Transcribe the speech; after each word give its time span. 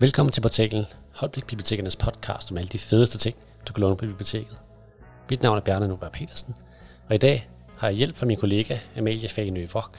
Velkommen 0.00 0.32
til 0.32 0.40
portalen 0.40 0.84
Holbæk 1.14 1.46
Bibliotekernes 1.46 1.96
podcast 1.96 2.50
om 2.50 2.58
alle 2.58 2.68
de 2.68 2.78
fedeste 2.78 3.18
ting, 3.18 3.36
du 3.68 3.72
kan 3.72 3.82
låne 3.82 3.96
på 3.96 4.06
biblioteket. 4.06 4.60
Mit 5.30 5.42
navn 5.42 5.56
er 5.56 5.60
Bjarne 5.60 5.88
Nuberg 5.88 6.12
Petersen, 6.12 6.54
og 7.08 7.14
i 7.14 7.18
dag 7.18 7.50
har 7.78 7.88
jeg 7.88 7.96
hjælp 7.96 8.16
fra 8.16 8.26
min 8.26 8.36
kollega 8.36 8.78
Amalie 8.96 9.28
Fagenø 9.28 9.66
Vok, 9.72 9.98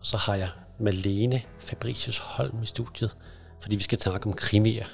og 0.00 0.06
så 0.06 0.16
har 0.16 0.34
jeg 0.34 0.48
Malene 0.78 1.42
Fabricius 1.58 2.18
Holm 2.18 2.62
i 2.62 2.66
studiet, 2.66 3.16
fordi 3.60 3.76
vi 3.76 3.82
skal 3.82 4.00
snakke 4.00 4.26
om 4.26 4.32
krimier. 4.32 4.86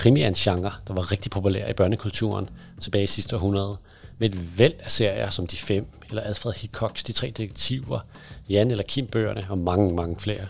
Krimi 0.00 0.22
er 0.22 0.28
en 0.28 0.34
genre, 0.34 0.72
der 0.86 0.94
var 0.94 1.12
rigtig 1.12 1.30
populær 1.30 1.68
i 1.68 1.72
børnekulturen 1.72 2.50
tilbage 2.80 3.04
i 3.04 3.06
sidste 3.06 3.36
århundrede, 3.36 3.76
med 4.18 4.28
et 4.28 4.58
væld 4.58 4.74
af 4.78 4.90
serier 4.90 5.30
som 5.30 5.46
De 5.46 5.56
Fem, 5.56 5.86
eller 6.08 6.22
Alfred 6.22 6.52
Hitchcocks 6.52 7.04
De 7.04 7.12
Tre 7.12 7.26
Detektiver, 7.26 8.00
Jan 8.48 8.70
eller 8.70 8.84
Kim 8.84 9.06
bøgerne 9.06 9.46
og 9.50 9.58
mange, 9.58 9.94
mange 9.94 10.16
flere. 10.18 10.46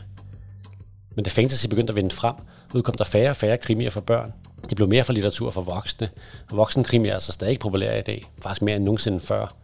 Men 1.15 1.25
da 1.25 1.31
fantasy 1.31 1.67
begyndte 1.67 1.91
at 1.91 1.97
vende 1.97 2.11
frem, 2.11 2.35
udkom 2.75 2.95
der 2.95 3.05
færre 3.05 3.31
og 3.31 3.37
færre 3.37 3.59
krimier 3.59 3.91
for 3.91 4.01
børn. 4.01 4.33
De 4.71 4.75
blev 4.75 4.89
mere 4.89 5.05
for 5.05 5.13
litteratur 5.13 5.51
for 5.51 5.61
voksne, 5.61 6.09
og 6.51 6.57
voksenkrimier 6.57 7.11
er 7.11 7.15
altså 7.15 7.33
stadig 7.33 7.59
populære 7.59 7.99
i 7.99 8.03
dag, 8.03 8.31
faktisk 8.43 8.63
mere 8.63 8.77
end 8.77 8.85
nogensinde 8.85 9.21
før. 9.21 9.55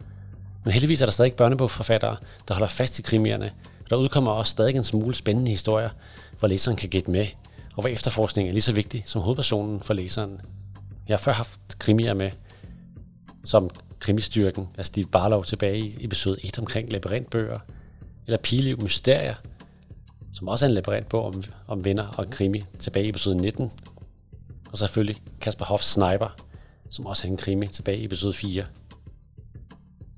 Men 0.63 0.71
heldigvis 0.71 1.01
er 1.01 1.05
der 1.05 1.11
stadig 1.11 1.33
børnebogforfattere, 1.33 2.17
der 2.47 2.53
holder 2.53 2.67
fast 2.67 2.99
i 2.99 3.01
krimierne, 3.01 3.51
og 3.83 3.89
der 3.89 3.95
udkommer 3.95 4.31
også 4.31 4.51
stadig 4.51 4.75
en 4.75 4.83
smule 4.83 5.15
spændende 5.15 5.51
historier, 5.51 5.89
hvor 6.39 6.47
læseren 6.47 6.77
kan 6.77 6.89
gætte 6.89 7.11
med, 7.11 7.27
og 7.77 7.81
hvor 7.81 7.89
efterforskning 7.89 8.47
er 8.47 8.51
lige 8.51 8.61
så 8.61 8.73
vigtig 8.73 9.03
som 9.05 9.21
hovedpersonen 9.21 9.81
for 9.81 9.93
læseren. 9.93 10.41
Jeg 11.07 11.13
har 11.13 11.21
før 11.21 11.31
haft 11.31 11.59
krimier 11.79 12.13
med, 12.13 12.31
som 13.43 13.69
krimistyrken 13.99 14.63
af 14.63 14.77
altså 14.77 14.89
Steve 14.89 15.05
Barlow 15.05 15.43
tilbage 15.43 15.79
i 15.79 16.05
episode 16.05 16.37
1 16.43 16.59
omkring 16.59 16.91
labyrintbøger, 16.91 17.59
eller 18.25 18.37
Piliv 18.37 18.81
Mysterier, 18.81 19.35
som 20.33 20.47
også 20.47 20.65
er 20.65 20.69
en 20.69 20.75
labyrintbog 20.75 21.25
om, 21.25 21.43
om 21.67 21.85
venner 21.85 22.07
og 22.07 22.29
krimi 22.29 22.63
tilbage 22.79 23.05
i 23.05 23.09
episode 23.09 23.37
19. 23.37 23.71
Og 24.71 24.77
selvfølgelig 24.77 25.21
Kasper 25.41 25.65
Hoffs 25.65 25.91
Sniper, 25.91 26.35
som 26.89 27.05
også 27.05 27.27
er 27.27 27.31
en 27.31 27.37
krimi 27.37 27.67
tilbage 27.67 27.97
i 27.97 28.05
episode 28.05 28.33
4. 28.33 28.65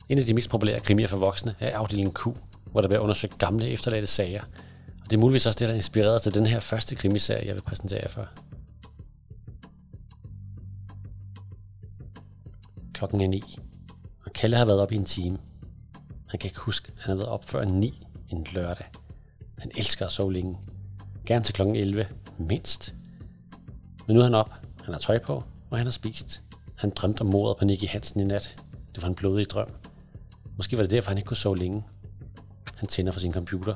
En 0.09 0.17
af 0.17 0.25
de 0.25 0.33
mest 0.33 0.49
populære 0.49 0.79
krimier 0.79 1.07
for 1.07 1.17
voksne 1.17 1.55
er 1.59 1.77
afdelingen 1.77 2.13
Q, 2.13 2.27
hvor 2.71 2.81
der 2.81 2.87
bliver 2.87 3.01
undersøgt 3.01 3.37
gamle 3.37 3.69
efterladte 3.69 4.07
sager. 4.07 4.41
Det 5.09 5.15
er 5.15 5.19
muligvis 5.19 5.45
også 5.45 5.59
det, 5.59 5.67
der 5.67 5.73
inspirerede 5.73 6.15
inspireret 6.15 6.21
til 6.21 6.33
den 6.33 6.45
her 6.45 6.59
første 6.59 6.95
krimiserie, 6.95 7.47
jeg 7.47 7.55
vil 7.55 7.61
præsentere 7.61 7.99
jer 8.01 8.07
for. 8.07 8.27
Klokken 12.93 13.21
er 13.21 13.27
9, 13.27 13.59
og 14.25 14.33
Kalle 14.33 14.57
har 14.57 14.65
været 14.65 14.79
op 14.79 14.91
i 14.91 14.95
en 14.95 15.05
time. 15.05 15.37
Han 16.27 16.39
kan 16.39 16.47
ikke 16.47 16.59
huske, 16.59 16.91
at 16.97 17.03
han 17.03 17.09
har 17.09 17.15
været 17.15 17.29
op 17.29 17.45
før 17.45 17.65
9 17.65 18.05
en 18.29 18.47
lørdag. 18.53 18.85
Han 19.57 19.71
elsker 19.75 20.05
at 20.05 20.11
sove 20.11 20.33
længe. 20.33 20.57
Gerne 21.25 21.45
til 21.45 21.55
klokken 21.55 21.75
11, 21.75 22.07
mindst. 22.37 22.95
Men 24.07 24.13
nu 24.13 24.19
er 24.19 24.23
han 24.23 24.35
op, 24.35 24.53
han 24.83 24.93
har 24.93 24.99
tøj 24.99 25.19
på, 25.19 25.43
og 25.69 25.77
han 25.77 25.85
har 25.85 25.91
spist. 25.91 26.41
Han 26.75 26.89
drømte 26.89 27.21
om 27.21 27.27
mordet 27.27 27.57
på 27.57 27.65
Nicky 27.65 27.87
Hansen 27.87 28.19
i 28.19 28.23
nat. 28.23 28.55
Det 28.95 29.03
var 29.03 29.09
en 29.09 29.15
blodig 29.15 29.49
drøm. 29.49 29.69
Måske 30.57 30.77
var 30.77 30.83
det 30.83 30.91
derfor, 30.91 31.09
han 31.09 31.17
ikke 31.17 31.27
kunne 31.27 31.37
sove 31.37 31.57
længe. 31.57 31.83
Han 32.75 32.87
tænder 32.87 33.11
for 33.11 33.19
sin 33.19 33.33
computer. 33.33 33.73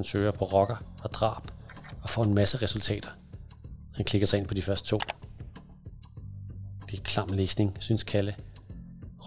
Han 0.00 0.04
søger 0.04 0.32
på 0.38 0.44
rocker 0.44 0.76
og 1.02 1.10
drab 1.12 1.42
og 2.02 2.10
får 2.10 2.24
en 2.24 2.34
masse 2.34 2.62
resultater. 2.62 3.08
Han 3.94 4.04
klikker 4.04 4.26
sig 4.26 4.38
ind 4.38 4.46
på 4.46 4.54
de 4.54 4.62
første 4.62 4.88
to. 4.88 4.98
Det 6.90 6.98
er 6.98 7.02
klam 7.02 7.28
læsning, 7.28 7.76
synes 7.80 8.02
Kalle. 8.02 8.36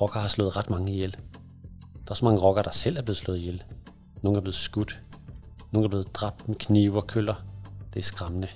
Rocker 0.01 0.19
har 0.19 0.27
slået 0.27 0.57
ret 0.57 0.69
mange 0.69 0.91
ihjel. 0.91 1.11
Der 2.05 2.11
er 2.11 2.13
så 2.13 2.25
mange 2.25 2.41
rocker, 2.41 2.61
der 2.61 2.71
selv 2.71 2.97
er 2.97 3.01
blevet 3.01 3.17
slået 3.17 3.37
ihjel. 3.37 3.63
Nogle 4.21 4.37
er 4.37 4.41
blevet 4.41 4.55
skudt. 4.55 5.01
Nogle 5.71 5.85
er 5.85 5.89
blevet 5.89 6.15
dræbt 6.15 6.47
med 6.47 6.55
knive 6.55 6.97
og 6.97 7.07
køller. 7.07 7.35
Det 7.93 7.99
er 7.99 8.03
skræmmende. 8.03 8.47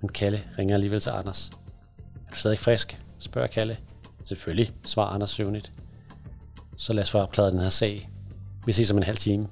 Men 0.00 0.08
Kalle 0.08 0.42
ringer 0.58 0.74
alligevel 0.74 1.00
til 1.00 1.10
Anders. 1.10 1.50
Er 2.26 2.30
du 2.30 2.36
stadig 2.36 2.58
frisk? 2.58 3.02
spørger 3.18 3.48
Kalle. 3.48 3.78
Selvfølgelig, 4.24 4.72
svarer 4.84 5.08
Anders 5.08 5.30
søvnigt. 5.30 5.72
Så 6.76 6.92
lad 6.92 7.02
os 7.02 7.10
få 7.10 7.18
opklaret 7.18 7.52
den 7.52 7.60
her 7.60 7.68
sag. 7.68 8.10
Vi 8.66 8.72
ses 8.72 8.90
om 8.90 8.96
en 8.96 9.02
halv 9.02 9.18
time. 9.18 9.48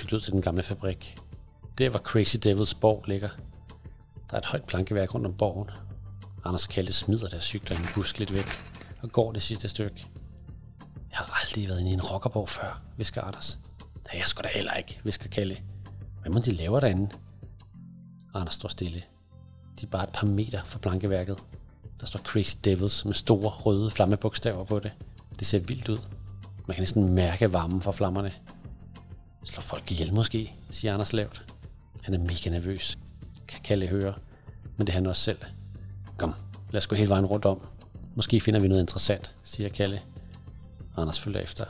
De 0.00 0.16
ud 0.16 0.20
til 0.20 0.32
den 0.32 0.42
gamle 0.42 0.62
fabrik. 0.62 1.18
Der 1.78 1.90
var 1.90 1.98
Crazy 1.98 2.36
Devils 2.42 2.74
borg 2.74 3.04
ligger. 3.06 3.28
Der 4.30 4.36
er 4.36 4.38
et 4.38 4.44
højt 4.44 4.64
plankeværk 4.64 5.14
rundt 5.14 5.26
om 5.26 5.34
borgen. 5.34 5.70
Anders 6.44 6.64
og 6.66 6.70
Kalle 6.70 6.92
smider 6.92 7.28
deres 7.28 7.44
cykler 7.44 7.76
i 7.76 7.80
en 7.80 7.86
busk 7.94 8.18
lidt 8.18 8.34
væk 8.34 8.46
og 9.02 9.12
går 9.12 9.32
det 9.32 9.42
sidste 9.42 9.68
stykke. 9.68 10.06
Jeg 11.10 11.18
har 11.18 11.40
aldrig 11.42 11.68
været 11.68 11.80
inde 11.80 11.90
i 11.90 11.94
en 11.94 12.00
rockerborg 12.00 12.48
før, 12.48 12.82
visker 12.96 13.22
Anders. 13.22 13.58
Det 13.78 14.10
er 14.12 14.16
jeg 14.16 14.26
sgu 14.26 14.40
da 14.42 14.48
heller 14.48 14.72
ikke, 14.72 15.00
visker 15.04 15.28
Kalle. 15.28 15.56
Hvad 16.20 16.32
må 16.32 16.38
de 16.38 16.52
lave 16.52 16.80
derinde? 16.80 17.10
Anders 18.34 18.54
står 18.54 18.68
stille. 18.68 19.02
De 19.80 19.86
er 19.86 19.90
bare 19.90 20.04
et 20.04 20.12
par 20.12 20.26
meter 20.26 20.64
fra 20.64 20.78
plankeværket. 20.78 21.38
Der 22.00 22.06
står 22.06 22.20
Crazy 22.20 22.56
Devils 22.64 23.04
med 23.04 23.14
store 23.14 23.48
røde 23.48 23.90
flammebogstaver 23.90 24.64
på 24.64 24.78
det. 24.78 24.92
Det 25.38 25.46
ser 25.46 25.58
vildt 25.58 25.88
ud. 25.88 25.98
Man 26.66 26.74
kan 26.74 26.80
næsten 26.80 27.14
mærke 27.14 27.52
varmen 27.52 27.82
fra 27.82 27.92
flammerne. 27.92 28.32
Slå 29.44 29.60
folk 29.60 29.90
ihjel 29.92 30.14
måske, 30.14 30.52
siger 30.70 30.92
Anders 30.92 31.12
lavt. 31.12 31.54
Han 32.02 32.14
er 32.14 32.18
mega 32.18 32.50
nervøs, 32.50 32.98
kan 33.48 33.60
Kalle 33.64 33.86
høre. 33.86 34.14
Men 34.76 34.86
det 34.86 34.92
er 34.92 34.94
han 34.94 35.06
også 35.06 35.22
selv. 35.22 35.38
Kom, 36.16 36.34
lad 36.70 36.78
os 36.78 36.86
gå 36.86 36.96
hele 36.96 37.08
vejen 37.08 37.26
rundt 37.26 37.44
om. 37.44 37.66
Måske 38.14 38.40
finder 38.40 38.60
vi 38.60 38.68
noget 38.68 38.80
interessant, 38.80 39.34
siger 39.44 39.68
Kalle. 39.68 40.02
Anders 40.96 41.20
følger 41.20 41.40
efter. 41.40 41.64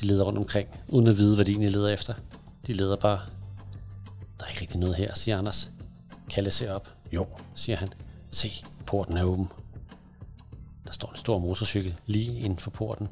De 0.00 0.06
leder 0.06 0.24
rundt 0.24 0.38
omkring, 0.38 0.68
uden 0.88 1.06
at 1.06 1.16
vide, 1.16 1.34
hvad 1.34 1.44
de 1.44 1.50
egentlig 1.50 1.70
leder 1.70 1.88
efter. 1.88 2.14
De 2.66 2.72
leder 2.72 2.96
bare. 2.96 3.20
Der 4.38 4.44
er 4.44 4.48
ikke 4.48 4.60
rigtig 4.60 4.80
noget 4.80 4.96
her, 4.96 5.14
siger 5.14 5.38
Anders. 5.38 5.70
Kalle 6.30 6.50
ser 6.50 6.72
op. 6.72 6.90
Jo, 7.12 7.26
siger 7.54 7.76
han. 7.76 7.92
Se, 8.30 8.50
porten 8.86 9.16
er 9.16 9.24
åben. 9.24 9.48
Der 10.86 10.92
står 10.92 11.10
en 11.10 11.16
stor 11.16 11.38
motorcykel 11.38 11.94
lige 12.06 12.38
inden 12.38 12.58
for 12.58 12.70
porten. 12.70 13.08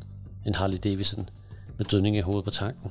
En 0.46 0.54
Harley 0.54 0.78
Davidson 0.84 1.28
med 1.78 1.86
dødning 1.86 2.16
i 2.16 2.20
hovedet 2.20 2.44
på 2.44 2.50
tanken. 2.50 2.90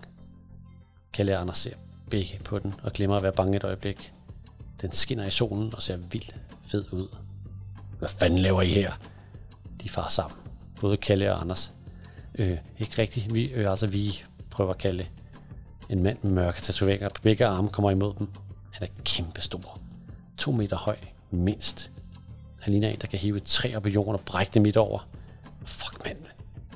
Kalle 1.13 1.37
Anders 1.37 1.57
ser 1.57 1.73
begge 2.09 2.39
på 2.43 2.59
den 2.59 2.73
og 2.83 2.93
glemmer 2.93 3.17
at 3.17 3.23
være 3.23 3.31
bange 3.31 3.57
et 3.57 3.63
øjeblik. 3.63 4.13
Den 4.81 4.91
skinner 4.91 5.25
i 5.25 5.29
solen 5.29 5.75
og 5.75 5.81
ser 5.81 5.97
vildt 5.97 6.35
fed 6.65 6.85
ud. 6.93 7.07
Hvad 7.99 8.09
fanden 8.09 8.39
laver 8.39 8.61
I 8.61 8.73
her? 8.73 8.91
De 9.81 9.89
far 9.89 10.07
sammen. 10.07 10.39
Både 10.79 10.97
Kalle 10.97 11.33
og 11.33 11.41
Anders. 11.41 11.73
Øh, 12.35 12.57
ikke 12.79 13.01
rigtigt. 13.01 13.33
Vi, 13.33 13.43
øh, 13.45 13.71
altså 13.71 13.87
vi 13.87 14.23
prøver 14.49 14.73
Kalle. 14.73 15.07
En 15.89 16.03
mand 16.03 16.17
med 16.21 16.31
mørke 16.31 16.61
tatoveringer 16.61 17.09
på 17.09 17.21
begge 17.21 17.45
arme 17.45 17.69
kommer 17.69 17.91
imod 17.91 18.13
dem. 18.19 18.27
Han 18.71 18.87
er 18.87 18.91
kæmpestor. 19.05 19.79
To 20.37 20.51
meter 20.51 20.77
høj, 20.77 20.97
mindst. 21.31 21.91
Han 22.61 22.73
ligner 22.73 22.89
en, 22.89 22.99
der 23.01 23.07
kan 23.07 23.19
hive 23.19 23.37
et 23.37 23.43
træ 23.43 23.75
op 23.75 23.85
i 23.85 23.89
jorden 23.89 24.15
og 24.15 24.21
brække 24.21 24.51
det 24.53 24.61
midt 24.61 24.77
over. 24.77 25.07
Fuck 25.65 26.05
mand. 26.05 26.17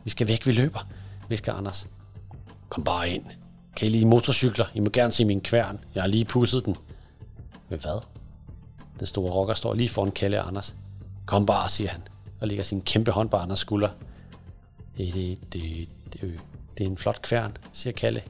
Vi 0.04 0.10
skal 0.10 0.28
væk, 0.28 0.46
vi 0.46 0.52
løber, 0.52 0.88
visker 1.30 1.54
Anders. 1.54 1.88
Kom 2.70 2.84
bare 2.84 3.10
ind. 3.10 3.26
Kan 3.76 3.88
I 3.88 3.92
lige 3.92 4.06
motorcykler? 4.06 4.66
I 4.74 4.80
må 4.80 4.90
gerne 4.90 5.12
se 5.12 5.26
min 5.26 5.42
kværn. 5.42 5.80
Jeg 5.96 6.04
har 6.04 6.08
lige 6.08 6.26
pusset 6.26 6.66
den. 6.66 6.76
Men 7.70 7.80
hvad? 7.80 8.02
Den 9.00 9.06
store 9.08 9.32
rocker 9.32 9.54
står 9.54 9.74
lige 9.74 9.90
foran 9.90 10.12
Kalle 10.12 10.42
og 10.42 10.48
Anders. 10.48 10.76
Kom 11.26 11.46
bare, 11.46 11.70
siger 11.70 11.90
han, 11.90 12.02
og 12.40 12.48
lægger 12.48 12.64
sin 12.64 12.82
kæmpe 12.82 13.12
hånd 13.12 13.30
på 13.30 13.38
Anders 13.38 13.60
skulder. 13.60 13.90
Det, 14.98 15.14
det, 15.14 15.54
det, 15.54 15.90
det, 16.14 16.40
det 16.78 16.84
er 16.86 16.90
en 16.90 16.98
flot 16.98 17.22
kværn, 17.22 17.58
siger 17.74 17.94
Kalle. 17.94 18.24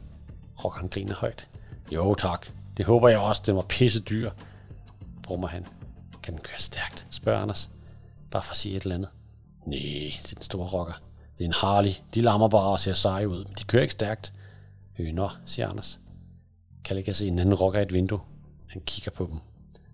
Rockeren 0.63 0.89
griner 0.89 1.15
højt. 1.15 1.47
Jo 1.91 2.15
tak, 2.15 2.47
det 2.77 2.85
håber 2.85 3.09
jeg 3.09 3.19
også, 3.19 3.41
den 3.45 3.55
var 3.55 3.61
pisse 3.61 3.99
dyr, 3.99 4.31
brummer 5.23 5.47
han. 5.47 5.65
Kan 6.23 6.33
den 6.33 6.41
køre 6.41 6.59
stærkt, 6.59 7.07
spørger 7.11 7.39
Anders. 7.39 7.69
Bare 8.31 8.43
for 8.43 8.51
at 8.51 8.57
sige 8.57 8.75
et 8.75 8.83
eller 8.83 8.95
andet. 8.95 9.09
Nej, 9.65 9.79
siger 10.11 10.35
den 10.35 10.43
store 10.43 10.67
rocker. 10.67 10.93
Det 11.37 11.43
er 11.43 11.47
en 11.47 11.53
Harley. 11.53 11.91
De 12.13 12.21
lammer 12.21 12.47
bare 12.47 12.69
og 12.69 12.79
ser 12.79 12.93
seje 12.93 13.29
ud, 13.29 13.45
men 13.45 13.53
de 13.59 13.63
kører 13.63 13.81
ikke 13.81 13.91
stærkt. 13.91 14.33
Øh, 14.99 15.13
nå, 15.13 15.29
siger 15.45 15.69
Anders. 15.69 15.99
Kalle 16.83 17.03
kan 17.03 17.13
se 17.13 17.27
en 17.27 17.39
anden 17.39 17.55
rocker 17.55 17.79
i 17.79 17.83
et 17.83 17.93
vindue. 17.93 18.19
Han 18.67 18.81
kigger 18.85 19.11
på 19.11 19.29
dem. 19.31 19.39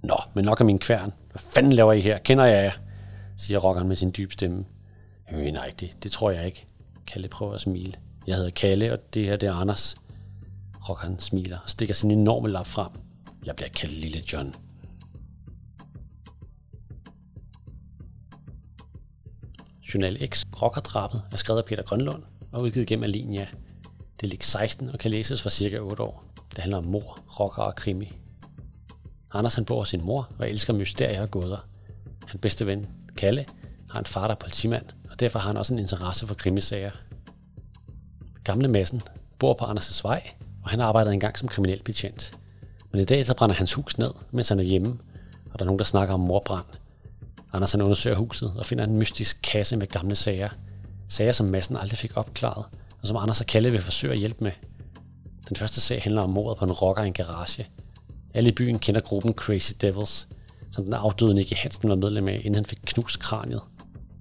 Nå, 0.03 0.15
men 0.33 0.45
nok 0.45 0.61
er 0.61 0.65
min 0.65 0.79
kværn. 0.79 1.13
Hvad 1.31 1.39
fanden 1.39 1.73
laver 1.73 1.93
I 1.93 2.01
her? 2.01 2.17
Kender 2.17 2.45
jeg 2.45 2.63
jer? 2.63 2.71
siger 3.37 3.59
rockeren 3.59 3.87
med 3.87 3.95
sin 3.95 4.13
dybe 4.17 4.33
stemme. 4.33 4.65
Øh, 5.31 5.51
nej, 5.51 5.73
det, 5.79 6.03
det 6.03 6.11
tror 6.11 6.31
jeg 6.31 6.45
ikke. 6.45 6.65
Kalle 7.07 7.27
prøver 7.27 7.53
at 7.53 7.61
smile. 7.61 7.93
Jeg 8.27 8.35
hedder 8.35 8.49
Kalle, 8.49 8.93
og 8.93 9.13
det 9.13 9.25
her 9.25 9.37
det 9.37 9.49
er 9.49 9.53
Anders. 9.53 9.95
Rockeren 10.89 11.19
smiler 11.19 11.57
og 11.63 11.69
stikker 11.69 11.93
sin 11.93 12.11
enorme 12.11 12.49
lap 12.49 12.67
frem. 12.67 12.91
Jeg 13.45 13.55
bliver 13.55 13.69
kaldt 13.69 13.93
Lille 13.93 14.21
John. 14.33 14.55
Journal 19.93 20.27
X, 20.27 20.43
Rockerdrabet, 20.61 21.23
er 21.31 21.35
skrevet 21.35 21.59
af 21.59 21.65
Peter 21.65 21.83
Grønlund 21.83 22.23
og 22.51 22.61
udgivet 22.61 22.87
gennem 22.87 23.03
Alinia. 23.03 23.47
Det 24.21 24.29
ligger 24.29 24.45
16 24.45 24.89
og 24.89 24.99
kan 24.99 25.11
læses 25.11 25.41
for 25.41 25.49
cirka 25.49 25.79
8 25.79 26.03
år. 26.03 26.23
Det 26.49 26.57
handler 26.57 26.77
om 26.77 26.83
mor, 26.83 27.19
rocker 27.39 27.63
og 27.63 27.75
krimi. 27.75 28.17
Anders 29.33 29.55
han 29.55 29.65
bor 29.65 29.79
hos 29.79 29.89
sin 29.89 30.05
mor 30.05 30.29
og 30.39 30.49
elsker 30.49 30.73
mysterier 30.73 31.21
og 31.21 31.31
gåder. 31.31 31.67
Hans 32.25 32.41
bedste 32.41 32.65
ven, 32.65 32.87
Kalle, 33.17 33.45
har 33.89 33.99
en 33.99 34.05
far, 34.05 34.27
der 34.27 34.35
er 34.35 34.39
politimand, 34.39 34.85
og 35.11 35.19
derfor 35.19 35.39
har 35.39 35.47
han 35.47 35.57
også 35.57 35.73
en 35.73 35.79
interesse 35.79 36.27
for 36.27 36.35
krimisager. 36.35 36.91
Gamle 38.43 38.67
Massen 38.67 39.01
bor 39.39 39.53
på 39.53 39.65
Anders' 39.65 40.01
vej, 40.03 40.31
og 40.63 40.69
han 40.69 40.79
arbejder 40.79 41.11
engang 41.11 41.37
som 41.37 41.47
kriminel 41.47 41.83
betjent. 41.83 42.37
Men 42.91 43.01
i 43.01 43.05
dag 43.05 43.25
så 43.25 43.35
brænder 43.35 43.55
hans 43.55 43.73
hus 43.73 43.97
ned, 43.97 44.11
mens 44.31 44.49
han 44.49 44.59
er 44.59 44.63
hjemme, 44.63 44.99
og 45.45 45.59
der 45.59 45.65
er 45.65 45.65
nogen, 45.65 45.79
der 45.79 45.85
snakker 45.85 46.13
om 46.13 46.19
morbrand. 46.19 46.65
Anders 47.53 47.71
han 47.71 47.81
undersøger 47.81 48.15
huset 48.15 48.53
og 48.57 48.65
finder 48.65 48.83
en 48.83 48.97
mystisk 48.97 49.39
kasse 49.43 49.77
med 49.77 49.87
gamle 49.87 50.15
sager. 50.15 50.49
Sager, 51.07 51.31
som 51.31 51.47
Massen 51.47 51.75
aldrig 51.75 51.97
fik 51.97 52.17
opklaret, 52.17 52.65
og 53.01 53.07
som 53.07 53.17
Anders 53.17 53.41
og 53.41 53.47
Kalle 53.47 53.71
vil 53.71 53.81
forsøge 53.81 54.13
at 54.13 54.19
hjælpe 54.19 54.43
med. 54.43 54.51
Den 55.49 55.55
første 55.55 55.81
sag 55.81 56.01
handler 56.01 56.21
om 56.21 56.29
mordet 56.29 56.59
på 56.59 56.65
en 56.65 56.71
rocker 56.71 57.03
i 57.03 57.07
en 57.07 57.13
garage. 57.13 57.67
Alle 58.33 58.49
i 58.49 58.53
byen 58.53 58.79
kender 58.79 59.01
gruppen 59.01 59.33
Crazy 59.33 59.71
Devils, 59.81 60.27
som 60.71 60.83
den 60.83 60.93
afdøde 60.93 61.33
Nicky 61.33 61.53
Hansen 61.53 61.89
var 61.89 61.95
medlem 61.95 62.27
af, 62.27 62.35
inden 62.43 62.55
han 62.55 62.65
fik 62.65 62.79
knust 62.85 63.19
kraniet. 63.19 63.61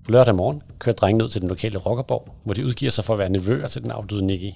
Lørdag 0.09 0.35
morgen 0.35 0.63
kører 0.79 0.97
drengene 0.97 1.25
ud 1.25 1.29
til 1.29 1.41
den 1.41 1.49
lokale 1.49 1.79
rockerborg, 1.79 2.35
hvor 2.45 2.55
de 2.55 2.67
udgiver 2.67 2.91
sig 2.91 3.05
for 3.05 3.13
at 3.13 3.19
være 3.19 3.29
nevøer 3.29 3.67
til 3.67 3.83
den 3.83 3.91
afdøde 3.91 4.23
Nicky. 4.23 4.55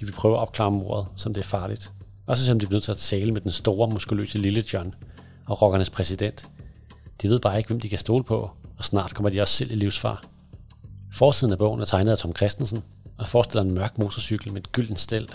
De 0.00 0.04
vil 0.06 0.12
prøve 0.12 0.34
at 0.34 0.40
opklare 0.40 0.70
mordet, 0.70 1.06
som 1.16 1.34
det 1.34 1.40
er 1.40 1.48
farligt. 1.48 1.92
Også 2.26 2.44
selvom 2.44 2.60
de 2.60 2.66
bliver 2.66 2.76
nødt 2.76 2.84
til 2.84 2.90
at 2.90 2.96
tale 2.96 3.32
med 3.32 3.40
den 3.40 3.50
store, 3.50 3.90
muskuløse 3.90 4.38
lille 4.38 4.64
John 4.72 4.94
og 5.46 5.62
rockernes 5.62 5.90
præsident. 5.90 6.48
De 7.22 7.28
ved 7.28 7.40
bare 7.40 7.58
ikke, 7.58 7.68
hvem 7.68 7.80
de 7.80 7.88
kan 7.88 7.98
stole 7.98 8.24
på, 8.24 8.50
og 8.78 8.84
snart 8.84 9.14
kommer 9.14 9.30
de 9.30 9.40
også 9.40 9.54
selv 9.54 9.72
i 9.72 9.74
livsfar. 9.74 10.24
Forsiden 11.12 11.52
af 11.52 11.58
bogen 11.58 11.80
er 11.80 11.84
tegnet 11.84 12.12
af 12.12 12.18
Tom 12.18 12.36
Christensen, 12.36 12.82
og 13.18 13.26
forestiller 13.26 13.62
en 13.62 13.74
mørk 13.74 13.98
motorcykel 13.98 14.52
med 14.52 14.60
et 14.60 14.72
gyldent 14.72 15.00
stel. 15.00 15.28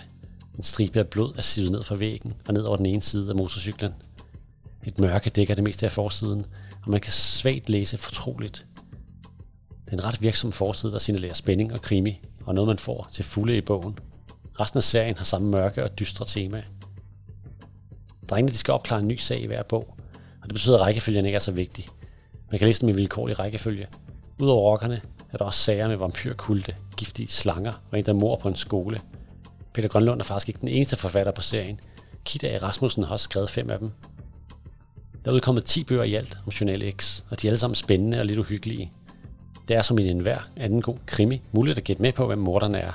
En 0.58 0.64
stribe 0.64 1.00
af 1.00 1.08
blod 1.08 1.34
er 1.38 1.42
sivet 1.42 1.72
ned 1.72 1.84
fra 1.84 1.96
væggen 1.96 2.34
og 2.48 2.54
ned 2.54 2.62
over 2.62 2.78
den 2.78 2.86
ene 2.86 3.02
side 3.02 3.30
af 3.30 3.36
motorcyklen. 3.36 3.94
Et 4.84 5.00
mørke 5.00 5.30
dækker 5.30 5.56
det 5.56 5.64
meste 5.64 5.86
af 5.86 5.92
forsiden, 5.92 6.46
og 6.84 6.92
man 6.92 7.02
kan 7.02 7.12
svagt 7.12 7.70
læse 7.70 7.98
fortroligt. 7.98 8.66
Det 9.86 9.94
er 9.94 9.98
en 9.98 10.04
ret 10.04 10.22
virksom 10.22 10.52
forside, 10.52 10.92
der 10.92 11.00
signalerer 11.00 11.34
spænding 11.34 11.74
og 11.74 11.82
krimi, 11.82 12.22
og 12.46 12.56
noget 12.56 12.68
man 12.68 12.80
får 12.80 13.08
til 13.12 13.24
fulde 13.24 13.58
i 13.58 13.62
bogen. 13.62 14.00
Resten 14.60 14.78
af 14.78 14.84
serien 14.84 15.18
har 15.18 15.26
samme 15.26 15.50
mørke 15.50 15.84
og 15.84 16.00
dystre 16.00 16.26
tema. 16.26 16.64
Drengene 18.30 18.52
de 18.52 18.58
skal 18.58 18.74
opklare 18.74 19.00
en 19.00 19.08
ny 19.08 19.18
sag 19.18 19.44
i 19.44 19.48
hver 19.48 19.64
bog, 19.64 19.98
og 20.42 20.44
det 20.44 20.54
betyder, 20.54 20.76
at 20.76 20.82
rækkefølgen 20.82 21.26
ikke 21.26 21.36
er 21.36 21.40
så 21.40 21.52
vigtig. 21.52 21.88
Man 22.52 22.60
kan 22.60 22.66
læse 22.68 22.82
dem 22.82 22.90
i 22.90 22.92
vilkårlig 22.92 23.40
rækkefølge. 23.40 23.88
Udover 24.40 24.72
rockerne 24.72 25.02
er 25.38 25.44
der 25.44 25.46
også 25.46 25.64
sager 25.64 25.88
med 25.88 25.96
vampyrkulte, 25.96 26.76
giftige 26.98 27.28
slanger 27.28 27.74
og 27.92 28.00
en, 28.00 28.06
der 28.06 28.14
mor 28.14 28.36
på 28.36 28.48
en 28.48 28.56
skole. 28.56 29.02
Peter 29.74 29.90
Grønlund 29.90 30.20
er 30.20 30.24
faktisk 30.24 30.50
ikke 30.50 30.62
den 30.62 30.68
eneste 30.68 30.96
forfatter 30.96 31.32
på 31.32 31.42
serien. 31.42 31.80
Kida 32.26 32.48
A. 32.48 32.58
Rasmussen 32.58 33.04
har 33.04 33.12
også 33.12 33.24
skrevet 33.24 33.50
fem 33.50 33.70
af 33.70 33.80
dem. 33.80 33.92
Der 35.26 35.32
er 35.32 35.36
udkommet 35.36 35.66
10 35.66 35.84
bøger 35.84 36.04
i 36.04 36.14
alt 36.14 36.38
om 36.46 36.52
Journal 36.52 36.92
X, 36.92 37.24
og 37.30 37.42
de 37.42 37.48
er 37.48 37.52
alle 37.52 37.60
sammen 37.60 37.76
spændende 37.76 38.20
og 38.20 38.26
lidt 38.26 38.40
uhyggelige. 38.40 38.92
Det 39.68 39.76
er 39.76 39.82
som 39.82 40.00
en 40.00 40.06
enhver 40.06 40.40
anden 40.56 40.82
god 40.82 40.98
krimi 41.06 41.42
muligt 41.52 41.78
at 41.78 41.84
gætte 41.84 42.02
med 42.02 42.14
på, 42.14 42.28
hvem 42.28 42.40
morderne 42.40 42.78
er. 42.78 42.92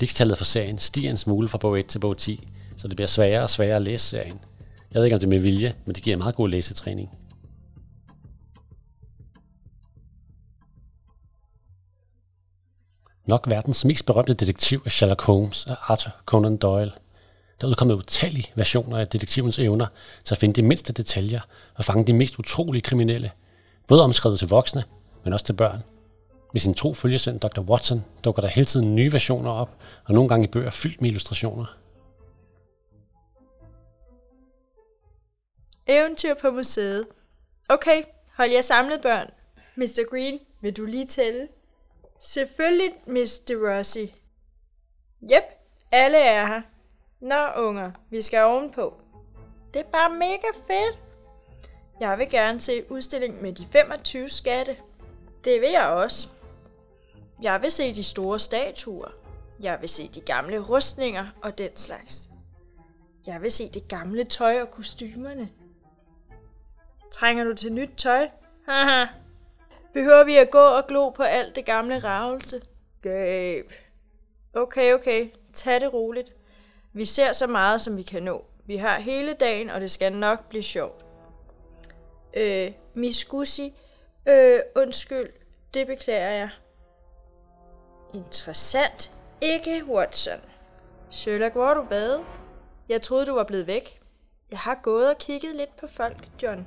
Likstallet 0.00 0.36
for 0.36 0.44
serien 0.44 0.78
stiger 0.78 1.10
en 1.10 1.16
smule 1.16 1.48
fra 1.48 1.58
bog 1.58 1.78
1 1.78 1.86
til 1.86 1.98
bog 1.98 2.16
10, 2.16 2.48
så 2.76 2.88
det 2.88 2.96
bliver 2.96 3.08
sværere 3.08 3.42
og 3.42 3.50
sværere 3.50 3.76
at 3.76 3.82
læse 3.82 4.06
serien. 4.06 4.40
Jeg 4.92 4.98
ved 4.98 5.04
ikke, 5.04 5.14
om 5.14 5.20
det 5.20 5.26
er 5.26 5.30
med 5.30 5.38
vilje, 5.38 5.74
men 5.84 5.94
det 5.94 6.02
giver 6.02 6.16
en 6.16 6.18
meget 6.18 6.34
god 6.34 6.48
læsetræning. 6.48 7.10
Nok 13.26 13.50
verdens 13.50 13.84
mest 13.84 14.06
berømte 14.06 14.34
detektiv 14.34 14.82
er 14.84 14.90
Sherlock 14.90 15.22
Holmes 15.22 15.66
af 15.66 15.74
Arthur 15.80 16.12
Conan 16.26 16.56
Doyle. 16.56 16.92
Der 17.60 17.66
er 17.66 17.70
udkommet 17.70 17.94
utallige 17.94 18.52
versioner 18.54 18.98
af 18.98 19.08
detektivens 19.08 19.58
evner 19.58 19.86
til 20.24 20.34
at 20.34 20.38
finde 20.38 20.54
de 20.54 20.62
mindste 20.62 20.92
detaljer 20.92 21.40
og 21.74 21.84
fange 21.84 22.04
de 22.04 22.12
mest 22.12 22.38
utrolige 22.38 22.82
kriminelle, 22.82 23.30
både 23.86 24.02
omskrevet 24.02 24.38
til 24.38 24.48
voksne, 24.48 24.84
men 25.24 25.32
også 25.32 25.44
til 25.44 25.52
børn. 25.52 25.82
Med 26.52 26.60
sin 26.60 26.74
tro 26.74 26.94
følgesvend 26.94 27.40
Dr. 27.40 27.60
Watson 27.60 28.04
dukker 28.24 28.42
der 28.42 28.48
hele 28.48 28.64
tiden 28.64 28.96
nye 28.96 29.12
versioner 29.12 29.50
op, 29.50 29.76
og 30.04 30.14
nogle 30.14 30.28
gange 30.28 30.44
i 30.44 30.50
bøger 30.50 30.70
fyldt 30.70 31.00
med 31.00 31.08
illustrationer. 31.08 31.66
Eventyr 35.86 36.34
på 36.34 36.50
museet. 36.50 37.06
Okay, 37.68 38.02
hold 38.36 38.50
jer 38.50 38.62
samlet, 38.62 39.00
børn. 39.00 39.30
Mr. 39.76 40.10
Green, 40.10 40.38
vil 40.60 40.76
du 40.76 40.84
lige 40.84 41.06
tælle? 41.06 41.48
Selvfølgelig, 42.18 42.92
Mr. 43.06 43.68
Rossi. 43.68 44.14
Jep, 45.30 45.44
alle 45.92 46.18
er 46.18 46.46
her. 46.46 46.62
Nå, 47.20 47.62
unger, 47.66 47.90
vi 48.10 48.22
skal 48.22 48.42
ovenpå. 48.42 48.94
Det 49.74 49.80
er 49.80 49.90
bare 49.90 50.14
mega 50.14 50.48
fedt. 50.66 50.98
Jeg 52.00 52.18
vil 52.18 52.30
gerne 52.30 52.60
se 52.60 52.90
udstillingen 52.90 53.42
med 53.42 53.52
de 53.52 53.66
25 53.72 54.28
skatte. 54.28 54.76
Det 55.44 55.60
vil 55.60 55.70
jeg 55.70 55.86
også. 55.86 56.28
Jeg 57.42 57.62
vil 57.62 57.70
se 57.70 57.94
de 57.94 58.04
store 58.04 58.40
statuer. 58.40 59.08
Jeg 59.60 59.78
vil 59.80 59.88
se 59.88 60.08
de 60.08 60.20
gamle 60.20 60.58
rustninger 60.58 61.26
og 61.42 61.58
den 61.58 61.76
slags. 61.76 62.30
Jeg 63.26 63.42
vil 63.42 63.52
se 63.52 63.68
det 63.68 63.88
gamle 63.88 64.24
tøj 64.24 64.60
og 64.60 64.70
kostymerne. 64.70 65.48
Trænger 67.12 67.44
du 67.44 67.54
til 67.54 67.72
nyt 67.72 67.90
tøj? 67.96 68.28
Haha. 68.68 69.06
Behøver 69.94 70.24
vi 70.24 70.36
at 70.36 70.50
gå 70.50 70.58
og 70.58 70.86
glo 70.86 71.10
på 71.10 71.22
alt 71.22 71.56
det 71.56 71.64
gamle 71.64 71.98
ravelse? 71.98 72.62
Gab. 73.02 73.72
Okay, 74.54 74.94
okay. 74.94 75.28
Tag 75.52 75.80
det 75.80 75.92
roligt. 75.92 76.32
Vi 76.92 77.04
ser 77.04 77.32
så 77.32 77.46
meget, 77.46 77.80
som 77.80 77.96
vi 77.96 78.02
kan 78.02 78.22
nå. 78.22 78.44
Vi 78.66 78.76
har 78.76 78.98
hele 78.98 79.34
dagen, 79.34 79.70
og 79.70 79.80
det 79.80 79.90
skal 79.90 80.12
nok 80.12 80.48
blive 80.48 80.62
sjovt. 80.62 81.04
Øh, 82.34 82.72
Miss 82.94 83.24
Gussi, 83.24 83.74
øh, 84.28 84.60
undskyld, 84.76 85.30
det 85.74 85.86
beklager 85.86 86.30
jeg. 86.30 86.48
Interessant. 88.14 89.12
Ikke 89.40 89.84
Watson. 89.88 90.40
Sherlock, 91.10 91.54
hvor 91.54 91.66
har 91.66 91.74
du 91.74 91.86
været? 91.90 92.24
Jeg 92.88 93.02
troede, 93.02 93.26
du 93.26 93.34
var 93.34 93.44
blevet 93.44 93.66
væk. 93.66 94.00
Jeg 94.50 94.58
har 94.58 94.80
gået 94.82 95.10
og 95.10 95.18
kigget 95.18 95.56
lidt 95.56 95.76
på 95.76 95.86
folk, 95.86 96.28
John. 96.42 96.66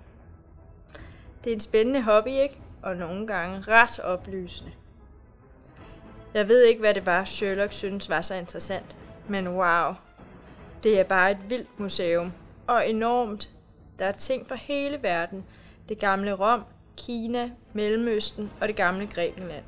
Det 1.43 1.49
er 1.49 1.53
en 1.53 1.59
spændende 1.59 2.01
hobby, 2.01 2.29
ikke? 2.29 2.59
Og 2.81 2.95
nogle 2.95 3.27
gange 3.27 3.61
ret 3.61 3.99
oplysende. 3.99 4.71
Jeg 6.33 6.47
ved 6.47 6.63
ikke, 6.63 6.79
hvad 6.79 6.93
det 6.93 7.05
var, 7.05 7.25
Sherlock 7.25 7.71
synes 7.71 8.09
var 8.09 8.21
så 8.21 8.35
interessant. 8.35 8.97
Men 9.27 9.47
wow, 9.47 9.93
det 10.83 10.99
er 10.99 11.03
bare 11.03 11.31
et 11.31 11.49
vildt 11.49 11.79
museum. 11.79 12.33
Og 12.67 12.89
enormt. 12.89 13.49
Der 13.99 14.05
er 14.05 14.11
ting 14.11 14.47
fra 14.47 14.55
hele 14.55 15.03
verden. 15.03 15.45
Det 15.89 15.99
gamle 15.99 16.33
Rom, 16.33 16.63
Kina, 16.97 17.51
Mellemøsten 17.73 18.51
og 18.61 18.67
det 18.67 18.75
gamle 18.75 19.07
Grækenland. 19.07 19.63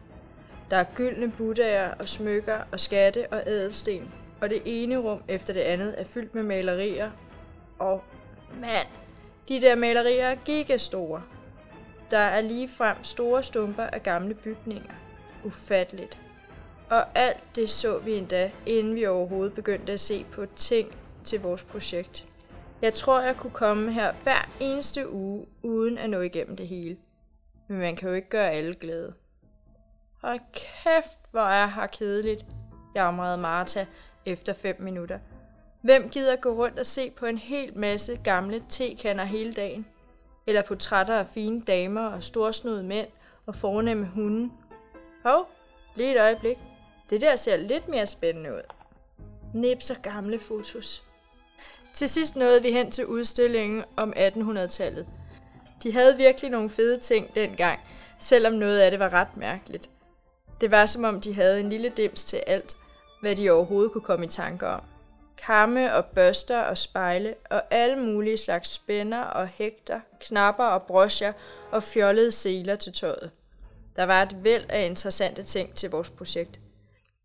Der 0.70 0.78
er 0.78 0.86
gyldne 0.96 1.32
buddhaer 1.32 1.94
og 2.00 2.08
smykker 2.08 2.58
og 2.72 2.80
skatte 2.80 3.28
og 3.32 3.44
ædelsten. 3.48 4.14
Og 4.42 4.50
det 4.50 4.62
ene 4.66 4.98
rum 4.98 5.24
efter 5.28 5.54
det 5.54 5.60
andet 5.60 5.96
er 5.98 6.04
fyldt 6.04 6.36
med 6.36 6.44
malerier. 6.44 7.12
Og 7.80 8.04
mand, 8.54 8.88
de 9.48 9.62
der 9.62 9.76
malerier 9.76 10.28
er 10.28 10.36
gigastore. 10.36 11.22
Der 12.12 12.18
er 12.18 12.42
ligefrem 12.42 13.04
store 13.04 13.44
stumper 13.44 13.84
af 13.84 14.04
gamle 14.04 14.34
bygninger. 14.34 14.94
Ufatteligt. 15.44 16.22
Og 16.90 17.06
alt 17.16 17.44
det 17.56 17.70
så 17.70 17.98
vi 17.98 18.14
endda, 18.14 18.52
inden 18.66 18.96
vi 18.96 19.06
overhovedet 19.06 19.54
begyndte 19.54 19.94
at 19.94 20.00
se 20.00 20.26
på 20.32 20.46
ting 20.46 20.96
til 21.24 21.42
vores 21.42 21.64
projekt. 21.64 22.26
Jeg 22.82 22.94
tror, 22.94 23.22
jeg 23.22 23.38
kunne 23.38 23.54
komme 23.54 23.92
her 23.92 24.14
hver 24.24 24.50
eneste 24.60 25.12
uge, 25.12 25.46
uden 25.64 25.98
at 25.98 26.10
nå 26.10 26.22
igennem 26.22 26.56
det 26.56 26.68
hele. 26.68 26.98
Men 27.68 27.78
man 27.78 27.96
kan 27.96 28.10
jo 28.10 28.16
ikke 28.16 28.30
gøre 28.30 28.52
alle 28.52 28.76
glade. 28.76 29.14
Og 30.22 30.40
kæft, 30.54 31.20
hvor 31.32 31.42
er 31.42 31.68
her 31.68 31.88
kedeligt, 31.88 32.46
jamrede 32.96 33.38
Martha 33.38 33.86
efter 34.26 34.54
fem 34.54 34.82
minutter. 34.82 35.20
Hvem 35.82 36.10
gider 36.10 36.36
gå 36.36 36.50
rundt 36.50 36.80
og 36.80 36.86
se 36.86 37.12
på 37.12 37.26
en 37.26 37.38
hel 37.38 37.78
masse 37.78 38.20
gamle 38.24 38.64
tekander 38.70 39.24
hele 39.24 39.54
dagen? 39.54 39.86
Eller 40.50 40.62
portrætter 40.62 41.16
af 41.16 41.28
fine 41.28 41.62
damer 41.62 42.08
og 42.08 42.24
storsnudede 42.24 42.84
mænd 42.84 43.08
og 43.46 43.56
fornemme 43.56 44.06
hunde? 44.06 44.52
Hov, 45.24 45.50
lige 45.96 46.12
et 46.12 46.22
øjeblik. 46.22 46.58
Det 47.10 47.22
der 47.22 47.36
ser 47.36 47.58
lidt 47.58 47.88
mere 47.88 48.08
spændende 48.08 48.54
ud. 48.54 48.62
Nips 49.54 49.90
og 49.90 49.98
gamle 50.02 50.40
fotos. 50.40 51.04
Til 51.94 52.10
sidst 52.10 52.36
nåede 52.36 52.62
vi 52.62 52.72
hen 52.72 52.92
til 52.92 53.06
udstillingen 53.06 53.84
om 53.98 54.14
1800-tallet. 54.18 55.08
De 55.84 55.94
havde 55.94 56.18
virkelig 56.18 56.52
nogle 56.52 56.70
fede 56.70 57.00
ting 57.00 57.36
dengang, 57.36 57.80
selvom 58.20 58.54
noget 58.54 58.80
af 58.80 58.92
det 58.92 59.00
var 59.00 59.14
ret 59.14 59.38
mærkeligt. 59.38 59.90
Det 60.62 60.72
var 60.72 60.86
som 60.86 61.04
om 61.04 61.22
de 61.22 61.34
havde 61.34 61.60
en 61.60 61.70
lille 61.70 61.90
dims 61.90 62.24
til 62.24 62.44
alt, 62.48 62.78
hvad 63.22 63.36
de 63.36 63.50
overhovedet 63.50 63.92
kunne 63.92 64.02
komme 64.02 64.26
i 64.26 64.30
tanker 64.30 64.68
om. 64.68 64.82
Kamme 65.46 65.96
og 65.96 66.06
børster 66.06 66.60
og 66.60 66.78
spejle 66.78 67.36
og 67.50 67.64
alle 67.72 67.96
mulige 67.96 68.38
slags 68.38 68.70
spænder 68.70 69.22
og 69.22 69.48
hægter, 69.48 70.00
knapper 70.20 70.64
og 70.64 70.84
brosjer 70.84 71.34
og 71.72 71.84
fjollede 71.84 72.32
seler 72.32 72.76
til 72.76 72.94
tøjet. 72.94 73.32
Der 73.96 74.04
var 74.04 74.22
et 74.22 74.44
væld 74.44 74.66
af 74.70 74.86
interessante 74.86 75.44
ting 75.44 75.74
til 75.74 75.90
vores 75.90 76.10
projekt. 76.10 76.60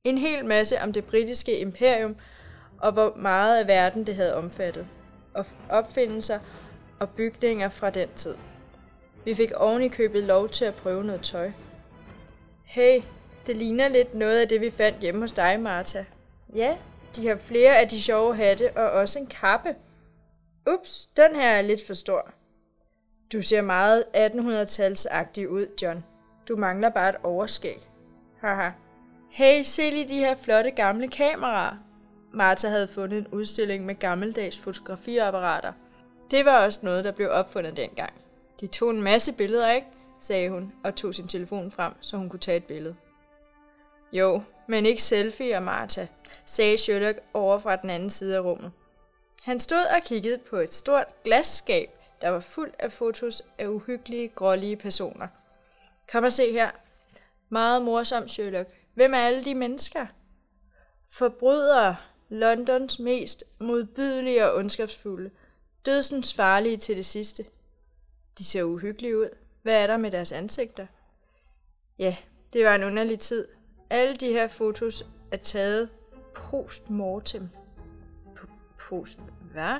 En 0.04 0.18
hel 0.18 0.44
masse 0.44 0.80
om 0.82 0.92
det 0.92 1.04
britiske 1.04 1.58
imperium 1.58 2.16
og 2.80 2.92
hvor 2.92 3.12
meget 3.16 3.58
af 3.58 3.66
verden 3.66 4.06
det 4.06 4.16
havde 4.16 4.34
omfattet. 4.34 4.86
og 5.34 5.46
opfindelser 5.68 6.38
og 7.00 7.10
bygninger 7.10 7.68
fra 7.68 7.90
den 7.90 8.08
tid. 8.16 8.36
Vi 9.24 9.34
fik 9.34 9.52
oven 9.52 9.82
i 9.82 9.88
købet 9.88 10.22
lov 10.22 10.48
til 10.48 10.64
at 10.64 10.74
prøve 10.74 11.04
noget 11.04 11.20
tøj. 11.20 11.50
Hey, 12.64 13.02
det 13.46 13.56
ligner 13.56 13.88
lidt 13.88 14.14
noget 14.14 14.40
af 14.40 14.48
det, 14.48 14.60
vi 14.60 14.70
fandt 14.70 14.98
hjemme 14.98 15.20
hos 15.20 15.32
dig, 15.32 15.60
Martha. 15.60 16.04
Ja, 16.54 16.76
de 17.16 17.28
har 17.28 17.36
flere 17.36 17.78
af 17.78 17.88
de 17.88 18.02
sjove 18.02 18.36
hatte 18.36 18.76
og 18.76 18.90
også 18.90 19.18
en 19.18 19.26
kappe. 19.26 19.74
Ups, 20.74 21.06
den 21.06 21.34
her 21.34 21.50
er 21.50 21.62
lidt 21.62 21.86
for 21.86 21.94
stor. 21.94 22.30
Du 23.32 23.42
ser 23.42 23.60
meget 23.62 24.04
1800-talsagtig 24.14 25.48
ud, 25.48 25.66
John. 25.82 26.04
Du 26.48 26.56
mangler 26.56 26.88
bare 26.88 27.08
et 27.08 27.16
overskæg. 27.22 27.88
Haha. 28.40 28.70
Hey, 29.30 29.62
se 29.62 29.90
lige 29.90 30.08
de 30.08 30.18
her 30.18 30.34
flotte 30.36 30.70
gamle 30.70 31.08
kameraer. 31.08 31.76
Martha 32.32 32.68
havde 32.68 32.88
fundet 32.88 33.18
en 33.18 33.26
udstilling 33.26 33.86
med 33.86 33.94
gammeldags 33.94 34.58
fotografiapparater. 34.58 35.72
Det 36.30 36.44
var 36.44 36.64
også 36.64 36.80
noget, 36.82 37.04
der 37.04 37.12
blev 37.12 37.28
opfundet 37.30 37.76
dengang. 37.76 38.12
De 38.60 38.66
tog 38.66 38.90
en 38.90 39.02
masse 39.02 39.36
billeder, 39.36 39.70
ikke? 39.70 39.86
sagde 40.20 40.50
hun 40.50 40.72
og 40.84 40.94
tog 40.94 41.14
sin 41.14 41.28
telefon 41.28 41.70
frem, 41.70 41.92
så 42.00 42.16
hun 42.16 42.28
kunne 42.28 42.40
tage 42.40 42.56
et 42.56 42.64
billede. 42.64 42.96
Jo, 44.12 44.42
men 44.66 44.86
ikke 44.86 45.02
selfie 45.02 45.56
og 45.56 45.62
Martha, 45.62 46.06
sagde 46.46 46.78
Sherlock 46.78 47.18
over 47.34 47.58
fra 47.58 47.76
den 47.76 47.90
anden 47.90 48.10
side 48.10 48.36
af 48.36 48.40
rummet. 48.40 48.72
Han 49.42 49.60
stod 49.60 49.84
og 49.96 50.02
kiggede 50.04 50.38
på 50.38 50.56
et 50.56 50.72
stort 50.72 51.22
glasskab, 51.24 51.90
der 52.20 52.28
var 52.28 52.40
fuldt 52.40 52.74
af 52.78 52.92
fotos 52.92 53.42
af 53.58 53.66
uhyggelige, 53.66 54.28
grålige 54.28 54.76
personer. 54.76 55.28
Kom 56.12 56.24
og 56.24 56.32
se 56.32 56.52
her. 56.52 56.70
Meget 57.48 57.82
morsom, 57.82 58.28
Sherlock. 58.28 58.70
Hvem 58.94 59.14
er 59.14 59.18
alle 59.18 59.44
de 59.44 59.54
mennesker? 59.54 60.06
Forbrydere, 61.10 61.96
Londons 62.28 62.98
mest 62.98 63.44
modbydelige 63.58 64.46
og 64.46 64.56
ondskabsfulde. 64.56 65.30
Dødsens 65.86 66.34
farlige 66.34 66.76
til 66.76 66.96
det 66.96 67.06
sidste. 67.06 67.44
De 68.38 68.44
ser 68.44 68.62
uhyggelige 68.62 69.18
ud. 69.18 69.28
Hvad 69.62 69.82
er 69.82 69.86
der 69.86 69.96
med 69.96 70.10
deres 70.10 70.32
ansigter? 70.32 70.86
Ja, 71.98 72.16
det 72.52 72.64
var 72.64 72.74
en 72.74 72.84
underlig 72.84 73.20
tid. 73.20 73.48
Alle 73.90 74.16
de 74.16 74.28
her 74.28 74.48
fotos 74.48 75.06
er 75.30 75.36
taget 75.36 75.88
post-mortem. 76.34 77.48
Post... 78.88 79.18
Hvad? 79.52 79.76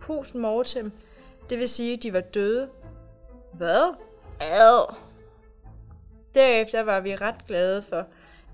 Post-mortem. 0.00 0.92
Det 1.50 1.58
vil 1.58 1.68
sige, 1.68 1.96
at 1.96 2.02
de 2.02 2.12
var 2.12 2.20
døde. 2.20 2.70
Hvad? 3.52 3.94
Ad. 4.40 4.94
Derefter 6.34 6.80
var 6.80 7.00
vi 7.00 7.16
ret 7.16 7.46
glade 7.46 7.82
for 7.82 8.06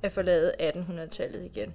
at 0.03 0.13
forlade 0.13 0.53
1800-tallet 0.61 1.45
igen. 1.45 1.75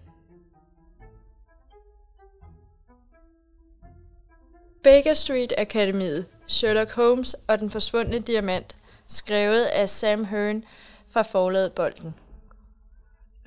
Baker 4.83 5.13
Street 5.13 5.53
Akademiet, 5.57 6.25
Sherlock 6.47 6.91
Holmes 6.91 7.35
og 7.47 7.59
den 7.59 7.69
forsvundne 7.69 8.19
diamant, 8.19 8.77
skrevet 9.07 9.65
af 9.65 9.89
Sam 9.89 10.25
Hearn 10.25 10.63
fra 11.09 11.21
forlaget 11.21 11.73
Bolden. 11.73 12.15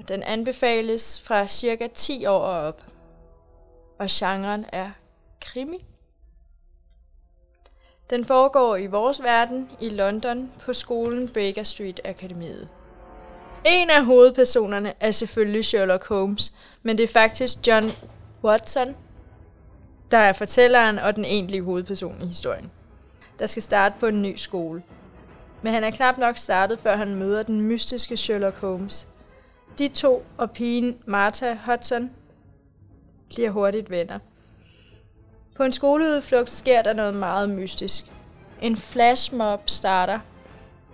Den 0.06 0.22
anbefales 0.22 1.20
fra 1.20 1.46
cirka 1.46 1.86
10 1.94 2.26
år 2.26 2.40
og 2.40 2.60
op. 2.60 2.84
Og 3.98 4.06
genren 4.10 4.64
er 4.72 4.90
krimi. 5.40 5.84
Den 8.10 8.24
foregår 8.24 8.76
i 8.76 8.86
vores 8.86 9.22
verden 9.22 9.70
i 9.80 9.88
London 9.88 10.52
på 10.60 10.72
skolen 10.72 11.28
Baker 11.28 11.62
Street 11.62 12.00
Akademiet. 12.04 12.68
En 13.66 13.90
af 13.90 14.04
hovedpersonerne 14.04 14.92
er 15.00 15.10
selvfølgelig 15.10 15.64
Sherlock 15.64 16.08
Holmes, 16.08 16.52
men 16.82 16.98
det 16.98 17.04
er 17.04 17.12
faktisk 17.12 17.66
John 17.66 17.84
Watson, 18.44 18.96
der 20.10 20.18
er 20.18 20.32
fortælleren 20.32 20.98
og 20.98 21.16
den 21.16 21.24
egentlige 21.24 21.62
hovedperson 21.62 22.22
i 22.22 22.26
historien, 22.26 22.70
der 23.38 23.46
skal 23.46 23.62
starte 23.62 23.94
på 24.00 24.06
en 24.06 24.22
ny 24.22 24.36
skole. 24.36 24.82
Men 25.62 25.72
han 25.72 25.84
er 25.84 25.90
knap 25.90 26.18
nok 26.18 26.36
startet, 26.38 26.78
før 26.78 26.96
han 26.96 27.14
møder 27.14 27.42
den 27.42 27.60
mystiske 27.60 28.16
Sherlock 28.16 28.56
Holmes. 28.56 29.08
De 29.78 29.88
to 29.88 30.24
og 30.36 30.50
pigen 30.50 30.98
Martha 31.04 31.54
Hudson 31.66 32.10
bliver 33.28 33.50
hurtigt 33.50 33.90
venner. 33.90 34.18
På 35.56 35.62
en 35.62 35.72
skoleudflugt 35.72 36.50
sker 36.50 36.82
der 36.82 36.92
noget 36.92 37.14
meget 37.14 37.50
mystisk. 37.50 38.04
En 38.62 38.76
flashmob 38.76 39.70
starter, 39.70 40.18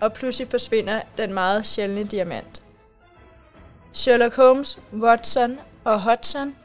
og 0.00 0.12
pludselig 0.12 0.48
forsvinder 0.48 1.00
den 1.16 1.32
meget 1.32 1.66
sjældne 1.66 2.04
diamant. 2.04 2.62
Sherlock 3.92 4.36
Holmes, 4.36 4.78
Watson 4.92 5.58
og 5.84 6.02
Hudson 6.02 6.56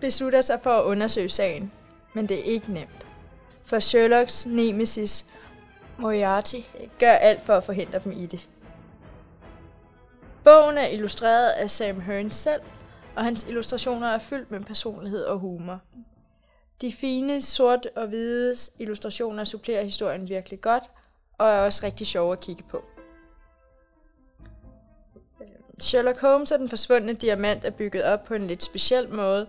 beslutter 0.00 0.40
sig 0.40 0.60
for 0.62 0.70
at 0.70 0.84
undersøge 0.84 1.28
sagen, 1.28 1.72
men 2.14 2.28
det 2.28 2.38
er 2.38 2.44
ikke 2.44 2.72
nemt. 2.72 3.06
For 3.64 3.78
Sherlocks 3.78 4.46
nemesis, 4.46 5.26
Moriarty, 5.98 6.60
gør 6.98 7.12
alt 7.12 7.42
for 7.42 7.54
at 7.54 7.64
forhindre 7.64 7.98
dem 8.04 8.12
i 8.12 8.26
det. 8.26 8.48
Bogen 10.44 10.78
er 10.78 10.86
illustreret 10.86 11.50
af 11.50 11.70
Sam 11.70 12.00
Hearn 12.00 12.30
selv, 12.30 12.60
og 13.16 13.24
hans 13.24 13.48
illustrationer 13.48 14.06
er 14.06 14.18
fyldt 14.18 14.50
med 14.50 14.60
personlighed 14.60 15.24
og 15.24 15.38
humor. 15.38 15.80
De 16.80 16.92
fine 16.92 17.42
sort 17.42 17.86
og 17.96 18.06
hvide 18.06 18.54
illustrationer 18.78 19.44
supplerer 19.44 19.82
historien 19.82 20.28
virkelig 20.28 20.60
godt, 20.60 20.84
og 21.38 21.48
er 21.48 21.60
også 21.60 21.86
rigtig 21.86 22.06
sjove 22.06 22.32
at 22.32 22.40
kigge 22.40 22.62
på. 22.70 22.84
Sherlock 25.80 26.20
Holmes 26.20 26.52
og 26.52 26.58
den 26.58 26.68
forsvundne 26.68 27.12
diamant 27.12 27.64
er 27.64 27.70
bygget 27.70 28.04
op 28.04 28.24
på 28.24 28.34
en 28.34 28.46
lidt 28.46 28.62
speciel 28.62 29.14
måde. 29.14 29.46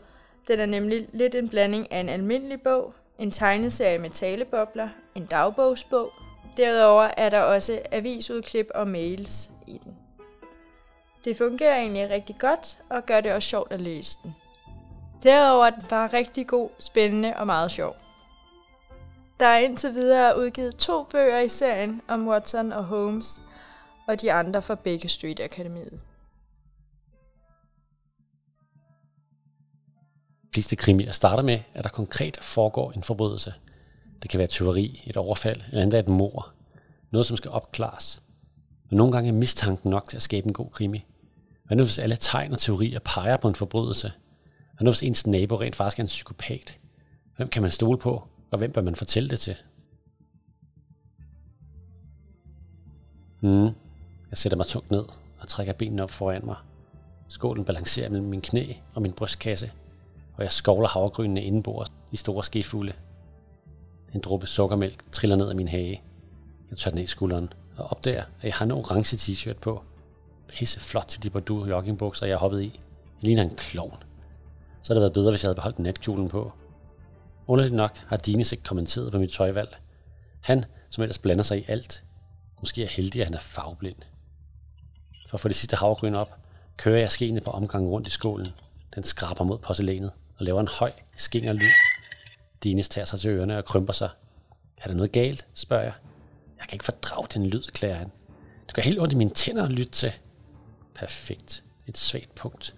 Den 0.47 0.59
er 0.59 0.65
nemlig 0.65 1.09
lidt 1.13 1.35
en 1.35 1.49
blanding 1.49 1.91
af 1.91 1.99
en 1.99 2.09
almindelig 2.09 2.61
bog, 2.61 2.93
en 3.19 3.31
tegneserie 3.31 3.97
med 3.97 4.09
talebobler, 4.09 4.89
en 5.15 5.25
dagbogsbog. 5.25 6.11
Derudover 6.57 7.09
er 7.17 7.29
der 7.29 7.41
også 7.41 7.81
avisudklip 7.91 8.67
og 8.75 8.87
mails 8.87 9.49
i 9.67 9.81
den. 9.83 10.02
Det 11.23 11.37
fungerer 11.37 11.77
egentlig 11.77 12.09
rigtig 12.09 12.35
godt, 12.39 12.79
og 12.89 13.05
gør 13.05 13.21
det 13.21 13.33
også 13.33 13.49
sjovt 13.49 13.71
at 13.71 13.81
læse 13.81 14.17
den. 14.23 14.35
Derudover 15.23 15.65
er 15.65 15.69
den 15.69 15.83
bare 15.89 16.07
rigtig 16.07 16.47
god, 16.47 16.69
spændende 16.79 17.33
og 17.35 17.45
meget 17.45 17.71
sjov. 17.71 17.95
Der 19.39 19.45
er 19.45 19.59
indtil 19.59 19.93
videre 19.93 20.39
udgivet 20.39 20.75
to 20.75 21.03
bøger 21.03 21.39
i 21.39 21.49
serien 21.49 22.01
om 22.07 22.27
Watson 22.27 22.71
og 22.71 22.83
Holmes, 22.83 23.41
og 24.07 24.21
de 24.21 24.33
andre 24.33 24.61
fra 24.61 24.75
Baker 24.75 25.09
Street 25.09 25.39
Akademiet. 25.39 26.01
De 30.43 30.55
fleste 30.55 30.75
krimier 30.75 31.11
starter 31.11 31.43
med, 31.43 31.59
at 31.73 31.83
der 31.83 31.89
konkret 31.89 32.37
foregår 32.41 32.91
en 32.91 33.03
forbrydelse. 33.03 33.53
Det 34.21 34.29
kan 34.29 34.37
være 34.37 34.47
tyveri, 34.47 35.03
et 35.07 35.17
overfald, 35.17 35.61
eller 35.69 35.83
endda 35.83 35.99
et 35.99 36.07
mor. 36.07 36.53
Noget, 37.11 37.25
som 37.25 37.37
skal 37.37 37.51
opklares. 37.51 38.23
Men 38.89 38.97
nogle 38.97 39.13
gange 39.13 39.27
er 39.27 39.33
mistanken 39.33 39.89
nok 39.89 40.09
til 40.09 40.17
at 40.17 40.23
skabe 40.23 40.47
en 40.47 40.53
god 40.53 40.69
krimi. 40.69 41.05
Hvad 41.63 41.77
nu 41.77 41.83
hvis 41.83 41.99
alle 41.99 42.15
tegn 42.15 42.51
og 42.51 42.59
teorier 42.59 42.99
peger 42.99 43.37
på 43.37 43.47
en 43.47 43.55
forbrydelse? 43.55 44.11
Hvad 44.77 44.85
nu 44.85 44.91
hvis 44.91 45.03
ens 45.03 45.27
nabo 45.27 45.55
rent 45.55 45.75
faktisk 45.75 45.99
er 45.99 46.03
en 46.03 46.07
psykopat? 46.07 46.79
Hvem 47.37 47.49
kan 47.49 47.61
man 47.61 47.71
stole 47.71 47.97
på, 47.97 48.27
og 48.51 48.57
hvem 48.57 48.71
bør 48.71 48.81
man 48.81 48.95
fortælle 48.95 49.29
det 49.29 49.39
til? 49.39 49.55
Mm. 53.41 53.69
Jeg 54.29 54.37
sætter 54.37 54.57
mig 54.57 54.65
tungt 54.65 54.91
ned 54.91 55.05
og 55.39 55.47
trækker 55.47 55.73
benene 55.73 56.03
op 56.03 56.11
foran 56.11 56.45
mig. 56.45 56.55
Skålen 57.27 57.65
balancerer 57.65 58.09
mellem 58.09 58.27
min 58.27 58.41
knæ 58.41 58.73
og 58.93 59.01
min 59.01 59.13
brystkasse, 59.13 59.71
og 60.35 60.43
jeg 60.43 60.51
skovler 60.51 60.87
havregrynene 60.87 61.43
indenbords 61.43 61.87
i 62.11 62.17
store 62.17 62.43
skefulde. 62.43 62.93
En 64.13 64.21
dråbe 64.21 64.47
sukkermælk 64.47 65.11
triller 65.11 65.35
ned 65.35 65.49
af 65.49 65.55
min 65.55 65.67
hage. 65.67 66.01
Jeg 66.69 66.77
tør 66.77 66.91
den 66.91 66.97
ned 66.97 67.03
i 67.03 67.07
skulderen 67.07 67.53
og 67.77 67.85
opdager, 67.85 68.23
at 68.23 68.43
jeg 68.43 68.53
har 68.53 68.65
en 68.65 68.71
orange 68.71 69.17
t-shirt 69.17 69.59
på. 69.59 69.83
Pisse 70.47 70.79
flot 70.79 71.05
til 71.07 71.23
de 71.23 71.29
Bordeaux 71.29 71.69
joggingbukser, 71.69 72.25
jeg 72.25 72.37
hoppede 72.37 72.65
i. 72.65 72.79
Jeg 73.21 73.23
ligner 73.23 73.43
en 73.43 73.55
klovn. 73.55 74.03
Så 74.81 74.93
havde 74.93 74.95
det 74.95 75.01
været 75.01 75.13
bedre, 75.13 75.31
hvis 75.31 75.43
jeg 75.43 75.47
havde 75.47 75.55
beholdt 75.55 75.79
natkjolen 75.79 76.29
på. 76.29 76.51
Underligt 77.47 77.75
nok 77.75 77.97
har 77.97 78.17
Dines 78.17 78.51
ikke 78.51 78.63
kommenteret 78.63 79.11
på 79.11 79.19
mit 79.19 79.31
tøjvalg. 79.31 79.77
Han, 80.41 80.65
som 80.89 81.01
ellers 81.01 81.19
blander 81.19 81.43
sig 81.43 81.59
i 81.59 81.65
alt, 81.67 82.03
måske 82.59 82.83
er 82.83 82.87
heldig, 82.87 83.21
at 83.21 83.27
han 83.27 83.33
er 83.33 83.39
farveblind. 83.39 83.95
For 85.27 85.35
at 85.35 85.39
få 85.39 85.47
det 85.47 85.55
sidste 85.55 85.75
havgryn 85.75 86.13
op, 86.13 86.37
kører 86.77 86.99
jeg 86.99 87.11
skene 87.11 87.41
på 87.41 87.51
omgangen 87.51 87.89
rundt 87.89 88.07
i 88.07 88.09
skålen. 88.09 88.47
Den 88.95 89.03
skraber 89.03 89.43
mod 89.43 89.57
porcelænet 89.57 90.11
og 90.37 90.45
laver 90.45 90.61
en 90.61 90.67
høj, 90.67 90.91
skinger 91.15 91.53
lyd. 91.53 91.71
Dines 92.63 92.89
tager 92.89 93.05
sig 93.05 93.19
til 93.19 93.29
ørerne 93.31 93.57
og 93.57 93.65
krymper 93.65 93.93
sig. 93.93 94.09
Er 94.77 94.87
der 94.87 94.95
noget 94.95 95.11
galt, 95.11 95.47
spørger 95.53 95.83
jeg. 95.83 95.93
Jeg 96.59 96.67
kan 96.67 96.75
ikke 96.75 96.85
fordrage 96.85 97.27
den 97.33 97.45
lyd, 97.45 97.63
klæder 97.63 97.95
han. 97.95 98.11
Det 98.67 98.73
gør 98.73 98.81
helt 98.81 98.99
ondt 98.99 99.13
i 99.13 99.15
mine 99.15 99.29
tænder 99.29 99.63
at 99.63 99.71
lytte 99.71 99.91
til. 99.91 100.11
Perfekt. 100.95 101.63
Et 101.87 101.97
svagt 101.97 102.35
punkt. 102.35 102.75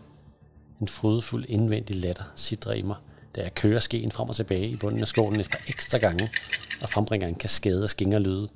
En 0.81 0.87
frydefuld 0.87 1.45
indvendig 1.47 1.95
latter 1.95 2.23
sidder 2.35 2.73
i 2.73 2.81
mig, 2.81 2.95
da 3.35 3.41
jeg 3.41 3.55
kører 3.55 3.79
skeen 3.79 4.11
frem 4.11 4.29
og 4.29 4.35
tilbage 4.35 4.69
i 4.69 4.75
bunden 4.75 5.01
af 5.01 5.07
skålen 5.07 5.39
et 5.39 5.51
par 5.51 5.61
ekstra 5.67 5.97
gange, 5.97 6.29
og 6.81 6.89
frembringer 6.89 7.27
en 7.27 7.35
kaskade 7.35 7.83
af 7.83 7.89
skingerlyde. 7.89 8.49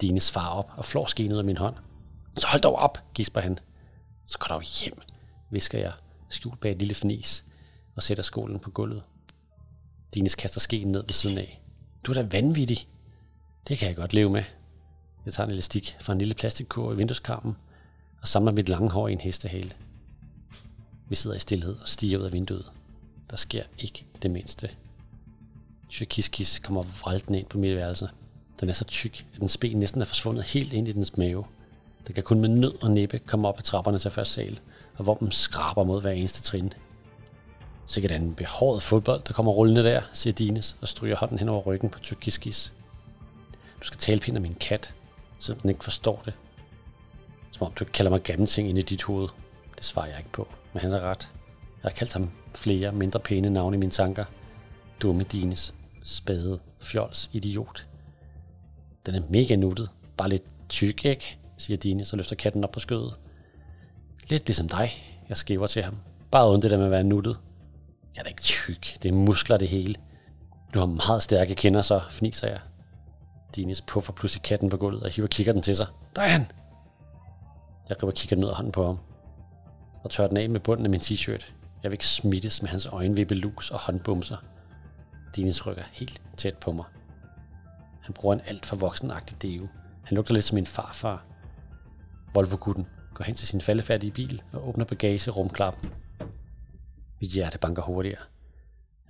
Dines 0.00 0.30
far 0.30 0.48
op 0.48 0.70
og 0.76 0.84
flår 0.84 1.06
skeen 1.06 1.32
ud 1.32 1.38
af 1.38 1.44
min 1.44 1.56
hånd. 1.56 1.74
Så 2.38 2.46
hold 2.46 2.62
dog 2.62 2.76
op, 2.76 2.98
gisper 3.14 3.40
han. 3.40 3.58
Så 4.26 4.38
går 4.38 4.46
dog 4.46 4.62
hjem, 4.62 5.00
visker 5.50 5.78
jeg, 5.78 5.92
skjult 6.28 6.60
bag 6.60 6.72
et 6.72 6.78
lille 6.78 6.94
fnis, 6.94 7.44
og 7.96 8.02
sætter 8.02 8.22
skålen 8.22 8.58
på 8.58 8.70
gulvet. 8.70 9.02
Dines 10.14 10.34
kaster 10.34 10.60
skeen 10.60 10.92
ned 10.92 11.02
ved 11.02 11.12
siden 11.12 11.38
af. 11.38 11.62
Du 12.04 12.12
er 12.12 12.22
da 12.22 12.28
vanvittig. 12.30 12.88
Det 13.68 13.78
kan 13.78 13.88
jeg 13.88 13.96
godt 13.96 14.12
leve 14.12 14.30
med. 14.30 14.44
Jeg 15.24 15.32
tager 15.32 15.46
en 15.46 15.52
elastik 15.52 15.96
fra 16.00 16.12
en 16.12 16.18
lille 16.18 16.34
plastikkur 16.34 16.92
i 16.92 16.96
vindueskarmen 16.96 17.56
og 18.26 18.30
samler 18.30 18.52
mit 18.52 18.68
lange 18.68 18.90
hår 18.90 19.08
i 19.08 19.12
en 19.12 19.20
hestehale. 19.20 19.72
Vi 21.08 21.14
sidder 21.14 21.36
i 21.36 21.38
stillhed 21.38 21.76
og 21.82 21.88
stiger 21.88 22.18
ud 22.18 22.24
af 22.24 22.32
vinduet. 22.32 22.64
Der 23.30 23.36
sker 23.36 23.62
ikke 23.78 24.04
det 24.22 24.30
mindste. 24.30 24.70
Tyrkiskis 25.88 26.58
kommer 26.58 26.82
vraltende 26.82 27.38
ind 27.38 27.46
på 27.46 27.58
mit 27.58 27.76
værelse. 27.76 28.08
Den 28.60 28.68
er 28.68 28.72
så 28.72 28.84
tyk, 28.84 29.26
at 29.34 29.40
den 29.40 29.48
ben 29.60 29.78
næsten 29.78 30.00
er 30.00 30.04
forsvundet 30.04 30.44
helt 30.44 30.72
ind 30.72 30.88
i 30.88 30.92
dens 30.92 31.16
mave. 31.16 31.44
Den 32.06 32.14
kan 32.14 32.24
kun 32.24 32.40
med 32.40 32.48
nød 32.48 32.82
og 32.82 32.90
næppe 32.90 33.18
komme 33.18 33.48
op 33.48 33.58
ad 33.58 33.62
trapperne 33.62 33.98
til 33.98 34.10
første 34.10 34.34
sal, 34.34 34.60
og 34.96 35.04
hvor 35.04 35.14
den 35.14 35.32
skraber 35.32 35.84
mod 35.84 36.00
hver 36.00 36.10
eneste 36.10 36.42
trin. 36.42 36.72
Sikkert 37.86 38.12
er 38.12 38.16
en 38.16 38.34
behåret 38.34 38.82
fodbold, 38.82 39.22
der 39.28 39.32
kommer 39.32 39.52
rullende 39.52 39.82
der, 39.82 40.02
siger 40.12 40.34
Dines 40.34 40.76
og 40.80 40.88
stryger 40.88 41.16
hånden 41.16 41.38
hen 41.38 41.48
over 41.48 41.62
ryggen 41.62 41.90
på 41.90 41.98
Tyrkiskis. 41.98 42.72
Du 43.80 43.86
skal 43.86 43.98
tale 43.98 44.20
pænt 44.20 44.36
om 44.36 44.42
min 44.42 44.56
kat, 44.60 44.94
selvom 45.38 45.60
den 45.60 45.70
ikke 45.70 45.84
forstår 45.84 46.22
det. 46.24 46.34
Som 47.50 47.66
om 47.66 47.72
du 47.72 47.84
kalder 47.84 48.10
mig 48.10 48.22
gamle 48.22 48.46
ting 48.46 48.68
ind 48.68 48.78
i 48.78 48.82
dit 48.82 49.02
hoved. 49.02 49.28
Det 49.76 49.84
svarer 49.84 50.06
jeg 50.06 50.18
ikke 50.18 50.32
på, 50.32 50.48
men 50.72 50.80
han 50.80 50.92
er 50.92 51.00
ret. 51.00 51.30
Jeg 51.82 51.90
har 51.90 51.96
kaldt 51.96 52.12
ham 52.12 52.30
flere 52.54 52.92
mindre 52.92 53.20
pæne 53.20 53.50
navne 53.50 53.76
i 53.76 53.78
mine 53.78 53.92
tanker. 53.92 54.24
Dumme 55.02 55.24
Dines, 55.24 55.74
spade, 56.04 56.58
fjols, 56.80 57.30
idiot. 57.32 57.86
Den 59.06 59.14
er 59.14 59.22
mega 59.30 59.56
nuttet, 59.56 59.90
bare 60.16 60.28
lidt 60.28 60.68
tyk, 60.68 61.04
ikke? 61.04 61.38
siger 61.58 61.76
Dine, 61.76 62.06
og 62.12 62.16
løfter 62.16 62.36
katten 62.36 62.64
op 62.64 62.70
på 62.70 62.80
skødet. 62.80 63.14
Lidt 64.28 64.46
ligesom 64.46 64.68
dig, 64.68 64.92
jeg 65.28 65.36
skriver 65.36 65.66
til 65.66 65.82
ham. 65.82 65.96
Bare 66.30 66.50
uden 66.50 66.62
det 66.62 66.70
der 66.70 66.76
med 66.76 66.84
at 66.84 66.90
være 66.90 67.04
nuttet. 67.04 67.38
Jeg 68.14 68.20
er 68.20 68.22
da 68.22 68.28
ikke 68.28 68.42
tyk, 68.42 69.02
det 69.02 69.08
er 69.08 69.12
muskler 69.12 69.56
det 69.56 69.68
hele. 69.68 69.94
Du 70.74 70.78
har 70.78 70.86
meget 70.86 71.22
stærke 71.22 71.54
kinder, 71.54 71.82
så 71.82 72.00
fniser 72.10 72.48
jeg. 72.48 72.60
Dines 73.56 73.82
puffer 73.82 74.12
pludselig 74.12 74.42
katten 74.42 74.70
på 74.70 74.76
gulvet 74.76 75.02
og 75.02 75.10
hiver 75.10 75.28
kigger 75.28 75.52
den 75.52 75.62
til 75.62 75.76
sig. 75.76 75.86
Der 76.16 76.22
er 76.22 76.28
han! 76.28 76.46
Jeg 77.88 77.96
griber 77.96 78.12
kigger 78.12 78.36
ned 78.36 78.48
af 78.48 78.54
hånden 78.54 78.72
på 78.72 78.86
ham 78.86 78.98
og 80.04 80.10
tørrer 80.10 80.28
den 80.28 80.36
af 80.36 80.50
med 80.50 80.60
bunden 80.60 80.86
af 80.86 80.90
min 80.90 81.00
t-shirt. 81.00 81.52
Jeg 81.82 81.90
vil 81.90 81.92
ikke 81.92 82.06
smittes 82.06 82.62
med 82.62 82.70
hans 82.70 82.86
øjenvippelus 82.86 83.70
og 83.70 83.78
håndbumser. 83.80 84.36
Dines 85.36 85.66
rykker 85.66 85.82
helt 85.92 86.22
tæt 86.36 86.56
på 86.58 86.72
mig. 86.72 86.84
Han 88.00 88.14
bruger 88.14 88.34
en 88.34 88.40
alt 88.46 88.66
for 88.66 88.76
voksenagtig 88.76 89.42
deo. 89.42 89.68
Han 90.04 90.14
lugter 90.14 90.34
lidt 90.34 90.44
som 90.44 90.54
min 90.54 90.66
farfar. 90.66 91.24
Volvo-gutten 92.34 92.86
går 93.14 93.24
hen 93.24 93.34
til 93.34 93.48
sin 93.48 93.60
faldefærdige 93.60 94.12
bil 94.12 94.42
og 94.52 94.68
åbner 94.68 94.84
bagagerumklappen. 94.84 95.90
Mit 97.20 97.30
hjerte 97.30 97.58
banker 97.58 97.82
hurtigere. 97.82 98.22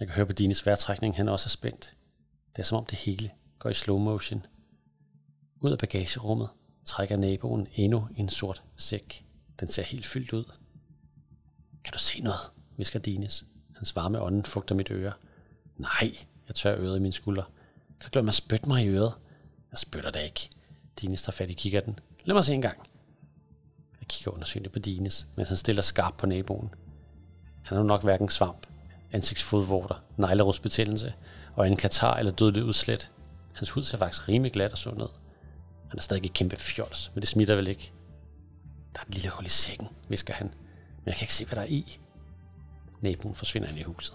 Jeg 0.00 0.08
kan 0.08 0.14
høre 0.16 0.26
på 0.26 0.32
Dines 0.32 0.66
vejrtrækning, 0.66 1.16
han 1.16 1.28
også 1.28 1.46
er 1.46 1.48
spændt. 1.48 1.94
Det 2.52 2.58
er 2.58 2.62
som 2.62 2.78
om 2.78 2.84
det 2.84 2.98
hele 2.98 3.30
går 3.58 3.70
i 3.70 3.74
slow 3.74 3.98
motion. 3.98 4.46
Ud 5.60 5.72
af 5.72 5.78
bagagerummet 5.78 6.48
trækker 6.86 7.16
naboen 7.16 7.68
endnu 7.74 8.08
en 8.16 8.28
sort 8.28 8.62
sæk. 8.76 9.24
Den 9.60 9.68
ser 9.68 9.82
helt 9.82 10.06
fyldt 10.06 10.32
ud. 10.32 10.44
Kan 11.84 11.92
du 11.92 11.98
se 11.98 12.20
noget? 12.20 12.40
visker 12.76 12.98
Dines. 12.98 13.46
Hans 13.76 13.96
varme 13.96 14.20
ånden 14.20 14.44
fugter 14.44 14.74
mit 14.74 14.90
øre. 14.90 15.12
Nej, 15.76 16.16
jeg 16.48 16.54
tør 16.54 16.76
øret 16.78 16.96
i 16.96 17.00
min 17.00 17.12
skulder. 17.12 17.42
Kan 18.00 18.04
du 18.04 18.08
glemme 18.12 18.28
at 18.28 18.34
spytte 18.34 18.68
mig 18.68 18.84
i 18.84 18.88
øret? 18.88 19.14
Jeg 19.70 19.78
spytter 19.78 20.10
det 20.10 20.22
ikke. 20.22 20.50
Dines 21.00 21.22
tager 21.22 21.32
fat 21.32 21.50
i 21.50 21.52
kikkerten. 21.52 21.98
Lad 22.24 22.34
mig 22.34 22.44
se 22.44 22.54
en 22.54 22.62
gang. 22.62 22.78
Jeg 24.00 24.08
kigger 24.08 24.32
undersøgende 24.32 24.70
på 24.70 24.78
Dines, 24.78 25.26
mens 25.36 25.48
han 25.48 25.56
stiller 25.56 25.82
skarpt 25.82 26.16
på 26.16 26.26
naboen. 26.26 26.70
Han 27.62 27.76
har 27.76 27.84
nok 27.84 28.02
hverken 28.02 28.28
svamp, 28.28 28.66
ansigtsfodvorter, 29.12 30.02
neglerudsbetændelse 30.16 31.14
og 31.54 31.66
en 31.66 31.76
katar 31.76 32.16
eller 32.16 32.32
dødelig 32.32 32.64
udslæt. 32.64 33.10
Hans 33.54 33.70
hud 33.70 33.82
ser 33.82 33.98
faktisk 33.98 34.28
rimelig 34.28 34.52
glat 34.52 34.72
og 34.72 34.78
sund 34.78 35.02
ud. 35.02 35.08
Han 35.88 35.98
er 35.98 36.02
stadig 36.02 36.24
et 36.24 36.32
kæmpe 36.32 36.56
fjols, 36.56 37.10
men 37.14 37.20
det 37.20 37.28
smitter 37.28 37.56
vel 37.56 37.68
ikke. 37.68 37.92
Der 38.94 39.00
er 39.00 39.04
et 39.08 39.14
lille 39.14 39.30
hul 39.30 39.46
i 39.46 39.48
sækken, 39.48 39.88
visker 40.08 40.34
han, 40.34 40.46
men 40.46 41.06
jeg 41.06 41.14
kan 41.14 41.24
ikke 41.24 41.34
se, 41.34 41.44
hvad 41.44 41.56
der 41.56 41.62
er 41.62 41.66
i. 41.66 41.98
Naboen 43.00 43.34
forsvinder 43.34 43.68
ind 43.68 43.78
i 43.78 43.82
huset. 43.82 44.14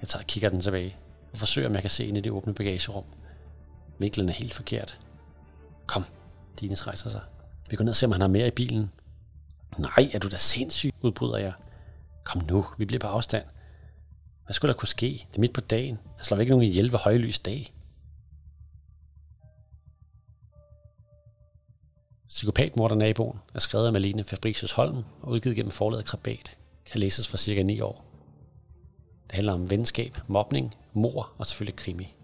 Jeg 0.00 0.08
tager 0.08 0.22
kigger 0.22 0.50
den 0.50 0.60
tilbage 0.60 0.96
og 1.32 1.38
forsøger, 1.38 1.68
om 1.68 1.74
jeg 1.74 1.82
kan 1.82 1.90
se 1.90 2.06
ind 2.06 2.18
i 2.18 2.20
det 2.20 2.32
åbne 2.32 2.54
bagagerum. 2.54 3.04
Vinklen 3.98 4.28
er 4.28 4.32
helt 4.32 4.54
forkert. 4.54 4.98
Kom, 5.86 6.04
Dines 6.60 6.86
rejser 6.86 7.10
sig. 7.10 7.22
Vi 7.70 7.76
går 7.76 7.84
ned 7.84 7.90
og 7.90 7.96
ser, 7.96 8.06
om 8.06 8.12
han 8.12 8.20
har 8.20 8.28
mere 8.28 8.46
i 8.46 8.50
bilen. 8.50 8.90
Nej, 9.78 10.10
er 10.12 10.18
du 10.18 10.28
da 10.28 10.36
sindssyg, 10.36 10.94
udbryder 11.02 11.38
jeg. 11.38 11.52
Kom 12.24 12.42
nu, 12.48 12.66
vi 12.78 12.84
bliver 12.84 13.00
på 13.00 13.06
afstand. 13.06 13.44
Hvad 14.44 14.54
skulle 14.54 14.72
der 14.72 14.78
kunne 14.78 14.88
ske? 14.88 15.26
Det 15.30 15.36
er 15.36 15.40
midt 15.40 15.52
på 15.52 15.60
dagen. 15.60 15.98
Jeg 16.18 16.24
slår 16.24 16.38
ikke 16.38 16.50
nogen 16.50 16.68
ihjel 16.68 16.92
ved 16.92 16.98
højlys 16.98 17.38
dag. 17.38 17.74
Psykopatmorder-naboen 22.28 23.38
er 23.54 23.58
skrevet 23.58 23.86
af 23.86 23.92
Malene 23.92 24.24
Fabricius 24.24 24.72
Holm 24.72 25.04
og 25.22 25.30
udgivet 25.30 25.56
gennem 25.56 25.72
forlaget 25.72 26.04
Krabat. 26.04 26.56
Kan 26.86 27.00
læses 27.00 27.28
for 27.28 27.36
cirka 27.36 27.62
9 27.62 27.80
år. 27.80 28.04
Det 29.26 29.32
handler 29.32 29.52
om 29.52 29.70
venskab, 29.70 30.18
mobning, 30.26 30.74
mor 30.92 31.32
og 31.38 31.46
selvfølgelig 31.46 31.76
krimi. 31.76 32.14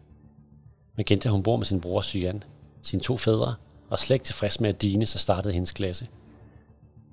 Magenta 0.96 1.28
hun 1.28 1.42
bor 1.42 1.56
med 1.56 1.66
sin 1.66 1.80
bror 1.80 2.00
Syan, 2.00 2.44
sine 2.82 3.02
to 3.02 3.16
fædre 3.16 3.54
og 3.90 3.98
slet 3.98 4.14
ikke 4.14 4.24
tilfreds 4.24 4.60
med, 4.60 4.68
at 4.68 4.82
Dine 4.82 5.06
så 5.06 5.18
startede 5.18 5.54
hendes 5.54 5.72
klasse. 5.72 6.08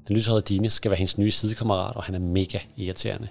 Den 0.08 0.15
lyshårede 0.15 0.41
Dine 0.41 0.69
skal 0.69 0.91
være 0.91 0.97
hendes 0.97 1.17
nye 1.17 1.32
sidekammerat, 1.32 1.95
og 1.95 2.04
han 2.04 2.15
er 2.15 2.19
mega 2.19 2.60
irriterende. 2.78 3.28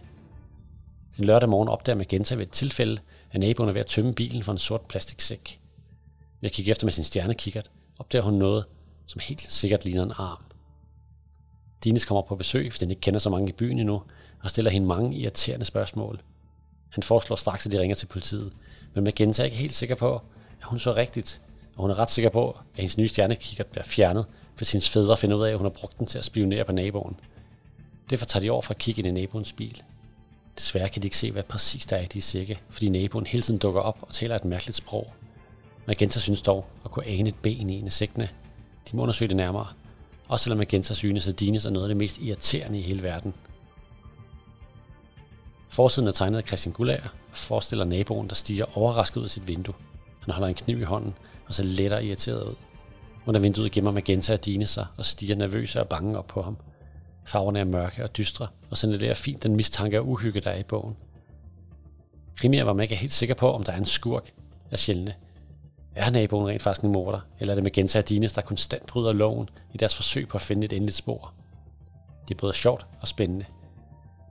En 1.19 1.25
lørdag 1.25 1.49
morgen 1.49 1.69
opdager 1.69 1.97
Magenta 1.97 2.35
ved 2.35 2.43
et 2.43 2.51
tilfælde, 2.51 3.01
at 3.31 3.41
naboen 3.41 3.69
er 3.69 3.73
ved 3.73 3.81
at 3.81 3.87
tømme 3.87 4.15
bilen 4.15 4.43
for 4.43 4.53
en 4.53 4.59
sort 4.59 4.81
plastiksæk. 4.81 5.61
Ved 6.41 6.51
at 6.51 6.55
kigge 6.55 6.71
efter 6.71 6.87
med 6.87 6.93
sin 6.93 7.05
stjernekikkert, 7.05 7.71
opdager 7.99 8.23
hun 8.23 8.35
noget, 8.35 8.65
som 9.09 9.21
helt 9.21 9.41
sikkert 9.41 9.85
ligner 9.85 10.03
en 10.03 10.13
arm. 10.17 10.45
Dines 11.85 12.05
kommer 12.05 12.23
på 12.23 12.37
besøg, 12.37 12.73
fordi 12.73 12.85
den 12.85 12.91
ikke 12.91 13.01
kender 13.01 13.21
så 13.21 13.31
mange 13.31 13.49
i 13.49 13.53
byen 13.53 13.79
endnu, 13.79 14.03
og 14.43 14.51
stiller 14.51 14.71
hende 14.71 14.87
mange 14.87 15.17
irriterende 15.17 15.65
spørgsmål. 15.65 16.21
Han 16.89 17.03
foreslår 17.03 17.37
straks, 17.37 17.67
at 17.67 17.73
de 17.73 17.81
ringer 17.81 17.97
til 17.97 18.07
politiet, 18.07 18.53
men 18.95 19.05
Magenta 19.05 19.43
er 19.43 19.45
ikke 19.45 19.57
helt 19.57 19.75
sikker 19.75 19.95
på, 19.95 20.15
at 20.61 20.65
hun 20.65 20.79
så 20.79 20.95
rigtigt, 20.95 21.41
og 21.77 21.83
hun 21.83 21.91
er 21.91 21.99
ret 21.99 22.11
sikker 22.11 22.31
på, 22.31 22.51
at 22.51 22.57
hendes 22.75 22.99
nye 22.99 23.09
stjernekikkert 23.09 23.67
bliver 23.67 23.85
fjernet, 23.85 24.27
hvis 24.57 24.73
hendes 24.73 24.91
fædre 24.91 25.17
finder 25.17 25.37
ud 25.37 25.45
af, 25.45 25.51
at 25.51 25.57
hun 25.57 25.65
har 25.65 25.71
brugt 25.71 25.99
den 25.99 26.07
til 26.07 26.19
at 26.19 26.25
spionere 26.25 26.65
på 26.65 26.73
naboen. 26.73 27.21
Derfor 28.11 28.27
tager 28.27 28.43
de 28.43 28.51
over 28.51 28.63
for 28.63 28.71
at 28.71 28.79
kigge 28.79 28.99
ind 28.99 29.19
i 29.19 29.21
naboens 29.21 29.53
bil. 29.53 29.83
Desværre 30.57 30.89
kan 30.89 31.03
de 31.03 31.07
ikke 31.07 31.17
se, 31.17 31.33
hvad 31.33 31.43
præcis 31.43 31.87
der 31.87 31.97
er 31.97 32.03
i 32.03 32.07
de 32.07 32.21
sække, 32.21 32.61
fordi 32.71 32.89
naboen 32.89 33.27
hele 33.27 33.43
tiden 33.43 33.59
dukker 33.59 33.81
op 33.81 33.99
og 34.03 34.15
taler 34.15 34.37
et 34.37 34.45
mærkeligt 34.45 34.77
sprog. 34.77 35.13
Magenta 35.87 36.21
synes 36.21 36.43
dog 36.43 36.67
at 36.85 36.91
kunne 36.91 37.07
ane 37.07 37.29
et 37.29 37.35
ben 37.43 37.71
i 37.71 37.79
en 37.79 37.87
af 37.87 37.93
sækkene. 37.93 38.29
De 38.91 38.97
må 38.97 39.03
undersøge 39.03 39.29
det 39.29 39.37
nærmere. 39.37 39.67
Også 40.29 40.43
selvom 40.43 40.59
Magenta 40.59 40.95
synes, 40.95 41.29
at 41.29 41.41
Dines 41.41 41.65
er 41.65 41.71
noget 41.71 41.87
af 41.87 41.89
det 41.89 41.97
mest 41.97 42.19
irriterende 42.19 42.79
i 42.79 42.83
hele 42.83 43.03
verden. 43.03 43.35
Forsiden 45.69 46.09
er 46.09 46.13
tegnet 46.13 46.39
af 46.39 46.45
Christian 46.47 46.73
Gullager 46.73 47.09
og 47.31 47.37
forestiller 47.37 47.85
naboen, 47.85 48.29
der 48.29 48.35
stiger 48.35 48.79
overrasket 48.79 49.17
ud 49.17 49.25
af 49.25 49.31
sit 49.31 49.49
vindue. 49.49 49.75
Han 50.21 50.35
holder 50.35 50.49
en 50.49 50.55
kniv 50.55 50.81
i 50.81 50.85
hånden 50.85 51.15
og 51.47 51.55
ser 51.55 51.65
lettere 51.65 52.05
irriteret 52.05 52.45
ud. 52.45 52.55
Under 53.27 53.41
vinduet 53.41 53.73
gemmer 53.73 53.91
Magenta 53.91 54.33
og 54.33 54.45
Dine 54.45 54.67
sig 54.67 54.87
og 54.97 55.05
stiger 55.05 55.37
nervøse 55.37 55.81
og 55.81 55.89
bange 55.89 56.19
op 56.19 56.27
på 56.27 56.43
ham. 56.43 56.57
Farverne 57.25 57.59
er 57.59 57.65
mørke 57.65 58.03
og 58.03 58.17
dystre, 58.17 58.49
og 58.71 58.77
signalerer 58.77 59.15
fint 59.15 59.43
den 59.43 59.57
mistanke 59.57 60.01
og 60.01 60.09
uhygge, 60.09 60.41
der 60.41 60.51
er 60.51 60.59
i 60.59 60.63
bogen. 60.63 60.97
Krimier 62.37 62.65
var 62.65 62.73
man 62.73 62.83
ikke 62.83 62.97
helt 62.97 63.13
sikker 63.13 63.35
på, 63.35 63.53
om 63.53 63.63
der 63.63 63.73
er 63.73 63.77
en 63.77 63.85
skurk, 63.85 64.31
af 64.71 64.79
sjældne. 64.79 65.15
Er 65.99 66.11
naboen 66.11 66.49
rent 66.49 66.63
faktisk 66.63 66.85
en 66.85 66.93
morder, 66.93 67.21
eller 67.41 67.53
er 67.53 67.55
det 67.55 67.65
Magenta 67.65 67.99
og 67.99 68.09
Dines, 68.09 68.33
der 68.33 68.43
konstant 68.43 68.87
bryder 68.87 69.13
loven 69.13 69.49
i 69.75 69.77
deres 69.77 69.97
forsøg 69.97 70.29
på 70.29 70.39
at 70.39 70.43
finde 70.43 70.65
et 70.65 70.73
endeligt 70.73 70.97
spor? 70.97 71.33
Det 72.29 72.35
er 72.35 72.39
både 72.39 72.53
sjovt 72.53 72.87
og 73.01 73.09
spændende. 73.09 73.45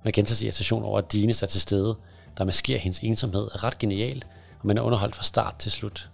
Magentas 0.06 0.42
irritation 0.42 0.84
over, 0.84 0.98
at 0.98 1.12
Dines 1.12 1.44
er 1.44 1.48
til 1.48 1.62
stede, 1.62 1.96
der 2.38 2.44
maskerer 2.44 2.80
hendes 2.80 3.00
ensomhed, 3.00 3.44
er 3.54 3.64
ret 3.64 3.80
genial, 3.80 4.24
og 4.60 4.68
man 4.68 4.78
er 4.78 4.82
underholdt 4.82 5.16
fra 5.16 5.24
start 5.24 5.56
til 5.60 5.72
slut. 5.72 6.10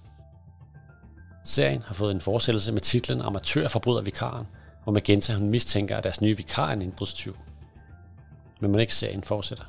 Serien 1.44 1.82
har 1.82 1.94
fået 1.94 2.12
en 2.12 2.22
fortsættelse 2.22 2.72
med 2.72 2.82
titlen 2.82 3.22
Amatørforbryder 3.22 4.02
Vikaren, 4.02 4.48
hvor 4.84 4.94
Magenta 4.94 5.34
hun 5.34 5.50
mistænker, 5.50 5.98
at 5.98 6.04
deres 6.04 6.22
nye 6.22 6.38
vikar 6.38 6.70
er 6.70 6.74
en 6.74 6.82
indbrudstyv. 6.82 7.38
Men 8.60 8.72
man 8.72 8.80
ikke 8.80 8.96
serien 8.96 9.24
fortsætter. 9.24 9.66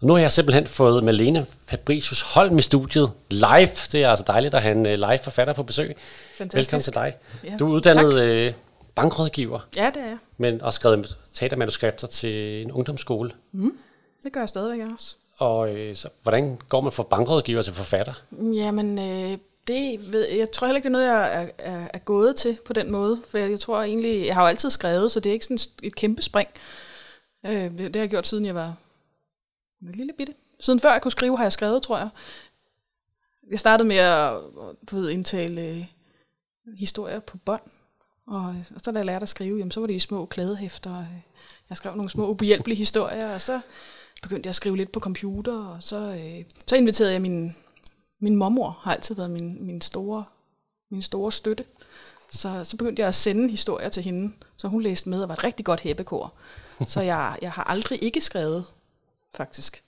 Og 0.00 0.06
nu 0.06 0.12
har 0.12 0.20
jeg 0.20 0.32
simpelthen 0.32 0.66
fået 0.66 1.04
Malene 1.04 1.46
Fabricius 1.66 2.22
Holm 2.22 2.58
i 2.58 2.62
studiet 2.62 3.12
live. 3.30 3.68
Det 3.92 3.94
er 3.94 4.08
altså 4.10 4.24
dejligt 4.26 4.54
at 4.54 4.62
have 4.62 4.74
en 4.74 4.86
øh, 4.86 4.92
live 4.94 5.18
forfatter 5.24 5.52
på 5.54 5.62
besøg. 5.62 5.96
Fantastisk. 6.38 6.56
Velkommen 6.72 6.82
til 6.82 6.94
dig. 6.94 7.14
Ja. 7.44 7.56
Du 7.58 7.66
er 7.66 7.70
uddannet 7.74 8.20
øh, 8.22 8.52
bankrådgiver, 8.94 9.60
Ja, 9.76 9.90
det 9.94 10.02
er 10.02 10.06
jeg. 10.06 10.18
men 10.38 10.62
også 10.62 10.76
skrevet 10.76 11.18
teatermanuskripter 11.32 12.06
til 12.06 12.62
en 12.62 12.72
ungdomsskole. 12.72 13.30
Det 14.24 14.32
gør 14.32 14.40
jeg 14.40 14.48
stadigvæk 14.48 14.86
også. 14.94 15.16
Og 15.38 15.70
øh, 15.74 15.96
så, 15.96 16.08
hvordan 16.22 16.58
går 16.68 16.80
man 16.80 16.92
fra 16.92 17.02
bankrådgiver 17.02 17.62
til 17.62 17.72
forfatter? 17.72 18.12
Jamen, 18.54 18.98
øh, 18.98 19.38
Det 19.66 20.12
ved, 20.12 20.28
jeg 20.28 20.50
tror 20.50 20.66
heller 20.66 20.76
ikke, 20.76 20.88
det 20.88 20.94
er 20.94 20.98
noget, 20.98 21.06
jeg 21.06 21.42
er, 21.42 21.48
er, 21.58 21.88
er 21.94 21.98
gået 21.98 22.36
til 22.36 22.58
på 22.66 22.72
den 22.72 22.90
måde. 22.92 23.22
For 23.30 23.38
jeg, 23.38 23.50
jeg 23.50 23.60
tror 23.60 23.82
egentlig, 23.82 24.26
jeg 24.26 24.34
har 24.34 24.42
jo 24.42 24.48
altid 24.48 24.70
skrevet, 24.70 25.12
så 25.12 25.20
det 25.20 25.30
er 25.30 25.32
ikke 25.34 25.44
sådan 25.44 25.58
et 25.82 25.94
kæmpe 25.94 26.22
spring. 26.22 26.48
Øh, 27.46 27.78
det 27.78 27.96
har 27.96 28.00
jeg 28.02 28.10
gjort, 28.10 28.26
siden 28.28 28.46
jeg 28.46 28.54
var 28.54 28.74
en 29.82 29.92
lille 29.92 30.12
bitte. 30.12 30.34
Siden 30.60 30.80
før 30.80 30.92
jeg 30.92 31.02
kunne 31.02 31.12
skrive, 31.12 31.36
har 31.36 31.44
jeg 31.44 31.52
skrevet, 31.52 31.82
tror 31.82 31.98
jeg. 31.98 32.08
Jeg 33.50 33.58
startede 33.58 33.88
med 33.88 33.96
at 33.96 34.40
du 34.90 34.96
ved, 34.96 35.10
indtale 35.10 35.60
øh, 35.62 35.86
historier 36.76 37.20
på 37.20 37.38
bånd. 37.38 37.62
Og, 38.26 38.54
og 38.74 38.80
så 38.84 38.90
da 38.92 38.98
jeg 38.98 39.06
lærte 39.06 39.22
at 39.22 39.28
skrive, 39.28 39.58
jamen, 39.58 39.70
så 39.70 39.80
var 39.80 39.86
det 39.86 39.94
i 39.94 39.98
små 39.98 40.26
klædehæfter. 40.26 40.98
Øh, 40.98 41.06
jeg 41.68 41.76
skrev 41.76 41.96
nogle 41.96 42.10
små 42.10 42.28
ubehjælpelige 42.28 42.78
historier, 42.78 43.34
og 43.34 43.42
så 43.42 43.60
begyndte 44.22 44.46
jeg 44.46 44.50
at 44.50 44.56
skrive 44.56 44.76
lidt 44.76 44.92
på 44.92 45.00
computer, 45.00 45.64
og 45.64 45.82
så, 45.82 45.96
øh, 45.96 46.44
så 46.66 46.76
inviterede 46.76 47.12
jeg 47.12 47.22
min, 47.22 47.56
min 48.20 48.36
mormor, 48.36 48.70
har 48.70 48.94
altid 48.94 49.14
været 49.14 49.30
min, 49.30 49.66
min, 49.66 49.80
store, 49.80 50.24
min 50.90 51.02
store 51.02 51.32
støtte. 51.32 51.64
Så, 52.30 52.64
så 52.64 52.76
begyndte 52.76 53.00
jeg 53.00 53.08
at 53.08 53.14
sende 53.14 53.48
historier 53.48 53.88
til 53.88 54.02
hende, 54.02 54.32
så 54.56 54.68
hun 54.68 54.82
læste 54.82 55.08
med 55.08 55.22
og 55.22 55.28
var 55.28 55.34
et 55.34 55.44
rigtig 55.44 55.66
godt 55.66 55.80
hæppekor. 55.80 56.34
Så 56.88 57.00
jeg, 57.00 57.38
jeg 57.42 57.52
har 57.52 57.64
aldrig 57.64 58.02
ikke 58.02 58.20
skrevet, 58.20 58.64
faktisk. 59.36 59.82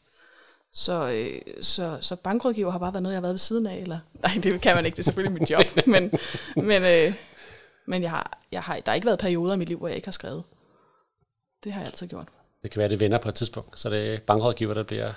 Så, 0.73 1.09
øh, 1.09 1.41
så, 1.61 1.99
så 2.01 2.17
bankrådgiver 2.17 2.71
har 2.71 2.79
bare 2.79 2.93
været 2.93 3.03
noget, 3.03 3.15
jeg 3.15 3.19
har 3.19 3.23
været 3.23 3.33
ved 3.33 3.39
siden 3.39 3.67
af. 3.67 3.77
Eller, 3.77 3.99
nej, 4.23 4.33
det 4.43 4.61
kan 4.61 4.77
man 4.77 4.87
ikke, 4.87 4.97
det 4.97 5.03
er 5.03 5.05
selvfølgelig 5.05 5.41
mit 5.41 5.51
job. 5.51 5.65
men 5.87 6.13
men, 6.57 6.83
øh, 6.83 7.15
men 7.87 8.03
jeg 8.03 8.11
har, 8.11 8.39
jeg 8.53 8.63
har, 8.63 8.75
der 8.75 8.91
har 8.91 8.95
ikke 8.95 9.07
været 9.07 9.19
perioder 9.19 9.55
i 9.55 9.57
mit 9.57 9.69
liv, 9.69 9.79
hvor 9.79 9.89
jeg 9.89 9.97
ikke 9.97 10.07
har 10.07 10.13
skrevet. 10.13 10.45
Det 11.65 11.73
har 11.73 11.81
jeg 11.81 11.87
altid 11.87 12.07
gjort. 12.07 12.29
Det 12.63 12.71
kan 12.71 12.81
være, 12.81 12.89
det 12.89 13.01
vender 13.01 13.19
på 13.19 13.29
et 13.29 13.35
tidspunkt, 13.35 13.81
så 13.81 13.91
det 13.91 14.15
er 14.15 14.19
bankrådgiver, 14.27 14.75
der 14.75 14.83
bliver 14.83 15.13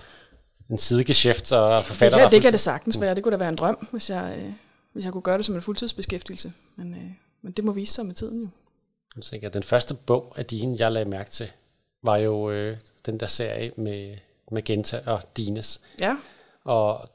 en 0.70 0.78
sidegeschæft 0.78 1.52
og 1.52 1.84
forfatter. 1.84 2.18
Det 2.18 2.24
kan, 2.24 2.32
det 2.32 2.42
kan 2.42 2.52
det 2.52 2.60
sagtens 2.60 3.02
være. 3.02 3.16
Det 3.16 3.24
kunne 3.24 3.32
da 3.32 3.38
være 3.38 3.50
en 3.50 3.56
drøm, 3.56 3.88
hvis 3.92 4.10
jeg, 4.10 4.36
øh, 4.38 4.54
hvis 4.94 5.06
jeg 5.06 5.14
kunne 5.14 5.22
gøre 5.22 5.38
det 5.38 5.46
som 5.46 5.56
en 5.56 5.62
fuldtidsbeskæftigelse. 5.62 6.54
Men, 6.76 6.94
øh, 6.94 7.12
men 7.42 7.52
det 7.52 7.66
må 7.66 7.72
vise 7.72 7.94
sig 7.94 8.06
med 8.06 8.14
tiden 8.14 8.42
jo. 8.42 8.48
Jeg 9.16 9.24
tænker, 9.24 9.50
den 9.50 9.64
første 9.64 9.94
bog 9.94 10.34
af 10.38 10.46
dine, 10.46 10.76
jeg 10.80 10.92
lagde 10.92 11.10
mærke 11.10 11.30
til, 11.30 11.52
var 12.04 12.18
jo 12.18 12.52
øh, 12.52 12.78
den 13.06 13.20
der 13.20 13.26
serie 13.26 13.72
med 13.76 14.16
Magenta 14.52 15.00
og 15.06 15.22
Dines. 15.38 15.82
Ja. 16.00 16.16
Og, 16.64 17.10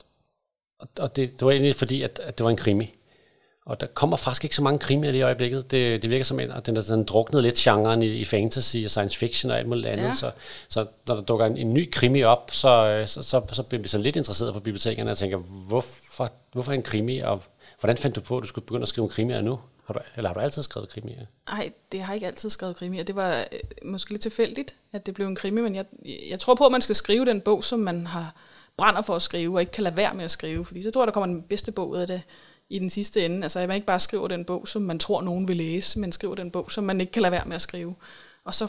og, 0.98 1.16
det, 1.16 1.32
det 1.32 1.42
var 1.42 1.50
egentlig 1.50 1.74
fordi, 1.74 2.02
at, 2.02 2.20
at 2.22 2.38
det 2.38 2.44
var 2.44 2.50
en 2.50 2.56
krimi. 2.56 2.94
Og 3.66 3.80
der 3.80 3.86
kommer 3.86 4.16
faktisk 4.16 4.44
ikke 4.44 4.56
så 4.56 4.62
mange 4.62 4.78
krimier 4.78 5.10
lige 5.10 5.20
i 5.20 5.22
øjeblikket. 5.22 5.70
Det, 5.70 6.02
det 6.02 6.10
virker 6.10 6.24
som 6.24 6.40
en, 6.40 6.50
at 6.50 6.66
den, 6.66 6.76
den 6.76 7.04
druknede 7.04 7.42
lidt 7.42 7.54
genren 7.54 8.02
i, 8.02 8.06
i 8.06 8.24
fantasy 8.24 8.76
og 8.84 8.90
science 8.90 9.18
fiction 9.18 9.50
og 9.50 9.58
alt 9.58 9.68
muligt 9.68 9.86
andet. 9.86 10.04
Ja. 10.04 10.14
Så, 10.14 10.30
så 10.68 10.86
når 11.06 11.14
der 11.14 11.22
dukker 11.22 11.46
en, 11.46 11.56
en 11.56 11.74
ny 11.74 11.90
krimi 11.90 12.22
op, 12.22 12.50
så, 12.52 13.02
så, 13.06 13.22
så, 13.22 13.42
så 13.52 13.62
bliver 13.62 13.82
vi 13.82 13.88
så 13.88 13.98
lidt 13.98 14.16
interesseret 14.16 14.54
på 14.54 14.60
bibliotekerne 14.60 15.10
og 15.10 15.18
tænker, 15.18 15.38
hvorfor, 15.38 16.32
hvorfor 16.52 16.72
en 16.72 16.82
krimi, 16.82 17.18
og 17.18 17.42
hvordan 17.80 17.96
fandt 17.96 18.16
du 18.16 18.20
på, 18.20 18.36
at 18.36 18.42
du 18.42 18.48
skulle 18.48 18.66
begynde 18.66 18.82
at 18.82 18.88
skrive 18.88 19.08
krimier 19.08 19.40
nu? 19.40 19.58
Har 19.86 19.94
du, 19.94 20.00
eller 20.16 20.28
har 20.28 20.34
du 20.34 20.40
altid 20.40 20.62
skrevet 20.62 20.88
krimier? 20.88 21.26
Nej, 21.46 21.72
det 21.92 22.00
har 22.00 22.12
jeg 22.12 22.16
ikke 22.16 22.26
altid 22.26 22.50
skrevet 22.50 22.76
krimier. 22.76 23.04
Det 23.04 23.16
var 23.16 23.38
øh, 23.52 23.58
måske 23.84 24.10
lidt 24.10 24.22
tilfældigt, 24.22 24.74
at 24.92 25.06
det 25.06 25.14
blev 25.14 25.26
en 25.26 25.36
krimi, 25.36 25.60
men 25.60 25.74
jeg, 25.74 25.84
jeg 26.28 26.40
tror 26.40 26.54
på, 26.54 26.66
at 26.66 26.72
man 26.72 26.82
skal 26.82 26.96
skrive 26.96 27.24
den 27.24 27.40
bog, 27.40 27.64
som 27.64 27.78
man 27.78 28.06
har 28.06 28.34
brænder 28.76 29.02
for 29.02 29.16
at 29.16 29.22
skrive, 29.22 29.56
og 29.56 29.60
ikke 29.60 29.72
kan 29.72 29.84
lade 29.84 29.96
være 29.96 30.14
med 30.14 30.24
at 30.24 30.30
skrive, 30.30 30.64
fordi 30.64 30.82
så 30.82 30.90
tror 30.90 31.02
jeg, 31.02 31.06
der 31.06 31.12
kommer 31.12 31.26
den 31.26 31.42
bedste 31.42 31.72
bog 31.72 31.88
ud 31.88 31.98
af 31.98 32.06
det 32.06 32.22
i 32.68 32.78
den 32.78 32.90
sidste 32.90 33.24
ende. 33.24 33.42
Altså, 33.42 33.60
at 33.60 33.68
man 33.68 33.74
ikke 33.74 33.86
bare 33.86 34.00
skriver 34.00 34.28
den 34.28 34.44
bog, 34.44 34.68
som 34.68 34.82
man 34.82 34.98
tror, 34.98 35.22
nogen 35.22 35.48
vil 35.48 35.56
læse, 35.56 35.98
men 35.98 36.12
skriver 36.12 36.34
den 36.34 36.50
bog, 36.50 36.72
som 36.72 36.84
man 36.84 37.00
ikke 37.00 37.12
kan 37.12 37.22
lade 37.22 37.32
være 37.32 37.44
med 37.46 37.56
at 37.56 37.62
skrive. 37.62 37.94
Og 38.44 38.54
så 38.54 38.68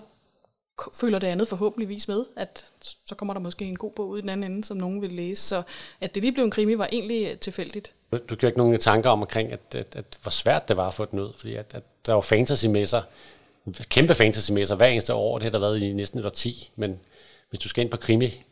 føler 0.94 1.20
det 1.20 1.28
andet 1.28 1.48
forhåbentligvis 1.48 2.08
med, 2.08 2.26
at 2.36 2.66
så 3.06 3.16
kommer 3.16 3.34
der 3.34 3.42
måske 3.42 3.66
en 3.66 3.76
god 3.76 3.92
bog 3.92 4.10
ud 4.10 4.18
i 4.18 4.22
den 4.22 4.30
anden 4.30 4.52
ende, 4.52 4.64
som 4.64 4.78
nogen 4.78 5.02
vil 5.02 5.12
læse. 5.12 5.42
Så 5.42 5.64
at 6.02 6.16
det 6.16 6.24
lige 6.24 6.34
blev 6.34 6.46
en 6.46 6.52
krimi, 6.52 6.78
var 6.78 6.90
egentlig 6.92 7.28
øh, 7.28 7.38
tilfældigt. 7.38 7.94
Du, 8.12 8.18
du 8.18 8.36
gjorde 8.36 8.48
ikke 8.48 8.58
nogen 8.58 8.80
tanker 8.80 9.10
om 9.10 9.22
omkring, 9.22 9.52
at, 9.52 9.76
at, 9.76 9.96
at 9.96 10.18
hvor 10.22 10.30
svært 10.30 10.68
det 10.68 10.78
var 10.78 10.88
at 10.88 10.94
få 10.94 11.06
den 11.06 11.20
ud, 11.20 11.34
fordi 11.38 11.56
at, 11.56 11.66
at 11.74 11.84
der 12.06 12.14
var 12.14 12.22
fantasy-messer, 12.22 13.02
kæmpe 13.90 14.16
fantasy-messer 14.16 14.76
hver 14.76 14.88
eneste 14.88 15.14
år, 15.14 15.38
det 15.38 15.44
har 15.44 15.52
der 15.52 15.60
været 15.60 15.82
i 15.82 15.94
næsten 15.94 16.20
et 16.20 16.26
årti, 16.26 16.52
10, 16.52 16.72
men 16.76 17.00
hvis 17.50 17.60
du 17.60 17.70
skal 17.70 17.84
ind 17.84 17.92
på 17.92 17.98
krimi 17.98 18.44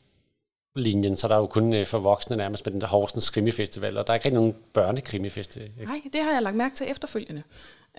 linjen, 0.75 1.15
så 1.15 1.27
der 1.27 1.35
er 1.35 1.39
jo 1.39 1.47
kun 1.47 1.73
øh, 1.73 1.85
for 1.85 1.99
voksne 1.99 2.37
nærmest 2.37 2.65
med 2.65 2.73
den 2.73 2.81
der 2.81 2.87
Horsens 2.87 3.29
Krimifestival, 3.29 3.97
og 3.97 4.07
der 4.07 4.13
er 4.13 4.15
ikke 4.15 4.25
rigtig 4.25 4.39
nogen 4.39 4.55
børnekrimifestival. 4.73 5.71
Øh, 5.79 5.87
Nej, 5.87 6.01
det 6.13 6.23
har 6.23 6.33
jeg 6.33 6.41
lagt 6.41 6.55
mærke 6.55 6.75
til 6.75 6.91
efterfølgende. 6.91 7.43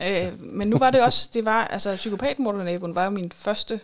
Øh, 0.03 0.41
men 0.41 0.69
nu 0.69 0.79
var 0.79 0.91
det 0.91 1.03
også, 1.03 1.31
det 1.35 1.45
var, 1.45 1.65
altså 1.65 1.97
psykopatmordernaboen 1.97 2.95
var 2.95 3.05
jo 3.05 3.11
min 3.11 3.33
første 3.33 3.81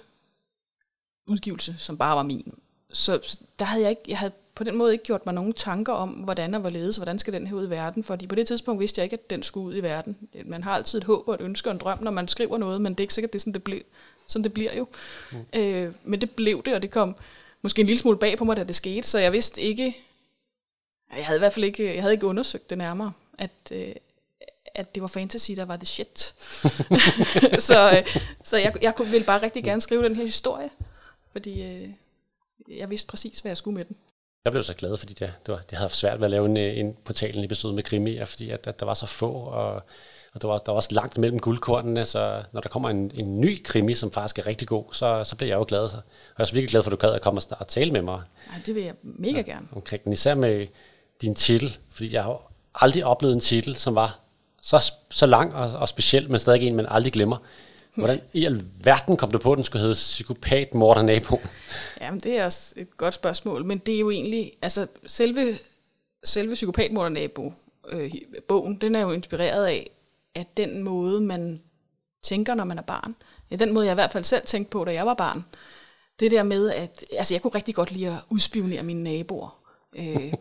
udgivelse, 1.27 1.75
som 1.79 1.99
bare 1.99 2.17
var 2.17 2.23
min. 2.23 2.55
Så, 2.93 3.21
så 3.23 3.39
der 3.59 3.65
havde 3.65 3.83
jeg 3.83 3.91
ikke, 3.91 4.03
jeg 4.09 4.19
havde 4.19 4.33
på 4.55 4.65
den 4.65 4.77
måde 4.77 4.93
ikke 4.93 5.05
gjort 5.05 5.27
mig 5.27 5.35
nogen 5.35 5.53
tanker 5.53 5.93
om, 5.93 6.11
hvordan 6.11 6.55
og 6.55 6.61
hvorledes, 6.61 6.97
hvordan 6.97 7.19
skal 7.19 7.33
den 7.33 7.47
her 7.47 7.57
ud 7.57 7.67
i 7.67 7.71
verden, 7.71 8.05
fordi 8.05 8.27
på 8.27 8.35
det 8.35 8.47
tidspunkt 8.47 8.81
vidste 8.81 8.99
jeg 8.99 9.05
ikke, 9.05 9.15
at 9.15 9.31
den 9.31 9.43
skulle 9.43 9.67
ud 9.67 9.77
i 9.77 9.83
verden. 9.83 10.17
Man 10.45 10.63
har 10.63 10.75
altid 10.75 10.99
et 10.99 11.05
håb 11.05 11.29
og 11.29 11.35
et 11.35 11.41
ønske 11.41 11.69
og 11.69 11.73
en 11.73 11.79
drøm, 11.79 12.03
når 12.03 12.11
man 12.11 12.29
skriver 12.29 12.59
noget, 12.59 12.81
men 12.81 12.93
det 12.93 13.01
er 13.01 13.05
ikke 13.05 13.15
sikkert, 13.15 13.33
det 13.33 13.39
er 13.39 13.41
sådan, 13.41 13.53
det, 13.53 13.63
blev, 13.63 13.81
sådan 14.27 14.45
det 14.45 14.53
bliver 14.53 14.77
jo. 14.77 14.87
Mm. 15.33 15.61
Øh, 15.61 15.93
men 16.05 16.21
det 16.21 16.31
blev 16.31 16.63
det, 16.65 16.75
og 16.75 16.83
det 16.83 16.91
kom 16.91 17.17
måske 17.63 17.81
en 17.81 17.87
lille 17.87 18.01
smule 18.01 18.19
bag 18.19 18.39
på 18.39 18.45
mig, 18.45 18.57
da 18.57 18.65
det 18.65 18.75
skete, 18.75 19.09
så 19.09 19.19
jeg 19.19 19.33
vidste 19.33 19.63
ikke, 19.63 19.97
jeg 21.17 21.27
havde 21.27 21.39
i 21.39 21.41
hvert 21.41 21.53
fald 21.53 21.65
ikke, 21.65 21.95
jeg 21.95 22.03
havde 22.03 22.15
ikke 22.15 22.27
undersøgt 22.27 22.71
det 22.71 22.79
nærmere, 22.79 23.13
at, 23.39 23.51
øh, 23.73 23.95
at 24.75 24.95
det 24.95 25.03
var 25.03 25.09
fantasy, 25.09 25.53
der 25.57 25.65
var 25.65 25.77
det 25.77 25.89
shit. 25.89 26.35
så 27.69 27.91
øh, 27.91 28.17
så 28.45 28.57
jeg, 28.57 28.75
jeg 28.83 28.95
ville 28.99 29.27
bare 29.27 29.43
rigtig 29.43 29.65
gerne 29.65 29.81
skrive 29.81 30.05
den 30.05 30.17
her 30.17 30.25
historie, 30.25 30.71
fordi 31.33 31.63
øh, 31.63 31.89
jeg 32.69 32.91
vidste 32.91 33.09
præcis, 33.09 33.41
hvad 33.41 33.51
jeg 33.51 33.57
skulle 33.57 33.75
med 33.75 33.85
den. 33.85 33.97
Jeg 34.45 34.53
blev 34.53 34.63
så 34.63 34.75
glad, 34.75 34.97
fordi 34.97 35.15
det, 35.15 35.33
det, 35.47 35.55
var, 35.55 35.61
det 35.71 35.79
havde 35.79 35.91
svært 35.91 36.19
ved 36.19 36.25
at 36.25 36.31
lave 36.31 36.47
en, 36.47 36.57
en 36.57 36.97
portalen 37.05 37.45
episode 37.45 37.75
med 37.75 37.83
krimier, 37.83 38.25
fordi 38.25 38.51
at, 38.51 38.67
at 38.67 38.81
der 38.81 38.87
var 38.87 38.95
så 38.95 39.07
få, 39.07 39.31
og, 39.33 39.75
og 40.35 40.43
der, 40.43 40.49
var, 40.49 40.59
der 40.59 40.73
var 40.73 40.77
også 40.77 40.95
langt 40.95 41.19
mellem 41.19 41.39
guldkornene, 41.39 42.05
så 42.05 42.43
når 42.53 42.61
der 42.61 42.69
kommer 42.69 42.91
en, 42.91 43.11
en 43.15 43.41
ny 43.41 43.63
krimi, 43.65 43.95
som 43.95 44.13
faktisk 44.13 44.39
er 44.39 44.47
rigtig 44.47 44.69
god, 44.69 44.85
så, 44.93 45.25
så 45.25 45.37
bliver 45.37 45.49
jeg 45.49 45.57
jo 45.57 45.65
glad. 45.69 45.89
Så. 45.89 45.97
Og 45.97 46.03
jeg 46.29 46.39
er 46.39 46.43
også 46.43 46.55
virkelig 46.55 46.71
glad 46.71 46.83
for, 46.83 46.91
at 46.91 47.01
du 47.01 47.07
gad 47.07 47.15
at 47.15 47.23
komme 47.23 47.41
og, 47.51 47.57
og 47.61 47.69
tale 47.69 47.91
med 47.91 48.03
mig. 48.03 48.23
Ja, 48.55 48.61
det 48.67 48.75
vil 48.75 48.83
jeg 48.83 48.95
mega 49.03 49.37
ja, 49.37 49.43
gerne. 49.43 49.67
Omkring 49.73 50.05
den, 50.05 50.13
især 50.13 50.35
med 50.35 50.67
din 51.21 51.35
titel, 51.35 51.79
fordi 51.91 52.15
jeg 52.15 52.25
har 52.25 52.53
aldrig 52.75 53.05
oplevet 53.05 53.35
en 53.35 53.41
titel, 53.41 53.75
som 53.75 53.95
var 53.95 54.19
så, 54.63 54.93
så 55.11 55.27
lang 55.27 55.55
og, 55.55 55.71
og 55.71 55.89
speciel, 55.89 56.31
men 56.31 56.39
stadig 56.39 56.63
en, 56.63 56.77
man 56.77 56.87
aldrig 56.89 57.13
glemmer. 57.13 57.37
Hvordan 57.95 58.21
i 58.33 58.45
alverden 58.45 59.17
kom 59.17 59.31
du 59.31 59.39
på, 59.39 59.53
at 59.53 59.57
den 59.57 59.65
skulle 59.65 59.83
hedde 59.83 59.95
Psykopat 59.95 60.75
Morder 60.75 61.03
Nabo? 61.03 61.41
Jamen, 62.01 62.21
det 62.21 62.39
er 62.39 62.45
også 62.45 62.75
et 62.77 62.97
godt 62.97 63.15
spørgsmål, 63.15 63.65
men 63.65 63.79
det 63.79 63.95
er 63.95 63.99
jo 63.99 64.11
egentlig, 64.11 64.53
altså 64.63 64.87
selve, 65.07 65.59
selve 66.25 66.55
Psykopat 66.55 66.93
Morder 66.93 67.09
Nabo, 67.09 67.53
øh, 67.89 68.13
bogen, 68.49 68.81
den 68.81 68.95
er 68.95 69.01
jo 69.01 69.13
inspireret 69.13 69.67
af, 69.67 69.91
at 70.35 70.57
den 70.57 70.83
måde, 70.83 71.21
man 71.21 71.63
tænker, 72.23 72.55
når 72.55 72.65
man 72.65 72.79
er 72.79 72.83
barn, 72.83 73.15
ja, 73.51 73.57
den 73.57 73.73
måde, 73.73 73.87
jeg 73.87 73.93
i 73.93 73.95
hvert 73.95 74.13
fald 74.13 74.25
selv 74.25 74.43
tænkte 74.43 74.71
på, 74.71 74.85
da 74.85 74.93
jeg 74.93 75.07
var 75.07 75.15
barn, 75.15 75.45
det 76.21 76.31
der 76.31 76.43
med, 76.43 76.71
at 76.71 77.05
altså, 77.19 77.35
jeg 77.35 77.43
kunne 77.43 77.55
rigtig 77.55 77.75
godt 77.75 77.91
lide 77.91 78.07
at 78.07 78.19
udspionere 78.31 78.83
mine 78.83 79.03
naboer. 79.03 79.59
Øh, 79.99 80.33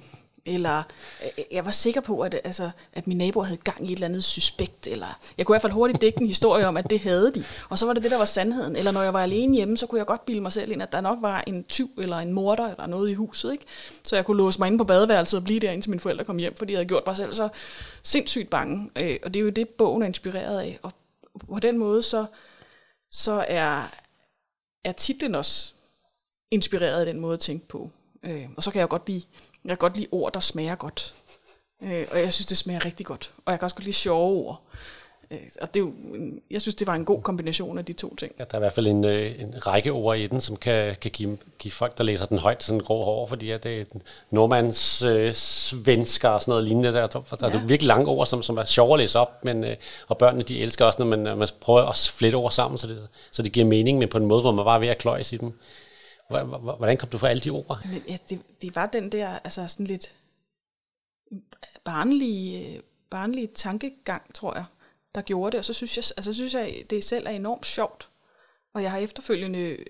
eller 0.45 0.84
øh, 1.23 1.43
jeg 1.51 1.65
var 1.65 1.71
sikker 1.71 2.01
på, 2.01 2.19
at, 2.19 2.41
altså, 2.43 2.71
at 2.93 3.08
min 3.08 3.17
nabo 3.17 3.41
havde 3.41 3.58
gang 3.58 3.89
i 3.89 3.91
et 3.91 3.95
eller 3.95 4.08
andet 4.08 4.23
suspekt, 4.23 4.88
eller 4.88 5.19
jeg 5.38 5.45
kunne 5.45 5.54
i 5.54 5.56
hvert 5.56 5.62
fald 5.62 5.73
hurtigt 5.73 6.01
dække 6.01 6.21
en 6.21 6.27
historie 6.27 6.67
om, 6.67 6.77
at 6.77 6.89
det 6.89 6.99
havde 6.99 7.32
de, 7.36 7.43
og 7.69 7.77
så 7.77 7.86
var 7.86 7.93
det 7.93 8.04
det, 8.04 8.12
der 8.12 8.17
var 8.17 8.25
sandheden. 8.25 8.75
Eller 8.75 8.91
når 8.91 9.01
jeg 9.01 9.13
var 9.13 9.23
alene 9.23 9.56
hjemme, 9.56 9.77
så 9.77 9.88
kunne 9.88 9.99
jeg 9.99 10.06
godt 10.06 10.25
bilde 10.25 10.41
mig 10.41 10.54
selv 10.54 10.71
ind, 10.71 10.82
at 10.82 10.91
der 10.91 11.01
nok 11.01 11.17
var 11.21 11.43
en 11.47 11.63
tyv 11.63 11.89
eller 11.97 12.17
en 12.17 12.34
morder 12.34 12.67
eller 12.67 12.88
noget 12.88 13.10
i 13.10 13.13
huset, 13.13 13.51
ikke? 13.51 13.65
Så 14.04 14.15
jeg 14.15 14.25
kunne 14.25 14.38
låse 14.38 14.60
mig 14.60 14.67
inde 14.67 14.77
på 14.77 14.84
badeværelset 14.84 15.38
og 15.38 15.43
blive 15.43 15.60
der, 15.60 15.71
indtil 15.71 15.89
mine 15.89 15.99
forældre 15.99 16.23
kom 16.23 16.38
hjem, 16.38 16.56
fordi 16.56 16.73
jeg 16.73 16.77
havde 16.77 16.88
gjort 16.88 17.04
mig 17.06 17.15
selv 17.15 17.34
så 17.34 17.49
sindssygt 18.04 18.49
bange. 18.49 18.89
Øh, 18.95 19.19
og 19.23 19.34
det 19.34 19.39
er 19.39 19.43
jo 19.43 19.49
det, 19.49 19.69
bogen 19.69 20.01
er 20.01 20.08
inspireret 20.08 20.60
af. 20.60 20.80
Og 20.82 20.91
på 21.49 21.60
den 21.60 21.77
måde, 21.77 22.04
så, 22.04 22.25
så 23.12 23.45
er, 23.47 23.84
er 24.84 24.91
titlen 24.91 25.36
også 25.36 25.73
inspireret 26.51 26.99
af 26.99 27.06
den 27.06 27.19
måde 27.19 27.34
at 27.34 27.39
tænke 27.39 27.67
på. 27.67 27.89
Øh, 28.23 28.47
og 28.58 28.63
så 28.63 28.71
kan 28.71 28.80
jeg 28.80 28.89
godt 28.89 29.08
lide 29.08 29.23
jeg 29.65 29.69
kan 29.69 29.78
godt 29.78 29.95
lide 29.95 30.08
ord, 30.12 30.34
der 30.34 30.39
smager 30.39 30.76
godt. 30.76 31.13
Øh, 31.84 32.08
og 32.12 32.19
jeg 32.19 32.34
synes, 32.34 32.45
det 32.45 32.58
smager 32.58 32.86
rigtig 32.86 33.06
godt. 33.06 33.34
Og 33.45 33.52
jeg 33.52 33.60
kan 33.60 33.65
også 33.65 33.76
godt 33.76 33.86
lide 33.86 33.95
sjove 33.95 34.47
ord. 34.47 34.62
Øh, 35.32 35.39
og 35.62 35.74
det 35.74 35.80
er 35.80 35.84
jo, 35.84 35.93
jeg 36.52 36.62
synes, 36.62 36.76
det 36.76 36.88
var 36.88 36.95
en 36.95 37.06
god 37.06 37.21
kombination 37.21 37.78
af 37.78 37.86
de 37.86 37.93
to 37.93 38.15
ting. 38.15 38.32
Ja, 38.39 38.43
der 38.43 38.50
er 38.52 38.58
i 38.58 38.60
hvert 38.60 38.74
fald 38.74 38.88
en, 38.88 39.06
øh, 39.06 39.41
en 39.41 39.67
række 39.67 39.91
ord 39.91 40.17
i 40.17 40.28
den, 40.28 40.41
som 40.41 40.56
kan, 40.56 40.95
kan 41.02 41.12
give, 41.12 41.38
give 41.60 41.71
folk, 41.71 41.97
der 41.97 42.04
læser 42.04 42.26
den 42.26 42.38
højt, 42.38 42.63
sådan 42.63 42.80
grå 42.80 43.04
hår, 43.04 43.28
fordi 43.28 43.52
at 43.52 43.63
det 43.63 43.82
er 43.82 43.86
nordmands 44.32 45.02
øh, 45.04 45.34
svensker 45.34 46.30
og 46.30 46.41
sådan 46.41 46.52
noget 46.52 46.67
lignende. 46.67 46.93
Der, 46.93 47.08
der 47.08 47.21
ja. 47.41 47.47
er 47.47 47.65
virkelig 47.65 47.88
lange 47.88 48.08
ord, 48.08 48.26
som, 48.26 48.41
som 48.41 48.58
er 48.58 48.65
sjove 48.65 48.93
at 48.93 49.00
læse 49.00 49.19
op, 49.19 49.45
men, 49.45 49.63
øh, 49.63 49.76
og 50.08 50.17
børnene 50.17 50.43
de 50.43 50.60
elsker 50.60 50.86
også, 50.86 51.04
når 51.04 51.17
man, 51.17 51.38
man 51.38 51.47
prøver 51.62 51.82
at 51.82 52.12
flette 52.15 52.36
ord 52.36 52.52
sammen, 52.52 52.78
så 52.78 52.88
det, 52.88 53.08
så 53.32 53.41
det 53.41 53.52
giver 53.52 53.65
mening, 53.65 53.97
men 53.97 54.10
på 54.10 54.17
en 54.17 54.26
måde, 54.26 54.41
hvor 54.41 54.52
man 54.52 54.65
bare 54.65 54.76
er 54.76 54.80
ved 54.80 54.88
at 54.88 54.97
kløjse 54.97 55.36
i 55.36 55.39
dem. 55.39 55.54
Hvordan 56.78 56.98
kom 56.98 57.10
du 57.10 57.17
fra 57.17 57.30
alle 57.30 57.41
de 57.41 57.50
ord? 57.50 57.80
Men, 57.86 58.04
ja, 58.08 58.17
det, 58.30 58.41
det 58.62 58.76
var 58.76 58.86
den 58.86 59.12
der, 59.12 59.39
altså 59.39 59.67
sådan 59.67 59.86
lidt 59.86 60.15
øh, 61.32 61.38
barnlige, 61.84 62.82
barnlige 63.10 63.48
øh, 63.48 63.54
tankegang, 63.54 64.34
tror 64.34 64.56
jeg, 64.56 64.65
der 65.15 65.22
gjorde 65.22 65.52
det. 65.52 65.58
Og 65.58 65.65
så 65.65 65.74
synes 65.74 65.98
jeg, 65.98 66.04
altså, 66.17 66.34
synes 66.34 66.54
jeg, 66.54 66.84
det 66.89 67.04
selv 67.04 67.28
er 67.28 67.32
enormt 67.32 67.65
sjovt. 67.65 68.10
Og 68.74 68.84
jeg 68.84 68.91
har 68.91 68.98
efterfølgende 68.98 69.60
øh, 69.60 69.86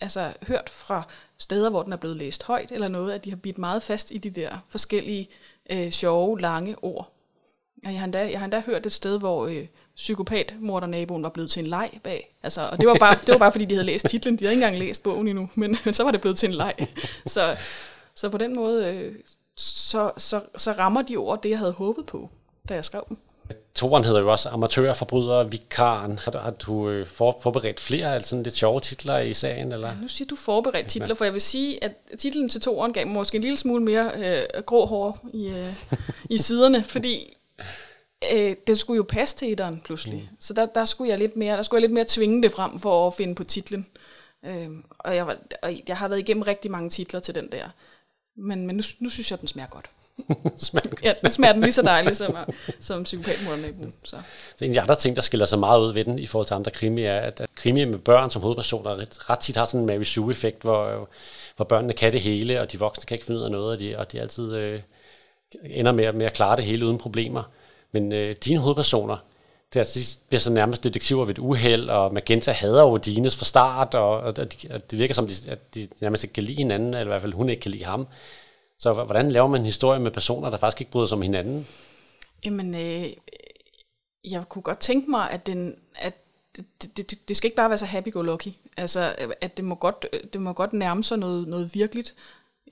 altså, 0.00 0.32
hørt 0.48 0.70
fra 0.70 1.08
steder, 1.38 1.70
hvor 1.70 1.82
den 1.82 1.92
er 1.92 1.96
blevet 1.96 2.16
læst 2.16 2.42
højt 2.42 2.72
eller 2.72 2.88
noget, 2.88 3.12
at 3.12 3.24
de 3.24 3.30
har 3.30 3.36
bidt 3.36 3.58
meget 3.58 3.82
fast 3.82 4.10
i 4.10 4.18
de 4.18 4.30
der 4.30 4.58
forskellige 4.68 5.28
øh, 5.70 5.90
sjove, 5.90 6.40
lange 6.40 6.76
ord. 6.84 7.17
Ja, 7.84 7.90
jeg, 7.90 7.98
har 8.00 8.04
endda, 8.04 8.18
jeg 8.30 8.38
har 8.38 8.44
endda 8.44 8.62
hørt 8.66 8.86
et 8.86 8.92
sted, 8.92 9.18
hvor 9.18 9.46
øh, 9.46 9.66
psykopatmordernaboen 9.96 11.22
var 11.22 11.28
blevet 11.28 11.50
til 11.50 11.60
en 11.60 11.66
leg 11.66 11.90
bag. 12.04 12.34
Altså, 12.42 12.68
og 12.72 12.78
det 12.78 12.88
var, 12.88 12.94
bare, 12.94 13.14
det 13.26 13.28
var 13.32 13.38
bare, 13.38 13.52
fordi 13.52 13.64
de 13.64 13.74
havde 13.74 13.86
læst 13.86 14.06
titlen. 14.08 14.36
De 14.38 14.44
havde 14.44 14.52
ikke 14.54 14.64
engang 14.66 14.78
læst 14.78 15.02
bogen 15.02 15.28
endnu, 15.28 15.50
men, 15.54 15.76
men 15.84 15.94
så 15.94 16.04
var 16.04 16.10
det 16.10 16.20
blevet 16.20 16.38
til 16.38 16.48
en 16.48 16.54
leg. 16.54 16.74
Så, 17.26 17.56
så 18.14 18.28
på 18.28 18.38
den 18.38 18.54
måde, 18.54 18.86
øh, 18.86 19.14
så, 19.56 20.10
så, 20.16 20.40
så 20.56 20.72
rammer 20.72 21.02
de 21.02 21.16
ord 21.16 21.42
det, 21.42 21.50
jeg 21.50 21.58
havde 21.58 21.72
håbet 21.72 22.06
på, 22.06 22.30
da 22.68 22.74
jeg 22.74 22.84
skrev 22.84 23.04
dem. 23.08 23.16
Toren 23.74 24.04
hedder 24.04 24.20
jo 24.20 24.30
også 24.32 24.48
Amatør, 24.48 24.92
Forbryder, 24.92 25.44
Vikaren. 25.44 26.18
Har, 26.18 26.30
du- 26.30 26.38
har 26.38 26.50
du 26.50 26.88
øh, 26.88 27.06
for, 27.06 27.38
forberedt 27.42 27.80
flere 27.80 28.14
altså 28.14 28.28
sådan 28.28 28.42
lidt 28.42 28.56
sjove 28.56 28.80
titler 28.80 29.18
i 29.18 29.34
serien? 29.34 29.72
Eller? 29.72 29.90
Nu 30.02 30.08
siger 30.08 30.28
du 30.28 30.36
forberedt 30.36 30.86
titler, 30.86 31.14
for 31.14 31.24
jeg 31.24 31.32
vil 31.32 31.40
sige, 31.40 31.84
at 31.84 31.92
titlen 32.18 32.48
til 32.48 32.60
toeren 32.60 32.92
gav 32.92 33.06
mig 33.06 33.14
måske 33.14 33.36
en 33.36 33.42
lille 33.42 33.56
smule 33.56 33.84
mere 33.84 34.10
øh, 34.16 34.62
grå 34.66 34.86
hår 34.86 35.18
i, 35.32 35.46
øh, 35.48 35.72
i 36.30 36.38
siderne, 36.38 36.84
fordi 36.84 37.34
øh, 38.34 38.56
den 38.66 38.76
skulle 38.76 38.96
jo 38.96 39.06
passe 39.08 39.36
til 39.36 39.52
etteren 39.52 39.80
pludselig. 39.84 40.28
Mm. 40.30 40.36
Så 40.40 40.54
der, 40.54 40.66
der, 40.66 40.84
skulle 40.84 41.10
jeg 41.10 41.18
lidt 41.18 41.36
mere, 41.36 41.56
der 41.56 41.62
skulle 41.62 41.78
jeg 41.78 41.88
lidt 41.88 41.94
mere 41.94 42.04
tvinge 42.08 42.42
det 42.42 42.52
frem 42.52 42.78
for 42.78 43.06
at 43.06 43.14
finde 43.14 43.34
på 43.34 43.44
titlen. 43.44 43.86
Øh, 44.44 44.68
og, 44.98 45.16
jeg 45.16 45.26
var, 45.26 45.36
og 45.62 45.80
jeg 45.88 45.96
har 45.96 46.08
været 46.08 46.20
igennem 46.20 46.42
rigtig 46.42 46.70
mange 46.70 46.90
titler 46.90 47.20
til 47.20 47.34
den 47.34 47.52
der. 47.52 47.68
Men, 48.36 48.66
men 48.66 48.76
nu, 48.76 48.82
nu 48.98 49.08
synes 49.08 49.30
jeg, 49.30 49.40
den 49.40 49.48
smager 49.48 49.68
godt. 49.68 49.90
Smag. 50.56 50.82
Ja, 51.04 51.12
den 51.22 51.32
smager 51.32 51.52
den 51.52 51.62
lige 51.62 51.72
så 51.72 51.82
dejligt 51.82 52.16
som, 52.16 52.36
som 52.80 53.02
psykopatmordernaboen. 53.04 53.92
Så. 54.02 54.16
Det 54.16 54.62
er 54.62 54.64
en 54.64 54.70
af 54.70 54.74
de 54.74 54.80
andre 54.80 54.94
ting, 54.94 55.16
der 55.16 55.22
skiller 55.22 55.46
sig 55.46 55.58
meget 55.58 55.80
ud 55.80 55.92
ved 55.92 56.04
den 56.04 56.18
i 56.18 56.26
forhold 56.26 56.46
til 56.46 56.54
andre 56.54 56.70
krimier, 56.70 57.10
er, 57.10 57.20
at, 57.20 57.40
at 57.40 57.48
krimier 57.54 57.86
med 57.86 57.98
børn 57.98 58.30
som 58.30 58.42
hovedpersoner 58.42 58.90
ret, 58.90 59.30
ret 59.30 59.38
tit 59.38 59.56
har 59.56 59.64
sådan 59.64 59.80
en 59.80 59.86
Mary 59.86 60.02
Sue-effekt, 60.02 60.62
hvor, 60.62 61.08
hvor 61.56 61.64
børnene 61.64 61.92
kan 61.92 62.12
det 62.12 62.20
hele, 62.20 62.60
og 62.60 62.72
de 62.72 62.78
voksne 62.78 63.04
kan 63.06 63.14
ikke 63.14 63.26
finde 63.26 63.40
ud 63.40 63.44
af 63.44 63.50
noget, 63.50 63.72
og 63.72 63.78
de, 63.78 63.98
og 63.98 64.12
de 64.12 64.20
altid 64.20 64.54
øh, 64.54 64.80
ender 65.64 65.92
med, 65.92 66.12
med 66.12 66.26
at 66.26 66.32
klare 66.32 66.56
det 66.56 66.64
hele 66.64 66.86
uden 66.86 66.98
problemer. 66.98 67.42
Men 67.92 68.12
øh, 68.12 68.34
dine 68.44 68.60
hovedpersoner, 68.60 69.16
det 69.74 69.80
er, 69.80 69.84
de 69.94 70.00
bliver 70.28 70.40
så 70.40 70.52
nærmest 70.52 70.84
detektiver 70.84 71.24
ved 71.24 71.34
et 71.34 71.38
uheld, 71.38 71.88
og 71.88 72.14
Magenta 72.14 72.52
hader 72.52 72.82
jo 72.82 72.96
Dines 72.96 73.36
fra 73.36 73.44
start, 73.44 73.94
og, 73.94 74.20
og, 74.20 74.36
de, 74.36 74.68
og 74.70 74.90
det 74.90 74.98
virker 74.98 75.14
som, 75.14 75.26
de, 75.26 75.50
at 75.50 75.74
de 75.74 75.88
nærmest 76.00 76.24
ikke 76.24 76.34
kan 76.34 76.42
lide 76.42 76.56
hinanden, 76.56 76.94
eller 76.94 77.04
i 77.04 77.08
hvert 77.08 77.22
fald 77.22 77.32
hun 77.32 77.48
ikke 77.48 77.60
kan 77.60 77.70
lide 77.70 77.84
ham. 77.84 78.06
Så 78.78 78.92
hvordan 78.92 79.32
laver 79.32 79.46
man 79.46 79.60
en 79.60 79.64
historie 79.64 80.00
med 80.00 80.10
personer, 80.10 80.50
der 80.50 80.56
faktisk 80.56 80.80
ikke 80.80 80.92
bryder 80.92 81.06
sig 81.06 81.16
om 81.16 81.22
hinanden? 81.22 81.66
Jamen, 82.44 82.74
øh, 82.74 83.04
jeg 84.24 84.44
kunne 84.48 84.62
godt 84.62 84.78
tænke 84.78 85.10
mig, 85.10 85.30
at 85.30 85.46
den, 85.46 85.78
at 85.94 86.14
det, 86.56 86.96
det, 86.96 87.10
det, 87.10 87.28
det 87.28 87.36
skal 87.36 87.48
ikke 87.48 87.56
bare 87.56 87.70
være 87.70 87.78
så 87.78 87.86
happy-go-lucky. 87.86 88.48
Altså, 88.76 89.14
at 89.40 89.56
det 89.56 89.64
må 89.64 89.74
godt, 89.74 90.06
det 90.32 90.40
må 90.40 90.52
godt 90.52 90.72
nærme 90.72 91.04
sig 91.04 91.18
noget, 91.18 91.48
noget 91.48 91.74
virkeligt. 91.74 92.14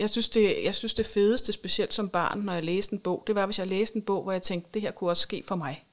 Jeg 0.01 0.11
synes, 0.11 0.29
det, 0.29 0.65
jeg 0.65 0.75
synes, 0.75 0.95
det 0.95 1.07
fedeste, 1.07 1.53
specielt 1.53 1.95
som 1.95 2.09
barn, 2.09 2.39
når 2.39 2.53
jeg 2.53 2.65
læste 2.65 2.93
en 2.93 3.01
bog, 3.01 3.25
det 3.27 3.35
var, 3.35 3.47
hvis 3.47 3.59
jeg 3.59 3.67
læste 3.67 3.97
en 3.97 4.03
bog, 4.03 4.23
hvor 4.23 4.33
jeg 4.33 4.43
tænkte, 4.43 4.71
det 4.75 4.83
her 4.83 4.91
kunne 4.91 5.11
også 5.11 5.23
ske 5.23 5.43
for 5.47 5.57
mig. 5.57 5.87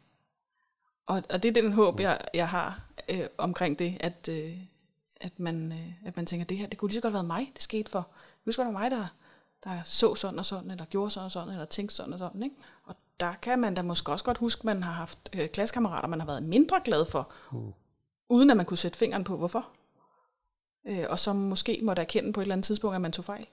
Og, 1.07 1.23
og 1.29 1.43
det 1.43 1.57
er 1.57 1.61
den 1.61 1.73
håb, 1.73 1.99
jeg, 1.99 2.21
jeg 2.33 2.49
har 2.49 2.81
øh, 3.09 3.27
omkring 3.37 3.79
det, 3.79 3.97
at, 3.99 4.29
øh, 4.29 4.57
at, 5.21 5.39
man, 5.39 5.71
øh, 5.71 6.07
at 6.07 6.15
man 6.15 6.25
tænker, 6.25 6.45
det 6.45 6.57
her, 6.57 6.67
det 6.67 6.77
kunne 6.77 6.89
lige 6.89 6.95
så 6.95 7.01
godt 7.01 7.13
have 7.13 7.27
været 7.27 7.39
mig, 7.39 7.51
det 7.53 7.63
skete 7.63 7.91
for. 7.91 7.99
Det 7.99 8.43
kunne 8.43 8.53
så 8.53 8.63
godt 8.63 8.73
være 8.73 8.81
mig, 8.81 8.91
der, 8.91 9.07
der 9.63 9.81
så 9.85 10.15
sådan 10.15 10.39
og 10.39 10.45
sådan, 10.45 10.71
eller 10.71 10.85
gjorde 10.85 11.09
sådan 11.09 11.25
og 11.25 11.31
sådan, 11.31 11.49
eller 11.49 11.65
tænkte 11.65 11.95
sådan 11.95 12.13
og 12.13 12.19
sådan. 12.19 12.43
Ikke? 12.43 12.55
Og 12.83 12.95
der 13.19 13.33
kan 13.33 13.59
man 13.59 13.75
da 13.75 13.81
måske 13.81 14.11
også 14.11 14.25
godt 14.25 14.37
huske, 14.37 14.59
at 14.59 14.65
man 14.65 14.83
har 14.83 14.93
haft 14.93 15.29
øh, 15.33 15.49
klassekammerater, 15.49 16.07
man 16.07 16.19
har 16.19 16.27
været 16.27 16.43
mindre 16.43 16.81
glad 16.85 17.05
for, 17.05 17.33
mm. 17.51 17.73
uden 18.29 18.49
at 18.49 18.57
man 18.57 18.65
kunne 18.65 18.77
sætte 18.77 18.97
fingeren 18.97 19.23
på, 19.23 19.37
hvorfor. 19.37 19.69
Øh, 20.87 21.05
og 21.09 21.19
som 21.19 21.35
måske 21.35 21.79
måtte 21.83 22.01
erkende 22.01 22.33
på 22.33 22.39
et 22.39 22.43
eller 22.43 22.55
andet 22.55 22.65
tidspunkt, 22.65 22.95
at 22.95 23.01
man 23.01 23.11
tog 23.11 23.25
fejl. 23.25 23.47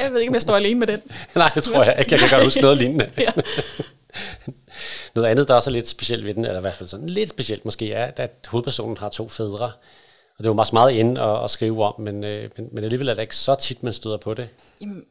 Jeg 0.00 0.12
ved 0.12 0.20
ikke, 0.20 0.30
om 0.30 0.34
jeg 0.34 0.42
står 0.42 0.56
alene 0.56 0.80
med 0.80 0.86
den. 0.86 1.00
Nej, 1.34 1.50
det 1.54 1.62
tror 1.62 1.84
jeg 1.84 1.96
ikke. 1.98 2.12
Jeg 2.12 2.20
kan 2.20 2.28
godt 2.30 2.44
huske 2.44 2.60
noget 2.60 2.78
lignende. 2.78 3.10
Ja. 3.18 3.30
Noget 5.14 5.28
andet, 5.28 5.48
der 5.48 5.54
også 5.54 5.70
er 5.70 5.72
lidt 5.72 5.88
specielt 5.88 6.24
ved 6.24 6.34
den, 6.34 6.44
eller 6.44 6.58
i 6.58 6.60
hvert 6.60 6.76
fald 6.76 6.88
sådan 6.88 7.08
lidt 7.08 7.30
specielt 7.30 7.64
måske, 7.64 7.92
er, 7.92 8.12
at 8.16 8.48
hovedpersonen 8.48 8.96
har 8.96 9.08
to 9.08 9.28
fædre. 9.28 9.72
Og 10.38 10.44
det 10.44 10.46
jo 10.46 10.52
meget 10.52 10.72
meget 10.72 10.92
inde 10.92 11.20
at, 11.20 11.44
at 11.44 11.50
skrive 11.50 11.84
om, 11.84 12.00
men, 12.00 12.24
øh, 12.24 12.50
men, 12.56 12.68
men 12.72 12.84
alligevel 12.84 13.08
er 13.08 13.14
det 13.14 13.22
ikke 13.22 13.36
så 13.36 13.54
tit, 13.54 13.82
man 13.82 13.92
støder 13.92 14.16
på 14.16 14.34
det. 14.34 14.48
Jamen, 14.80 15.04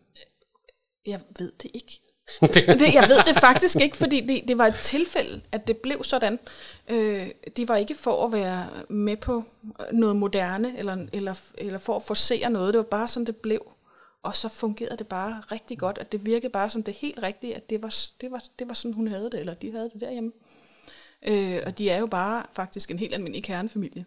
jeg 1.06 1.20
ved 1.40 1.52
det 1.64 1.72
ikke. 1.74 2.02
Det, 2.42 2.94
jeg 2.94 3.06
ved 3.10 3.24
det 3.34 3.42
faktisk 3.42 3.82
ikke, 3.82 3.98
fordi 3.98 4.22
det, 4.22 4.48
det 4.48 4.58
var 4.58 4.68
et 4.68 4.80
tilfælde, 4.82 5.42
at 5.52 5.68
det 5.68 5.78
blev 5.78 6.04
sådan. 6.04 6.40
Øh, 6.88 7.28
de 7.58 7.68
var 7.68 7.76
ikke 7.76 7.96
for 7.96 8.26
at 8.26 8.32
være 8.32 8.68
med 8.90 9.18
på 9.18 9.44
noget 9.92 10.16
moderne, 10.16 10.78
eller, 10.78 10.98
eller, 11.14 11.36
eller 11.58 11.80
for 11.80 11.96
at 11.96 12.04
forsere 12.04 12.50
noget. 12.50 12.74
Det 12.74 12.78
var 12.78 12.84
bare 12.84 13.08
sådan, 13.08 13.26
det 13.26 13.36
blev. 13.36 13.72
Og 14.24 14.36
så 14.36 14.50
fungerede 14.50 14.98
det 14.98 15.08
bare 15.08 15.42
rigtig 15.52 15.78
godt, 15.78 15.98
at 15.98 16.12
det 16.12 16.26
virkede 16.26 16.52
bare 16.52 16.70
som 16.70 16.84
det 16.84 16.94
helt 16.94 17.20
rigtige, 17.24 17.56
at 17.56 17.70
det 17.70 17.82
var, 17.82 17.96
det 18.22 18.32
var, 18.32 18.44
det 18.60 18.68
var 18.68 18.74
sådan, 18.74 18.94
hun 18.94 19.08
havde 19.08 19.30
det, 19.32 19.40
eller 19.40 19.54
de 19.54 19.72
havde 19.72 19.90
det 19.94 20.02
derhjemme. 20.02 20.32
Øh, 21.28 21.60
og 21.66 21.78
de 21.78 21.90
er 21.90 22.00
jo 22.00 22.06
bare 22.06 22.44
faktisk 22.54 22.92
en 22.92 23.00
helt 23.00 23.14
almindelig 23.14 23.44
kernefamilie. 23.44 24.06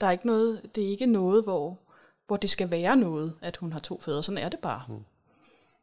Der 0.00 0.06
er 0.06 0.10
ikke 0.10 0.26
noget, 0.26 0.60
det 0.74 0.84
er 0.84 0.88
ikke 0.88 1.06
noget, 1.06 1.44
hvor, 1.44 1.78
hvor 2.26 2.36
det 2.36 2.50
skal 2.50 2.70
være 2.70 2.96
noget, 2.96 3.34
at 3.42 3.56
hun 3.56 3.72
har 3.72 3.80
to 3.80 4.00
fædre. 4.00 4.22
Sådan 4.22 4.38
er 4.38 4.48
det 4.48 4.58
bare. 4.58 4.82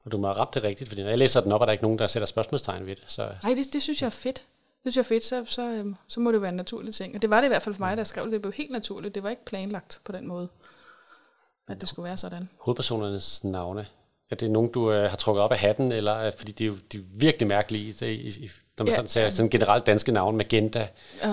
Og 0.05 0.11
du 0.11 0.17
må 0.17 0.27
have 0.27 0.37
ramt 0.37 0.53
det 0.53 0.63
rigtigt, 0.63 0.89
fordi 0.89 1.01
når 1.01 1.09
jeg 1.09 1.17
læser 1.17 1.41
den 1.41 1.51
op, 1.51 1.61
er 1.61 1.65
der 1.65 1.71
ikke 1.71 1.83
nogen, 1.83 1.99
der 1.99 2.07
sætter 2.07 2.25
spørgsmålstegn 2.27 2.85
ved 2.85 2.95
det. 2.95 3.03
Så 3.07 3.29
Nej, 3.43 3.53
det, 3.53 3.73
det 3.73 3.81
synes 3.81 4.01
jeg 4.01 4.05
er 4.05 4.11
fedt. 4.11 4.43
Det 4.83 4.93
synes 4.93 4.95
jeg 4.97 5.15
er 5.15 5.19
fedt, 5.19 5.23
så, 5.23 5.43
så, 5.53 5.61
øhm, 5.61 5.95
så 6.07 6.19
må 6.19 6.31
det 6.31 6.41
være 6.41 6.49
en 6.49 6.55
naturlig 6.55 6.93
ting. 6.95 7.15
Og 7.15 7.21
det 7.21 7.29
var 7.29 7.41
det 7.41 7.47
i 7.47 7.49
hvert 7.49 7.61
fald 7.61 7.75
for 7.75 7.79
mig, 7.79 7.97
jeg 7.97 8.07
skrev 8.07 8.23
det. 8.23 8.31
Det 8.33 8.41
blev 8.41 8.53
helt 8.53 8.71
naturligt. 8.71 9.15
Det 9.15 9.23
var 9.23 9.29
ikke 9.29 9.45
planlagt 9.45 9.99
på 10.05 10.11
den 10.11 10.27
måde, 10.27 10.49
at 11.67 11.81
det 11.81 11.89
skulle 11.89 12.03
være 12.07 12.17
sådan. 12.17 12.49
hovedpersonernes 12.59 13.43
navne, 13.43 13.87
er 14.31 14.35
det 14.35 14.51
nogen, 14.51 14.71
du 14.71 14.91
øh, 14.91 15.09
har 15.09 15.17
trukket 15.17 15.43
op 15.43 15.51
af 15.51 15.57
hatten, 15.59 15.91
eller 15.91 16.11
er, 16.11 16.31
fordi 16.37 16.51
de 16.51 16.63
er 16.63 16.67
jo 16.67 16.77
de 16.91 16.97
er 16.97 17.01
virkelig 17.13 17.47
mærkelige, 17.47 17.93
det, 17.93 18.07
i, 18.07 18.27
i, 18.45 18.51
når 18.77 18.85
man 18.85 18.91
Ja. 18.91 18.95
sådan 18.95 19.09
ser 19.09 19.29
sådan 19.29 19.49
generelt 19.49 19.85
danske 19.85 20.11
navne, 20.11 20.37
Magenta, 20.37 20.87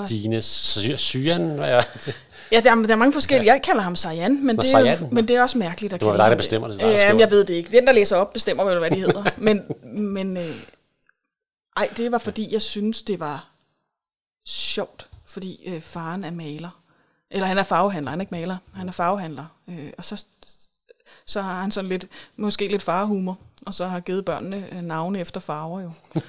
Dine, 0.08 0.42
Sy- 0.42 1.26
hvad 1.26 1.68
er 1.68 1.82
det? 2.04 2.14
Ja, 2.52 2.60
der 2.60 2.70
er, 2.70 2.74
der 2.74 2.92
er 2.92 2.96
mange 2.96 3.12
forskellige. 3.12 3.52
Jeg 3.52 3.62
kalder 3.62 3.82
ham 3.82 3.96
Sajan, 3.96 4.46
men, 4.46 4.56
Nå, 4.56 4.62
det 4.62 4.74
er, 4.74 4.98
jo, 5.00 5.08
men 5.12 5.28
det 5.28 5.36
er 5.36 5.42
også 5.42 5.58
mærkeligt 5.58 5.92
at 5.92 6.00
Det 6.00 6.08
være 6.08 6.16
dig, 6.16 6.30
der 6.30 6.36
bestemmer 6.36 6.68
det, 6.68 6.80
der 6.80 6.86
er 6.86 6.90
Ja, 6.90 7.12
men 7.12 7.20
jeg 7.20 7.30
ved 7.30 7.44
det 7.44 7.54
ikke. 7.54 7.72
Den, 7.72 7.86
der 7.86 7.92
læser 7.92 8.16
op, 8.16 8.32
bestemmer 8.32 8.64
vel, 8.64 8.78
hvad 8.78 8.90
de 8.90 8.96
hedder. 8.96 9.24
men 9.36 9.62
men 9.94 10.36
øh, 10.36 10.56
ej, 11.76 11.88
det 11.96 12.12
var 12.12 12.18
fordi, 12.18 12.52
jeg 12.52 12.62
synes, 12.62 13.02
det 13.02 13.20
var 13.20 13.48
sjovt, 14.46 15.08
fordi 15.26 15.60
øh, 15.66 15.80
faren 15.80 16.24
er 16.24 16.30
maler. 16.30 16.80
Eller 17.30 17.46
han 17.46 17.58
er 17.58 17.62
farvehandler, 17.62 18.10
han 18.10 18.20
er 18.20 18.22
ikke 18.22 18.34
maler, 18.34 18.56
han 18.74 18.88
er 18.88 18.92
farvehandler. 18.92 19.44
Øh, 19.68 19.90
og 19.98 20.04
så, 20.04 20.24
så 21.28 21.40
har 21.40 21.60
han 21.60 21.70
sådan 21.70 21.88
lidt, 21.88 22.06
måske 22.36 22.68
lidt 22.68 22.82
farehumor, 22.82 23.38
og 23.66 23.74
så 23.74 23.86
har 23.86 24.00
givet 24.00 24.24
børnene 24.24 24.68
øh, 24.72 24.82
navne 24.82 25.20
efter 25.20 25.40
farver 25.40 25.80
jo. 25.80 25.90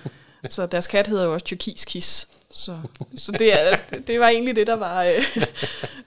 Så 0.49 0.65
deres 0.65 0.87
kat 0.87 1.07
hedder 1.07 1.25
jo 1.25 1.33
også 1.33 1.45
Tyrkis 1.45 1.85
Kiss. 1.85 2.27
Så, 2.51 2.77
så 3.15 3.31
det, 3.31 3.61
er, 3.61 3.77
det 4.07 4.19
var 4.19 4.27
egentlig 4.27 4.55
det, 4.55 4.67
der 4.67 4.75
var, 4.75 5.03
øh, 5.03 5.09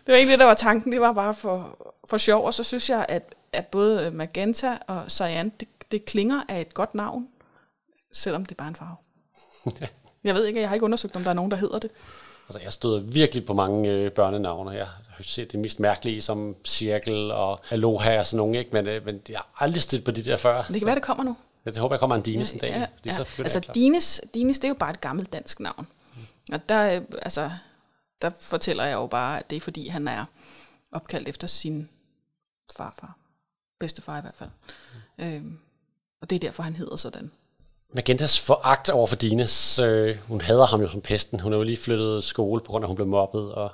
det 0.06 0.08
var 0.08 0.14
egentlig 0.14 0.32
det, 0.32 0.38
der 0.38 0.44
var 0.44 0.54
tanken. 0.54 0.92
Det 0.92 1.00
var 1.00 1.12
bare 1.12 1.34
for, 1.34 1.78
for 2.04 2.16
sjov. 2.16 2.46
Og 2.46 2.54
så 2.54 2.64
synes 2.64 2.90
jeg, 2.90 3.06
at, 3.08 3.34
at 3.52 3.66
både 3.66 4.10
Magenta 4.10 4.78
og 4.86 5.02
Cyan, 5.08 5.52
det, 5.60 5.68
det 5.90 6.04
klinger 6.04 6.42
af 6.48 6.60
et 6.60 6.74
godt 6.74 6.94
navn, 6.94 7.28
selvom 8.12 8.46
det 8.46 8.50
er 8.52 8.56
bare 8.56 8.68
en 8.68 8.76
farve. 8.76 8.96
Jeg 10.24 10.34
ved 10.34 10.46
ikke, 10.46 10.60
jeg 10.60 10.68
har 10.68 10.74
ikke 10.74 10.84
undersøgt, 10.84 11.16
om 11.16 11.22
der 11.22 11.30
er 11.30 11.34
nogen, 11.34 11.50
der 11.50 11.56
hedder 11.56 11.78
det. 11.78 11.90
Altså, 12.48 12.60
jeg 12.64 12.72
støder 12.72 13.00
virkelig 13.00 13.46
på 13.46 13.52
mange 13.52 13.90
øh, 13.90 14.12
børnenavne. 14.12 14.70
Jeg 14.70 14.86
har 14.86 15.01
set 15.20 15.52
det 15.52 15.60
mest 15.60 15.80
mærkelige, 15.80 16.20
som 16.20 16.56
Cirkel 16.64 17.30
og 17.30 17.60
Aloha 17.70 18.18
og 18.18 18.26
sådan 18.26 18.36
nogle, 18.36 18.58
ikke? 18.58 18.70
Men, 18.72 18.86
øh, 18.86 19.04
men 19.04 19.20
jeg 19.28 19.38
har 19.38 19.64
aldrig 19.64 19.82
stødt 19.82 20.04
på 20.04 20.10
de 20.10 20.24
der 20.24 20.36
før. 20.36 20.56
Det 20.56 20.78
kan 20.78 20.86
være, 20.86 20.94
det 20.94 21.02
kommer 21.02 21.24
nu. 21.24 21.36
Jeg 21.64 21.74
håber, 21.76 21.94
jeg 21.94 22.00
kommer 22.00 22.16
en 22.16 22.22
Dines 22.22 22.52
en 22.52 22.58
dag. 22.58 22.70
Ja, 22.70 22.86
ja. 23.04 23.12
så 23.12 23.24
Altså. 23.38 23.70
Dines, 23.74 24.20
Dines, 24.34 24.58
det 24.58 24.64
er 24.64 24.68
jo 24.68 24.74
bare 24.74 24.90
et 24.90 25.00
gammelt 25.00 25.32
dansk 25.32 25.60
navn. 25.60 25.86
Og 26.52 26.68
der, 26.68 26.96
øh, 26.96 27.02
altså, 27.22 27.50
der 28.22 28.30
fortæller 28.40 28.84
jeg 28.84 28.94
jo 28.94 29.06
bare, 29.06 29.38
at 29.38 29.50
det 29.50 29.56
er 29.56 29.60
fordi, 29.60 29.88
han 29.88 30.08
er 30.08 30.24
opkaldt 30.92 31.28
efter 31.28 31.46
sin 31.46 31.88
farfar. 32.76 33.16
Bedstefar 33.80 34.18
i 34.18 34.20
hvert 34.20 34.34
fald. 34.38 34.50
Øhm, 35.18 35.58
og 36.22 36.30
det 36.30 36.36
er 36.36 36.40
derfor, 36.40 36.62
han 36.62 36.76
hedder 36.76 36.96
sådan. 36.96 37.30
Magentas 37.94 38.40
foragt 38.40 38.90
over 38.90 39.06
for 39.06 39.16
Dines, 39.16 39.78
øh, 39.78 40.18
hun 40.28 40.40
hader 40.40 40.66
ham 40.66 40.80
jo 40.80 40.88
som 40.88 41.00
pesten. 41.00 41.40
Hun 41.40 41.52
er 41.52 41.56
jo 41.56 41.62
lige 41.62 41.76
flyttet 41.76 42.24
skole, 42.24 42.60
på 42.60 42.70
grund 42.70 42.84
af, 42.84 42.86
at 42.86 42.88
hun 42.88 42.96
blev 42.96 43.06
mobbet, 43.08 43.54
og, 43.54 43.72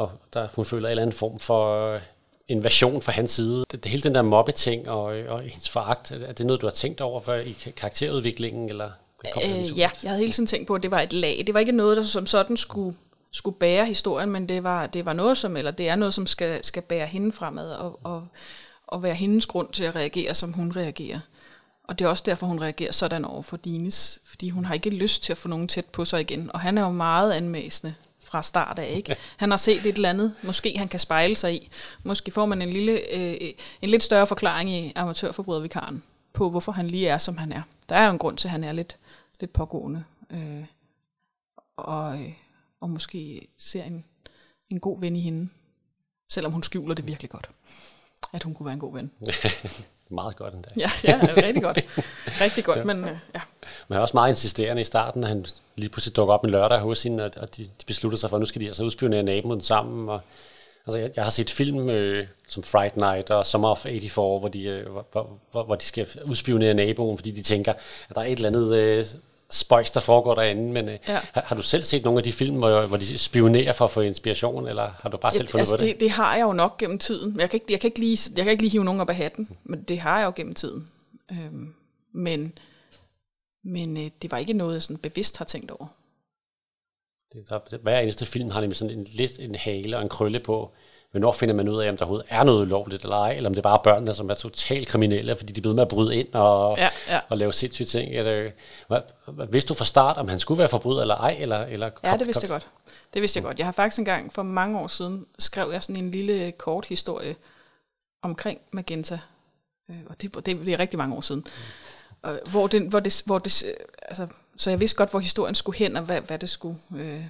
og 0.00 0.10
der, 0.32 0.48
hun 0.54 0.64
føler 0.64 0.88
en 0.88 0.90
eller 0.90 1.02
anden 1.02 1.16
form 1.16 1.38
for 1.38 1.92
øh, 1.94 2.00
invasion 2.48 3.02
fra 3.02 3.12
hans 3.12 3.30
side. 3.30 3.64
Det, 3.70 3.84
det 3.84 3.90
hele 3.90 4.02
den 4.02 4.14
der 4.14 4.22
mobbeting 4.22 4.88
og, 4.88 5.16
øh, 5.16 5.32
og 5.32 5.40
hendes 5.40 5.70
foragt, 5.70 6.10
er 6.10 6.32
det 6.32 6.46
noget, 6.46 6.60
du 6.60 6.66
har 6.66 6.72
tænkt 6.72 7.00
over 7.00 7.20
for, 7.20 7.34
i 7.34 7.56
ka- 7.62 7.70
karakterudviklingen, 7.70 8.68
eller 8.68 8.90
Øh, 9.44 9.78
ja, 9.78 9.90
jeg 10.02 10.10
havde 10.10 10.20
hele 10.20 10.32
tiden 10.32 10.46
tænkt 10.46 10.66
på, 10.66 10.74
at 10.74 10.82
det 10.82 10.90
var 10.90 11.00
et 11.00 11.12
lag. 11.12 11.42
Det 11.46 11.54
var 11.54 11.60
ikke 11.60 11.72
noget, 11.72 11.96
der 11.96 12.02
som 12.02 12.26
sådan 12.26 12.56
skulle, 12.56 12.96
skulle 13.32 13.56
bære 13.56 13.86
historien, 13.86 14.30
men 14.30 14.48
det 14.48 14.64
var, 14.64 14.86
det 14.86 15.04
var 15.04 15.12
noget, 15.12 15.38
som, 15.38 15.56
eller 15.56 15.70
det 15.70 15.88
er 15.88 15.96
noget, 15.96 16.14
som 16.14 16.26
skal, 16.26 16.64
skal 16.64 16.82
bære 16.82 17.06
hende 17.06 17.32
fremad, 17.32 17.70
og, 17.70 18.00
og, 18.02 18.26
og 18.86 19.02
være 19.02 19.14
hendes 19.14 19.46
grund 19.46 19.68
til 19.72 19.84
at 19.84 19.96
reagere, 19.96 20.34
som 20.34 20.52
hun 20.52 20.72
reagerer. 20.76 21.20
Og 21.84 21.98
det 21.98 22.04
er 22.04 22.08
også 22.08 22.22
derfor, 22.26 22.46
hun 22.46 22.60
reagerer 22.60 22.92
sådan 22.92 23.24
over 23.24 23.42
for 23.42 23.56
Dines, 23.56 24.18
fordi 24.24 24.48
hun 24.48 24.64
har 24.64 24.74
ikke 24.74 24.90
lyst 24.90 25.22
til 25.22 25.32
at 25.32 25.38
få 25.38 25.48
nogen 25.48 25.68
tæt 25.68 25.84
på 25.84 26.04
sig 26.04 26.20
igen. 26.20 26.50
Og 26.54 26.60
han 26.60 26.78
er 26.78 26.82
jo 26.82 26.90
meget 26.90 27.32
anmæsende 27.32 27.94
fra 28.30 28.42
start 28.42 28.78
af, 28.78 28.92
ikke? 28.96 29.16
Han 29.36 29.50
har 29.50 29.56
set 29.56 29.86
et 29.86 29.94
eller 29.94 30.10
andet, 30.10 30.34
måske 30.42 30.78
han 30.78 30.88
kan 30.88 31.00
spejle 31.00 31.36
sig 31.36 31.54
i. 31.54 31.70
Måske 32.02 32.30
får 32.30 32.46
man 32.46 32.62
en, 32.62 32.70
lille, 32.70 33.14
øh, 33.14 33.52
en 33.82 33.90
lidt 33.90 34.02
større 34.02 34.26
forklaring 34.26 34.70
i 34.70 34.92
amatørforbrydervikaren 34.96 36.02
på, 36.32 36.50
hvorfor 36.50 36.72
han 36.72 36.86
lige 36.86 37.08
er, 37.08 37.18
som 37.18 37.36
han 37.36 37.52
er. 37.52 37.62
Der 37.88 37.96
er 37.96 38.06
jo 38.06 38.12
en 38.12 38.18
grund 38.18 38.36
til, 38.36 38.48
at 38.48 38.52
han 38.52 38.64
er 38.64 38.72
lidt, 38.72 38.96
lidt 39.40 39.52
pågående. 39.52 40.04
Øh, 40.30 40.64
og, 41.76 42.20
øh, 42.20 42.32
og 42.80 42.90
måske 42.90 43.48
ser 43.58 43.84
en, 43.84 44.04
en 44.70 44.80
god 44.80 45.00
ven 45.00 45.16
i 45.16 45.20
hende, 45.20 45.48
selvom 46.28 46.52
hun 46.52 46.62
skjuler 46.62 46.94
det 46.94 47.06
virkelig 47.06 47.30
godt, 47.30 47.50
at 48.32 48.42
hun 48.42 48.54
kunne 48.54 48.66
være 48.66 48.74
en 48.74 48.80
god 48.80 48.94
ven. 48.94 49.10
Meget 50.10 50.36
godt 50.36 50.54
endda. 50.54 50.70
Ja, 50.76 50.90
ja 51.04 51.20
rigtig 51.36 51.62
godt. 51.62 51.78
Rigtig 52.40 52.64
godt, 52.64 52.78
ja. 52.78 52.84
men 52.84 53.04
øh, 53.04 53.10
ja. 53.34 53.40
Men 53.62 53.94
han 53.94 53.96
er 53.96 54.00
også 54.00 54.16
meget 54.16 54.30
insisterende 54.30 54.80
i 54.80 54.84
starten, 54.84 55.24
han 55.24 55.46
lige 55.76 55.88
pludselig 55.88 56.16
dukker 56.16 56.34
op 56.34 56.44
en 56.44 56.50
lørdag 56.50 56.78
hos 56.78 57.02
hende, 57.02 57.24
og, 57.24 57.30
og 57.36 57.56
de, 57.56 57.62
de 57.64 57.86
beslutter 57.86 58.18
sig 58.18 58.30
for, 58.30 58.36
at 58.36 58.40
nu 58.40 58.46
skal 58.46 58.60
de 58.60 58.66
altså 58.66 58.82
udspionere 58.82 59.22
naboen 59.22 59.60
sammen. 59.60 60.08
Og, 60.08 60.20
altså, 60.86 60.98
jeg, 60.98 61.10
jeg 61.16 61.24
har 61.24 61.30
set 61.30 61.50
film 61.50 61.90
øh, 61.90 62.26
som 62.48 62.62
Fright 62.62 62.96
Night 62.96 63.30
og 63.30 63.46
Summer 63.46 63.68
of 63.68 63.78
84, 63.78 64.14
hvor 64.14 64.48
de, 64.48 64.62
øh, 64.62 64.90
hvor, 64.90 65.38
hvor, 65.50 65.62
hvor 65.62 65.74
de 65.74 65.84
skal 65.84 66.06
udspionere 66.24 66.74
naboen, 66.74 67.18
fordi 67.18 67.30
de 67.30 67.42
tænker, 67.42 67.72
at 68.08 68.14
der 68.14 68.20
er 68.20 68.24
et 68.26 68.32
eller 68.32 68.48
andet 68.48 68.76
øh, 68.76 69.06
spøjs, 69.50 69.90
der 69.90 70.00
foregår 70.00 70.34
derinde. 70.34 70.72
Men 70.72 70.88
øh, 70.88 70.98
ja. 71.08 71.20
har, 71.32 71.42
har 71.46 71.56
du 71.56 71.62
selv 71.62 71.82
set 71.82 72.04
nogle 72.04 72.18
af 72.18 72.24
de 72.24 72.32
film, 72.32 72.56
hvor, 72.56 72.86
hvor 72.86 72.96
de 72.96 73.18
spionerer 73.18 73.72
for 73.72 73.84
at 73.84 73.90
få 73.90 74.00
inspiration, 74.00 74.68
eller 74.68 74.90
har 75.00 75.08
du 75.08 75.16
bare 75.16 75.32
selv 75.32 75.48
fundet 75.48 75.62
altså, 75.62 75.76
på 75.76 75.84
det? 75.84 75.92
det? 75.92 76.00
Det 76.00 76.10
har 76.10 76.36
jeg 76.36 76.42
jo 76.42 76.52
nok 76.52 76.78
gennem 76.78 76.98
tiden. 76.98 77.40
Jeg 77.40 77.50
kan 77.50 77.56
ikke, 77.56 77.72
jeg 77.72 77.80
kan 77.80 77.88
ikke, 77.88 77.98
lige, 77.98 78.30
jeg 78.36 78.44
kan 78.44 78.50
ikke 78.50 78.62
lige 78.62 78.72
hive 78.72 78.84
nogen 78.84 79.00
op 79.00 79.10
af 79.10 79.16
hatten, 79.16 79.56
men 79.64 79.82
det 79.82 80.00
har 80.00 80.18
jeg 80.18 80.26
jo 80.26 80.32
gennem 80.36 80.54
tiden. 80.54 80.88
Øhm, 81.30 81.74
men 82.14 82.52
men 83.64 83.96
øh, 83.96 84.10
det 84.22 84.30
var 84.30 84.38
ikke 84.38 84.52
noget, 84.52 84.74
jeg 84.74 84.82
sådan 84.82 84.96
bevidst 84.96 85.36
har 85.36 85.44
tænkt 85.44 85.70
over. 85.70 85.86
Det, 87.32 87.48
der, 87.48 87.78
hver 87.82 88.00
eneste 88.00 88.26
film 88.26 88.50
har 88.50 88.60
nemlig 88.60 88.76
sådan 88.76 88.98
en, 88.98 89.04
lidt 89.04 89.38
en 89.38 89.54
hale 89.54 89.96
og 89.96 90.02
en 90.02 90.08
krølle 90.08 90.40
på, 90.40 90.72
hvornår 91.10 91.32
finder 91.32 91.54
man 91.54 91.68
ud 91.68 91.82
af, 91.82 91.88
om 91.88 91.96
der 91.96 92.04
overhovedet 92.04 92.26
er 92.30 92.44
noget 92.44 92.62
ulovligt 92.62 93.02
eller 93.02 93.16
ej, 93.16 93.32
eller 93.32 93.50
om 93.50 93.54
det 93.54 93.58
er 93.58 93.62
bare 93.62 93.80
børnene, 93.84 94.14
som 94.14 94.30
er 94.30 94.34
totalt 94.34 94.88
kriminelle, 94.88 95.36
fordi 95.36 95.52
de 95.52 95.58
er 95.58 95.62
blevet 95.62 95.76
med 95.76 95.82
at 95.82 95.88
bryde 95.88 96.16
ind 96.16 96.34
og, 96.34 96.78
ja, 96.78 96.88
ja. 97.08 97.20
og 97.28 97.38
lave 97.38 97.52
sindssyge 97.52 97.86
ting. 97.86 98.12
Eller, 98.14 98.50
hvad, 98.88 99.46
vidste 99.46 99.68
du 99.68 99.74
fra 99.74 99.84
start, 99.84 100.16
om 100.16 100.28
han 100.28 100.38
skulle 100.38 100.58
være 100.58 100.68
forbryder 100.68 101.00
eller 101.00 101.14
ej? 101.16 101.36
Eller, 101.40 101.58
eller 101.58 101.90
ja, 102.04 102.16
det 102.16 102.26
vidste 102.26 102.44
jeg 102.44 102.50
godt. 102.50 102.68
Det 103.14 103.22
vidste 103.22 103.36
jeg 103.36 103.44
godt. 103.44 103.58
Jeg 103.58 103.66
har 103.66 103.72
faktisk 103.72 103.98
engang 103.98 104.32
for 104.32 104.42
mange 104.42 104.78
år 104.78 104.86
siden, 104.86 105.26
skrev 105.38 105.70
jeg 105.72 105.82
sådan 105.82 106.04
en 106.04 106.10
lille 106.10 106.52
kort 106.52 106.86
historie 106.86 107.36
omkring 108.22 108.60
Magenta. 108.70 109.20
Øh, 109.90 109.96
og 110.08 110.22
det, 110.22 110.34
det, 110.34 110.46
det 110.46 110.68
er 110.68 110.78
rigtig 110.78 110.98
mange 110.98 111.16
år 111.16 111.20
siden. 111.20 111.46
Mm. 112.24 112.30
Hvor, 112.50 112.66
den, 112.66 112.86
hvor, 112.86 113.00
det, 113.00 113.22
hvor 113.26 113.38
det, 113.38 113.64
altså, 114.02 114.26
så 114.56 114.70
jeg 114.70 114.80
vidste 114.80 114.96
godt, 114.96 115.10
hvor 115.10 115.18
historien 115.18 115.54
skulle 115.54 115.78
hen, 115.78 115.96
og 115.96 116.02
hvad, 116.02 116.20
hvad 116.20 116.38
det 116.38 116.50
skulle, 116.50 116.78
øh, 116.96 117.24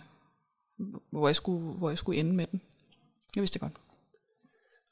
hvor, 1.10 1.28
jeg 1.28 1.36
skulle, 1.36 1.72
hvor 1.78 1.88
jeg 1.88 1.98
skulle 1.98 2.20
ende 2.20 2.32
med 2.32 2.46
den. 2.46 2.62
Jeg 3.34 3.40
vidste 3.40 3.54
det 3.54 3.60
godt. 3.60 3.72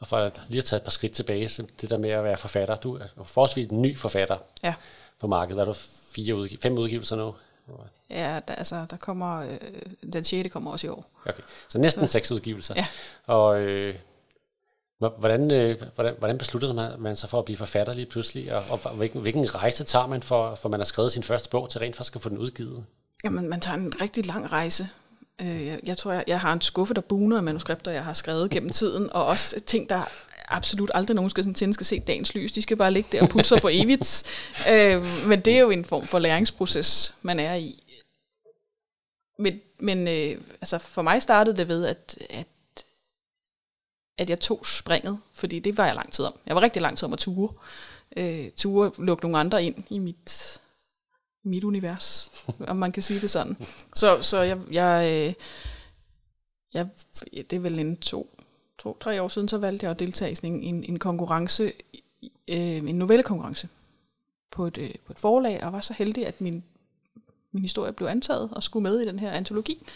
Og 0.00 0.06
for 0.06 0.16
at 0.16 0.42
lige 0.48 0.58
at 0.58 0.64
tage 0.64 0.78
et 0.78 0.84
par 0.84 0.90
skridt 0.90 1.12
tilbage, 1.12 1.48
så 1.48 1.66
det 1.80 1.90
der 1.90 1.98
med 1.98 2.10
at 2.10 2.24
være 2.24 2.36
forfatter, 2.36 2.76
du 2.76 2.94
er 2.96 3.24
forholdsvis 3.24 3.66
en 3.66 3.82
ny 3.82 3.98
forfatter 3.98 4.38
ja. 4.62 4.74
på 5.20 5.26
markedet. 5.26 5.60
Er 5.60 5.64
du 5.64 5.72
fire 6.10 6.34
udgiv- 6.34 6.58
fem 6.62 6.78
udgivelser 6.78 7.16
nu? 7.16 7.34
Ja, 8.10 8.40
der, 8.48 8.54
altså, 8.54 8.86
der 8.90 8.96
kommer, 8.96 9.40
øh, 9.40 9.58
den 10.12 10.24
6. 10.24 10.52
kommer 10.52 10.70
også 10.70 10.86
i 10.86 10.90
år. 10.90 11.10
Okay, 11.26 11.42
så 11.68 11.78
næsten 11.78 12.06
så. 12.06 12.12
seks 12.12 12.30
udgivelser. 12.32 12.74
Ja. 12.76 12.86
Og 13.26 13.60
øh, 13.60 13.94
hvordan, 14.98 15.50
øh, 15.50 15.82
hvordan, 15.94 16.14
hvordan 16.18 16.38
besluttede 16.38 16.74
man, 16.74 17.00
man 17.00 17.16
sig 17.16 17.28
for 17.28 17.38
at 17.38 17.44
blive 17.44 17.56
forfatter 17.56 17.92
lige 17.92 18.06
pludselig? 18.06 18.56
Og, 18.56 18.62
og 18.70 18.90
hvilken, 18.90 19.20
hvilken 19.20 19.54
rejse 19.54 19.84
tager 19.84 20.06
man 20.06 20.22
for, 20.22 20.54
for 20.54 20.68
man 20.68 20.80
har 20.80 20.84
skrevet 20.84 21.12
sin 21.12 21.22
første 21.22 21.50
bog 21.50 21.70
til 21.70 21.78
rent 21.78 21.96
faktisk 21.96 22.16
at 22.16 22.22
få 22.22 22.28
den 22.28 22.38
udgivet? 22.38 22.84
Jamen, 23.24 23.48
man 23.48 23.60
tager 23.60 23.76
en 23.76 24.00
rigtig 24.00 24.26
lang 24.26 24.52
rejse. 24.52 24.88
Øh, 25.40 25.66
jeg, 25.66 25.80
jeg 25.82 25.98
tror, 25.98 26.12
jeg, 26.12 26.24
jeg 26.26 26.40
har 26.40 26.52
en 26.52 26.60
skuffe, 26.60 26.94
der 26.94 27.00
buner 27.00 27.36
af 27.36 27.42
manuskripter, 27.42 27.90
jeg 27.90 28.04
har 28.04 28.12
skrevet 28.12 28.50
gennem 28.50 28.70
tiden, 28.70 29.12
og 29.12 29.26
også 29.26 29.60
ting, 29.60 29.88
der 29.88 30.04
absolut 30.48 30.90
aldrig 30.94 31.14
nogen 31.14 31.30
skal, 31.30 31.44
sådan, 31.44 31.72
skal 31.72 31.86
se 31.86 32.00
dagens 32.00 32.34
lys. 32.34 32.52
De 32.52 32.62
skal 32.62 32.76
bare 32.76 32.90
ligge 32.90 33.08
der 33.12 33.22
og 33.22 33.28
putte 33.28 33.48
sig 33.48 33.60
for 33.60 33.68
evigt. 33.72 34.24
øh, 34.72 35.04
men 35.26 35.40
det 35.40 35.54
er 35.54 35.60
jo 35.60 35.70
en 35.70 35.84
form 35.84 36.06
for 36.06 36.18
læringsproces, 36.18 37.14
man 37.22 37.40
er 37.40 37.54
i. 37.54 37.82
Men, 39.38 39.60
men 39.78 40.08
øh, 40.08 40.40
altså 40.60 40.78
for 40.78 41.02
mig 41.02 41.22
startede 41.22 41.56
det 41.56 41.68
ved, 41.68 41.86
at, 41.86 42.18
at, 42.30 42.46
at 44.18 44.30
jeg 44.30 44.40
tog 44.40 44.66
springet, 44.66 45.18
fordi 45.32 45.58
det 45.58 45.76
var 45.76 45.86
jeg 45.86 45.94
lang 45.94 46.12
tid 46.12 46.24
om. 46.24 46.38
Jeg 46.46 46.56
var 46.56 46.62
rigtig 46.62 46.82
lang 46.82 46.98
tid 46.98 47.06
om 47.06 47.12
at 47.12 47.18
ture. 47.18 47.52
Øh, 48.16 48.50
ture 48.50 48.90
lukke 48.98 49.24
nogle 49.24 49.38
andre 49.38 49.64
ind 49.64 49.84
i 49.90 49.98
mit, 49.98 50.60
mit 51.48 51.64
univers, 51.64 52.30
om 52.68 52.76
man 52.76 52.92
kan 52.92 53.02
sige 53.02 53.20
det 53.20 53.30
sådan. 53.30 53.56
Så, 53.94 54.22
så 54.22 54.38
jeg, 54.38 54.58
jeg, 54.70 55.10
øh, 55.12 55.34
jeg, 56.74 56.88
det 57.32 57.52
er 57.52 57.60
vel 57.60 57.78
en 57.78 57.96
to, 57.96 58.40
to, 58.78 58.96
tre 59.00 59.22
år 59.22 59.28
siden, 59.28 59.48
så 59.48 59.58
valgte 59.58 59.84
jeg 59.84 59.90
at 59.90 59.98
deltage 59.98 60.30
i 60.30 60.34
sådan 60.34 60.52
en, 60.52 60.62
en, 60.62 60.84
en 60.84 60.98
konkurrence, 60.98 61.72
øh, 62.48 62.76
en 62.76 62.94
novellekonkurrence 62.94 63.68
på 64.50 64.66
et, 64.66 64.78
øh, 64.78 64.94
på 65.06 65.12
et 65.12 65.18
forlag, 65.18 65.64
og 65.64 65.72
var 65.72 65.80
så 65.80 65.92
heldig, 65.92 66.26
at 66.26 66.40
min, 66.40 66.64
min 67.52 67.62
historie 67.62 67.92
blev 67.92 68.08
antaget 68.08 68.50
og 68.52 68.62
skulle 68.62 68.82
med 68.82 69.00
i 69.00 69.06
den 69.06 69.18
her 69.18 69.30
antologi. 69.30 69.86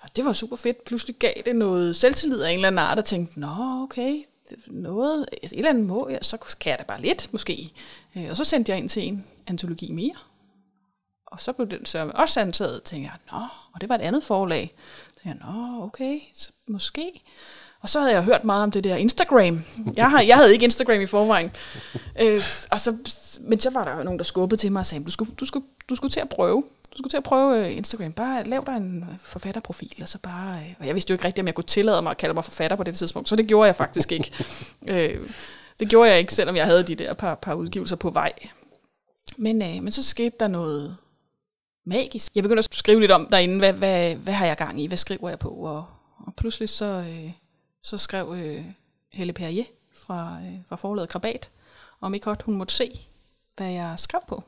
Og 0.00 0.16
det 0.16 0.24
var 0.24 0.32
super 0.32 0.56
fedt. 0.56 0.84
Pludselig 0.84 1.16
gav 1.16 1.32
det 1.44 1.56
noget 1.56 1.96
selvtillid 1.96 2.42
af 2.42 2.50
en 2.50 2.54
eller 2.54 2.68
anden 2.68 2.78
art, 2.78 2.98
og 2.98 3.04
tænkte, 3.04 3.40
nå 3.40 3.82
okay, 3.82 4.24
noget, 4.66 5.26
et 5.42 5.52
eller 5.52 5.70
andet 5.70 5.84
må 5.84 6.08
jeg, 6.08 6.18
så 6.22 6.56
kan 6.60 6.70
jeg 6.70 6.78
da 6.78 6.84
bare 6.84 7.00
lidt, 7.00 7.28
måske. 7.32 7.72
Øh, 8.16 8.26
og 8.30 8.36
så 8.36 8.44
sendte 8.44 8.72
jeg 8.72 8.78
ind 8.78 8.88
til 8.88 9.02
en 9.02 9.26
antologi 9.46 9.92
mere, 9.92 10.14
og 11.34 11.40
så 11.40 11.52
blev 11.52 11.68
den 11.68 11.86
sørme 11.86 12.16
også 12.16 12.40
antaget, 12.40 12.82
tænkte 12.82 13.10
jeg, 13.10 13.38
nå, 13.38 13.46
og 13.72 13.80
det 13.80 13.88
var 13.88 13.94
et 13.94 14.00
andet 14.00 14.24
forlag. 14.24 14.74
Så 15.14 15.22
tænkte 15.22 15.44
jeg, 15.46 15.52
nå, 15.52 15.84
okay, 15.84 16.18
så 16.34 16.50
måske. 16.66 17.22
Og 17.80 17.88
så 17.88 18.00
havde 18.00 18.12
jeg 18.12 18.24
hørt 18.24 18.44
meget 18.44 18.62
om 18.62 18.70
det 18.70 18.84
der 18.84 18.96
Instagram. 18.96 19.64
Jeg, 19.96 20.10
har, 20.10 20.22
jeg 20.22 20.36
havde 20.36 20.52
ikke 20.52 20.64
Instagram 20.64 21.00
i 21.00 21.06
forvejen. 21.06 21.52
Øh, 22.20 22.42
og 22.70 22.80
så, 22.80 22.96
men 23.40 23.60
så 23.60 23.70
var 23.70 23.84
der 23.84 24.02
nogen, 24.02 24.18
der 24.18 24.24
skubbede 24.24 24.60
til 24.60 24.72
mig 24.72 24.80
og 24.80 24.86
sagde, 24.86 25.04
du 25.04 25.10
skulle, 25.10 25.34
du 25.40 25.44
skulle, 25.44 25.66
du 25.88 25.94
skulle 25.94 26.12
til 26.12 26.20
at 26.20 26.28
prøve. 26.28 26.64
Du 26.92 26.98
skulle 26.98 27.10
til 27.10 27.16
at 27.16 27.22
prøve 27.22 27.66
øh, 27.66 27.76
Instagram. 27.76 28.12
Bare 28.12 28.44
lav 28.44 28.62
dig 28.66 28.76
en 28.76 29.02
øh, 29.12 29.18
forfatterprofil, 29.22 29.98
og 30.02 30.08
så 30.08 30.18
bare... 30.18 30.58
Øh, 30.58 30.74
og 30.80 30.86
jeg 30.86 30.94
vidste 30.94 31.10
jo 31.10 31.14
ikke 31.14 31.24
rigtigt, 31.24 31.42
om 31.42 31.46
jeg 31.46 31.54
kunne 31.54 31.64
tillade 31.64 32.02
mig 32.02 32.10
at 32.10 32.16
kalde 32.16 32.34
mig 32.34 32.44
forfatter 32.44 32.76
på 32.76 32.82
det 32.82 32.96
tidspunkt, 32.96 33.28
så 33.28 33.36
det 33.36 33.46
gjorde 33.46 33.66
jeg 33.66 33.76
faktisk 33.76 34.12
ikke. 34.12 34.32
øh, 34.86 35.30
det 35.80 35.88
gjorde 35.88 36.10
jeg 36.10 36.18
ikke, 36.18 36.34
selvom 36.34 36.56
jeg 36.56 36.66
havde 36.66 36.82
de 36.82 36.94
der 36.94 37.12
par, 37.12 37.34
par 37.34 37.54
udgivelser 37.54 37.96
på 37.96 38.10
vej. 38.10 38.32
Men, 39.36 39.62
øh, 39.62 39.82
men 39.82 39.92
så 39.92 40.02
skete 40.02 40.36
der 40.40 40.48
noget, 40.48 40.96
magisk. 41.84 42.32
Jeg 42.34 42.42
begyndte 42.42 42.58
at 42.58 42.74
skrive 42.74 43.00
lidt 43.00 43.12
om 43.12 43.28
derinde, 43.30 43.58
hvad, 43.58 43.72
hvad, 43.72 44.14
hvad 44.14 44.34
har 44.34 44.46
jeg 44.46 44.56
gang 44.56 44.82
i, 44.82 44.86
hvad 44.86 44.98
skriver 44.98 45.28
jeg 45.28 45.38
på, 45.38 45.48
og, 45.48 45.86
og 46.16 46.34
pludselig 46.36 46.68
så, 46.68 46.84
øh, 46.84 47.30
så 47.82 47.98
skrev 47.98 48.34
øh, 48.36 48.64
Helle 49.12 49.32
Perrier 49.32 49.64
fra, 49.94 50.38
øh, 50.46 50.58
fra 50.68 50.76
forlaget 50.76 51.08
Krabat, 51.08 51.48
om 52.00 52.14
ikke 52.14 52.24
godt 52.24 52.42
hun 52.42 52.54
måtte 52.54 52.74
se, 52.74 53.00
hvad 53.56 53.70
jeg 53.70 53.94
skrev 53.96 54.20
på. 54.28 54.44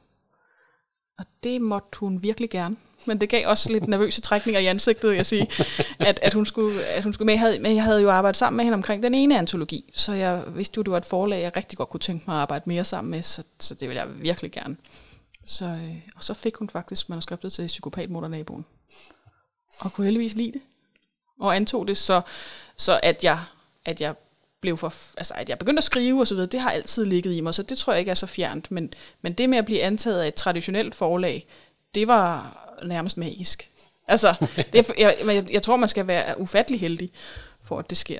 Og 1.18 1.24
det 1.42 1.62
måtte 1.62 1.98
hun 1.98 2.22
virkelig 2.22 2.50
gerne. 2.50 2.76
Men 3.06 3.20
det 3.20 3.28
gav 3.28 3.48
også 3.48 3.72
lidt 3.72 3.88
nervøse 3.88 4.20
trækninger 4.20 4.60
i 4.60 4.66
ansigtet, 4.66 5.16
jeg 5.16 5.26
sige, 5.26 5.48
at, 5.98 6.18
at 6.22 6.34
hun 6.34 6.46
skulle, 6.46 6.84
at 6.84 7.04
hun 7.04 7.12
skulle 7.12 7.26
med. 7.26 7.34
Jeg 7.34 7.40
havde, 7.40 7.58
men 7.58 7.74
jeg 7.74 7.82
havde 7.82 8.02
jo 8.02 8.10
arbejdet 8.10 8.36
sammen 8.36 8.56
med 8.56 8.64
hende 8.64 8.74
omkring 8.74 9.02
den 9.02 9.14
ene 9.14 9.38
antologi, 9.38 9.92
så 9.94 10.12
jeg 10.12 10.44
vidste 10.48 10.78
jo, 10.78 10.82
det 10.82 10.90
var 10.90 10.96
et 10.96 11.04
forlag, 11.04 11.42
jeg 11.42 11.56
rigtig 11.56 11.78
godt 11.78 11.88
kunne 11.88 12.00
tænke 12.00 12.24
mig 12.26 12.36
at 12.36 12.42
arbejde 12.42 12.64
mere 12.66 12.84
sammen 12.84 13.10
med, 13.10 13.22
så, 13.22 13.42
så 13.60 13.74
det 13.74 13.88
ville 13.88 14.02
jeg 14.02 14.22
virkelig 14.22 14.52
gerne. 14.52 14.76
Så, 15.46 15.64
øh, 15.64 15.96
og 16.16 16.22
så 16.22 16.34
fik 16.34 16.56
hun 16.56 16.70
faktisk 16.70 17.08
manuskriptet 17.08 17.52
til 17.52 17.66
Psykopatmodernaboen. 17.66 18.66
Og 19.78 19.92
kunne 19.92 20.04
heldigvis 20.04 20.34
lide 20.34 20.52
det. 20.52 20.62
Og 21.40 21.56
antog 21.56 21.88
det, 21.88 21.96
så, 21.96 22.20
så 22.76 23.00
at, 23.02 23.24
jeg, 23.24 23.40
at 23.84 24.00
jeg 24.00 24.14
blev 24.60 24.76
for, 24.76 24.94
altså 25.16 25.34
at 25.36 25.48
jeg 25.48 25.58
begyndte 25.58 25.80
at 25.80 25.84
skrive 25.84 26.20
og 26.20 26.26
så 26.26 26.34
videre, 26.34 26.50
det 26.50 26.60
har 26.60 26.70
altid 26.70 27.04
ligget 27.04 27.34
i 27.34 27.40
mig, 27.40 27.54
så 27.54 27.62
det 27.62 27.78
tror 27.78 27.92
jeg 27.92 28.00
ikke 28.00 28.10
er 28.10 28.14
så 28.14 28.26
fjernt. 28.26 28.70
Men, 28.70 28.92
men 29.22 29.32
det 29.32 29.50
med 29.50 29.58
at 29.58 29.64
blive 29.64 29.82
antaget 29.82 30.22
af 30.22 30.28
et 30.28 30.34
traditionelt 30.34 30.94
forlag, 30.94 31.46
det 31.94 32.08
var 32.08 32.56
nærmest 32.84 33.16
magisk. 33.16 33.70
Altså, 34.08 34.34
det, 34.72 34.90
jeg, 34.98 35.16
jeg, 35.26 35.50
jeg 35.50 35.62
tror, 35.62 35.76
man 35.76 35.88
skal 35.88 36.06
være 36.06 36.40
ufattelig 36.40 36.80
heldig, 36.80 37.10
for 37.62 37.78
at 37.78 37.90
det 37.90 37.98
sker. 37.98 38.18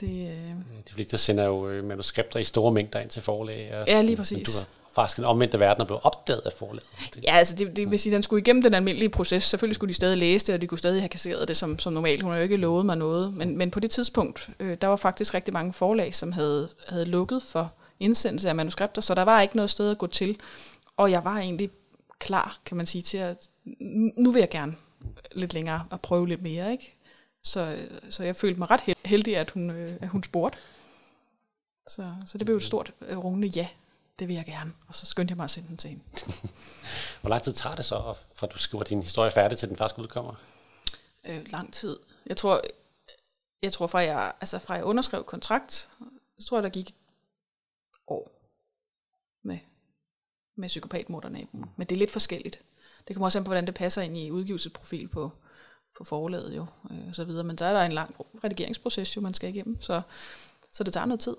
Det, 0.00 0.28
øh... 0.30 0.50
De 0.88 0.92
fleste 0.92 1.18
sender 1.18 1.44
jo 1.44 1.82
manuskripter 1.82 2.40
i 2.40 2.44
store 2.44 2.72
mængder 2.72 3.00
ind 3.00 3.10
til 3.10 3.22
forlag. 3.22 3.74
Og, 3.74 3.86
ja, 3.86 4.02
lige 4.02 4.16
præcis. 4.16 4.48
Du 4.48 4.52
har 4.58 4.83
faktisk 4.94 5.18
en 5.18 5.24
omvendt 5.24 5.60
verden 5.60 5.80
er 5.80 5.86
blevet 5.86 6.02
opdaget 6.04 6.40
af 6.40 6.52
forlaget. 6.52 6.88
Ja, 7.24 7.36
altså 7.36 7.56
det, 7.56 7.76
det 7.76 7.90
vil 7.90 7.98
sige, 7.98 8.12
at 8.12 8.14
den 8.14 8.22
skulle 8.22 8.40
igennem 8.40 8.62
den 8.62 8.74
almindelige 8.74 9.08
proces. 9.08 9.42
Selvfølgelig 9.42 9.74
skulle 9.74 9.88
de 9.88 9.94
stadig 9.94 10.16
læse 10.16 10.46
det, 10.46 10.54
og 10.54 10.60
de 10.60 10.66
kunne 10.66 10.78
stadig 10.78 11.02
have 11.02 11.08
kasseret 11.08 11.48
det 11.48 11.56
som, 11.56 11.78
som 11.78 11.92
normalt. 11.92 12.22
Hun 12.22 12.30
har 12.30 12.38
jo 12.38 12.42
ikke 12.42 12.56
lovet 12.56 12.86
mig 12.86 12.96
noget. 12.96 13.34
Men, 13.34 13.58
men 13.58 13.70
på 13.70 13.80
det 13.80 13.90
tidspunkt, 13.90 14.50
øh, 14.60 14.76
der 14.80 14.86
var 14.86 14.96
faktisk 14.96 15.34
rigtig 15.34 15.54
mange 15.54 15.72
forlag, 15.72 16.14
som 16.14 16.32
havde, 16.32 16.68
havde 16.88 17.04
lukket 17.04 17.42
for 17.42 17.72
indsendelse 18.00 18.48
af 18.48 18.54
manuskripter, 18.54 19.02
så 19.02 19.14
der 19.14 19.22
var 19.22 19.40
ikke 19.40 19.56
noget 19.56 19.70
sted 19.70 19.90
at 19.90 19.98
gå 19.98 20.06
til. 20.06 20.38
Og 20.96 21.10
jeg 21.10 21.24
var 21.24 21.38
egentlig 21.38 21.70
klar, 22.18 22.58
kan 22.66 22.76
man 22.76 22.86
sige, 22.86 23.02
til 23.02 23.18
at 23.18 23.48
nu 24.16 24.30
vil 24.30 24.40
jeg 24.40 24.50
gerne 24.50 24.74
lidt 25.32 25.54
længere 25.54 25.84
og 25.90 26.00
prøve 26.00 26.28
lidt 26.28 26.42
mere. 26.42 26.72
ikke? 26.72 26.98
Så, 27.44 27.76
så 28.10 28.24
jeg 28.24 28.36
følte 28.36 28.58
mig 28.58 28.70
ret 28.70 28.96
heldig, 29.04 29.36
at 29.36 29.50
hun, 29.50 29.70
øh, 29.70 29.92
at 30.00 30.08
hun 30.08 30.22
spurgte. 30.22 30.58
Så, 31.88 32.12
så 32.26 32.38
det 32.38 32.46
blev 32.46 32.56
et 32.56 32.62
stort 32.62 32.92
øh, 33.08 33.18
rungende 33.18 33.48
ja 33.48 33.68
det 34.18 34.28
vil 34.28 34.36
jeg 34.36 34.44
gerne. 34.44 34.72
Og 34.88 34.94
så 34.94 35.06
skyndte 35.06 35.32
jeg 35.32 35.36
mig 35.36 35.44
at 35.44 35.50
sende 35.50 35.68
den 35.68 35.76
til 35.76 35.90
hende. 35.90 36.04
Hvor 37.20 37.30
lang 37.30 37.42
tid 37.42 37.52
tager 37.52 37.74
det 37.74 37.84
så, 37.84 38.14
fra 38.34 38.46
du 38.46 38.58
skriver 38.58 38.84
din 38.84 39.02
historie 39.02 39.30
færdig, 39.30 39.58
til 39.58 39.68
den 39.68 39.76
faktisk 39.76 39.98
udkommer? 39.98 40.34
Øh, 41.24 41.46
lang 41.46 41.72
tid. 41.72 41.98
Jeg 42.26 42.36
tror, 42.36 42.62
jeg 43.62 43.72
tror 43.72 43.86
fra 43.86 43.98
jeg, 43.98 44.32
altså 44.40 44.58
fra 44.58 44.74
jeg 44.74 44.84
underskrev 44.84 45.24
kontrakt, 45.24 45.88
så 46.38 46.46
tror 46.48 46.56
jeg, 46.56 46.62
der 46.62 46.68
gik 46.68 46.94
år 48.06 48.30
med, 49.42 49.58
med 50.56 50.68
psykopatmordernaboen. 50.68 51.70
Men 51.76 51.86
det 51.86 51.94
er 51.94 51.98
lidt 51.98 52.10
forskelligt. 52.10 52.62
Det 53.08 53.16
kommer 53.16 53.26
også 53.26 53.38
an 53.38 53.44
på, 53.44 53.48
hvordan 53.48 53.66
det 53.66 53.74
passer 53.74 54.02
ind 54.02 54.16
i 54.16 54.30
udgivelsesprofil 54.30 55.08
på, 55.08 55.30
på 55.98 56.04
forlaget 56.04 56.56
jo, 56.56 56.66
øh, 56.90 57.08
og 57.08 57.14
så 57.14 57.24
videre. 57.24 57.44
Men 57.44 57.56
der 57.56 57.66
er 57.66 57.72
der 57.72 57.82
en 57.82 57.92
lang 57.92 58.14
redigeringsproces 58.44 59.16
jo, 59.16 59.20
man 59.20 59.34
skal 59.34 59.48
igennem, 59.48 59.80
så, 59.80 60.02
så 60.72 60.84
det 60.84 60.92
tager 60.92 61.06
noget 61.06 61.20
tid. 61.20 61.36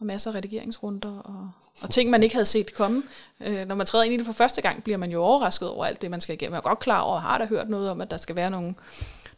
Og 0.00 0.06
masser 0.06 0.30
af 0.30 0.34
redigeringsrunder, 0.34 1.18
og, 1.18 1.50
og 1.80 1.90
ting, 1.90 2.10
man 2.10 2.22
ikke 2.22 2.34
havde 2.34 2.44
set 2.46 2.74
komme. 2.74 3.02
Øh, 3.40 3.68
når 3.68 3.74
man 3.74 3.86
træder 3.86 4.04
ind 4.04 4.14
i 4.14 4.16
det 4.16 4.26
for 4.26 4.32
første 4.32 4.62
gang, 4.62 4.84
bliver 4.84 4.96
man 4.98 5.10
jo 5.10 5.22
overrasket 5.22 5.68
over 5.68 5.84
alt 5.84 6.02
det, 6.02 6.10
man 6.10 6.20
skal 6.20 6.34
igennem. 6.34 6.52
Jeg 6.52 6.58
er 6.58 6.62
godt 6.62 6.78
klar 6.78 7.00
over, 7.00 7.20
har 7.20 7.38
der 7.38 7.46
hørt 7.46 7.68
noget 7.68 7.90
om, 7.90 8.00
at 8.00 8.10
der 8.10 8.16
skal 8.16 8.36
være 8.36 8.50
nogle, 8.50 8.74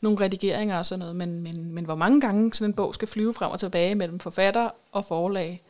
nogle 0.01 0.21
redigeringer 0.21 0.79
og 0.79 0.87
sådan 0.87 0.99
noget, 0.99 1.17
men, 1.17 1.41
men, 1.41 1.73
men 1.73 1.85
hvor 1.85 1.95
mange 1.95 2.21
gange 2.21 2.55
sådan 2.55 2.71
en 2.71 2.75
bog 2.75 2.95
skal 2.95 3.09
flyve 3.09 3.35
frem 3.35 3.51
og 3.51 3.61
tilbage 3.61 3.95
mellem 3.95 4.21
forfatter 4.21 4.71
og 4.93 5.05
forlag, 5.05 5.63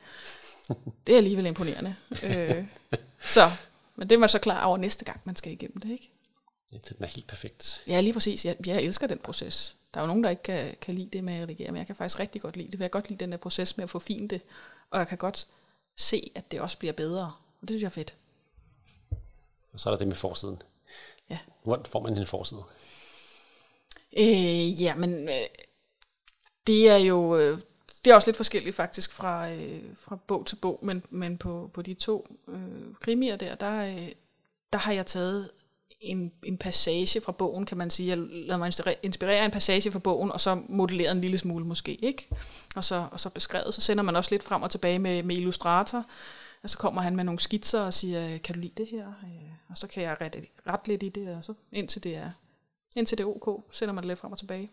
det 1.06 1.12
er 1.12 1.16
alligevel 1.16 1.46
imponerende. 1.46 1.94
øh, 2.22 2.64
så, 3.20 3.50
men 3.96 4.08
det 4.08 4.14
er 4.14 4.18
man 4.18 4.28
så 4.28 4.38
klar 4.38 4.64
over 4.64 4.76
næste 4.76 5.04
gang, 5.04 5.20
man 5.24 5.36
skal 5.36 5.52
igennem 5.52 5.80
det, 5.80 5.90
ikke? 5.90 6.10
Det 6.72 6.96
er 7.00 7.06
helt 7.06 7.26
perfekt. 7.26 7.82
Ja, 7.86 8.00
lige 8.00 8.12
præcis. 8.12 8.44
Jeg, 8.44 8.56
jeg 8.66 8.82
elsker 8.82 9.06
den 9.06 9.18
proces. 9.18 9.76
Der 9.94 10.00
er 10.00 10.04
jo 10.04 10.06
nogen, 10.06 10.24
der 10.24 10.30
ikke 10.30 10.42
kan, 10.42 10.74
kan 10.80 10.94
lide 10.94 11.08
det 11.12 11.24
med 11.24 11.34
at 11.34 11.42
redigere, 11.42 11.70
men 11.72 11.78
jeg 11.78 11.86
kan 11.86 11.96
faktisk 11.96 12.20
rigtig 12.20 12.42
godt 12.42 12.56
lide 12.56 12.66
det. 12.66 12.72
Jeg 12.72 12.90
kan 12.90 12.90
godt 12.90 13.08
lide 13.08 13.24
den 13.24 13.32
der 13.32 13.38
proces 13.38 13.76
med 13.76 13.84
at 13.84 13.90
få 13.90 13.98
fint 13.98 14.30
det, 14.30 14.40
og 14.90 14.98
jeg 14.98 15.08
kan 15.08 15.18
godt 15.18 15.46
se, 15.96 16.32
at 16.34 16.50
det 16.50 16.60
også 16.60 16.78
bliver 16.78 16.92
bedre. 16.92 17.32
Og 17.60 17.68
det 17.68 17.70
synes 17.70 17.82
jeg 17.82 17.86
er 17.86 17.90
fedt. 17.90 18.16
Og 19.72 19.80
så 19.80 19.88
er 19.88 19.90
der 19.90 19.98
det 19.98 20.08
med 20.08 20.16
forsiden. 20.16 20.62
Ja. 21.30 21.38
Hvordan 21.62 21.86
får 21.86 22.00
man 22.00 22.18
en 22.18 22.26
forside? 22.26 22.62
Øh, 24.16 24.82
ja, 24.82 24.94
men 24.94 25.28
øh, 25.28 25.46
det 26.66 26.88
er 26.88 26.96
jo 26.96 27.36
øh, 27.36 27.58
det 28.04 28.10
er 28.10 28.14
også 28.14 28.28
lidt 28.28 28.36
forskelligt 28.36 28.76
faktisk 28.76 29.12
fra, 29.12 29.50
øh, 29.50 29.82
fra 29.94 30.16
bog 30.16 30.46
til 30.46 30.56
bog, 30.56 30.78
men, 30.82 31.02
men 31.10 31.38
på, 31.38 31.70
på 31.74 31.82
de 31.82 31.94
to 31.94 32.36
øh, 32.48 32.94
krimier 33.00 33.36
der, 33.36 33.54
der, 33.54 33.84
øh, 33.84 34.12
der 34.72 34.78
har 34.78 34.92
jeg 34.92 35.06
taget 35.06 35.50
en, 36.00 36.32
en 36.44 36.58
passage 36.58 37.20
fra 37.20 37.32
bogen, 37.32 37.66
kan 37.66 37.78
man 37.78 37.90
sige. 37.90 38.08
Jeg 38.08 38.18
lader 38.18 38.58
mig 38.58 38.96
inspirere 39.02 39.44
en 39.44 39.50
passage 39.50 39.92
fra 39.92 39.98
bogen, 39.98 40.32
og 40.32 40.40
så 40.40 40.62
modellere 40.68 41.12
en 41.12 41.20
lille 41.20 41.38
smule 41.38 41.64
måske, 41.64 41.94
ikke? 41.94 42.28
Og 42.76 42.84
så, 42.84 43.08
og 43.12 43.20
så 43.20 43.30
beskrevet. 43.30 43.74
Så 43.74 43.80
sender 43.80 44.02
man 44.04 44.16
også 44.16 44.30
lidt 44.30 44.42
frem 44.42 44.62
og 44.62 44.70
tilbage 44.70 44.98
med, 44.98 45.22
med 45.22 45.36
illustrator, 45.36 46.06
og 46.62 46.70
så 46.70 46.78
kommer 46.78 47.02
han 47.02 47.16
med 47.16 47.24
nogle 47.24 47.40
skitser 47.40 47.80
og 47.80 47.94
siger, 47.94 48.38
kan 48.38 48.54
du 48.54 48.60
lide 48.60 48.72
det 48.76 48.86
her? 48.86 49.06
Øh, 49.06 49.52
og 49.68 49.78
så 49.78 49.86
kan 49.86 50.02
jeg 50.02 50.16
rette, 50.20 50.46
rette 50.66 50.88
lidt 50.88 51.02
i 51.02 51.08
det, 51.08 51.36
og 51.36 51.44
så 51.44 51.54
indtil 51.72 52.04
det 52.04 52.16
er, 52.16 52.30
indtil 52.96 53.18
det 53.18 53.24
er 53.24 53.28
ok, 53.28 53.64
sender 53.72 53.94
man 53.94 54.02
det 54.02 54.08
lidt 54.08 54.18
frem 54.18 54.32
og 54.32 54.38
tilbage. 54.38 54.70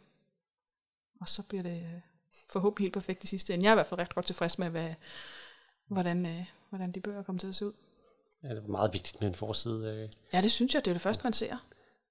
Og 1.22 1.30
så 1.30 1.44
bliver 1.44 1.64
det 1.64 1.82
øh, 1.82 2.02
forhåbentlig 2.50 2.86
helt 2.86 2.94
perfekt 2.94 3.24
i 3.24 3.28
sidste 3.28 3.54
ende. 3.54 3.64
Jeg 3.64 3.70
er 3.70 3.74
i 3.74 3.78
hvert 3.78 3.88
fald 3.88 4.00
ret 4.00 4.16
godt 4.16 4.26
tilfreds 4.26 4.60
med, 4.60 4.70
hvad, 4.70 4.94
hvordan, 5.88 6.26
øh, 6.26 6.46
hvordan 6.70 6.92
de 6.92 7.00
bøger 7.00 7.24
kommer 7.24 7.40
til 7.40 7.48
at 7.48 7.56
se 7.56 7.66
ud. 7.66 7.74
Ja, 8.50 8.56
det 8.56 8.64
er 8.64 8.68
meget 8.68 8.94
vigtigt 8.94 9.22
med 9.22 9.30
en 9.30 9.36
forside. 9.36 9.88
Øh. 9.88 10.10
Ja, 10.34 10.42
det 10.42 10.52
synes 10.52 10.74
jeg, 10.74 10.86
det 10.86 10.92
er 10.92 10.96
det 10.96 11.02
første, 11.02 11.24
man 11.24 11.34
ser. 11.34 11.58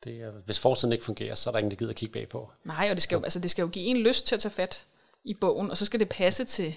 Det 0.05 0.23
er, 0.23 0.31
hvis 0.31 0.59
forsiden 0.59 0.93
ikke 0.93 1.05
fungerer, 1.05 1.35
så 1.35 1.51
er 1.51 1.53
der 1.53 1.59
ingen, 1.59 1.71
der 1.71 1.77
gider 1.77 1.91
at 1.91 1.97
kigge 1.97 2.13
bagpå. 2.13 2.51
Nej, 2.65 2.89
og 2.91 2.97
det 2.97 3.03
skal, 3.03 3.17
jo, 3.17 3.23
altså, 3.23 3.39
det 3.39 3.51
skal 3.51 3.63
jo 3.63 3.69
give 3.69 3.85
en 3.85 3.97
lyst 3.97 4.27
til 4.27 4.35
at 4.35 4.41
tage 4.41 4.53
fat 4.53 4.87
i 5.25 5.35
bogen, 5.35 5.71
og 5.71 5.77
så 5.77 5.85
skal 5.85 6.01
det 6.01 6.09
passe 6.09 6.45
til, 6.45 6.75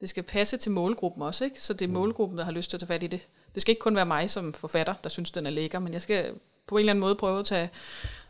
det 0.00 0.08
skal 0.08 0.22
passe 0.22 0.56
til 0.56 0.72
målgruppen 0.72 1.22
også, 1.22 1.44
ikke? 1.44 1.62
Så 1.62 1.72
det 1.72 1.84
er 1.84 1.88
mm. 1.88 1.94
målgruppen, 1.94 2.38
der 2.38 2.44
har 2.44 2.52
lyst 2.52 2.70
til 2.70 2.76
at 2.76 2.80
tage 2.80 2.86
fat 2.86 3.02
i 3.02 3.06
det. 3.06 3.20
Det 3.54 3.62
skal 3.62 3.72
ikke 3.72 3.80
kun 3.80 3.96
være 3.96 4.06
mig 4.06 4.30
som 4.30 4.52
forfatter, 4.52 4.94
der 5.04 5.08
synes, 5.08 5.30
den 5.30 5.46
er 5.46 5.50
lækker, 5.50 5.78
men 5.78 5.92
jeg 5.92 6.02
skal 6.02 6.34
på 6.66 6.76
en 6.76 6.80
eller 6.80 6.92
anden 6.92 7.00
måde 7.00 7.14
prøve 7.14 7.38
at 7.38 7.46
tage, 7.46 7.70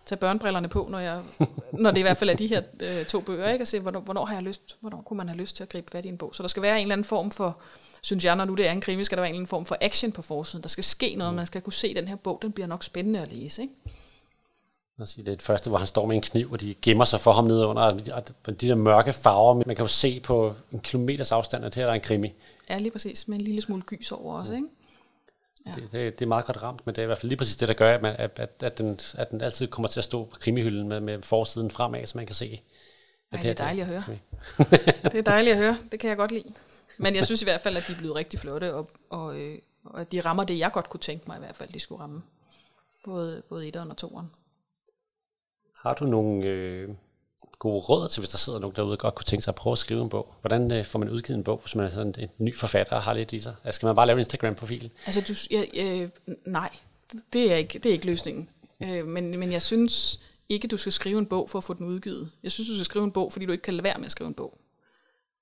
tage 0.06 0.18
børnebrillerne 0.18 0.68
på, 0.68 0.88
når, 0.90 0.98
jeg, 0.98 1.22
når 1.72 1.90
det 1.90 1.98
i 1.98 2.02
hvert 2.02 2.16
fald 2.16 2.30
er 2.30 2.34
de 2.34 2.46
her 2.46 2.62
øh, 2.80 3.06
to 3.06 3.20
bøger, 3.20 3.50
ikke? 3.50 3.62
og 3.62 3.68
se, 3.68 3.80
hvornår, 3.80 4.00
hvornår, 4.00 4.24
har 4.24 4.34
jeg 4.34 4.42
lyst, 4.42 4.76
hvornår 4.80 5.02
kunne 5.02 5.16
man 5.16 5.28
have 5.28 5.38
lyst 5.38 5.56
til 5.56 5.62
at 5.62 5.68
gribe 5.68 5.90
fat 5.90 6.04
i 6.04 6.08
en 6.08 6.18
bog. 6.18 6.34
Så 6.34 6.42
der 6.42 6.48
skal 6.48 6.62
være 6.62 6.76
en 6.76 6.82
eller 6.82 6.92
anden 6.92 7.04
form 7.04 7.30
for, 7.30 7.58
synes 8.06 8.24
jeg, 8.24 8.36
når 8.36 8.44
nu 8.44 8.54
det 8.54 8.66
er 8.66 8.72
en 8.72 8.80
krimi, 8.80 9.04
skal 9.04 9.16
der 9.16 9.22
være 9.22 9.28
en 9.28 9.34
eller 9.34 9.38
anden 9.38 9.48
form 9.48 9.66
for 9.66 9.76
action 9.80 10.12
på 10.12 10.22
forsiden. 10.22 10.62
Der 10.62 10.68
skal 10.68 10.84
ske 10.84 11.14
noget, 11.14 11.34
man 11.34 11.46
skal 11.46 11.62
kunne 11.62 11.72
se, 11.72 11.94
den 11.94 12.08
her 12.08 12.16
bog, 12.16 12.38
den 12.42 12.52
bliver 12.52 12.66
nok 12.66 12.84
spændende 12.84 13.20
at 13.20 13.32
læse. 13.32 13.62
Ikke? 13.62 13.74
Det 14.98 15.18
er 15.18 15.22
det 15.22 15.42
første, 15.42 15.70
hvor 15.70 15.78
han 15.78 15.86
står 15.86 16.06
med 16.06 16.16
en 16.16 16.22
kniv, 16.22 16.52
og 16.52 16.60
de 16.60 16.74
gemmer 16.82 17.04
sig 17.04 17.20
for 17.20 17.32
ham 17.32 17.44
ned 17.44 17.64
under 17.64 17.92
de 18.46 18.68
der 18.68 18.74
mørke 18.74 19.12
farver. 19.12 19.54
Man 19.54 19.76
kan 19.76 19.82
jo 19.82 19.86
se 19.86 20.20
på 20.20 20.54
en 20.72 20.80
kilometers 20.80 21.32
afstand, 21.32 21.64
at 21.64 21.74
her 21.74 21.86
er 21.86 21.92
en 21.92 22.00
krimi. 22.00 22.32
Ja, 22.70 22.78
lige 22.78 22.90
præcis, 22.90 23.28
med 23.28 23.38
en 23.38 23.44
lille 23.44 23.60
smule 23.60 23.82
gys 23.82 24.12
over 24.12 24.38
også, 24.38 24.52
ikke? 24.52 24.66
Ja. 25.66 25.72
Det, 25.74 25.92
det, 25.92 26.18
det 26.18 26.24
er 26.24 26.28
meget 26.28 26.44
godt 26.44 26.62
ramt, 26.62 26.86
men 26.86 26.94
det 26.94 27.02
er 27.02 27.02
i 27.02 27.06
hvert 27.06 27.18
fald 27.18 27.28
lige 27.28 27.36
præcis 27.36 27.56
det, 27.56 27.68
der 27.68 27.74
gør, 27.74 27.94
at, 27.94 28.02
man, 28.02 28.16
at, 28.18 28.30
at, 28.36 28.50
at, 28.60 28.78
den, 28.78 29.00
at 29.14 29.30
den 29.30 29.40
altid 29.40 29.66
kommer 29.66 29.88
til 29.88 30.00
at 30.00 30.04
stå 30.04 30.24
på 30.24 30.38
krimihylden 30.40 30.88
med, 30.88 31.00
med 31.00 31.22
forsiden 31.22 31.70
fremad, 31.70 32.06
så 32.06 32.18
man 32.18 32.26
kan 32.26 32.34
se. 32.34 32.60
At 33.32 33.38
Ej, 33.38 33.42
det 33.42 33.50
er 33.50 33.54
dejligt 33.54 33.84
at 33.84 33.92
høre. 33.92 34.04
det 35.12 35.18
er 35.18 35.22
dejligt 35.22 35.52
at 35.52 35.58
høre, 35.58 35.78
det 35.92 36.00
kan 36.00 36.08
jeg 36.08 36.16
godt 36.16 36.32
lide. 36.32 36.52
Men 36.98 37.16
jeg 37.16 37.24
synes 37.24 37.42
i 37.42 37.44
hvert 37.44 37.60
fald, 37.60 37.76
at 37.76 37.84
de 37.88 37.92
er 37.92 37.96
blevet 37.96 38.16
rigtig 38.16 38.38
flotte, 38.38 38.74
og, 38.74 38.90
og, 39.10 39.36
øh, 39.36 39.58
og 39.84 40.00
at 40.00 40.12
de 40.12 40.20
rammer 40.20 40.44
det, 40.44 40.58
jeg 40.58 40.72
godt 40.72 40.90
kunne 40.90 41.00
tænke 41.00 41.24
mig 41.26 41.36
i 41.36 41.40
hvert 41.40 41.56
fald, 41.56 41.72
de 41.72 41.80
skulle 41.80 42.02
ramme. 42.02 42.22
Både, 43.04 43.42
både 43.48 43.68
etteren 43.68 43.90
og 43.90 43.96
toeren. 43.96 44.30
Har 45.76 45.94
du 45.94 46.04
nogle 46.04 46.46
øh, 46.46 46.88
gode 47.58 47.80
råd 47.80 48.08
til, 48.08 48.20
hvis 48.20 48.30
der 48.30 48.38
sidder 48.38 48.58
nogen 48.58 48.76
derude, 48.76 48.90
der 48.90 48.96
godt 48.96 49.14
kunne 49.14 49.24
tænke 49.24 49.42
sig 49.42 49.50
at 49.50 49.54
prøve 49.54 49.72
at 49.72 49.78
skrive 49.78 50.02
en 50.02 50.08
bog? 50.08 50.34
Hvordan 50.40 50.72
øh, 50.72 50.84
får 50.84 50.98
man 50.98 51.10
udgivet 51.10 51.38
en 51.38 51.44
bog, 51.44 51.58
hvis 51.58 51.74
man 51.74 51.86
er 51.86 51.90
sådan 51.90 52.14
en 52.18 52.28
ny 52.38 52.56
forfatter 52.56 52.96
og 52.96 53.02
har 53.02 53.14
lidt 53.14 53.32
i 53.32 53.40
sig? 53.40 53.54
Altså, 53.64 53.76
skal 53.76 53.86
man 53.86 53.96
bare 53.96 54.06
lave 54.06 54.16
en 54.16 54.20
Instagram-profil? 54.20 54.90
Altså, 55.06 55.20
du, 55.20 55.54
ja, 55.56 55.84
øh, 55.84 56.08
nej, 56.46 56.70
det 57.32 57.52
er, 57.52 57.56
ikke, 57.56 57.78
det 57.78 57.86
er 57.86 57.92
ikke 57.92 58.06
løsningen. 58.06 58.48
Øh, 58.82 59.06
men, 59.06 59.38
men 59.38 59.52
jeg 59.52 59.62
synes 59.62 60.20
ikke, 60.48 60.68
du 60.68 60.76
skal 60.76 60.92
skrive 60.92 61.18
en 61.18 61.26
bog 61.26 61.50
for 61.50 61.58
at 61.58 61.64
få 61.64 61.74
den 61.74 61.86
udgivet. 61.86 62.30
Jeg 62.42 62.52
synes, 62.52 62.68
du 62.68 62.74
skal 62.74 62.84
skrive 62.84 63.04
en 63.04 63.12
bog, 63.12 63.32
fordi 63.32 63.46
du 63.46 63.52
ikke 63.52 63.62
kan 63.62 63.74
lade 63.74 63.84
være 63.84 63.98
med 63.98 64.06
at 64.06 64.12
skrive 64.12 64.28
en 64.28 64.34
bog. 64.34 64.58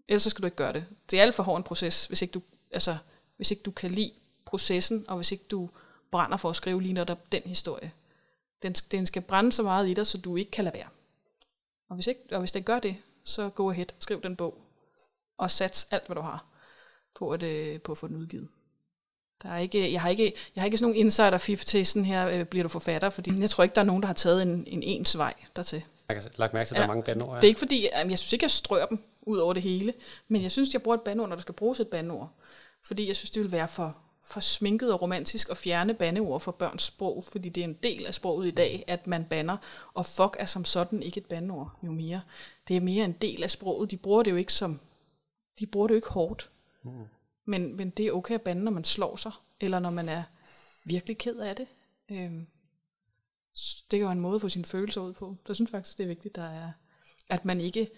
Ellers 0.09 0.23
så 0.23 0.31
skal 0.31 0.43
du 0.43 0.47
ikke 0.47 0.57
gøre 0.57 0.73
det. 0.73 0.87
Det 1.11 1.19
er 1.19 1.23
alt 1.23 1.35
for 1.35 1.43
hård 1.43 1.57
en 1.57 1.63
proces, 1.63 2.07
hvis 2.07 2.23
ikke 2.23 2.33
du, 2.33 2.43
altså, 2.71 2.97
hvis 3.37 3.51
ikke 3.51 3.63
du 3.63 3.71
kan 3.71 3.91
lide 3.91 4.13
processen, 4.45 5.05
og 5.09 5.17
hvis 5.17 5.33
ikke 5.33 5.45
du 5.51 5.71
brænder 6.11 6.37
for 6.37 6.51
at 6.51 6.57
skrive 6.57 6.83
lige 6.83 6.93
netop 6.93 7.33
den 7.33 7.43
historie. 7.45 7.93
Den, 8.63 8.73
den 8.73 9.07
skal 9.07 9.23
brænde 9.23 9.53
så 9.53 9.63
meget 9.63 9.89
i 9.89 9.95
dig, 9.95 10.07
så 10.07 10.19
du 10.19 10.37
ikke 10.37 10.51
kan 10.51 10.65
lade 10.65 10.75
være. 10.75 10.89
Og 11.89 11.95
hvis, 11.95 12.07
ikke, 12.07 12.21
og 12.33 12.39
hvis 12.39 12.53
det 12.53 12.65
gør 12.65 12.79
det, 12.79 12.97
så 13.25 13.49
go 13.49 13.71
ahead, 13.71 13.87
skriv 13.99 14.23
den 14.23 14.37
bog, 14.37 14.59
og 15.39 15.51
sats 15.51 15.89
alt, 15.91 16.07
hvad 16.07 16.17
du 16.17 16.21
har, 16.21 16.45
på 17.15 17.31
at, 17.31 17.43
øh, 17.43 17.81
på 17.81 17.93
at 17.93 17.99
få 17.99 18.09
den 18.09 18.17
udgivet. 18.17 18.49
Der 19.43 19.49
er 19.49 19.59
ikke, 19.59 19.93
jeg, 19.93 20.03
har 20.03 20.09
ikke, 20.09 20.33
jeg 20.55 20.63
har 20.63 20.65
ikke 20.65 20.77
sådan 20.77 20.91
nogen 20.91 21.07
insider-fif 21.07 21.65
til 21.65 21.87
sådan 21.87 22.05
her, 22.05 22.29
øh, 22.29 22.45
bliver 22.45 22.63
du 22.63 22.69
forfatter, 22.69 23.11
fordi 23.11 23.41
jeg 23.41 23.51
tror 23.51 23.65
ikke, 23.65 23.75
der 23.75 23.81
er 23.81 23.85
nogen, 23.85 24.03
der 24.03 24.07
har 24.07 24.15
taget 24.15 24.43
en, 24.43 24.65
en 24.67 24.83
ens 24.83 25.19
vej 25.19 25.35
dertil. 25.57 25.85
Jeg 26.09 26.23
kan 26.23 26.31
lagt 26.37 26.55
mærke 26.55 26.69
til, 26.69 26.75
at 26.75 26.77
der 26.77 26.83
ja. 26.83 26.85
er 26.85 26.95
mange 26.95 27.03
bandord. 27.03 27.29
Ja. 27.29 27.37
Det 27.37 27.45
er 27.45 27.49
ikke 27.49 27.59
fordi, 27.59 27.89
jeg 27.93 28.19
synes 28.19 28.33
ikke, 28.33 28.45
jeg 28.45 28.51
strør 28.51 28.87
dem 28.87 29.03
ud 29.27 29.39
over 29.39 29.53
det 29.53 29.63
hele, 29.63 29.95
men 30.29 30.43
jeg 30.43 30.51
synes, 30.51 30.73
jeg 30.73 30.83
bruger 30.83 30.97
et 30.97 31.03
bandord, 31.03 31.29
når 31.29 31.37
der 31.37 31.43
skal 31.43 31.55
bruges 31.55 31.81
et 31.81 31.89
bandord. 31.89 32.31
Fordi 32.83 33.09
jeg 33.09 33.17
synes, 33.17 33.31
det 33.31 33.43
vil 33.43 33.53
være 33.53 33.69
for, 33.69 33.97
for 34.23 34.41
sminket 34.41 34.93
og 34.93 35.03
romantisk 35.03 35.51
at 35.51 35.57
fjerne 35.57 35.95
bandeord 35.95 36.41
fra 36.41 36.53
børns 36.53 36.83
sprog, 36.83 37.25
fordi 37.25 37.49
det 37.49 37.61
er 37.61 37.65
en 37.65 37.79
del 37.83 38.07
af 38.07 38.15
sproget 38.15 38.47
i 38.47 38.51
dag, 38.51 38.85
at 38.87 39.07
man 39.07 39.25
banner, 39.25 39.57
og 39.95 40.07
fuck 40.07 40.37
er 40.39 40.47
som 40.47 40.65
sådan 40.65 41.03
ikke 41.03 41.19
et 41.19 41.27
bandeord, 41.27 41.71
jo 41.83 41.93
mere. 41.93 42.23
Det 42.69 42.77
er 42.77 42.81
mere 42.81 43.05
en 43.05 43.13
del 43.13 43.43
af 43.43 43.51
sproget. 43.51 43.91
De 43.91 43.97
bruger 43.97 44.23
det 44.23 44.31
jo 44.31 44.37
ikke 44.37 44.53
som, 44.53 44.81
de 45.59 45.67
bruger 45.67 45.87
det 45.87 45.95
jo 45.95 45.99
ikke 45.99 46.11
hårdt. 46.11 46.51
Mm. 46.83 46.91
Men, 47.45 47.77
men 47.77 47.91
det 47.91 48.07
er 48.07 48.13
okay 48.13 48.35
at 48.35 48.43
bande, 48.43 48.65
når 48.65 48.73
man 48.73 48.85
slår 48.85 49.17
sig, 49.17 49.33
eller 49.61 49.79
når 49.79 49.91
man 49.91 50.09
er 50.09 50.23
virkelig 50.85 51.19
ked 51.19 51.37
af 51.37 51.57
det. 51.57 51.67
Øhm, 52.11 52.47
det 53.91 53.97
er 53.97 54.01
jo 54.01 54.11
en 54.11 54.21
måde 54.21 54.35
at 54.35 54.41
få 54.41 54.49
sine 54.49 54.65
følelser 54.65 55.01
ud 55.01 55.13
på. 55.13 55.37
Jeg 55.49 55.57
synes 55.57 55.71
faktisk, 55.71 55.99
det 55.99 56.05
er 56.05 56.09
vigtigt, 56.09 56.37
der 56.37 56.45
er, 56.45 56.73
at 57.29 57.45
man 57.45 57.61
ikke, 57.61 57.91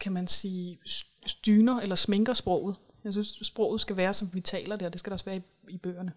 kan 0.00 0.12
man 0.12 0.28
sige, 0.28 0.78
styner 1.26 1.80
eller 1.80 1.96
sminker 1.96 2.34
sproget. 2.34 2.76
Jeg 3.04 3.12
synes, 3.12 3.38
sproget 3.42 3.80
skal 3.80 3.96
være, 3.96 4.14
som 4.14 4.30
vi 4.32 4.40
taler 4.40 4.76
det, 4.76 4.86
og 4.86 4.92
det 4.92 5.00
skal 5.00 5.10
der 5.10 5.14
også 5.14 5.24
være 5.24 5.36
i, 5.36 5.42
i 5.68 5.78
bøgerne. 5.78 6.12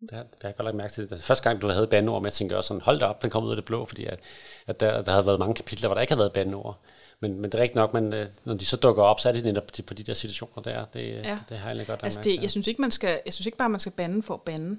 Det 0.00 0.10
har 0.12 0.26
jeg 0.42 0.56
godt 0.56 0.64
lagt 0.64 0.76
mærke 0.76 0.92
til. 0.92 1.10
Det 1.10 1.22
første 1.22 1.48
gang, 1.48 1.62
du 1.62 1.68
havde 1.68 1.86
bandeord 1.86 2.22
med, 2.22 2.26
jeg 2.26 2.32
tænkte 2.32 2.56
også 2.56 2.68
sådan, 2.68 2.80
hold 2.80 3.00
da 3.00 3.06
op, 3.06 3.22
den 3.22 3.30
kom 3.30 3.44
ud 3.44 3.50
af 3.50 3.56
det 3.56 3.64
blå, 3.64 3.86
fordi 3.86 4.04
at, 4.04 4.20
at 4.66 4.80
der, 4.80 5.02
der 5.02 5.12
havde 5.12 5.26
været 5.26 5.38
mange 5.38 5.54
kapitler, 5.54 5.88
hvor 5.88 5.94
der 5.94 6.00
ikke 6.00 6.12
havde 6.12 6.18
været 6.18 6.32
bandeord. 6.32 6.80
Men, 7.20 7.40
men 7.40 7.44
det 7.52 7.58
er 7.58 7.62
rigtigt 7.62 7.76
nok, 7.76 7.94
men 7.94 8.12
øh, 8.12 8.28
når 8.44 8.54
de 8.54 8.64
så 8.64 8.76
dukker 8.76 9.02
op, 9.02 9.20
så 9.20 9.28
er 9.28 9.32
det 9.32 9.44
netop 9.44 9.64
på 9.86 9.94
de 9.94 10.02
der 10.02 10.14
situationer 10.14 10.62
der. 10.62 10.84
Det, 10.84 11.00
ja. 11.00 11.14
det, 11.14 11.44
det 11.48 11.58
har 11.58 11.74
jeg 11.74 11.86
godt 11.86 12.00
altså 12.02 12.20
det, 12.24 12.42
jeg 12.42 12.50
synes 12.50 12.66
ikke, 12.66 12.80
man 12.80 12.90
skal, 12.90 13.20
jeg 13.26 13.34
synes 13.34 13.46
ikke 13.46 13.58
bare, 13.58 13.68
man 13.68 13.80
skal 13.80 13.92
bande 13.92 14.22
for 14.22 14.34
at 14.34 14.42
bande, 14.42 14.68
men 14.68 14.78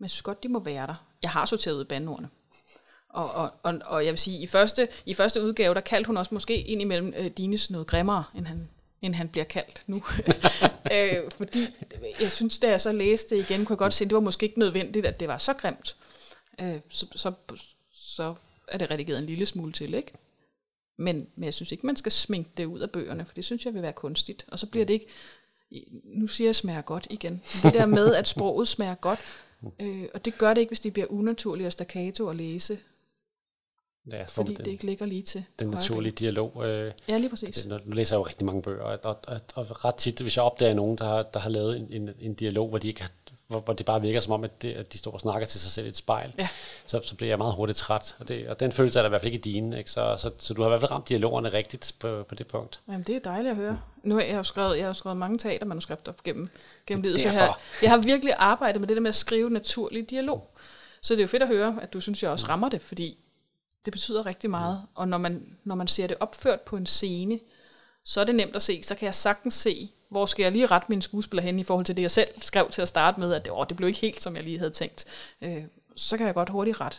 jeg 0.00 0.10
synes 0.10 0.22
godt, 0.22 0.42
de 0.42 0.48
må 0.48 0.60
være 0.60 0.86
der. 0.86 1.06
Jeg 1.22 1.30
har 1.30 1.46
sorteret 1.46 1.88
bandeordene. 1.88 2.28
Og, 3.12 3.30
og, 3.30 3.50
og, 3.62 3.80
og 3.84 4.04
jeg 4.04 4.12
vil 4.12 4.18
sige, 4.18 4.38
i 4.38 4.46
første, 4.46 4.88
i 5.06 5.14
første 5.14 5.42
udgave, 5.42 5.74
der 5.74 5.80
kaldte 5.80 6.06
hun 6.06 6.16
også 6.16 6.34
måske 6.34 6.60
ind 6.60 6.80
imellem 6.80 7.14
øh, 7.16 7.26
Dines 7.26 7.70
noget 7.70 7.86
grimmere, 7.86 8.24
end 8.34 8.46
han, 8.46 8.68
end 9.02 9.14
han 9.14 9.28
bliver 9.28 9.44
kaldt 9.44 9.82
nu. 9.86 10.02
øh, 10.94 11.16
fordi 11.36 11.66
jeg 12.20 12.30
synes, 12.30 12.58
da 12.58 12.70
jeg 12.70 12.80
så 12.80 12.92
læste 12.92 13.36
det 13.36 13.50
igen, 13.50 13.64
kunne 13.64 13.74
jeg 13.74 13.78
godt 13.78 13.94
se, 13.94 14.04
at 14.04 14.10
det 14.10 14.14
var 14.14 14.20
måske 14.20 14.46
ikke 14.46 14.58
nødvendigt, 14.58 15.06
at 15.06 15.20
det 15.20 15.28
var 15.28 15.38
så 15.38 15.54
grimt. 15.54 15.96
Øh, 16.60 16.80
så, 16.90 17.06
så, 17.14 17.32
så 17.92 18.34
er 18.68 18.78
det 18.78 18.90
redigeret 18.90 19.18
en 19.18 19.26
lille 19.26 19.46
smule 19.46 19.72
til, 19.72 19.94
ikke? 19.94 20.12
Men, 20.96 21.26
men 21.36 21.44
jeg 21.44 21.54
synes 21.54 21.72
ikke, 21.72 21.86
man 21.86 21.96
skal 21.96 22.12
sminke 22.12 22.50
det 22.56 22.64
ud 22.64 22.80
af 22.80 22.90
bøgerne, 22.90 23.24
for 23.24 23.34
det 23.34 23.44
synes 23.44 23.64
jeg 23.64 23.74
vil 23.74 23.82
være 23.82 23.92
kunstigt. 23.92 24.44
Og 24.48 24.58
så 24.58 24.66
bliver 24.66 24.86
det 24.86 24.94
ikke, 24.94 25.06
nu 26.04 26.26
siger 26.26 26.48
jeg 26.48 26.56
smager 26.56 26.82
godt 26.82 27.06
igen, 27.10 27.42
det 27.62 27.72
der 27.72 27.86
med, 27.86 28.14
at 28.14 28.28
sproget 28.28 28.68
smager 28.68 28.94
godt, 28.94 29.18
øh, 29.82 30.04
og 30.14 30.24
det 30.24 30.38
gør 30.38 30.54
det 30.54 30.60
ikke, 30.60 30.70
hvis 30.70 30.80
det 30.80 30.92
bliver 30.92 31.12
unaturligt 31.12 31.66
og 31.66 31.72
staccato 31.72 32.28
at 32.28 32.36
læse. 32.36 32.78
Ja, 34.10 34.22
for 34.22 34.26
fordi 34.28 34.54
den, 34.54 34.64
det 34.64 34.70
ikke 34.70 34.86
ligger 34.86 35.06
lige 35.06 35.22
til. 35.22 35.44
den 35.58 35.68
naturlige 35.68 36.12
dialog. 36.12 36.62
Øh, 36.66 36.92
Ja, 37.08 37.18
lige 37.18 37.30
præcis. 37.30 37.54
det, 37.56 37.82
nu 37.86 37.92
læser 37.94 38.16
jeg 38.16 38.18
jo 38.18 38.26
rigtig 38.26 38.46
mange 38.46 38.62
bøger, 38.62 38.82
og, 38.82 38.98
og, 39.02 39.18
og, 39.26 39.40
og 39.54 39.84
ret 39.84 39.94
tit, 39.94 40.20
hvis 40.20 40.36
jeg 40.36 40.44
opdager 40.44 40.74
nogen, 40.74 40.98
der 40.98 41.04
har, 41.04 41.22
der 41.22 41.38
har 41.40 41.50
lavet 41.50 41.76
en, 41.76 41.86
en, 41.90 42.10
en 42.20 42.34
dialog, 42.34 42.68
hvor, 42.68 42.78
de 42.78 42.88
ikke 42.88 43.00
har, 43.00 43.10
hvor, 43.46 43.60
hvor 43.60 43.74
det 43.74 43.86
bare 43.86 44.00
virker 44.00 44.20
som 44.20 44.32
om, 44.32 44.44
at, 44.44 44.62
det, 44.62 44.72
at 44.72 44.92
de 44.92 44.98
står 44.98 45.10
og 45.10 45.20
snakker 45.20 45.46
til 45.46 45.60
sig 45.60 45.70
selv 45.70 45.86
i 45.86 45.88
et 45.88 45.96
spejl, 45.96 46.32
Ja. 46.38 46.48
så, 46.86 47.00
så 47.04 47.16
bliver 47.16 47.28
jeg 47.30 47.38
meget 47.38 47.54
hurtigt 47.54 47.78
træt. 47.78 48.16
Og, 48.18 48.28
det, 48.28 48.48
og 48.48 48.60
den 48.60 48.72
følelse 48.72 48.98
er 48.98 49.02
der 49.02 49.08
i 49.08 49.10
hvert 49.10 49.20
fald 49.20 49.32
ikke 49.32 49.48
i 49.48 49.52
dine. 49.52 49.78
Ikke? 49.78 49.90
Så, 49.90 50.14
så, 50.18 50.30
så 50.38 50.54
du 50.54 50.62
har 50.62 50.68
i 50.68 50.70
hvert 50.70 50.80
fald 50.80 50.90
ramt 50.90 51.08
dialogerne 51.08 51.52
rigtigt 51.52 51.94
på, 52.00 52.24
på 52.28 52.34
det 52.34 52.46
punkt. 52.46 52.80
Jamen, 52.88 53.02
det 53.02 53.16
er 53.16 53.20
dejligt 53.20 53.50
at 53.50 53.56
høre. 53.56 53.80
Nu 54.02 54.14
har 54.14 54.22
jeg 54.22 54.34
jo 54.34 54.42
skrevet, 54.42 54.78
jeg 54.78 54.86
har 54.86 54.92
skrevet 54.92 55.16
mange 55.18 55.38
teatermanuskripter 55.38 56.12
gennem, 56.24 56.48
gennem 56.86 57.02
livet, 57.02 57.20
så 57.20 57.28
jeg 57.28 57.38
har, 57.38 57.60
jeg 57.82 57.90
har 57.90 57.98
virkelig 57.98 58.34
arbejdet 58.38 58.80
med 58.80 58.88
det 58.88 58.96
der 58.96 59.00
med 59.02 59.08
at 59.08 59.14
skrive 59.14 59.50
naturlig 59.50 60.10
dialog. 60.10 60.50
Så 61.02 61.14
det 61.14 61.20
er 61.20 61.24
jo 61.24 61.28
fedt 61.28 61.42
at 61.42 61.48
høre, 61.48 61.78
at 61.82 61.92
du 61.92 62.00
synes, 62.00 62.22
jeg 62.22 62.30
også 62.30 62.46
rammer 62.48 62.68
det, 62.68 62.80
fordi 62.82 63.18
det 63.84 63.92
betyder 63.92 64.26
rigtig 64.26 64.50
meget. 64.50 64.82
Og 64.94 65.08
når 65.08 65.18
man, 65.18 65.56
når 65.64 65.74
man 65.74 65.88
ser 65.88 66.06
det 66.06 66.16
opført 66.20 66.60
på 66.60 66.76
en 66.76 66.86
scene, 66.86 67.40
så 68.04 68.20
er 68.20 68.24
det 68.24 68.34
nemt 68.34 68.56
at 68.56 68.62
se. 68.62 68.82
Så 68.82 68.94
kan 68.94 69.06
jeg 69.06 69.14
sagtens 69.14 69.54
se, 69.54 69.90
hvor 70.10 70.26
skal 70.26 70.42
jeg 70.42 70.52
lige 70.52 70.66
rette 70.66 70.86
mine 70.88 71.02
skuespiller 71.02 71.42
hen 71.42 71.58
i 71.58 71.64
forhold 71.64 71.86
til 71.86 71.96
det, 71.96 72.02
jeg 72.02 72.10
selv 72.10 72.28
skrev 72.40 72.70
til 72.70 72.82
at 72.82 72.88
starte 72.88 73.20
med, 73.20 73.32
at 73.32 73.44
det, 73.44 73.52
åh, 73.52 73.66
det 73.68 73.76
blev 73.76 73.88
ikke 73.88 74.00
helt, 74.00 74.22
som 74.22 74.36
jeg 74.36 74.44
lige 74.44 74.58
havde 74.58 74.70
tænkt. 74.70 75.04
Øh, 75.42 75.64
så 75.96 76.16
kan 76.16 76.26
jeg 76.26 76.34
godt 76.34 76.48
hurtigt 76.48 76.80
rette, 76.80 76.98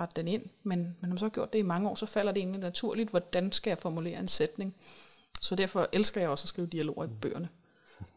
rette 0.00 0.12
den 0.16 0.28
ind. 0.28 0.42
Men, 0.62 0.78
men 0.78 0.96
når 1.00 1.08
man 1.08 1.18
så 1.18 1.24
har 1.24 1.30
gjort 1.30 1.52
det 1.52 1.58
i 1.58 1.62
mange 1.62 1.88
år, 1.88 1.94
så 1.94 2.06
falder 2.06 2.32
det 2.32 2.40
egentlig 2.40 2.60
naturligt, 2.60 3.10
hvordan 3.10 3.52
skal 3.52 3.70
jeg 3.70 3.78
formulere 3.78 4.18
en 4.18 4.28
sætning. 4.28 4.74
Så 5.40 5.56
derfor 5.56 5.88
elsker 5.92 6.20
jeg 6.20 6.30
også 6.30 6.44
at 6.44 6.48
skrive 6.48 6.66
dialoger 6.66 7.04
i 7.04 7.08
bøgerne. 7.20 7.48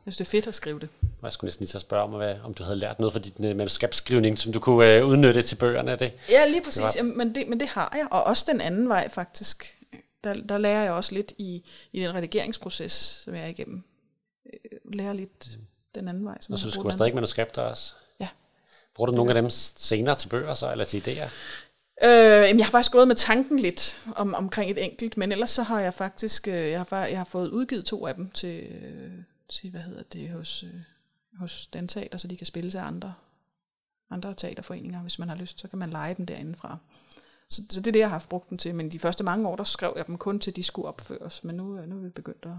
Jeg 0.06 0.14
synes, 0.14 0.18
det 0.18 0.26
er 0.26 0.30
fedt 0.30 0.48
at 0.48 0.56
skrive 0.56 0.80
det. 0.80 0.90
Og 1.02 1.24
jeg 1.24 1.32
skulle 1.32 1.48
næsten 1.48 1.64
lige 1.64 1.70
så 1.72 1.80
spørge 1.80 2.04
om, 2.04 2.10
hvad, 2.12 2.36
om 2.44 2.54
du 2.54 2.64
havde 2.64 2.78
lært 2.80 3.00
noget 3.00 3.14
fra 3.14 3.20
din 3.20 3.46
øh, 3.46 3.56
manuskriptskrivning, 3.56 4.40
som 4.40 4.54
du 4.54 4.60
kunne 4.60 4.96
øh, 4.96 5.06
udnytte 5.08 5.42
til 5.42 5.56
bøgerne. 5.56 5.92
Er 5.92 5.96
Det. 5.96 6.14
Ja, 6.30 6.46
lige 6.48 6.62
præcis. 6.64 6.82
var- 6.82 6.94
Jamen, 6.98 7.18
men, 7.18 7.36
det, 7.36 7.48
men 7.48 7.60
det 7.60 7.68
har 7.70 7.94
jeg. 7.98 8.08
Og 8.12 8.24
også 8.24 8.46
den 8.48 8.62
anden 8.62 8.90
vej, 8.90 9.10
faktisk. 9.10 9.78
Der, 10.24 10.34
der 10.34 10.58
lærer 10.58 10.84
jeg 10.84 10.92
også 10.92 11.14
lidt 11.16 11.34
i, 11.38 11.64
i 11.94 12.00
den 12.02 12.16
redigeringsproces, 12.16 12.92
som 13.24 13.36
jeg 13.36 13.44
er 13.44 13.48
igennem. 13.48 13.84
Øh, 14.54 14.94
lærer 14.94 15.14
lidt 15.14 15.50
den 15.96 16.08
anden 16.08 16.26
vej. 16.26 16.38
Som 16.42 16.54
Og 16.54 16.60
så 16.60 16.70
du 16.70 16.80
anden. 16.80 16.92
stadig 16.92 17.16
manuskripter 17.16 17.62
også. 17.62 17.94
Ja. 18.20 18.28
Bruger 18.96 19.06
du 19.12 19.16
nogle 19.16 19.32
af 19.36 19.42
dem 19.42 19.50
senere 19.50 20.16
til 20.16 20.30
bøger 20.30 20.54
så, 20.54 20.72
eller 20.72 20.86
til 20.86 20.98
idéer? 21.02 21.30
Øh, 22.04 22.10
jamen, 22.48 22.58
jeg 22.58 22.66
har 22.66 22.72
faktisk 22.72 22.92
gået 22.92 23.08
med 23.08 23.16
tanken 23.16 23.60
lidt 23.60 24.02
om, 24.16 24.34
omkring 24.36 24.72
et 24.72 24.84
enkelt, 24.84 25.18
men 25.18 25.32
ellers 25.32 25.50
så 25.50 25.64
har 25.64 25.80
jeg 25.82 25.94
faktisk, 25.94 26.48
øh, 26.48 26.70
jeg 26.72 26.86
har, 26.90 27.06
jeg 27.06 27.18
har 27.18 27.26
fået 27.32 27.50
udgivet 27.50 27.86
to 27.86 28.08
af 28.08 28.16
dem 28.16 28.30
til, 28.32 28.60
øh, 28.60 29.12
til 29.50 29.72
hvad 29.72 29.82
hedder 29.82 30.04
det, 30.04 30.30
hos, 30.30 30.64
øh, 30.64 30.82
hos 31.40 31.68
den 31.68 31.88
teater, 31.88 32.18
så 32.18 32.28
de 32.28 32.38
kan 32.38 32.48
spille 32.48 32.72
til 32.72 32.78
andre, 32.78 33.14
andre 34.10 34.34
teaterforeninger. 34.34 35.02
Hvis 35.02 35.20
man 35.20 35.30
har 35.30 35.36
lyst, 35.36 35.60
så 35.60 35.68
kan 35.68 35.80
man 35.80 35.90
lege 35.90 36.14
dem 36.14 36.26
derindefra. 36.26 36.78
Så, 37.50 37.62
så 37.70 37.80
det 37.80 37.88
er 37.88 37.92
det, 37.92 38.00
jeg 38.00 38.08
har 38.08 38.16
haft 38.16 38.30
brugt 38.30 38.50
dem 38.50 38.58
til. 38.58 38.76
Men 38.76 38.92
de 38.92 39.00
første 39.00 39.24
mange 39.24 39.48
år, 39.48 39.56
der 39.56 39.64
skrev 39.64 39.94
jeg 39.96 40.08
dem 40.08 40.18
kun 40.18 40.40
til, 40.40 40.56
de 40.56 40.64
skulle 40.64 40.88
opføres. 40.88 41.44
Men 41.44 41.56
nu, 41.56 41.78
øh, 41.78 41.90
nu 41.90 41.98
er 41.98 42.02
vi 42.02 42.10
begyndt 42.10 42.46
at, 42.46 42.52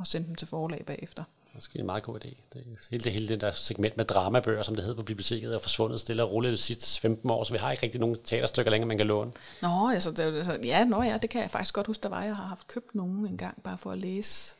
at 0.00 0.06
sende 0.06 0.26
dem 0.26 0.34
til 0.34 0.48
forlag 0.48 0.86
bagefter. 0.86 1.24
Måske 1.54 1.78
en 1.78 1.86
meget 1.86 2.02
god 2.02 2.24
idé. 2.24 2.36
Det, 2.52 2.64
hele, 2.90 3.04
det, 3.04 3.12
hele 3.12 3.28
det 3.28 3.40
der 3.40 3.52
segment 3.52 3.96
med 3.96 4.04
dramabøger, 4.04 4.62
som 4.62 4.74
det 4.74 4.84
hedder 4.84 4.96
på 4.96 5.02
biblioteket, 5.02 5.54
er 5.54 5.58
forsvundet 5.58 6.00
stille 6.00 6.22
og 6.22 6.32
roligt 6.32 6.52
de 6.52 6.56
sidste 6.56 7.00
15 7.00 7.30
år, 7.30 7.44
så 7.44 7.52
vi 7.52 7.58
har 7.58 7.70
ikke 7.70 7.82
rigtig 7.82 8.00
nogen 8.00 8.16
teaterstykker 8.24 8.70
længere, 8.70 8.88
man 8.88 8.96
kan 8.96 9.06
låne. 9.06 9.32
Nå, 9.62 9.90
altså, 9.90 10.10
det, 10.10 10.20
er 10.20 10.36
altså, 10.36 10.58
ja, 10.64 10.84
nå 10.84 11.02
ja, 11.02 11.18
det 11.22 11.30
kan 11.30 11.40
jeg 11.40 11.50
faktisk 11.50 11.74
godt 11.74 11.86
huske, 11.86 12.02
der 12.02 12.08
var. 12.08 12.24
Jeg 12.24 12.36
har 12.36 12.44
haft 12.44 12.66
købt 12.66 12.94
nogen 12.94 13.26
en 13.26 13.36
gang, 13.36 13.62
bare 13.62 13.78
for 13.78 13.92
at 13.92 13.98
læse, 13.98 14.54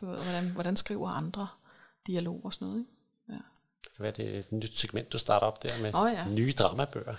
du 0.00 0.06
ved, 0.06 0.22
hvordan, 0.22 0.50
hvordan 0.50 0.76
skriver 0.76 1.08
andre 1.08 1.48
dialoger 2.06 2.44
og 2.44 2.52
sådan 2.52 2.68
noget. 2.68 2.80
Ikke? 2.80 2.90
Ja. 3.28 3.34
Det 3.84 3.92
kan 3.96 4.02
være, 4.02 4.12
det 4.16 4.34
er 4.34 4.38
et 4.38 4.52
nyt 4.52 4.78
segment, 4.78 5.12
du 5.12 5.18
starter 5.18 5.46
op 5.46 5.62
der 5.62 5.82
med 5.82 5.94
Åh, 5.94 6.12
ja. 6.12 6.28
nye 6.28 6.52
dramabøger. 6.52 7.14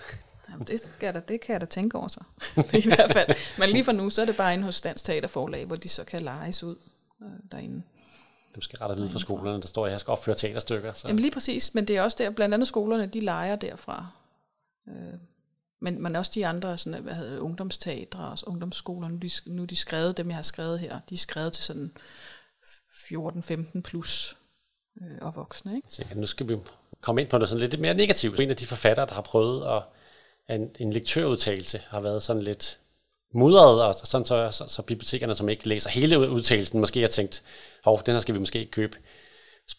Jamen, 0.50 0.66
det, 0.66 0.80
skal 0.80 1.14
da, 1.14 1.20
det 1.20 1.40
kan 1.40 1.52
jeg 1.52 1.60
da 1.60 1.66
tænke 1.66 1.98
over 1.98 2.08
så. 2.08 2.20
I 2.84 2.88
hvert 2.88 3.12
fald. 3.12 3.36
Men 3.58 3.70
lige 3.70 3.84
for 3.84 3.92
nu, 3.92 4.10
så 4.10 4.22
er 4.22 4.26
det 4.26 4.36
bare 4.36 4.52
inde 4.54 4.64
hos 4.64 4.80
Dansk 4.80 5.04
Teaterforlag, 5.04 5.64
hvor 5.64 5.76
de 5.76 5.88
så 5.88 6.04
kan 6.04 6.22
lejes 6.22 6.64
ud 6.64 6.76
øh, 7.22 7.28
derinde. 7.52 7.82
Du 8.54 8.60
skal 8.60 8.78
rette 8.78 9.02
lyd 9.02 9.10
fra 9.10 9.18
skolerne, 9.18 9.60
der 9.60 9.68
står, 9.68 9.86
at 9.86 9.92
jeg 9.92 10.00
skal 10.00 10.10
opføre 10.10 10.34
teaterstykker. 10.34 10.92
Så. 10.92 11.08
Jamen 11.08 11.20
lige 11.20 11.32
præcis, 11.32 11.74
men 11.74 11.88
det 11.88 11.96
er 11.96 12.02
også 12.02 12.16
der, 12.20 12.30
blandt 12.30 12.54
andet 12.54 12.68
skolerne, 12.68 13.06
de 13.06 13.20
leger 13.20 13.56
derfra. 13.56 14.06
Øh, 14.88 14.94
men, 15.80 16.02
men 16.02 16.16
også 16.16 16.32
de 16.34 16.46
andre, 16.46 16.78
sådan, 16.78 17.02
hvad 17.02 17.14
hedder 17.14 17.40
ungdomsteatre 17.40 18.24
og 18.24 18.38
ungdomsskoler, 18.46 19.08
nu 19.08 19.16
er 19.16 19.20
de, 19.20 19.30
nu 19.46 19.62
er 19.62 19.66
de 19.66 19.76
skrevet, 19.76 20.16
dem 20.16 20.28
jeg 20.28 20.36
har 20.36 20.42
skrevet 20.42 20.80
her, 20.80 21.00
de 21.10 21.14
er 21.14 21.18
skrevet 21.18 21.52
til 21.52 21.64
sådan 21.64 21.92
14-15 23.12 23.80
plus 23.80 24.36
øh, 25.02 25.18
og 25.20 25.36
voksne. 25.36 25.76
Ikke? 25.76 25.88
Så 25.90 26.04
nu 26.14 26.26
skal 26.26 26.48
vi 26.48 26.56
komme 27.00 27.20
ind 27.20 27.30
på 27.30 27.38
noget 27.38 27.48
sådan 27.48 27.68
lidt 27.68 27.80
mere 27.80 27.94
negativt. 27.94 28.40
En 28.40 28.50
af 28.50 28.56
de 28.56 28.66
forfattere, 28.66 29.06
der 29.06 29.14
har 29.14 29.22
prøvet 29.22 29.76
at 29.76 29.82
en, 30.56 30.70
en 30.78 30.92
lektørudtalelse, 30.92 31.80
har 31.88 32.00
været 32.00 32.22
sådan 32.22 32.42
lidt 32.42 32.78
mudret, 33.34 33.82
og 33.82 33.94
sådan 33.94 34.24
så, 34.24 34.50
så, 34.50 34.64
så 34.68 34.82
bibliotekerne, 34.82 35.34
som 35.34 35.48
ikke 35.48 35.68
læser 35.68 35.90
hele 35.90 36.30
udtalelsen, 36.30 36.80
måske 36.80 37.00
har 37.00 37.08
tænkt, 37.08 37.42
hov, 37.84 38.02
den 38.06 38.14
her 38.14 38.20
skal 38.20 38.34
vi 38.34 38.40
måske 38.40 38.58
ikke 38.58 38.70
købe. 38.70 38.96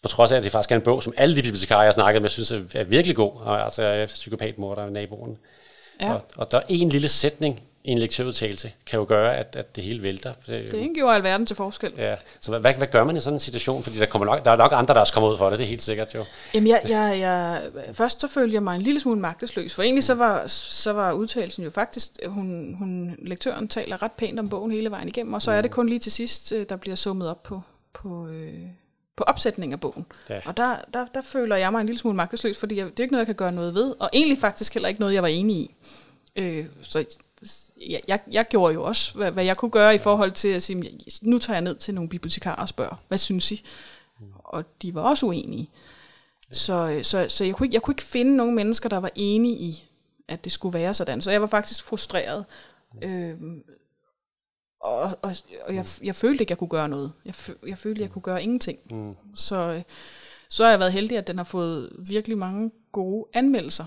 På 0.02 0.08
trods 0.08 0.32
af, 0.32 0.36
at 0.36 0.42
det 0.42 0.52
faktisk 0.52 0.72
er 0.72 0.76
en 0.76 0.82
bog, 0.82 1.02
som 1.02 1.14
alle 1.16 1.36
de 1.36 1.42
bibliotekarer, 1.42 1.80
jeg 1.80 1.86
har 1.86 1.92
snakket 1.92 2.22
med, 2.22 2.30
synes 2.30 2.50
er, 2.50 2.62
er 2.74 2.84
virkelig 2.84 3.16
god. 3.16 3.36
Og, 3.36 3.64
altså, 3.64 3.82
jeg 3.82 4.02
er 4.02 4.06
psykopatmorder 4.06 4.82
af 4.82 4.92
naboen. 4.92 5.38
Ja. 6.00 6.12
Og, 6.12 6.22
og 6.36 6.50
der 6.50 6.58
er 6.58 6.62
en 6.68 6.88
lille 6.88 7.08
sætning 7.08 7.62
en 7.84 7.98
lektørudtalelse, 7.98 8.72
kan 8.86 8.98
jo 8.98 9.04
gøre, 9.08 9.36
at, 9.36 9.56
at 9.56 9.76
det 9.76 9.84
hele 9.84 10.02
vælter. 10.02 10.32
Det, 10.46 10.72
Det 10.72 10.90
gjorde 10.96 11.14
alverden 11.14 11.46
til 11.46 11.56
forskel. 11.56 11.92
Ja, 11.96 12.16
så 12.40 12.58
hvad, 12.58 12.74
hvad, 12.74 12.86
gør 12.86 13.04
man 13.04 13.16
i 13.16 13.20
sådan 13.20 13.34
en 13.34 13.40
situation? 13.40 13.82
Fordi 13.82 13.98
der, 13.98 14.06
kommer 14.06 14.26
nok, 14.26 14.44
der 14.44 14.50
er 14.50 14.56
nok 14.56 14.72
andre, 14.74 14.94
der 14.94 15.00
også 15.00 15.12
kommer 15.12 15.30
ud 15.30 15.38
for 15.38 15.50
det, 15.50 15.58
det 15.58 15.64
er 15.64 15.68
helt 15.68 15.82
sikkert 15.82 16.14
jo. 16.14 16.24
Jamen, 16.54 16.68
jeg, 16.68 16.80
jeg, 16.88 17.18
jeg, 17.20 17.62
først 17.94 18.20
så 18.20 18.28
følte 18.28 18.54
jeg 18.54 18.62
mig 18.62 18.76
en 18.76 18.82
lille 18.82 19.00
smule 19.00 19.20
magtesløs, 19.20 19.74
for 19.74 19.82
egentlig 19.82 20.04
så 20.04 20.14
var, 20.14 20.46
så 20.46 20.92
var 20.92 21.12
udtalelsen 21.12 21.64
jo 21.64 21.70
faktisk, 21.70 22.10
hun, 22.26 22.74
hun, 22.78 23.16
lektøren 23.18 23.68
taler 23.68 24.02
ret 24.02 24.12
pænt 24.12 24.38
om 24.38 24.48
bogen 24.48 24.72
hele 24.72 24.90
vejen 24.90 25.08
igennem, 25.08 25.34
og 25.34 25.42
så 25.42 25.50
er 25.52 25.62
det 25.62 25.70
kun 25.70 25.88
lige 25.88 25.98
til 25.98 26.12
sidst, 26.12 26.52
øh, 26.52 26.66
der 26.68 26.76
bliver 26.76 26.96
summet 26.96 27.28
op 27.28 27.42
på, 27.42 27.62
på, 27.92 28.26
øh, 28.28 28.54
på 29.16 29.24
opsætning 29.24 29.72
af 29.72 29.80
bogen. 29.80 30.06
Ja. 30.30 30.40
Og 30.44 30.56
der, 30.56 30.76
der, 30.94 31.06
der 31.14 31.22
føler 31.22 31.56
jeg 31.56 31.72
mig 31.72 31.80
en 31.80 31.86
lille 31.86 31.98
smule 31.98 32.16
magtesløs, 32.16 32.58
fordi 32.58 32.76
jeg, 32.76 32.86
det 32.86 33.00
er 33.00 33.02
ikke 33.02 33.12
noget, 33.12 33.20
jeg 33.20 33.26
kan 33.26 33.44
gøre 33.44 33.52
noget 33.52 33.74
ved, 33.74 33.94
og 33.98 34.10
egentlig 34.12 34.38
faktisk 34.38 34.74
heller 34.74 34.88
ikke 34.88 35.00
noget, 35.00 35.14
jeg 35.14 35.22
var 35.22 35.28
enig 35.28 35.56
i. 35.56 35.74
Øh, 36.36 36.66
så 36.82 37.04
jeg, 37.88 38.00
jeg, 38.08 38.20
jeg 38.30 38.46
gjorde 38.50 38.74
jo 38.74 38.84
også, 38.84 39.14
hvad, 39.14 39.30
hvad 39.30 39.44
jeg 39.44 39.56
kunne 39.56 39.70
gøre 39.70 39.94
i 39.94 39.98
forhold 39.98 40.32
til 40.32 40.48
at 40.48 40.62
sige, 40.62 41.00
nu 41.22 41.38
tager 41.38 41.54
jeg 41.54 41.62
ned 41.62 41.76
til 41.76 41.94
nogle 41.94 42.10
bibliotekarer 42.10 42.56
og 42.56 42.68
spørger, 42.68 42.96
hvad 43.08 43.18
synes 43.18 43.52
I? 43.52 43.64
Og 44.34 44.64
de 44.82 44.94
var 44.94 45.02
også 45.02 45.26
uenige. 45.26 45.70
Så, 46.52 47.00
så, 47.02 47.26
så 47.28 47.44
jeg, 47.44 47.54
kunne 47.54 47.66
ikke, 47.66 47.74
jeg 47.74 47.82
kunne 47.82 47.92
ikke 47.92 48.02
finde 48.02 48.36
nogen 48.36 48.54
mennesker, 48.54 48.88
der 48.88 49.00
var 49.00 49.10
enige 49.14 49.58
i, 49.58 49.88
at 50.28 50.44
det 50.44 50.52
skulle 50.52 50.78
være 50.78 50.94
sådan. 50.94 51.20
Så 51.20 51.30
jeg 51.30 51.40
var 51.40 51.46
faktisk 51.46 51.84
frustreret. 51.84 52.44
Øhm, 53.02 53.62
og 54.80 55.00
og, 55.22 55.34
og 55.66 55.74
jeg, 55.74 55.86
jeg 56.02 56.16
følte 56.16 56.42
ikke, 56.42 56.50
jeg 56.50 56.58
kunne 56.58 56.68
gøre 56.68 56.88
noget. 56.88 57.12
Jeg, 57.24 57.34
jeg 57.66 57.78
følte, 57.78 58.02
jeg 58.02 58.10
kunne 58.10 58.22
gøre 58.22 58.42
ingenting. 58.42 58.78
Mm. 58.90 59.16
Så, 59.34 59.56
øh, 59.56 59.82
så 60.48 60.64
har 60.64 60.70
jeg 60.70 60.78
været 60.78 60.92
heldig, 60.92 61.18
at 61.18 61.26
den 61.26 61.36
har 61.36 61.44
fået 61.44 61.92
virkelig 62.08 62.38
mange 62.38 62.70
gode 62.92 63.26
anmeldelser. 63.32 63.84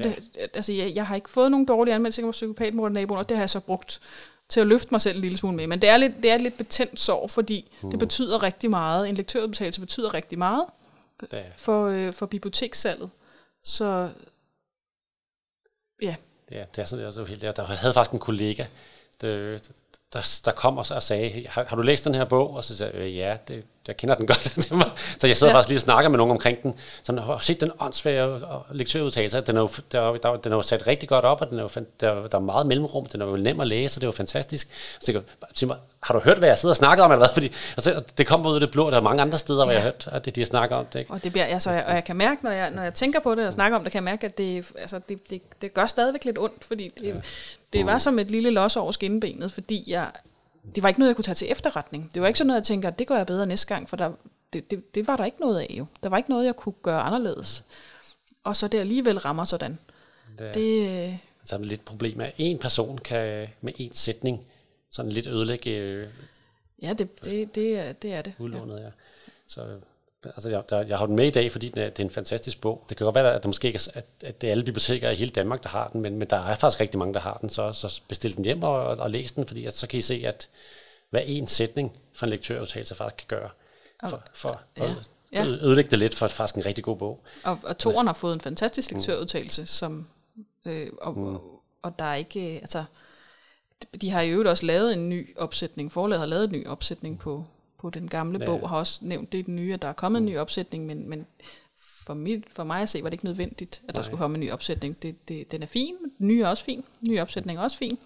Ja. 0.00 0.04
Det, 0.04 0.50
altså, 0.54 0.72
jeg, 0.72 0.94
jeg 0.94 1.06
har 1.06 1.16
ikke 1.16 1.30
fået 1.30 1.50
nogen 1.50 1.66
dårlige 1.66 1.94
anmeldelser 1.94 2.22
på 2.22 2.30
psykopatmorder 2.30 2.92
naboen, 2.92 3.18
og 3.18 3.28
det 3.28 3.36
har 3.36 3.42
jeg 3.42 3.50
så 3.50 3.60
brugt 3.60 4.00
til 4.48 4.60
at 4.60 4.66
løfte 4.66 4.88
mig 4.90 5.00
selv 5.00 5.16
en 5.16 5.22
lille 5.22 5.38
smule 5.38 5.56
med. 5.56 5.66
Men 5.66 5.80
det 5.82 5.88
er 5.90 5.96
lidt, 5.96 6.12
det 6.22 6.30
er 6.30 6.34
et 6.34 6.40
lidt 6.40 6.56
betændt 6.56 7.00
sorg, 7.00 7.30
fordi 7.30 7.70
mm. 7.82 7.90
det 7.90 7.98
betyder 7.98 8.42
rigtig 8.42 8.70
meget. 8.70 9.08
En 9.08 9.14
lektørudbetagelse 9.14 9.80
betyder 9.80 10.14
rigtig 10.14 10.38
meget 10.38 10.64
Ja. 11.32 11.42
for, 11.56 11.86
øh, 11.86 12.12
for 12.12 12.26
bibliotekssalget. 12.26 13.10
Så 13.64 14.10
ja, 16.02 16.14
Ja, 16.50 16.64
det 16.76 16.82
er 16.82 16.84
sådan, 16.84 17.02
jeg 17.02 17.08
er 17.08 17.12
så 17.12 17.24
helt, 17.24 17.42
jeg, 17.42 17.56
der 17.56 17.64
havde 17.64 17.92
faktisk 17.92 18.12
en 18.12 18.18
kollega, 18.18 18.64
der, 19.20 19.58
der, 20.12 20.38
der 20.44 20.50
kom 20.50 20.78
og, 20.78 20.86
så- 20.86 20.94
og 20.94 21.02
sagde, 21.02 21.46
har, 21.48 21.64
har 21.68 21.76
du 21.76 21.82
læst 21.82 22.04
den 22.04 22.14
her 22.14 22.24
bog? 22.24 22.56
Og 22.56 22.64
så 22.64 22.76
sagde 22.76 22.92
jeg, 22.96 23.02
øh, 23.02 23.16
ja, 23.16 23.36
det, 23.48 23.64
jeg 23.88 23.96
kender 23.96 24.14
den 24.14 24.26
godt. 24.26 24.42
Så 25.20 25.26
jeg 25.26 25.36
sidder 25.36 25.52
ja. 25.52 25.54
Ja. 25.54 25.54
faktisk 25.56 25.68
lige 25.68 25.76
og 25.78 25.82
snakker 25.82 26.08
med 26.10 26.16
nogen 26.18 26.30
omkring 26.30 26.62
den. 26.62 26.74
Så 27.02 27.12
jeg 27.12 27.22
har 27.22 27.38
set 27.38 27.60
den 27.60 27.70
og- 27.80 28.40
og 28.42 28.66
lektørudtalelse. 28.70 29.40
Den 29.40 29.56
er, 29.56 29.60
jo, 29.60 29.68
der, 29.92 30.00
er 30.00 30.16
der, 30.16 30.36
den 30.36 30.52
er 30.52 30.56
jo 30.56 30.62
sat 30.62 30.86
rigtig 30.86 31.08
godt 31.08 31.24
op, 31.24 31.40
og 31.40 31.50
den 31.50 31.58
er 31.58 31.62
jo, 31.62 31.68
der, 32.00 32.28
der 32.28 32.38
er 32.38 32.42
meget 32.42 32.66
mellemrum. 32.66 33.06
Den 33.06 33.20
er 33.22 33.26
jo 33.26 33.36
nem 33.36 33.60
at 33.60 33.66
læse, 33.68 33.98
og 33.98 34.00
det 34.00 34.06
er 34.06 34.08
jo 34.08 34.12
fantastisk. 34.12 34.68
Så 35.00 35.12
jeg 35.12 35.22
sig 35.54 35.68
mig, 35.68 35.76
har 36.02 36.14
du 36.14 36.20
hørt, 36.20 36.38
hvad 36.38 36.48
jeg 36.48 36.58
sidder 36.58 36.72
og 36.72 36.76
snakker 36.76 37.04
om? 37.04 37.10
Eller 37.12 37.26
hvad? 37.26 37.34
Fordi, 37.34 37.52
og 37.76 37.82
så, 37.82 38.02
det 38.18 38.26
kommer 38.26 38.50
ud 38.50 38.54
af 38.54 38.60
det 38.60 38.70
blå, 38.70 38.90
der 38.90 38.96
er 38.96 39.00
mange 39.00 39.22
andre 39.22 39.38
steder, 39.38 39.64
hvor 39.64 39.72
jeg 39.72 39.80
har 39.82 39.88
hørt, 39.88 40.08
at 40.12 40.24
det, 40.24 40.34
de 40.36 40.40
har 40.40 40.46
snakket 40.46 40.78
om 40.78 40.86
det. 40.86 40.98
Ikke? 40.98 41.10
og 41.12 41.24
det 41.24 41.32
bliver, 41.32 41.44
altså, 41.46 41.70
og 41.70 41.94
jeg 41.94 42.04
kan 42.04 42.16
mærke, 42.16 42.44
når 42.44 42.50
jeg, 42.50 42.70
når 42.70 42.82
jeg 42.82 42.94
tænker 42.94 43.20
på 43.20 43.34
det 43.34 43.46
og 43.46 43.52
snakker 43.52 43.78
om 43.78 43.84
det, 43.84 43.92
kan 43.92 43.96
jeg 43.98 44.04
mærke, 44.04 44.26
at 44.26 44.38
det, 44.38 44.64
altså, 44.78 45.00
det, 45.08 45.30
det, 45.30 45.42
det 45.62 45.74
gør 45.74 45.86
stadigvæk 45.86 46.24
lidt 46.24 46.38
ondt, 46.38 46.64
fordi 46.64 46.90
det, 47.00 47.08
ja. 47.08 47.14
Det 47.72 47.86
var 47.86 47.98
som 47.98 48.18
et 48.18 48.30
lille 48.30 48.50
los 48.50 48.76
over 48.76 48.92
skinbenet, 48.92 49.52
fordi 49.52 49.84
jeg, 49.86 50.12
det 50.74 50.82
var 50.82 50.88
ikke 50.88 51.00
noget, 51.00 51.08
jeg 51.08 51.16
kunne 51.16 51.24
tage 51.24 51.34
til 51.34 51.50
efterretning. 51.50 52.10
Det 52.14 52.22
var 52.22 52.28
ikke 52.28 52.38
sådan 52.38 52.46
noget, 52.46 52.60
jeg 52.60 52.66
tænker, 52.66 52.90
det 52.90 53.06
gør 53.06 53.16
jeg 53.16 53.26
bedre 53.26 53.46
næste 53.46 53.66
gang, 53.66 53.88
for 53.88 53.96
der, 53.96 54.12
det, 54.52 54.70
det, 54.70 54.94
det 54.94 55.06
var 55.06 55.16
der 55.16 55.24
ikke 55.24 55.40
noget 55.40 55.60
af 55.60 55.66
jo. 55.70 55.86
Der 56.02 56.08
var 56.08 56.16
ikke 56.16 56.30
noget, 56.30 56.46
jeg 56.46 56.56
kunne 56.56 56.74
gøre 56.82 57.00
anderledes. 57.00 57.64
Og 58.44 58.56
så 58.56 58.68
det 58.68 58.78
alligevel 58.78 59.18
rammer 59.18 59.44
sådan. 59.44 59.78
Det, 60.38 60.54
Det, 60.54 61.18
Så 61.44 61.54
er 61.54 61.58
det 61.58 61.68
lidt 61.68 61.84
problem, 61.84 62.20
at 62.20 62.32
en 62.38 62.58
person 62.58 62.98
kan 62.98 63.48
med 63.60 63.72
en 63.76 63.94
sætning 63.94 64.46
sådan 64.90 65.12
lidt 65.12 65.26
ødelægge 65.26 65.70
øh, 65.70 66.08
ja, 66.82 66.92
det, 66.92 67.24
det, 67.24 67.54
det, 67.54 67.78
er, 67.78 67.92
det 67.92 68.12
er 68.12 68.22
det. 68.22 68.34
udlånet. 68.38 68.80
Ja. 68.80 68.90
Så, 69.46 69.66
Altså, 70.24 70.48
jeg, 70.48 70.62
der, 70.70 70.82
jeg 70.82 70.98
har 70.98 71.06
den 71.06 71.16
med 71.16 71.26
i 71.26 71.30
dag, 71.30 71.52
fordi 71.52 71.68
den 71.68 71.78
er, 71.82 71.88
det 71.90 71.98
er 71.98 72.04
en 72.04 72.10
fantastisk 72.10 72.60
bog. 72.60 72.84
Det 72.88 72.96
kan 72.96 73.04
godt 73.04 73.14
være, 73.14 73.34
at 73.34 73.42
der 73.42 73.48
måske 73.48 73.66
ikke 73.66 73.76
er, 73.76 73.98
at, 73.98 74.06
at 74.24 74.40
det 74.40 74.46
er 74.46 74.50
alle 74.50 74.64
biblioteker 74.64 75.10
i 75.10 75.14
hele 75.14 75.30
Danmark, 75.30 75.62
der 75.62 75.68
har 75.68 75.88
den, 75.88 76.00
men, 76.00 76.16
men 76.18 76.28
der 76.30 76.36
er 76.36 76.54
faktisk 76.54 76.80
rigtig 76.80 76.98
mange, 76.98 77.14
der 77.14 77.20
har 77.20 77.38
den, 77.40 77.48
så, 77.50 77.72
så 77.72 78.00
bestil 78.08 78.36
den 78.36 78.44
hjem 78.44 78.62
og, 78.62 78.80
og 78.86 79.10
læs 79.10 79.32
den, 79.32 79.46
fordi 79.46 79.64
at, 79.66 79.74
så 79.74 79.86
kan 79.86 79.98
I 79.98 80.00
se, 80.00 80.22
at 80.26 80.48
hvad 81.10 81.22
en 81.26 81.46
sætning 81.46 81.96
fra 82.14 82.26
en 82.26 82.30
lektørudtalelse 82.30 82.94
faktisk 82.94 83.26
kan 83.28 83.38
gøre 83.38 83.50
for, 84.10 84.22
for 84.34 84.60
Ja. 84.76 84.84
at 84.84 85.10
Ja. 85.32 85.44
ødelægge 85.46 85.90
det 85.90 85.98
lidt 85.98 86.14
for 86.14 86.26
faktisk 86.26 86.54
en 86.56 86.66
rigtig 86.66 86.84
god 86.84 86.96
bog. 86.96 87.20
Og, 87.44 87.58
og 87.62 87.78
toren 87.78 88.06
har 88.06 88.14
fået 88.14 88.34
en 88.34 88.40
fantastisk 88.40 88.90
lektørudtalelse, 88.90 89.66
som, 89.66 90.08
øh, 90.66 90.88
og, 91.00 91.18
mm. 91.18 91.36
og 91.82 91.98
der 91.98 92.04
er 92.04 92.14
ikke, 92.14 92.54
øh, 92.54 92.56
altså, 92.56 92.84
de 94.00 94.10
har 94.10 94.20
i 94.20 94.30
øvrigt 94.30 94.48
også 94.48 94.66
lavet 94.66 94.92
en 94.92 95.08
ny 95.08 95.36
opsætning, 95.38 95.92
forlaget 95.92 96.20
har 96.20 96.26
lavet 96.26 96.44
en 96.44 96.52
ny 96.52 96.66
opsætning 96.66 97.18
på, 97.18 97.44
på 97.80 97.90
den 97.90 98.08
gamle 98.08 98.38
Ja. 98.40 98.46
bog, 98.46 98.62
og 98.62 98.68
har 98.68 98.76
også 98.76 98.98
nævnt 99.02 99.32
det 99.32 99.38
i 99.38 99.42
den 99.42 99.56
nye, 99.56 99.74
at 99.74 99.82
der 99.82 99.88
er 99.88 99.92
kommet 99.92 100.18
en 100.18 100.26
ny 100.26 100.38
opsætning, 100.38 100.86
men, 100.86 101.08
men 101.08 101.26
for, 102.06 102.14
mit, 102.14 102.44
for 102.56 102.64
mig 102.64 102.82
at 102.82 102.88
se, 102.88 103.02
var 103.02 103.08
det 103.08 103.14
ikke 103.14 103.24
nødvendigt, 103.24 103.80
at 103.88 103.94
der 103.94 104.00
Nej. 104.00 104.06
skulle 104.06 104.18
komme 104.20 104.34
en 104.36 104.40
ny 104.40 104.52
opsætning. 104.52 105.02
Det, 105.02 105.28
det, 105.28 105.52
den 105.52 105.62
er 105.62 105.66
fin, 105.66 105.94
den 106.18 106.26
nye 106.28 106.42
er 106.42 106.46
også 106.48 106.64
fin, 106.64 106.84
den 107.00 107.10
nye 107.10 107.20
opsætning 107.22 107.58
er 107.58 107.62
også 107.62 107.76
fin, 107.76 107.98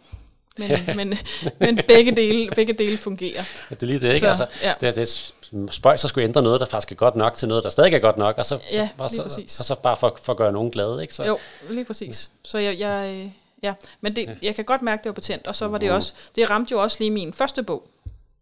men, 0.59 0.71
men, 0.97 1.15
men 1.61 1.81
begge, 1.89 2.13
dele, 2.17 2.51
begge 2.55 2.73
dele 2.73 2.99
fungerer. 2.99 3.45
Ja, 3.71 3.75
det 3.75 3.83
er 3.83 3.87
lige 3.87 4.01
det, 4.01 4.09
ikke? 4.09 4.19
Så, 4.19 4.29
altså, 4.29 4.47
ja. 4.63 4.75
det, 4.81 4.97
det 4.97 5.33
spøjs 5.75 6.05
at 6.05 6.11
skulle 6.11 6.25
ændre 6.29 6.43
noget, 6.43 6.61
der 6.61 6.67
faktisk 6.67 6.93
er 6.93 6.97
godt 6.97 7.17
nok, 7.17 7.35
til 7.35 7.49
noget, 7.49 7.65
der 7.65 7.71
stadig 7.71 7.95
er 7.95 7.99
godt 7.99 8.17
nok, 8.17 8.39
og 8.39 8.45
så, 8.45 8.59
Ja, 8.71 8.89
lige 8.99 9.09
så, 9.09 9.23
præcis. 9.23 9.59
og 9.61 9.65
så 9.65 9.75
bare 9.75 9.97
for, 9.97 10.19
for 10.23 10.33
at 10.33 10.37
gøre 10.37 10.53
nogen 10.53 10.71
glade. 10.71 11.03
Ikke? 11.03 11.15
Så, 11.15 11.25
Jo, 11.25 11.39
lige 11.71 11.85
præcis. 11.85 12.31
Så 12.45 12.59
jeg, 12.59 12.79
jeg 12.79 13.15
øh, 13.15 13.31
ja, 13.63 13.75
men 14.01 14.17
det, 14.17 14.39
jeg 14.43 14.55
kan 14.55 14.65
godt 14.65 14.83
mærke, 14.83 15.01
det 15.01 15.09
var 15.09 15.15
patent, 15.15 15.47
og 15.47 15.55
så 15.57 15.69
var 15.69 15.79
det 15.79 15.91
også, 15.91 16.15
det 16.37 16.51
ramte 16.51 16.73
jo 16.73 16.83
også 16.83 16.97
lige 17.01 17.11
min 17.11 17.33
første 17.33 17.63
bog, 17.63 17.89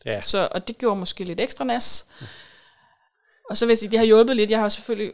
ja. 0.06 0.20
så, 0.20 0.48
og 0.50 0.68
det 0.68 0.78
gjorde 0.78 1.00
måske 1.00 1.24
lidt 1.24 1.40
ekstra 1.40 1.64
nas. 1.64 2.06
Og 3.50 3.56
så 3.56 3.66
vil 3.66 3.70
jeg 3.70 3.78
sige, 3.78 3.90
det 3.90 3.98
har 3.98 4.06
hjulpet 4.06 4.36
lidt. 4.36 4.50
Jeg 4.50 4.58
har 4.58 4.68
selvfølgelig 4.68 5.12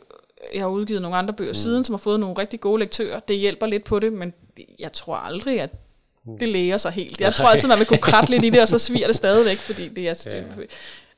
jeg 0.55 0.62
har 0.62 0.68
udgivet 0.68 1.03
nogle 1.03 1.16
andre 1.16 1.34
bøger 1.34 1.51
mm. 1.51 1.55
siden, 1.55 1.84
som 1.84 1.93
har 1.93 1.99
fået 1.99 2.20
nogle 2.20 2.39
rigtig 2.39 2.61
gode 2.61 2.80
lektører. 2.80 3.20
Det 3.20 3.37
hjælper 3.37 3.66
lidt 3.66 3.84
på 3.84 3.99
det, 3.99 4.12
men 4.12 4.34
jeg 4.78 4.93
tror 4.93 5.16
aldrig, 5.16 5.61
at 5.61 5.70
det 6.41 6.49
læger 6.49 6.76
sig 6.76 6.93
helt. 6.93 7.20
Jeg 7.20 7.34
tror 7.34 7.49
altid, 7.49 7.68
man 7.68 7.78
vil 7.78 7.87
kunne 7.87 7.99
kratte 7.99 8.30
lidt 8.30 8.45
i 8.45 8.51
det, 8.51 8.61
og 8.61 8.68
så 8.68 8.78
sviger 8.78 9.07
det 9.07 9.16
stadigvæk, 9.16 9.59
fordi 9.59 9.89
det 9.89 10.09
er... 10.09 10.28
Ja. 10.32 10.43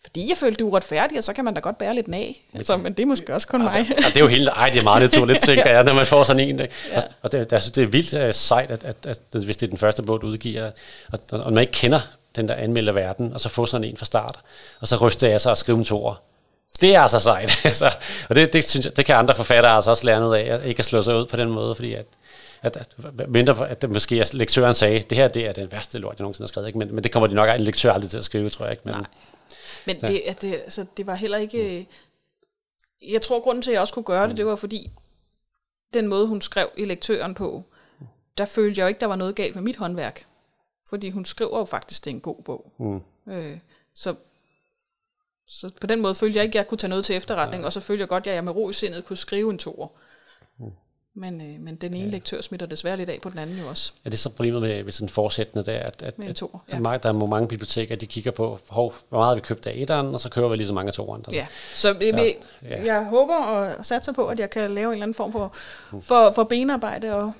Fordi 0.02 0.28
jeg 0.28 0.36
følte, 0.36 0.56
det 0.56 0.60
er 0.60 0.66
uretfærdigt, 0.66 1.18
og 1.18 1.24
så 1.24 1.32
kan 1.32 1.44
man 1.44 1.54
da 1.54 1.60
godt 1.60 1.78
bære 1.78 1.94
lidt 1.94 2.14
af. 2.14 2.44
Altså, 2.54 2.76
men 2.76 2.92
det 2.92 3.02
er 3.02 3.06
måske 3.06 3.34
også 3.34 3.48
kun 3.48 3.62
mig. 3.62 3.86
Og 3.96 4.04
det 4.04 4.16
er 4.16 4.20
jo 4.20 4.26
helt, 4.26 4.48
ej, 4.48 4.70
det 4.70 4.78
er 4.80 4.84
meget 4.84 5.02
naturligt, 5.02 5.42
tænker 5.42 5.70
jeg, 5.70 5.84
når 5.84 5.92
man 5.92 6.06
får 6.06 6.24
sådan 6.24 6.48
en. 6.48 6.60
Ikke? 6.60 6.74
Ja. 6.90 7.00
Og 7.22 7.32
det, 7.32 7.52
jeg 7.52 7.62
synes, 7.62 7.72
det 7.72 7.82
er 7.82 7.86
vildt 7.86 8.14
uh, 8.14 8.34
sejt, 8.34 8.70
at, 8.70 8.84
at, 8.84 8.96
at, 9.06 9.20
at, 9.34 9.44
hvis 9.44 9.56
det 9.56 9.66
er 9.66 9.70
den 9.70 9.78
første 9.78 10.02
bog, 10.02 10.20
du 10.20 10.26
udgiver, 10.26 10.70
og, 11.12 11.18
og 11.30 11.52
man 11.52 11.60
ikke 11.60 11.72
kender 11.72 12.00
den 12.38 12.48
der 12.48 12.54
anmelder 12.54 12.92
verden, 12.92 13.32
og 13.32 13.40
så 13.40 13.48
få 13.48 13.66
sådan 13.66 13.84
en 13.84 13.96
fra 13.96 14.04
start, 14.04 14.38
og 14.80 14.88
så 14.88 14.96
ryste 14.96 15.28
jeg 15.28 15.40
sig 15.40 15.50
og 15.50 15.58
skrive 15.58 15.78
en 15.78 15.84
toer. 15.84 16.22
Det 16.80 16.94
er 16.94 17.00
altså 17.00 17.20
sejt. 17.20 17.60
altså, 17.64 17.90
og 18.28 18.34
det, 18.36 18.52
det, 18.52 18.64
synes 18.64 18.86
jeg, 18.86 18.96
det 18.96 19.06
kan 19.06 19.16
andre 19.16 19.34
forfattere 19.34 19.72
altså 19.72 19.90
også 19.90 20.06
lære 20.06 20.20
noget 20.20 20.38
af, 20.38 20.66
ikke 20.66 20.78
at 20.78 20.84
slå 20.84 21.02
sig 21.02 21.16
ud 21.16 21.26
på 21.26 21.36
den 21.36 21.50
måde, 21.50 21.74
fordi 21.74 21.94
at, 21.94 22.06
at, 22.62 22.76
at, 22.76 23.28
mindre, 23.28 23.68
at 23.68 23.90
måske 23.90 24.20
at 24.20 24.34
lektøren 24.34 24.74
sagde, 24.74 25.00
det 25.00 25.18
her 25.18 25.28
det 25.28 25.46
er 25.46 25.52
den 25.52 25.72
værste 25.72 25.98
lort, 25.98 26.18
jeg 26.18 26.22
nogensinde 26.22 26.44
har 26.44 26.48
skrevet, 26.48 26.66
ikke? 26.66 26.78
Men, 26.78 26.94
men 26.94 27.04
det 27.04 27.12
kommer 27.12 27.26
de 27.26 27.34
nok 27.34 27.48
en 27.48 27.60
lektør 27.60 27.92
aldrig 27.92 28.10
til 28.10 28.18
at 28.18 28.24
skrive, 28.24 28.48
tror 28.48 28.64
jeg 28.64 28.72
ikke. 28.72 28.82
Men, 28.84 28.94
Nej. 28.94 29.04
Men 29.86 30.00
det, 30.00 30.22
at 30.26 30.42
det, 30.42 30.54
altså, 30.54 30.86
det 30.96 31.06
var 31.06 31.14
heller 31.14 31.38
ikke... 31.38 31.86
Jeg 33.08 33.22
tror, 33.22 33.40
grunden 33.40 33.62
til, 33.62 33.70
at 33.70 33.72
jeg 33.72 33.80
også 33.80 33.94
kunne 33.94 34.04
gøre 34.04 34.28
det, 34.28 34.36
det 34.36 34.46
var 34.46 34.56
fordi, 34.56 34.90
den 35.94 36.06
måde, 36.06 36.26
hun 36.26 36.40
skrev 36.40 36.70
i 36.76 36.84
lektøren 36.84 37.34
på, 37.34 37.64
der 38.38 38.44
følte 38.44 38.78
jeg 38.78 38.84
jo 38.84 38.88
ikke, 38.88 39.00
der 39.00 39.06
var 39.06 39.16
noget 39.16 39.34
galt 39.34 39.54
med 39.54 39.62
mit 39.62 39.76
håndværk. 39.76 40.26
Fordi 40.88 41.10
hun 41.10 41.24
skriver 41.24 41.58
jo 41.58 41.64
faktisk, 41.64 42.04
det 42.04 42.10
er 42.10 42.14
en 42.14 42.20
god 42.20 42.42
bog. 42.44 42.72
Mm. 42.78 43.32
Øh, 43.32 43.58
så, 43.94 44.14
så 45.46 45.70
på 45.80 45.86
den 45.86 46.00
måde 46.00 46.14
følte 46.14 46.36
jeg 46.36 46.44
ikke, 46.44 46.58
at 46.58 46.62
jeg 46.62 46.66
kunne 46.68 46.78
tage 46.78 46.88
noget 46.88 47.04
til 47.04 47.16
efterretning, 47.16 47.64
og 47.64 47.72
så 47.72 47.80
følte 47.80 48.00
jeg 48.00 48.08
godt, 48.08 48.26
at 48.26 48.34
jeg 48.34 48.44
med 48.44 48.52
ro 48.52 48.70
i 48.70 48.72
sindet 48.72 49.04
kunne 49.04 49.16
skrive 49.16 49.50
en 49.50 49.58
toer. 49.58 49.88
Men, 51.14 51.40
øh, 51.40 51.60
men 51.60 51.76
den 51.76 51.94
ene 51.94 52.04
ja. 52.04 52.10
lektør 52.10 52.40
smitter 52.40 52.66
desværre 52.66 52.96
lidt 52.96 53.10
af 53.10 53.18
på 53.22 53.30
den 53.30 53.38
anden 53.38 53.58
jo 53.58 53.68
også. 53.68 53.92
Er 54.04 54.10
det 54.10 54.18
så 54.18 54.30
problemet 54.30 54.60
med, 54.62 54.84
med 54.84 54.92
sådan 54.92 55.08
forsættende 55.08 55.66
der, 55.66 55.78
at, 55.78 56.02
at, 56.02 56.18
Med 56.18 56.28
at, 56.28 56.36
toer, 56.36 56.58
at 56.68 56.74
ja. 56.74 56.80
mange, 56.80 57.02
der 57.02 57.08
er 57.08 57.26
mange 57.26 57.48
biblioteker, 57.48 57.96
de 57.96 58.06
kigger 58.06 58.30
på, 58.30 58.58
hov, 58.68 58.94
hvor 59.08 59.18
meget 59.18 59.36
vi 59.36 59.40
købt 59.40 59.66
af 59.66 59.72
etteren, 59.76 60.06
og 60.06 60.20
så 60.20 60.30
køber 60.30 60.48
vi 60.48 60.56
lige 60.56 60.66
så 60.66 60.74
mange 60.74 60.88
af 60.88 60.92
toeren. 60.94 61.24
Altså. 61.26 61.40
Ja, 61.40 61.46
så 61.74 61.92
vi, 61.92 62.10
Der- 62.10 62.22
vi, 62.22 62.34
ja. 62.62 62.84
jeg 62.84 63.04
håber 63.04 63.36
og 63.36 63.86
satser 63.86 64.12
på, 64.12 64.26
at 64.26 64.40
jeg 64.40 64.50
kan 64.50 64.70
lave 64.70 64.86
en 64.86 64.92
eller 64.92 65.02
anden 65.02 65.14
form 65.14 65.32
for, 65.32 65.54
for, 66.00 66.30
for 66.30 66.44
benarbejde 66.44 67.14
og 67.14 67.32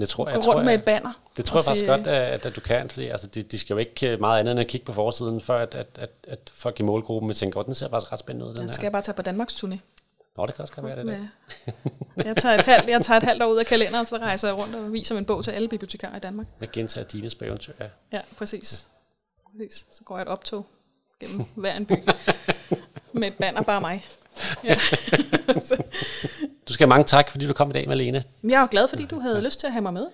Det 0.00 0.08
tror, 0.08 0.24
gå 0.24 0.30
jeg, 0.30 0.34
rundt 0.36 0.44
tror, 0.44 0.62
med 0.62 0.74
et 0.74 0.84
banner. 0.84 1.12
det 1.36 1.44
tror 1.44 1.58
jeg 1.58 1.64
faktisk 1.64 1.78
sige, 1.78 1.90
godt, 1.96 2.06
at, 2.06 2.46
at 2.46 2.56
du 2.56 2.60
kan, 2.60 2.90
fordi 2.90 3.08
altså, 3.08 3.26
de, 3.26 3.42
de 3.42 3.58
skal 3.58 3.74
jo 3.74 3.78
ikke 3.78 4.10
øh, 4.10 4.20
meget 4.20 4.40
andet 4.40 4.52
end 4.52 4.60
at 4.60 4.66
kigge 4.66 4.84
på 4.86 4.92
forsiden, 4.92 5.40
før 5.40 5.62
at, 5.62 5.74
at, 5.74 5.86
at, 5.94 6.10
at 6.28 6.52
folk 6.54 6.80
i 6.80 6.82
målgruppen 6.82 7.28
vil 7.28 7.36
tænke, 7.36 7.54
godt, 7.54 7.66
den 7.66 7.74
ser 7.74 7.88
faktisk 7.90 8.12
ret 8.12 8.18
spændende 8.18 8.46
ud, 8.46 8.50
den 8.50 8.56
Den 8.56 8.66
her. 8.66 8.72
skal 8.72 8.84
jeg 8.84 8.92
bare 8.92 9.02
tage 9.02 9.14
på 9.14 9.22
Danmarks 9.22 9.54
turné. 9.54 9.76
Nå, 10.36 10.46
det 10.46 10.54
kan 10.54 10.62
også 10.62 10.74
godt 10.74 10.86
være 10.86 10.96
det 10.96 11.06
der. 11.06 11.26
Jeg, 12.24 12.36
tager 12.36 12.54
et 12.58 12.64
halvt, 12.64 12.88
jeg 12.88 13.02
tager 13.02 13.18
et 13.18 13.22
halvt 13.24 13.42
år 13.42 13.46
ud 13.46 13.58
af 13.58 13.66
kalenderen, 13.66 14.06
så 14.06 14.16
rejser 14.16 14.48
jeg 14.48 14.56
rundt 14.56 14.74
og 14.74 14.92
viser 14.92 15.14
min 15.14 15.24
bog 15.24 15.44
til 15.44 15.50
alle 15.50 15.68
bibliotekarer 15.68 16.16
i 16.16 16.20
Danmark. 16.20 16.46
Jeg 16.60 16.70
gentager 16.70 17.04
Dines 17.04 17.34
eventyr. 17.34 17.72
Ja. 17.80 17.86
Ja, 18.12 18.20
præcis. 18.38 18.86
præcis. 19.52 19.86
Så 19.92 20.04
går 20.04 20.16
jeg 20.16 20.22
et 20.22 20.28
optog 20.28 20.66
gennem 21.20 21.44
hver 21.54 21.74
en 21.76 21.86
by 21.86 21.94
med 23.20 23.28
et 23.28 23.34
banner 23.40 23.62
bare 23.62 23.80
mig. 23.80 24.04
Ja. 24.64 24.76
Du 26.68 26.72
skal 26.72 26.84
have 26.84 26.88
mange 26.88 27.04
tak, 27.04 27.30
fordi 27.30 27.46
du 27.46 27.52
kom 27.52 27.70
i 27.70 27.72
dag, 27.72 27.88
Malene. 27.88 28.22
Jeg 28.44 28.62
er 28.62 28.66
glad, 28.66 28.88
fordi 28.88 29.04
du 29.04 29.18
havde 29.20 29.40
lyst 29.42 29.60
til 29.60 29.66
at 29.66 29.72
have 29.72 29.82
mig 29.82 29.92
med. 29.92 30.06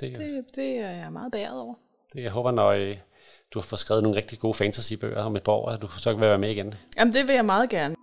Det, 0.00 0.10
det. 0.10 0.18
Det, 0.18 0.44
det 0.56 0.78
er 0.78 0.90
jeg 0.90 1.12
meget 1.12 1.32
bæret 1.32 1.60
over. 1.60 1.74
det 2.12 2.22
jeg 2.22 2.30
håber, 2.30 2.50
når 2.50 2.68
øh, 2.68 2.96
du 3.54 3.58
har 3.58 3.66
fået 3.66 3.80
skrevet 3.80 4.02
nogle 4.02 4.18
rigtig 4.18 4.38
gode 4.38 4.54
fantasy-bøger 4.54 5.22
om 5.22 5.36
et 5.36 5.42
par 5.42 5.52
år, 5.52 5.68
at 5.68 5.82
du 5.82 5.88
så 5.88 6.12
kan 6.12 6.20
være 6.20 6.38
med 6.38 6.50
igen. 6.50 6.74
Jamen, 6.98 7.14
det 7.14 7.26
vil 7.26 7.34
jeg 7.34 7.44
meget 7.44 7.70
gerne. 7.70 7.94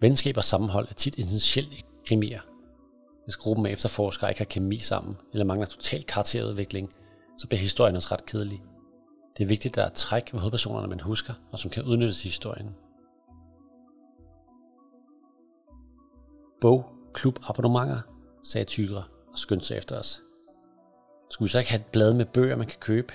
Venskab 0.00 0.36
og 0.36 0.44
sammenhold 0.44 0.88
er 0.88 0.94
tit 0.94 1.18
essentielt 1.18 1.72
i 1.72 1.84
krimier. 2.08 2.40
Hvis 3.24 3.36
gruppen 3.36 3.66
af 3.66 3.70
efterforskere 3.70 4.30
ikke 4.30 4.40
har 4.40 4.44
kemi 4.44 4.78
sammen, 4.78 5.16
eller 5.32 5.44
mangler 5.44 5.66
total 5.66 6.02
karakterudvikling, 6.02 6.92
så 7.38 7.48
bliver 7.48 7.60
historien 7.60 7.96
også 7.96 8.08
ret 8.12 8.26
kedelig. 8.26 8.62
Det 9.36 9.44
er 9.44 9.48
vigtigt, 9.48 9.72
at 9.72 9.76
der 9.76 9.90
er 9.90 9.94
træk 9.94 10.32
ved 10.32 10.40
hovedpersonerne, 10.40 10.88
man 10.88 11.00
husker, 11.00 11.34
og 11.52 11.58
som 11.58 11.70
kan 11.70 11.84
udnyttes 11.84 12.24
i 12.24 12.28
historien. 12.28 12.74
Bog, 16.60 16.84
klub, 17.14 17.38
abonnementer, 17.42 18.00
sagde 18.44 18.64
Tygre 18.64 19.04
og 19.32 19.38
skyndte 19.38 19.66
sig 19.66 19.76
efter 19.76 19.98
os. 19.98 20.22
Skulle 21.30 21.46
vi 21.46 21.50
så 21.50 21.58
ikke 21.58 21.70
have 21.70 21.80
et 21.80 21.86
blad 21.86 22.14
med 22.14 22.24
bøger, 22.24 22.56
man 22.56 22.66
kan 22.66 22.78
købe? 22.80 23.12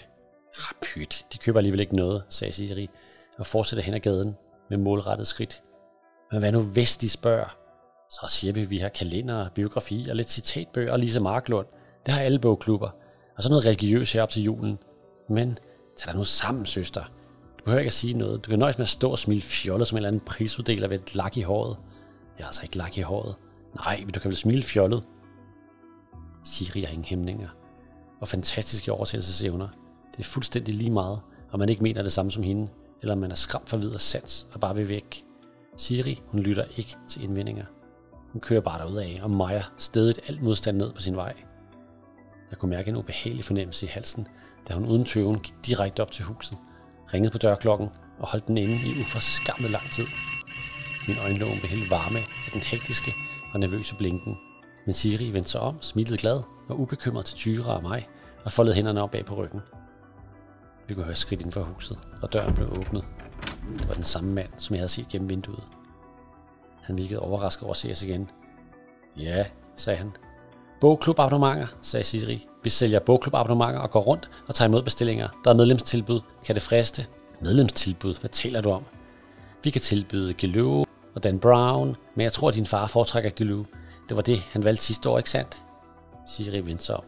Ah, 0.58 0.76
pyt, 0.82 1.26
de 1.34 1.38
køber 1.38 1.60
alligevel 1.60 1.80
ikke 1.80 1.96
noget, 1.96 2.24
sagde 2.30 2.54
Siri, 2.54 2.90
og 3.38 3.46
fortsatte 3.46 3.84
hen 3.84 3.94
ad 3.94 4.00
gaden 4.00 4.36
med 4.70 4.78
målrettet 4.78 5.28
skridt. 5.28 5.64
Men 6.32 6.40
hvad 6.40 6.52
nu 6.52 6.62
hvis 6.62 6.98
de 6.98 7.10
spørger? 7.10 7.58
Så 8.10 8.26
siger 8.28 8.54
vi, 8.54 8.62
at 8.62 8.70
vi 8.70 8.78
har 8.78 8.90
kalender, 8.90 9.50
biografi 9.50 10.08
og 10.10 10.16
lidt 10.16 10.32
citatbøger 10.32 10.86
ligesom 10.86 10.94
og 10.94 11.00
Lise 11.00 11.20
Marklund. 11.20 11.68
Det 12.06 12.14
har 12.14 12.22
alle 12.22 12.40
bogklubber. 12.40 12.90
Og 13.38 13.44
så 13.44 13.50
noget 13.50 13.66
religiøst 13.66 14.14
her 14.14 14.24
op 14.24 14.30
til 14.30 14.44
julen. 14.44 14.78
Men 15.30 15.58
tag 15.98 16.12
dig 16.12 16.18
nu 16.18 16.24
sammen, 16.24 16.66
søster. 16.66 17.04
Du 17.60 17.64
behøver 17.64 17.80
ikke 17.80 17.90
at 17.90 17.94
sige 17.94 18.14
noget. 18.14 18.46
Du 18.46 18.50
kan 18.50 18.60
nøjes 18.60 18.78
med 18.78 18.86
at 18.86 18.90
stå 18.90 19.12
og 19.12 19.20
smile 19.20 19.42
fjollet 19.42 19.88
som 19.88 19.96
en 19.96 19.98
eller 19.98 20.08
anden 20.08 20.22
prisuddeler 20.26 20.88
ved 20.88 21.00
et 21.00 21.16
lak 21.16 21.38
i 21.38 21.42
håret. 21.42 21.78
Jeg 22.38 22.46
har 22.46 22.50
altså 22.50 22.64
ikke 22.64 22.78
lak 22.78 22.98
i 22.98 23.02
håret. 23.02 23.36
Nej, 23.76 24.00
men 24.00 24.12
du 24.12 24.20
kan 24.20 24.30
vel 24.30 24.38
smile 24.38 24.64
fjollet. 24.64 25.04
Siri 26.46 26.82
har 26.82 26.90
ingen 26.90 27.06
hæmninger. 27.06 27.50
Og 28.22 28.28
fantastiske 28.28 28.92
oversættelsesevner. 28.92 29.68
Det 30.12 30.20
er 30.20 30.24
fuldstændig 30.24 30.74
lige 30.74 30.92
meget, 30.92 31.22
om 31.52 31.60
man 31.60 31.70
ikke 31.70 31.84
mener 31.84 32.04
det 32.04 32.12
samme 32.12 32.32
som 32.32 32.44
hende, 32.44 32.68
eller 33.02 33.14
om 33.14 33.20
man 33.20 33.32
er 33.32 33.36
skræmt 33.36 33.70
for 33.70 33.78
videre 33.78 34.00
sans 34.00 34.48
og 34.54 34.60
bare 34.60 34.76
vil 34.76 34.90
væk. 34.90 35.26
Siri, 35.78 36.22
hun 36.28 36.40
lytter 36.40 36.64
ikke 36.78 36.96
til 37.08 37.24
indvendinger. 37.24 37.66
Hun 38.32 38.42
kører 38.42 38.62
bare 38.62 38.80
derud 38.80 38.98
af, 38.98 39.20
og 39.24 39.32
Maja 39.32 39.64
stedigt 39.78 40.20
alt 40.28 40.42
modstand 40.42 40.78
ned 40.78 40.94
på 40.94 41.02
sin 41.02 41.16
vej. 41.16 41.34
Jeg 42.50 42.60
kunne 42.60 42.70
mærke 42.70 42.90
en 42.90 42.96
ubehagelig 42.96 43.44
fornemmelse 43.44 43.86
i 43.86 43.90
halsen, 43.90 44.28
da 44.68 44.74
hun 44.74 44.86
uden 44.86 45.06
tøven 45.06 45.40
gik 45.40 45.56
direkte 45.66 46.02
op 46.02 46.12
til 46.12 46.26
huset, 46.26 46.58
ringede 47.14 47.32
på 47.32 47.38
dørklokken 47.38 47.90
og 48.20 48.28
holdt 48.28 48.48
den 48.48 48.58
inde 48.58 48.76
i 48.90 48.92
uforskammet 49.02 49.72
lang 49.76 49.88
tid. 49.98 50.08
Min 51.08 51.18
øjenlåg 51.26 51.54
blev 51.60 51.70
helt 51.76 51.90
varme 51.98 52.20
af 52.46 52.52
den 52.56 52.64
hektiske 52.72 53.12
og 53.54 53.60
nervøse 53.60 53.96
blinken. 54.00 54.34
Men 54.86 54.94
Siri 54.94 55.32
vendte 55.32 55.52
sig 55.52 55.62
om, 55.62 55.82
smilede 55.82 56.18
glad 56.18 56.40
og 56.70 56.80
ubekymret 56.80 57.26
til 57.26 57.38
Tyra 57.38 57.76
og 57.78 57.82
mig, 57.82 58.08
og 58.46 58.52
foldede 58.52 58.76
hænderne 58.76 59.02
op 59.04 59.12
bag 59.12 59.26
på 59.26 59.36
ryggen. 59.36 59.62
Vi 60.88 60.94
kunne 60.94 61.06
høre 61.06 61.16
skridt 61.16 61.42
inden 61.42 61.52
for 61.52 61.64
huset, 61.64 61.98
og 62.22 62.34
døren 62.34 62.54
blev 62.54 62.68
åbnet. 62.70 63.06
Det 63.78 63.88
var 63.88 63.94
den 63.94 64.04
samme 64.04 64.34
mand, 64.34 64.50
som 64.58 64.74
jeg 64.74 64.82
havde 64.82 64.90
set 64.90 65.08
gennem 65.08 65.30
vinduet. 65.30 65.64
Han 66.84 66.98
virkede 66.98 67.20
overrasket 67.20 67.64
over 67.64 67.74
at 67.74 67.78
se 67.78 67.92
os 67.92 68.04
igen. 68.04 68.32
Ja, 69.18 69.46
sagde 69.76 69.98
han. 69.98 70.12
Bogklubabonnementer, 70.86 71.68
sagde 71.82 72.04
Siri. 72.04 72.48
Vi 72.64 72.70
sælger 72.70 73.00
bogklubabonnementer 73.00 73.80
og 73.80 73.92
går 73.92 74.00
rundt 74.00 74.30
og 74.48 74.56
tager 74.56 74.70
imod 74.70 74.84
bestillinger. 74.84 75.28
Der 75.44 75.52
er 75.52 75.56
medlemstilbud. 75.56 76.22
Kan 76.46 76.56
det 76.56 76.64
friste? 76.64 77.06
Medlemstilbud? 77.42 78.20
Hvad 78.20 78.30
taler 78.30 78.62
du 78.62 78.70
om? 78.70 78.84
Vi 79.64 79.70
kan 79.70 79.82
tilbyde 79.82 80.34
Gilou 80.34 80.86
og 81.16 81.24
Dan 81.24 81.40
Brown, 81.40 81.96
men 82.16 82.24
jeg 82.24 82.34
tror, 82.34 82.50
at 82.50 82.56
din 82.56 82.66
far 82.66 82.88
foretrækker 82.88 83.30
Gilou. 83.30 83.66
Det 84.10 84.18
var 84.18 84.24
det, 84.24 84.40
han 84.40 84.64
valgte 84.64 84.84
sidste 84.84 85.10
år, 85.10 85.18
ikke 85.18 85.30
sandt? 85.30 85.64
Siri 86.28 86.66
vendte 86.66 86.86
sig 86.86 86.98
om 86.98 87.04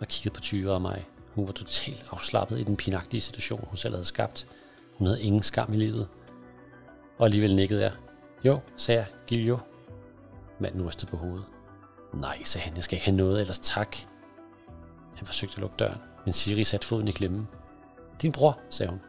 og 0.00 0.08
kiggede 0.08 0.34
på 0.34 0.40
Tyre 0.40 0.72
og 0.72 0.82
mig. 0.82 1.04
Hun 1.34 1.46
var 1.46 1.52
totalt 1.52 2.06
afslappet 2.10 2.60
i 2.60 2.62
den 2.62 2.76
pinagtige 2.76 3.20
situation, 3.20 3.64
hun 3.68 3.76
selv 3.76 3.94
havde 3.94 4.06
skabt. 4.06 4.46
Hun 4.98 5.06
havde 5.06 5.22
ingen 5.22 5.42
skam 5.42 5.72
i 5.72 5.76
livet. 5.76 6.08
Og 7.18 7.24
alligevel 7.24 7.56
nikkede 7.56 7.82
jeg. 7.82 7.92
Jo, 8.44 8.60
sagde 8.76 9.00
jeg. 9.00 9.08
Giv. 9.26 9.58
Manden 10.58 10.86
rystede 10.86 11.10
på 11.10 11.16
hovedet. 11.16 11.44
Nej, 12.14 12.42
sagde 12.44 12.64
han. 12.64 12.76
Jeg 12.76 12.84
skal 12.84 12.96
ikke 12.96 13.06
have 13.06 13.16
noget, 13.16 13.40
ellers 13.40 13.58
tak. 13.58 13.96
Han 15.16 15.26
forsøgte 15.26 15.54
at 15.54 15.60
lukke 15.60 15.76
døren, 15.78 15.98
men 16.24 16.32
Siri 16.32 16.64
satte 16.64 16.86
foden 16.86 17.08
i 17.08 17.12
klemmen. 17.12 17.48
Din 18.22 18.32
bror, 18.32 18.60
sagde 18.70 18.90
hun. 18.90 19.00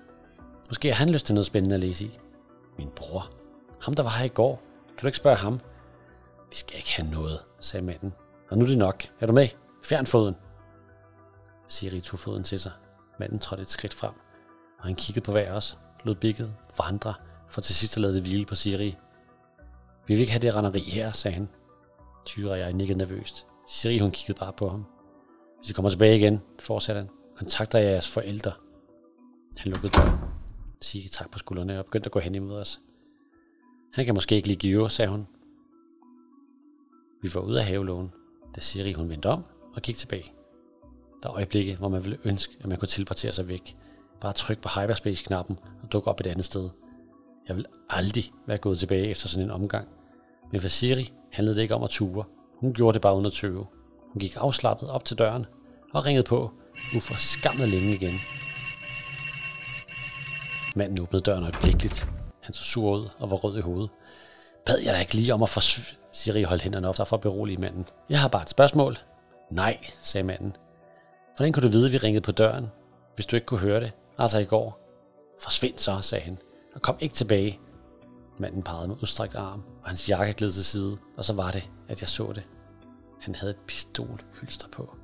Måske 0.69 0.87
har 0.87 0.95
han 0.95 1.09
lyst 1.09 1.25
til 1.25 1.35
noget 1.35 1.45
spændende 1.45 1.75
at 1.75 1.81
læse 1.81 2.05
i. 2.05 2.19
Min 2.77 2.89
bror? 2.95 3.31
Ham, 3.81 3.93
der 3.93 4.03
var 4.03 4.09
her 4.09 4.25
i 4.25 4.29
går. 4.29 4.61
Kan 4.87 5.01
du 5.01 5.07
ikke 5.07 5.17
spørge 5.17 5.37
ham? 5.37 5.59
Vi 6.49 6.55
skal 6.55 6.77
ikke 6.77 6.95
have 6.95 7.11
noget, 7.11 7.39
sagde 7.59 7.85
manden. 7.85 8.13
Og 8.49 8.57
nu 8.57 8.63
er 8.63 8.69
det 8.69 8.77
nok. 8.77 9.03
Er 9.19 9.27
du 9.27 9.33
med? 9.33 9.47
Fjern 9.83 10.05
foden. 10.05 10.35
Siri 11.67 12.01
tog 12.01 12.19
foden 12.19 12.43
til 12.43 12.59
sig. 12.59 12.71
Manden 13.19 13.39
trådte 13.39 13.61
et 13.61 13.67
skridt 13.67 13.93
frem, 13.93 14.13
og 14.79 14.85
han 14.85 14.95
kiggede 14.95 15.25
på 15.25 15.31
hver 15.31 15.53
os, 15.53 15.77
lod 16.03 16.15
bikket 16.15 16.53
vandre, 16.77 17.13
for 17.49 17.61
til 17.61 17.75
sidst 17.75 17.97
at 17.97 18.01
lade 18.01 18.13
det 18.13 18.21
hvile 18.21 18.45
på 18.45 18.55
Siri. 18.55 18.97
Vi 20.07 20.13
vil 20.13 20.19
ikke 20.19 20.31
have 20.31 20.41
det 20.41 20.55
renderi 20.55 20.79
her, 20.79 21.11
sagde 21.11 21.35
han. 21.35 21.49
Tyre 22.25 22.51
og 22.51 22.59
jeg 22.59 22.73
nikkede 22.73 22.97
nervøst. 22.97 23.47
Siri, 23.67 23.99
hun 23.99 24.11
kiggede 24.11 24.39
bare 24.39 24.53
på 24.53 24.69
ham. 24.69 24.85
Hvis 25.57 25.69
I 25.69 25.73
kommer 25.73 25.89
tilbage 25.89 26.17
igen, 26.17 26.39
fortsatte 26.59 26.99
han, 26.99 27.09
kontakter 27.35 27.79
jeg 27.79 27.91
jeres 27.91 28.09
forældre. 28.09 28.51
Han 29.57 29.71
lukkede 29.71 29.91
døren. 29.91 30.17
Siri 30.81 31.07
tak 31.07 31.31
på 31.31 31.37
skuldrene 31.37 31.79
og 31.79 31.85
begyndte 31.85 32.07
at 32.07 32.11
gå 32.11 32.19
hen 32.19 32.35
imod 32.35 32.59
os. 32.59 32.81
Han 33.93 34.05
kan 34.05 34.13
måske 34.13 34.35
ikke 34.35 34.47
lide 34.47 34.59
Gio, 34.59 34.89
sagde 34.89 35.11
hun. 35.11 35.27
Vi 37.21 37.29
var 37.33 37.41
ude 37.41 37.59
af 37.59 37.65
havelågen, 37.65 38.11
da 38.55 38.59
Siri 38.59 38.93
hun 38.93 39.09
vendte 39.09 39.29
om 39.29 39.43
og 39.75 39.81
gik 39.81 39.95
tilbage. 39.95 40.33
Der 41.23 41.29
er 41.29 41.33
øjeblikke, 41.33 41.75
hvor 41.75 41.89
man 41.89 42.03
ville 42.03 42.17
ønske, 42.23 42.57
at 42.59 42.67
man 42.67 42.77
kunne 42.77 42.87
teleportere 42.87 43.31
sig 43.31 43.47
væk. 43.47 43.77
Bare 44.21 44.33
tryk 44.33 44.61
på 44.61 44.69
hyperspace-knappen 44.69 45.59
og 45.83 45.91
dukke 45.91 46.07
op 46.07 46.19
et 46.19 46.27
andet 46.27 46.45
sted. 46.45 46.69
Jeg 47.47 47.55
vil 47.55 47.65
aldrig 47.89 48.23
være 48.47 48.57
gået 48.57 48.79
tilbage 48.79 49.07
efter 49.07 49.27
sådan 49.27 49.45
en 49.45 49.51
omgang. 49.51 49.87
Men 50.51 50.61
for 50.61 50.67
Siri 50.67 51.13
handlede 51.31 51.55
det 51.55 51.61
ikke 51.61 51.75
om 51.75 51.83
at 51.83 51.89
ture. 51.89 52.23
Hun 52.59 52.73
gjorde 52.73 52.93
det 52.93 53.01
bare 53.01 53.15
uden 53.15 53.25
at 53.25 53.33
tøve. 53.33 53.65
Hun 54.13 54.19
gik 54.19 54.35
afslappet 54.37 54.89
op 54.89 55.05
til 55.05 55.17
døren 55.17 55.45
og 55.93 56.05
ringede 56.05 56.23
på 56.23 56.51
uforskammet 56.97 57.69
længe 57.69 57.95
igen. 57.95 58.15
Manden 60.75 61.01
åbnede 61.01 61.23
døren 61.23 61.43
øjeblikkeligt. 61.43 62.07
Han 62.41 62.53
så 62.53 62.63
sur 62.63 62.97
ud 62.97 63.09
og 63.19 63.31
var 63.31 63.37
rød 63.37 63.57
i 63.57 63.61
hovedet. 63.61 63.89
Bad 64.65 64.77
jeg 64.77 64.93
da 64.93 64.99
ikke 64.99 65.15
lige 65.15 65.33
om 65.33 65.43
at 65.43 65.49
forsvinde? 65.49 66.01
Siri 66.11 66.43
holdt 66.43 66.63
hænderne 66.63 66.89
op 66.89 66.95
for 66.95 67.13
at 67.13 67.21
berolige 67.21 67.57
manden. 67.57 67.85
Jeg 68.09 68.19
har 68.19 68.27
bare 68.27 68.41
et 68.41 68.49
spørgsmål. 68.49 68.97
Nej, 69.51 69.77
sagde 70.01 70.23
manden. 70.27 70.55
Hvordan 71.35 71.53
kunne 71.53 71.63
du 71.63 71.71
vide, 71.71 71.85
at 71.85 71.91
vi 71.91 71.97
ringede 71.97 72.21
på 72.21 72.31
døren, 72.31 72.71
hvis 73.15 73.25
du 73.25 73.35
ikke 73.35 73.45
kunne 73.45 73.59
høre 73.59 73.79
det? 73.79 73.91
Altså 74.17 74.39
i 74.39 74.45
går. 74.45 74.79
Forsvind 75.39 75.77
så, 75.77 76.01
sagde 76.01 76.23
han, 76.23 76.37
og 76.75 76.81
kom 76.81 76.95
ikke 76.99 77.15
tilbage. 77.15 77.59
Manden 78.41 78.63
pegede 78.63 78.87
med 78.87 78.95
udstrækt 79.01 79.35
arm, 79.35 79.63
og 79.83 79.89
hans 79.89 80.09
jakke 80.09 80.33
gled 80.33 80.51
til 80.51 80.65
side, 80.65 80.97
og 81.17 81.25
så 81.25 81.33
var 81.33 81.51
det, 81.51 81.69
at 81.87 82.01
jeg 82.01 82.09
så 82.09 82.31
det. 82.35 82.47
Han 83.21 83.35
havde 83.35 83.51
et 83.51 83.59
pistolhylster 83.67 84.67
på. 84.67 84.95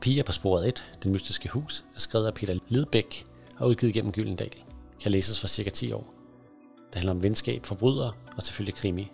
Piger 0.00 0.22
på 0.22 0.32
sporet 0.32 0.68
1, 0.68 0.98
Det 1.02 1.10
mystiske 1.10 1.48
hus, 1.48 1.84
er 1.94 1.98
skrevet 1.98 2.26
af 2.26 2.34
Peter 2.34 2.58
Lidbæk 2.68 3.24
og 3.58 3.68
udgivet 3.68 3.94
gennem 3.94 4.12
Gyldendal. 4.12 4.64
Kan 5.00 5.12
læses 5.12 5.40
for 5.40 5.46
cirka 5.46 5.70
10 5.70 5.92
år. 5.92 6.14
Det 6.86 6.94
handler 6.94 7.12
om 7.12 7.22
venskab, 7.22 7.66
forbrydere 7.66 8.12
og 8.36 8.42
selvfølgelig 8.42 8.74
krimi. 8.74 9.12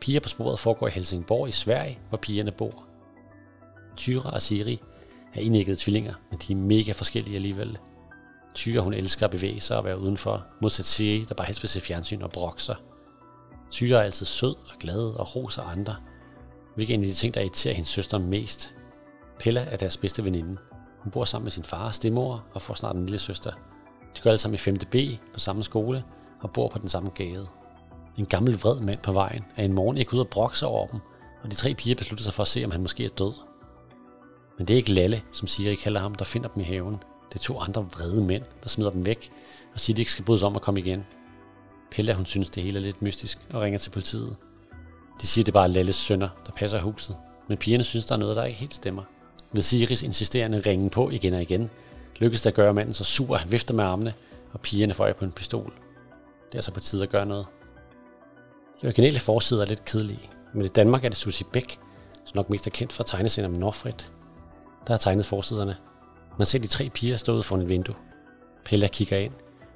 Piger 0.00 0.20
på 0.20 0.28
sporet 0.28 0.58
foregår 0.58 0.88
i 0.88 0.90
Helsingborg 0.90 1.48
i 1.48 1.52
Sverige, 1.52 1.98
hvor 2.08 2.18
pigerne 2.18 2.52
bor. 2.52 2.84
Tyra 3.96 4.30
og 4.30 4.42
Siri 4.42 4.80
er 5.34 5.40
indæggede 5.40 5.76
tvillinger, 5.76 6.14
men 6.30 6.38
de 6.38 6.52
er 6.52 6.56
mega 6.56 6.92
forskellige 6.92 7.36
alligevel. 7.36 7.78
Tyre, 8.54 8.80
hun 8.80 8.94
elsker 8.94 9.26
at 9.26 9.30
bevæge 9.30 9.60
sig 9.60 9.76
og 9.76 9.84
være 9.84 10.00
udenfor, 10.00 10.44
modsat 10.62 10.84
Siri, 10.84 11.24
der 11.28 11.34
bare 11.34 11.46
helst 11.46 11.62
vil 11.62 11.68
se 11.68 11.80
fjernsyn 11.80 12.22
og 12.22 12.30
brokke 12.30 12.62
sig. 12.62 12.76
Tyre 13.70 13.98
er 13.98 14.02
altid 14.02 14.26
sød 14.26 14.54
og 14.54 14.78
glad 14.80 15.02
og 15.02 15.36
roser 15.36 15.62
andre, 15.62 15.96
hvilket 16.74 16.94
er 16.94 16.98
en 16.98 17.04
af 17.04 17.08
de 17.08 17.14
ting, 17.14 17.34
der 17.34 17.40
irriterer 17.40 17.74
hendes 17.74 17.88
søster 17.88 18.18
mest. 18.18 18.74
Pella 19.38 19.66
er 19.70 19.76
deres 19.76 19.96
bedste 19.96 20.24
veninde. 20.24 20.56
Hun 20.98 21.10
bor 21.10 21.24
sammen 21.24 21.44
med 21.44 21.52
sin 21.52 21.64
far 21.64 21.86
og 21.86 21.94
stemor 21.94 22.44
og 22.54 22.62
får 22.62 22.74
snart 22.74 22.96
en 22.96 23.06
lille 23.06 23.18
søster. 23.18 23.50
De 24.16 24.20
går 24.22 24.30
alle 24.30 24.38
sammen 24.38 24.54
i 24.54 24.58
5. 24.58 24.76
B 24.76 24.96
på 25.32 25.40
samme 25.40 25.64
skole 25.64 26.04
og 26.40 26.50
bor 26.50 26.68
på 26.68 26.78
den 26.78 26.88
samme 26.88 27.10
gade. 27.10 27.46
En 28.18 28.26
gammel 28.26 28.58
vred 28.58 28.80
mand 28.80 28.98
på 29.02 29.12
vejen 29.12 29.44
er 29.56 29.64
en 29.64 29.72
morgen 29.72 29.96
ikke 29.96 30.14
ude 30.14 30.22
og 30.22 30.28
brokse 30.28 30.66
over 30.66 30.86
dem, 30.86 31.00
og 31.42 31.50
de 31.50 31.56
tre 31.56 31.74
piger 31.74 31.96
beslutter 31.96 32.22
sig 32.24 32.34
for 32.34 32.42
at 32.42 32.48
se, 32.48 32.64
om 32.64 32.70
han 32.70 32.82
måske 32.82 33.04
er 33.04 33.08
død. 33.08 33.32
Men 34.58 34.68
det 34.68 34.74
er 34.74 34.78
ikke 34.78 34.92
Lalle, 34.92 35.22
som 35.32 35.48
Siri 35.48 35.74
kalder 35.74 36.00
ham, 36.00 36.14
der 36.14 36.24
finder 36.24 36.48
dem 36.48 36.60
i 36.60 36.64
haven. 36.64 36.96
Det 37.32 37.34
er 37.34 37.42
to 37.42 37.58
andre 37.58 37.82
vrede 37.82 38.22
mænd, 38.24 38.42
der 38.62 38.68
smider 38.68 38.90
dem 38.90 39.06
væk 39.06 39.30
og 39.74 39.80
siger, 39.80 39.94
at 39.94 39.96
de 39.96 40.02
ikke 40.02 40.12
skal 40.12 40.24
bryde 40.24 40.38
sig 40.38 40.46
om 40.46 40.56
at 40.56 40.62
komme 40.62 40.80
igen. 40.80 41.04
Pelle, 41.90 42.14
hun 42.14 42.26
synes, 42.26 42.50
det 42.50 42.62
hele 42.62 42.78
er 42.78 42.82
lidt 42.82 43.02
mystisk 43.02 43.38
og 43.52 43.60
ringer 43.62 43.78
til 43.78 43.90
politiet. 43.90 44.36
De 45.20 45.26
siger, 45.26 45.44
det 45.44 45.52
er 45.52 45.60
bare 45.60 45.68
Lalles 45.68 45.96
sønner, 45.96 46.28
der 46.46 46.52
passer 46.52 46.80
huset, 46.80 47.16
men 47.48 47.58
pigerne 47.58 47.84
synes, 47.84 48.06
der 48.06 48.14
er 48.14 48.18
noget, 48.18 48.36
der 48.36 48.44
ikke 48.44 48.60
helt 48.60 48.74
stemmer. 48.74 49.02
Ved 49.52 49.62
Siris 49.62 50.02
insisterende 50.02 50.62
ringen 50.66 50.90
på 50.90 51.10
igen 51.10 51.34
og 51.34 51.42
igen, 51.42 51.70
lykkes 52.16 52.42
det 52.42 52.50
at 52.50 52.54
gøre 52.54 52.74
manden 52.74 52.94
så 52.94 53.04
sur, 53.04 53.34
at 53.34 53.40
han 53.40 53.52
vifter 53.52 53.74
med 53.74 53.84
armene, 53.84 54.14
og 54.52 54.60
pigerne 54.60 54.94
får 54.94 55.12
på 55.12 55.24
en 55.24 55.32
pistol. 55.32 55.72
Det 56.52 56.58
er 56.58 56.62
så 56.62 56.72
på 56.72 56.80
tide 56.80 57.02
at 57.02 57.08
gøre 57.08 57.26
noget. 57.26 57.46
De 58.82 58.86
originale 58.86 59.18
forsider 59.18 59.62
er 59.62 59.66
lidt 59.66 59.84
kedelige, 59.84 60.30
men 60.54 60.64
i 60.64 60.68
Danmark 60.68 61.04
er 61.04 61.08
det 61.08 61.18
Susie 61.18 61.46
Bæk, 61.52 61.78
som 62.24 62.32
nok 62.34 62.50
mest 62.50 62.66
er 62.66 62.70
kendt 62.70 62.92
for 62.92 63.04
tegneserien 63.04 63.54
om 63.54 63.60
Norfrit. 63.60 64.10
der 64.86 64.92
har 64.92 64.98
tegnet 64.98 65.26
forsiderne. 65.26 65.76
Man 66.40 66.46
ser 66.46 66.58
de 66.58 66.66
tre 66.66 66.90
piger 66.90 67.16
stå 67.16 67.32
ude 67.32 67.42
foran 67.42 67.62
et 67.62 67.68
vindue. 67.68 67.94
Pella 68.64 68.88
kigger 68.88 69.18
ind 69.18 69.32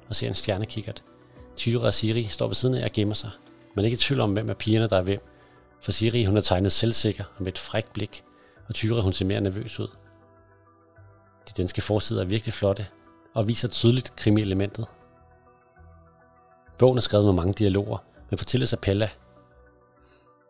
og 0.09 0.15
ser 0.15 0.27
en 0.27 0.35
stjernekikkert. 0.35 1.03
Tyra 1.55 1.85
og 1.85 1.93
Siri 1.93 2.23
står 2.23 2.47
ved 2.47 2.55
siden 2.55 2.75
af 2.75 2.83
og 2.83 2.91
gemmer 2.91 3.15
sig. 3.15 3.29
Man 3.75 3.85
er 3.85 3.87
ikke 3.87 3.95
i 3.95 3.97
tvivl 3.97 4.21
om, 4.21 4.33
hvem 4.33 4.49
af 4.49 4.57
pigerne, 4.57 4.87
der 4.87 4.97
er 4.97 5.01
hvem. 5.01 5.19
For 5.81 5.91
Siri 5.91 6.23
hun 6.23 6.37
er 6.37 6.41
tegnet 6.41 6.71
selvsikker 6.71 7.23
og 7.37 7.43
med 7.43 7.51
et 7.51 7.57
frækt 7.57 7.93
blik, 7.93 8.23
og 8.67 8.75
Tyra 8.75 9.01
hun 9.01 9.13
ser 9.13 9.25
mere 9.25 9.41
nervøs 9.41 9.79
ud. 9.79 9.87
De 11.47 11.53
danske 11.57 11.81
forsider 11.81 12.21
er 12.21 12.25
virkelig 12.25 12.53
flotte 12.53 12.87
og 13.33 13.47
viser 13.47 13.67
tydeligt 13.67 14.15
krimielementet. 14.15 14.87
Bogen 16.77 16.97
er 16.97 17.01
skrevet 17.01 17.25
med 17.25 17.33
mange 17.33 17.53
dialoger, 17.53 17.97
men 18.29 18.37
fortælles 18.37 18.73
af 18.73 18.79
Pella, 18.79 19.09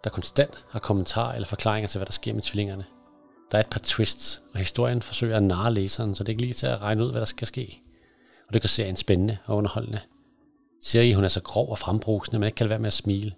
der 0.04 0.10
konstant 0.10 0.66
har 0.70 0.80
kommentarer 0.80 1.34
eller 1.34 1.48
forklaringer 1.48 1.88
til, 1.88 2.00
hvad 2.00 2.06
der 2.06 2.14
sker 2.14 2.34
med 2.34 2.42
tvillingerne. 2.42 2.86
Der 3.52 3.58
er 3.58 3.62
et 3.62 3.70
par 3.70 3.82
twists, 3.84 4.42
og 4.54 4.60
historien 4.60 5.02
forsøger 5.02 5.38
at 5.38 5.44
narre 5.44 5.74
læseren, 5.74 6.16
så 6.16 6.24
det 6.24 6.30
er 6.30 6.34
ikke 6.34 6.42
lige 6.42 6.54
til 6.54 6.68
at 6.68 6.82
regne 6.82 7.06
ud, 7.06 7.12
hvad 7.12 7.22
der 7.22 7.26
skal 7.26 7.48
ske. 7.48 7.82
Og 8.48 8.54
det 8.54 8.62
gør 8.62 8.68
serien 8.68 8.96
spændende 8.96 9.38
og 9.46 9.58
underholdende. 9.58 10.00
Siri, 10.82 11.12
hun 11.14 11.24
er 11.24 11.28
så 11.28 11.42
grov 11.42 11.72
og 11.72 11.78
frembrusende, 11.78 12.40
man 12.40 12.48
ikke 12.48 12.56
kan 12.56 12.64
lade 12.64 12.70
være 12.70 12.80
med 12.80 12.88
at 12.88 12.94
smile. 12.94 13.34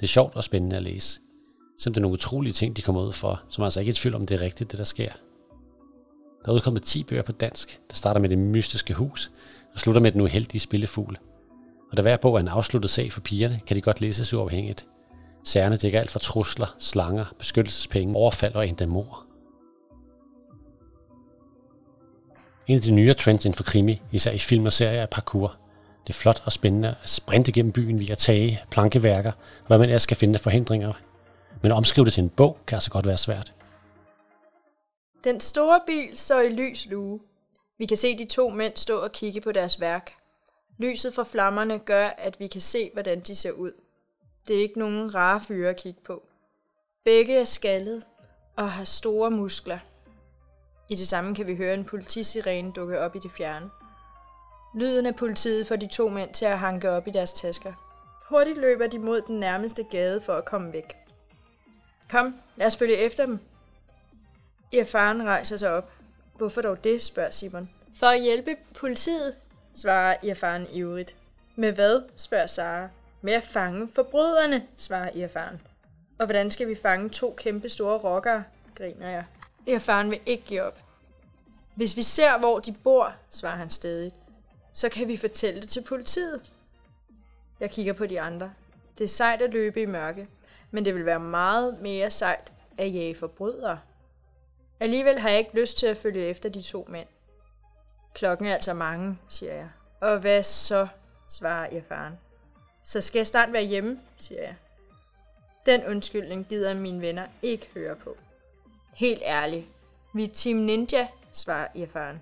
Det 0.00 0.02
er 0.02 0.06
sjovt 0.06 0.36
og 0.36 0.44
spændende 0.44 0.76
at 0.76 0.82
læse. 0.82 1.20
Selvom 1.78 1.94
det 1.94 2.00
er 2.00 2.02
nogle 2.02 2.14
utrolige 2.14 2.52
ting, 2.52 2.76
de 2.76 2.82
kommer 2.82 3.02
ud 3.02 3.12
for, 3.12 3.42
som 3.48 3.64
altså 3.64 3.80
ikke 3.80 3.90
er 3.90 3.92
i 3.92 3.96
tvivl 3.96 4.14
om, 4.14 4.26
det 4.26 4.34
er 4.34 4.40
rigtigt, 4.40 4.70
det 4.70 4.78
der 4.78 4.84
sker. 4.84 5.12
Der 6.44 6.50
er 6.50 6.54
udkommet 6.54 6.82
10 6.82 7.02
bøger 7.02 7.22
på 7.22 7.32
dansk, 7.32 7.80
der 7.90 7.96
starter 7.96 8.20
med 8.20 8.28
det 8.28 8.38
mystiske 8.38 8.94
hus 8.94 9.30
og 9.72 9.78
slutter 9.78 10.00
med 10.00 10.12
den 10.12 10.20
uheldige 10.20 10.60
spillefugl. 10.60 11.18
Og 11.90 11.96
da 11.96 12.02
hver 12.02 12.16
bog 12.16 12.34
er 12.34 12.40
en 12.40 12.48
afsluttet 12.48 12.90
sag 12.90 13.12
for 13.12 13.20
pigerne, 13.20 13.60
kan 13.66 13.76
de 13.76 13.80
godt 13.80 14.00
læses 14.00 14.34
uafhængigt. 14.34 14.86
Særne 15.44 15.76
dækker 15.76 16.00
alt 16.00 16.10
fra 16.10 16.20
trusler, 16.20 16.76
slanger, 16.78 17.24
beskyttelsespenge, 17.38 18.16
overfald 18.16 18.54
og 18.54 18.68
endda 18.68 18.86
mor. 18.86 19.23
En 22.66 22.76
af 22.76 22.82
de 22.82 22.90
nyere 22.90 23.14
trends 23.14 23.44
inden 23.44 23.56
for 23.56 23.64
krimi, 23.64 24.02
især 24.12 24.32
i 24.32 24.38
film 24.38 24.66
og 24.66 24.72
serier, 24.72 25.02
er 25.02 25.06
parkour. 25.06 25.56
Det 26.06 26.12
er 26.12 26.18
flot 26.18 26.42
og 26.44 26.52
spændende 26.52 26.88
at 27.02 27.08
sprinte 27.08 27.52
gennem 27.52 27.72
byen 27.72 28.00
via 28.00 28.14
tage, 28.14 28.62
plankeværker, 28.70 29.32
og 29.60 29.66
hvad 29.66 29.78
man 29.78 29.88
ellers 29.88 30.02
skal 30.02 30.16
finde 30.16 30.38
forhindringer. 30.38 30.92
Men 31.62 31.72
at 31.72 31.76
omskrive 31.76 32.04
det 32.04 32.12
til 32.12 32.22
en 32.22 32.28
bog 32.30 32.58
kan 32.66 32.76
altså 32.76 32.90
godt 32.90 33.06
være 33.06 33.16
svært. 33.16 33.52
Den 35.24 35.40
store 35.40 35.80
bil 35.86 36.18
står 36.18 36.40
i 36.40 36.48
lys 36.48 36.86
lue. 36.86 37.20
Vi 37.78 37.86
kan 37.86 37.96
se 37.96 38.18
de 38.18 38.24
to 38.24 38.48
mænd 38.48 38.72
stå 38.76 38.98
og 38.98 39.12
kigge 39.12 39.40
på 39.40 39.52
deres 39.52 39.80
værk. 39.80 40.12
Lyset 40.78 41.14
fra 41.14 41.24
flammerne 41.24 41.78
gør, 41.78 42.06
at 42.06 42.40
vi 42.40 42.46
kan 42.46 42.60
se, 42.60 42.90
hvordan 42.92 43.20
de 43.20 43.34
ser 43.34 43.50
ud. 43.50 43.72
Det 44.48 44.56
er 44.56 44.60
ikke 44.60 44.78
nogen 44.78 45.14
rare 45.14 45.40
fyre 45.40 45.70
at 45.70 45.76
kigge 45.76 46.00
på. 46.00 46.22
Begge 47.04 47.36
er 47.36 47.44
skaldet 47.44 48.02
og 48.56 48.72
har 48.72 48.84
store 48.84 49.30
muskler. 49.30 49.78
I 50.88 50.94
det 50.94 51.08
samme 51.08 51.34
kan 51.34 51.46
vi 51.46 51.56
høre 51.56 51.74
en 51.74 51.84
politisirene 51.84 52.72
dukke 52.72 53.00
op 53.00 53.16
i 53.16 53.18
det 53.18 53.30
fjerne. 53.30 53.70
Lyden 54.74 55.06
af 55.06 55.16
politiet 55.16 55.66
får 55.66 55.76
de 55.76 55.86
to 55.86 56.08
mænd 56.08 56.34
til 56.34 56.44
at 56.44 56.58
hanke 56.58 56.90
op 56.90 57.08
i 57.08 57.10
deres 57.10 57.32
tasker. 57.32 57.72
Hurtigt 58.28 58.58
løber 58.58 58.86
de 58.86 58.98
mod 58.98 59.20
den 59.20 59.40
nærmeste 59.40 59.84
gade 59.84 60.20
for 60.20 60.34
at 60.34 60.44
komme 60.44 60.72
væk. 60.72 60.96
Kom, 62.10 62.34
lad 62.56 62.66
os 62.66 62.76
følge 62.76 62.96
efter 62.96 63.26
dem. 63.26 63.38
Erfaren 64.72 65.22
rejser 65.22 65.56
sig 65.56 65.70
op. 65.70 65.90
Hvorfor 66.36 66.62
dog 66.62 66.84
det, 66.84 67.02
spørger 67.02 67.30
Simon. 67.30 67.70
For 67.98 68.06
at 68.06 68.22
hjælpe 68.22 68.56
politiet, 68.78 69.34
svarer 69.74 70.16
Erfaren 70.22 70.66
ivrigt. 70.72 71.16
Med 71.56 71.72
hvad, 71.72 72.02
spørger 72.16 72.46
Sara. 72.46 72.88
Med 73.22 73.32
at 73.32 73.42
fange 73.42 73.88
forbryderne, 73.94 74.66
svarer 74.76 75.22
Erfaren. 75.22 75.60
Og 76.18 76.26
hvordan 76.26 76.50
skal 76.50 76.68
vi 76.68 76.74
fange 76.74 77.08
to 77.08 77.34
kæmpe 77.36 77.68
store 77.68 77.98
rockere, 77.98 78.44
griner 78.74 79.10
jeg. 79.10 79.24
Ja, 79.66 79.78
faren 79.78 80.10
vil 80.10 80.20
ikke 80.26 80.44
give 80.44 80.62
op. 80.62 80.78
Hvis 81.74 81.96
vi 81.96 82.02
ser, 82.02 82.38
hvor 82.38 82.58
de 82.58 82.72
bor, 82.72 83.14
svarer 83.30 83.56
han 83.56 83.70
stadig, 83.70 84.12
så 84.72 84.88
kan 84.88 85.08
vi 85.08 85.16
fortælle 85.16 85.60
det 85.60 85.68
til 85.68 85.82
politiet. 85.82 86.52
Jeg 87.60 87.70
kigger 87.70 87.92
på 87.92 88.06
de 88.06 88.20
andre. 88.20 88.52
Det 88.98 89.04
er 89.04 89.08
sejt 89.08 89.42
at 89.42 89.52
løbe 89.52 89.82
i 89.82 89.86
mørke, 89.86 90.28
men 90.70 90.84
det 90.84 90.94
vil 90.94 91.06
være 91.06 91.20
meget 91.20 91.80
mere 91.80 92.10
sejt 92.10 92.52
at 92.78 92.94
jage 92.94 93.14
forbrydere. 93.14 93.80
Alligevel 94.80 95.18
har 95.18 95.28
jeg 95.28 95.38
ikke 95.38 95.60
lyst 95.60 95.78
til 95.78 95.86
at 95.86 95.96
følge 95.96 96.26
efter 96.26 96.48
de 96.48 96.62
to 96.62 96.86
mænd. 96.88 97.08
Klokken 98.14 98.46
er 98.46 98.54
altså 98.54 98.74
mange, 98.74 99.18
siger 99.28 99.54
jeg. 99.54 99.68
Og 100.00 100.18
hvad 100.18 100.42
så, 100.42 100.86
svarer 101.28 101.68
jeg 101.72 101.84
faren. 101.88 102.18
Så 102.82 103.00
skal 103.00 103.18
jeg 103.18 103.26
snart 103.26 103.52
være 103.52 103.62
hjemme, 103.62 104.00
siger 104.18 104.42
jeg. 104.42 104.54
Den 105.66 105.84
undskyldning 105.84 106.46
gider 106.48 106.74
mine 106.74 107.00
venner 107.00 107.26
ikke 107.42 107.70
høre 107.74 107.96
på. 107.96 108.16
Helt 108.94 109.22
ærligt. 109.24 109.66
Vi 110.14 110.24
er 110.24 110.28
Team 110.28 110.56
Ninja, 110.56 111.08
svarer 111.32 111.68
jeg. 111.74 112.18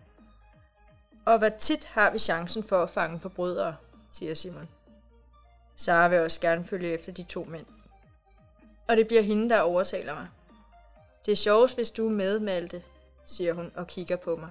Og 1.25 1.39
hvor 1.39 1.49
tit 1.49 1.85
har 1.85 2.11
vi 2.11 2.19
chancen 2.19 2.65
for 2.65 2.83
at 2.83 2.91
fange 2.91 3.21
forbrydere, 3.21 3.77
siger 4.11 4.35
Simon. 4.35 4.69
Sara 5.77 6.09
vil 6.09 6.21
også 6.21 6.41
gerne 6.41 6.65
følge 6.65 6.93
efter 6.93 7.13
de 7.13 7.23
to 7.23 7.45
mænd. 7.45 7.67
Og 8.89 8.97
det 8.97 9.07
bliver 9.07 9.23
hende, 9.23 9.51
der 9.51 9.61
overtaler 9.61 10.15
mig. 10.15 10.29
Det 11.27 11.33
er 11.33 11.37
sjovest, 11.37 11.75
hvis 11.75 11.91
du 11.91 12.07
er 12.07 12.11
med, 12.11 12.41
Malte, 12.41 12.83
siger 13.27 13.53
hun 13.53 13.73
og 13.75 13.87
kigger 13.87 14.17
på 14.17 14.37
mig. 14.37 14.51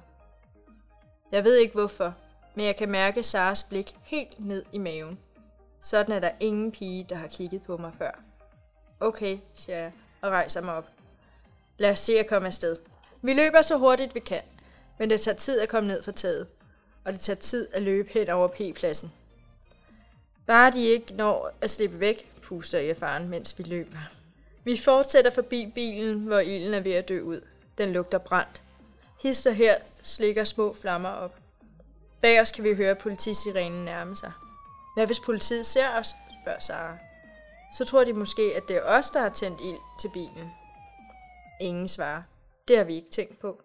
Jeg 1.32 1.44
ved 1.44 1.58
ikke 1.58 1.74
hvorfor, 1.74 2.16
men 2.56 2.66
jeg 2.66 2.76
kan 2.76 2.90
mærke 2.90 3.24
Saras 3.24 3.64
blik 3.64 3.96
helt 4.04 4.40
ned 4.40 4.66
i 4.72 4.78
maven. 4.78 5.20
Sådan 5.82 6.16
er 6.16 6.20
der 6.20 6.32
ingen 6.40 6.72
pige, 6.72 7.04
der 7.10 7.16
har 7.16 7.28
kigget 7.28 7.64
på 7.64 7.78
mig 7.78 7.92
før. 7.98 8.20
Okay, 9.00 9.38
siger 9.54 9.78
jeg 9.78 9.92
og 10.22 10.32
rejser 10.32 10.62
mig 10.62 10.74
op. 10.74 10.88
Lad 11.82 11.92
os 11.92 12.00
se 12.00 12.20
at 12.20 12.28
komme 12.28 12.48
afsted. 12.48 12.76
Vi 13.22 13.34
løber 13.34 13.62
så 13.62 13.78
hurtigt 13.78 14.16
vi 14.16 14.20
kan, 14.20 14.42
men 14.98 15.10
det 15.10 15.22
tager 15.22 15.38
tid 15.38 15.60
at 15.60 15.70
komme 15.70 15.88
ned 15.88 16.04
fra 16.04 16.12
taget, 16.12 16.48
og 17.06 17.14
det 17.14 17.22
tager 17.22 17.38
tid 17.38 17.68
at 17.74 17.82
løbe 17.82 18.10
hen 18.14 18.30
over 18.30 18.48
P-pladsen. 18.48 19.12
Bare 20.48 20.72
de 20.72 20.86
ikke 20.86 21.14
når 21.14 21.52
at 21.62 21.72
slippe 21.72 22.00
væk, 22.00 22.32
puster 22.42 22.80
jeg 22.80 22.98
faren, 22.98 23.30
mens 23.30 23.58
vi 23.58 23.64
løber. 23.64 23.98
Vi 24.64 24.78
fortsætter 24.78 25.32
forbi 25.32 25.72
bilen, 25.76 26.20
hvor 26.20 26.40
ilden 26.40 26.74
er 26.74 26.80
ved 26.80 26.94
at 26.94 27.10
dø 27.10 27.22
ud. 27.22 27.42
Den 27.78 27.94
lugter 27.94 28.18
brændt. 28.18 28.64
Hister 29.22 29.52
her 29.52 29.76
slikker 30.02 30.44
små 30.44 30.74
flammer 30.82 31.10
op. 31.10 31.36
Bag 32.22 32.42
os 32.42 32.52
kan 32.52 32.64
vi 32.64 32.74
høre 32.74 32.96
politisirenen 32.96 33.86
nærme 33.86 34.16
sig. 34.16 34.32
Hvad 34.96 35.06
hvis 35.06 35.20
politiet 35.20 35.66
ser 35.66 35.90
os? 35.90 36.08
spørger 36.44 36.60
Sara. 36.60 36.98
Så 37.78 37.86
tror 37.86 38.04
de 38.04 38.14
måske, 38.14 38.54
at 38.56 38.64
det 38.68 38.76
er 38.76 38.84
os, 38.84 39.10
der 39.12 39.20
har 39.22 39.30
tændt 39.30 39.62
ild 39.62 39.80
til 40.02 40.10
bilen. 40.14 40.61
Ingen 41.62 41.88
svarer. 41.88 42.24
Det 42.68 42.78
har 42.78 42.84
vi 42.84 42.96
ikke 42.96 43.10
tænkt 43.10 43.40
på. 43.40 43.62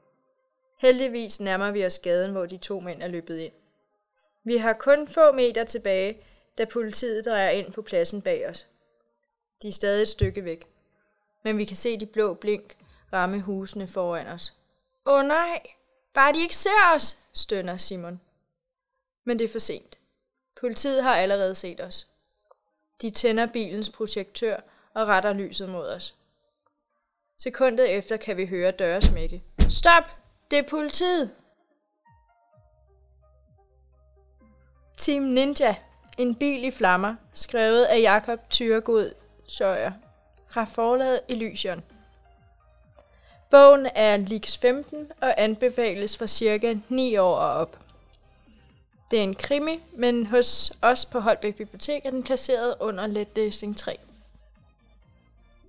Heldigvis 0.78 1.40
nærmer 1.40 1.70
vi 1.70 1.86
os 1.86 1.98
gaden, 1.98 2.32
hvor 2.32 2.46
de 2.46 2.56
to 2.56 2.80
mænd 2.80 3.02
er 3.02 3.08
løbet 3.08 3.38
ind. 3.38 3.52
Vi 4.44 4.56
har 4.56 4.72
kun 4.72 5.08
få 5.08 5.32
meter 5.32 5.64
tilbage, 5.64 6.18
da 6.58 6.64
politiet 6.64 7.24
drejer 7.24 7.50
ind 7.50 7.72
på 7.72 7.82
pladsen 7.82 8.22
bag 8.22 8.48
os. 8.48 8.66
De 9.62 9.68
er 9.68 9.72
stadig 9.72 10.02
et 10.02 10.08
stykke 10.08 10.44
væk, 10.44 10.66
men 11.44 11.58
vi 11.58 11.64
kan 11.64 11.76
se 11.76 12.00
de 12.00 12.06
blå 12.06 12.34
blink 12.34 12.76
ramme 13.12 13.40
husene 13.40 13.88
foran 13.88 14.26
os. 14.26 14.54
Åh 15.06 15.18
oh, 15.18 15.24
nej, 15.24 15.62
bare 16.14 16.32
de 16.32 16.42
ikke 16.42 16.56
ser 16.56 16.94
os, 16.94 17.18
stønner 17.32 17.76
Simon. 17.76 18.20
Men 19.24 19.38
det 19.38 19.44
er 19.44 19.48
for 19.48 19.58
sent. 19.58 19.98
Politiet 20.60 21.02
har 21.02 21.16
allerede 21.16 21.54
set 21.54 21.80
os. 21.80 22.08
De 23.02 23.10
tænder 23.10 23.46
bilens 23.46 23.90
projektør 23.90 24.60
og 24.94 25.06
retter 25.06 25.32
lyset 25.32 25.68
mod 25.68 25.88
os. 25.88 26.14
Sekundet 27.38 27.90
efter 27.90 28.16
kan 28.16 28.36
vi 28.36 28.46
høre 28.46 28.70
døre 28.70 29.02
smække. 29.02 29.42
Stop! 29.68 30.02
Det 30.50 30.58
er 30.58 30.68
politiet! 30.70 31.30
Team 34.96 35.22
Ninja. 35.22 35.76
En 36.18 36.34
bil 36.34 36.64
i 36.64 36.70
flammer. 36.70 37.14
Skrevet 37.32 37.84
af 37.84 38.00
Jakob 38.00 38.50
Thyregod 38.50 39.14
Søjer. 39.48 39.92
Fra 40.48 40.64
forlaget 40.64 41.20
Elysion. 41.28 41.84
Bogen 43.50 43.88
er 43.94 44.16
Lix 44.16 44.58
15 44.58 45.12
og 45.20 45.42
anbefales 45.42 46.16
for 46.18 46.26
cirka 46.26 46.74
9 46.88 47.16
år 47.16 47.36
og 47.36 47.50
op. 47.52 47.78
Det 49.10 49.18
er 49.18 49.22
en 49.22 49.34
krimi, 49.34 49.80
men 49.92 50.26
hos 50.26 50.72
os 50.82 51.06
på 51.06 51.20
Holbæk 51.20 51.54
Bibliotek 51.54 52.06
er 52.06 52.10
den 52.10 52.22
placeret 52.22 52.74
under 52.80 53.06
letlæsning 53.06 53.76
3. 53.76 53.98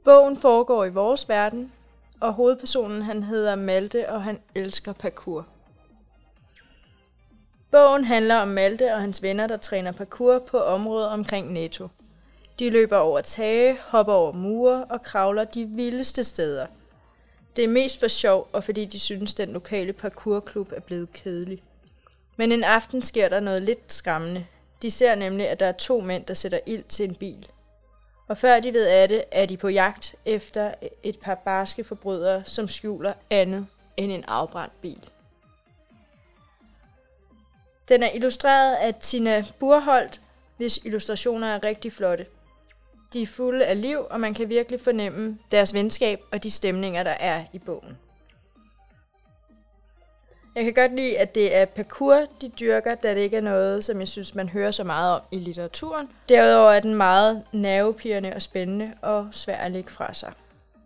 Bogen 0.08 0.38
foregår 0.38 0.86
i 0.86 0.90
vores 0.90 1.30
verden, 1.30 1.72
og 2.20 2.34
hovedpersonen 2.34 3.02
han 3.02 3.24
hedder 3.24 3.56
Malte, 3.56 4.10
og 4.10 4.24
han 4.24 4.40
elsker 4.56 4.94
parkour. 4.94 5.46
Bogen 7.72 8.06
handler 8.06 8.36
om 8.36 8.48
Malte 8.48 8.94
og 8.94 9.02
hans 9.02 9.24
venner, 9.24 9.48
der 9.48 9.58
træner 9.58 9.92
parkour 9.92 10.40
på 10.40 10.60
området 10.60 11.10
omkring 11.10 11.54
NATO. 11.54 11.88
De 12.60 12.70
løber 12.70 12.98
over 12.98 13.22
tage, 13.22 13.78
hopper 13.82 14.14
over 14.14 14.32
mure 14.32 14.86
og 14.86 15.02
kravler 15.04 15.44
de 15.44 15.66
vildeste 15.66 16.24
steder. 16.24 16.68
Det 17.56 17.64
er 17.64 17.70
mest 17.70 18.00
for 18.00 18.08
sjov, 18.08 18.48
og 18.54 18.64
fordi 18.64 18.86
de 18.86 19.00
synes, 19.00 19.34
den 19.34 19.50
lokale 19.50 19.94
parkourklub 19.94 20.72
er 20.72 20.82
blevet 20.82 21.14
kedelig. 21.14 21.64
Men 22.38 22.52
en 22.52 22.64
aften 22.64 23.02
sker 23.02 23.30
der 23.30 23.40
noget 23.40 23.62
lidt 23.62 23.94
skræmmende. 23.94 24.46
De 24.82 24.92
ser 24.92 25.16
nemlig, 25.16 25.50
at 25.50 25.60
der 25.60 25.66
er 25.66 25.72
to 25.72 26.02
mænd, 26.02 26.26
der 26.26 26.34
sætter 26.34 26.60
ild 26.66 26.84
til 26.84 27.10
en 27.10 27.16
bil. 27.16 27.48
Og 28.28 28.38
før 28.38 28.60
de 28.60 28.74
ved 28.74 28.88
af 28.88 29.08
det, 29.08 29.24
er 29.32 29.46
de 29.46 29.58
på 29.58 29.68
jagt 29.68 30.16
efter 30.26 30.74
et 31.04 31.20
par 31.20 31.36
barske 31.36 31.84
forbrydere, 31.84 32.46
som 32.46 32.68
skjuler 32.68 33.14
andet 33.30 33.68
end 33.98 34.12
en 34.12 34.24
afbrændt 34.24 34.82
bil. 34.82 35.10
Den 37.90 38.04
er 38.04 38.10
illustreret 38.12 38.76
af 38.76 38.96
Tina 38.96 39.46
Burholdt, 39.60 40.22
hvis 40.58 40.78
illustrationer 40.78 41.48
er 41.48 41.64
rigtig 41.64 41.94
flotte. 41.94 42.26
De 43.14 43.22
er 43.22 43.28
fulde 43.28 43.66
af 43.66 43.82
liv, 43.82 44.00
og 44.10 44.20
man 44.20 44.34
kan 44.34 44.50
virkelig 44.50 44.82
fornemme 44.82 45.38
deres 45.52 45.74
venskab 45.74 46.22
og 46.32 46.44
de 46.44 46.52
stemninger, 46.52 47.04
der 47.04 47.12
er 47.12 47.44
i 47.54 47.60
bogen. 47.60 47.98
Jeg 50.58 50.66
kan 50.66 50.74
godt 50.74 50.96
lide, 50.96 51.18
at 51.18 51.36
det 51.36 51.56
er 51.56 51.66
parkour, 51.66 52.26
de 52.42 52.50
dyrker, 52.50 52.96
da 52.96 53.16
det 53.16 53.22
ikke 53.22 53.38
er 53.38 53.42
noget, 53.42 53.84
som 53.84 54.00
jeg 54.00 54.08
synes, 54.08 54.36
man 54.36 54.50
hører 54.50 54.72
så 54.72 54.84
meget 54.84 55.16
om 55.16 55.22
i 55.32 55.40
litteraturen. 55.40 56.08
Derudover 56.30 56.72
er 56.72 56.80
den 56.80 56.96
meget 56.96 57.44
nervepirrende 57.52 58.34
og 58.36 58.42
spændende 58.42 58.94
og 59.02 59.28
svær 59.32 59.58
at 59.58 59.72
lægge 59.72 59.90
fra 59.90 60.14
sig. 60.14 60.34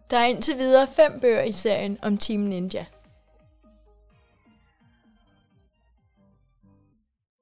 Der 0.10 0.18
er 0.18 0.26
indtil 0.26 0.58
videre 0.58 0.88
fem 0.88 1.20
bøger 1.20 1.42
i 1.42 1.52
serien 1.52 2.00
om 2.02 2.18
Team 2.18 2.40
Ninja. 2.40 2.86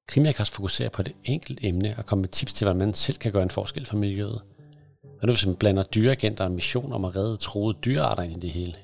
Krimiakast 0.08 0.54
fokuserer 0.54 0.90
på 0.90 1.04
det 1.04 1.16
enkelte 1.24 1.66
emne 1.66 1.96
og 1.98 2.06
kommer 2.06 2.22
med 2.22 2.30
tips 2.30 2.54
til, 2.54 2.66
hvordan 2.66 2.80
man 2.80 2.94
selv 2.94 3.18
kan 3.18 3.32
gøre 3.32 3.44
en 3.44 3.50
forskel 3.50 3.86
for 3.86 3.98
miljøet. 3.98 4.42
Og 5.04 5.28
nu 5.28 5.32
hvis 5.32 5.46
man 5.46 5.56
blander 5.56 5.84
dyreagenter 5.84 6.44
og 6.44 6.52
mission 6.52 6.94
om 6.94 7.06
at 7.06 7.16
redde 7.16 7.38
troede 7.38 7.78
dyrearter 7.86 8.24
ind 8.24 8.44
i 8.44 8.48
det 8.48 8.52
hele. 8.52 8.76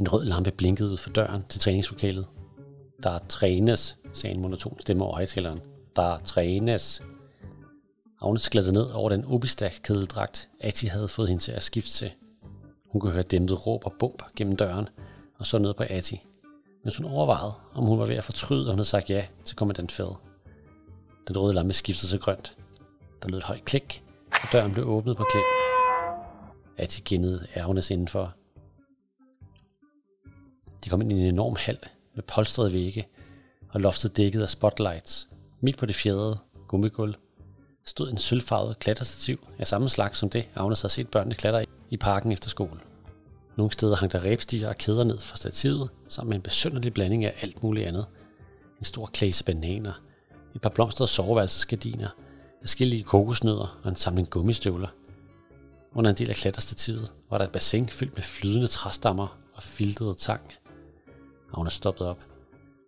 En 0.00 0.12
rød 0.12 0.24
lampe 0.24 0.50
blinkede 0.50 0.90
ud 0.90 0.96
for 0.96 1.10
døren 1.10 1.44
til 1.48 1.60
træningslokalet. 1.60 2.26
Der 3.02 3.18
trænes, 3.28 3.98
sagde 4.12 4.34
en 4.34 4.42
monoton 4.42 4.80
stemme 4.80 5.04
over 5.04 5.14
højtaleren. 5.14 5.60
Der 5.96 6.18
trænes. 6.18 7.02
Agnes 8.22 8.50
glædte 8.50 8.72
ned 8.72 8.90
over 8.90 9.08
den 9.08 9.24
obistak 9.24 9.72
kedeldragt, 9.82 10.48
Ati 10.60 10.86
havde 10.86 11.08
fået 11.08 11.28
hende 11.28 11.42
til 11.42 11.52
at 11.52 11.62
skifte 11.62 11.90
til. 11.90 12.10
Hun 12.86 13.00
kunne 13.00 13.12
høre 13.12 13.22
dæmpet 13.22 13.66
råb 13.66 13.86
og 13.86 13.92
bump 13.98 14.22
gennem 14.36 14.56
døren, 14.56 14.88
og 15.38 15.46
så 15.46 15.58
ned 15.58 15.74
på 15.74 15.84
Ati, 15.90 16.20
Men 16.84 16.92
hun 16.96 17.06
overvejede, 17.06 17.52
om 17.74 17.84
hun 17.84 17.98
var 17.98 18.06
ved 18.06 18.16
at 18.16 18.24
fortryde, 18.24 18.60
at 18.60 18.66
hun 18.66 18.78
havde 18.78 18.88
sagt 18.88 19.10
ja 19.10 19.26
til 19.44 19.56
kommandant 19.56 19.92
Fed. 19.92 20.10
Den 21.28 21.38
røde 21.38 21.54
lampe 21.54 21.72
skiftede 21.72 22.12
til 22.12 22.20
grønt. 22.20 22.56
Der 23.22 23.28
lød 23.28 23.38
et 23.38 23.44
højt 23.44 23.64
klik, 23.64 24.02
og 24.30 24.48
døren 24.52 24.72
blev 24.72 24.88
åbnet 24.88 25.16
på 25.16 25.24
klem. 25.30 25.44
Ati 26.78 27.02
ginnede 27.04 27.46
Agnes 27.54 27.90
indenfor, 27.90 28.34
de 30.84 30.90
kom 30.90 31.00
ind 31.00 31.12
i 31.12 31.14
en 31.14 31.20
enorm 31.20 31.56
hal 31.58 31.78
med 32.14 32.22
polstrede 32.22 32.72
vægge 32.72 33.06
og 33.74 33.80
loftet 33.80 34.16
dækket 34.16 34.42
af 34.42 34.48
spotlights. 34.48 35.28
Midt 35.60 35.78
på 35.78 35.86
det 35.86 35.94
fjerde 35.94 36.38
gummigulv 36.68 37.14
stod 37.84 38.10
en 38.10 38.18
sølvfarvet 38.18 38.78
klatrestativ 38.78 39.46
af 39.58 39.66
samme 39.66 39.88
slags 39.88 40.18
som 40.18 40.30
det, 40.30 40.48
Agnes 40.54 40.82
havde 40.82 40.92
set 40.92 41.08
børnene 41.08 41.34
klatre 41.34 41.62
i, 41.62 41.66
i 41.90 41.96
parken 41.96 42.32
efter 42.32 42.48
skole. 42.48 42.80
Nogle 43.56 43.72
steder 43.72 43.96
hang 43.96 44.12
der 44.12 44.24
ræbstiger 44.24 44.68
og 44.68 44.76
kæder 44.76 45.04
ned 45.04 45.18
fra 45.18 45.36
stativet, 45.36 45.90
sammen 46.08 46.28
med 46.28 46.36
en 46.36 46.42
besynderlig 46.42 46.94
blanding 46.94 47.24
af 47.24 47.34
alt 47.40 47.62
muligt 47.62 47.86
andet. 47.86 48.06
En 48.78 48.84
stor 48.84 49.06
klase 49.06 49.44
bananer, 49.44 50.02
et 50.54 50.60
par 50.60 50.68
blomstrede 50.68 51.08
soveværelsesgardiner, 51.08 52.08
forskellige 52.60 53.02
kokosnødder 53.02 53.80
og 53.82 53.88
en 53.88 53.96
samling 53.96 54.30
gummistøvler. 54.30 54.88
Under 55.94 56.10
en 56.10 56.16
del 56.16 56.30
af 56.30 56.36
klatterstativet 56.36 57.12
var 57.30 57.38
der 57.38 57.44
et 57.44 57.52
bassin 57.52 57.88
fyldt 57.88 58.14
med 58.14 58.22
flydende 58.22 58.66
træstammer 58.66 59.38
og 59.54 59.62
filtrede 59.62 60.14
tang– 60.14 60.40
og 61.54 61.58
hun 61.58 61.66
er 61.66 61.70
stoppet 61.70 62.06
op. 62.06 62.24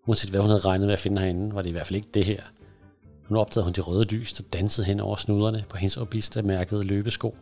Uanset 0.07 0.31
hvad 0.31 0.41
hun 0.41 0.51
havde 0.51 0.61
regnet 0.61 0.87
med 0.87 0.95
at 0.95 1.01
finde 1.01 1.21
herinde, 1.23 1.55
var 1.55 1.63
det 1.63 1.69
i 1.69 1.73
hvert 1.73 1.87
fald 1.87 1.97
ikke 1.97 2.09
det 2.15 2.25
her. 2.25 2.43
Nu 3.29 3.39
opdagede 3.39 3.65
hun 3.65 3.73
de 3.73 3.81
røde 3.81 4.05
lys, 4.05 4.33
der 4.33 4.45
dansede 4.53 4.87
hen 4.87 5.01
over 5.01 5.17
snuderne 5.17 5.65
på 5.69 5.77
hendes 5.77 5.97
obista 5.97 6.43
mærkede 6.43 6.83
løbesko 6.83 7.37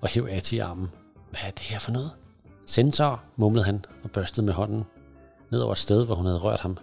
og 0.00 0.08
hæv 0.08 0.26
Ati 0.30 0.56
i 0.56 0.58
armen. 0.58 0.88
Hvad 1.30 1.40
er 1.46 1.50
det 1.50 1.60
her 1.60 1.78
for 1.78 1.92
noget? 1.92 2.10
Sensor, 2.66 3.22
mumlede 3.36 3.64
han 3.64 3.84
og 4.02 4.10
børstede 4.10 4.46
med 4.46 4.54
hånden 4.54 4.84
ned 5.50 5.60
over 5.60 5.72
et 5.72 5.78
sted, 5.78 6.06
hvor 6.06 6.14
hun 6.14 6.26
havde 6.26 6.38
rørt 6.38 6.60
ham. 6.60 6.78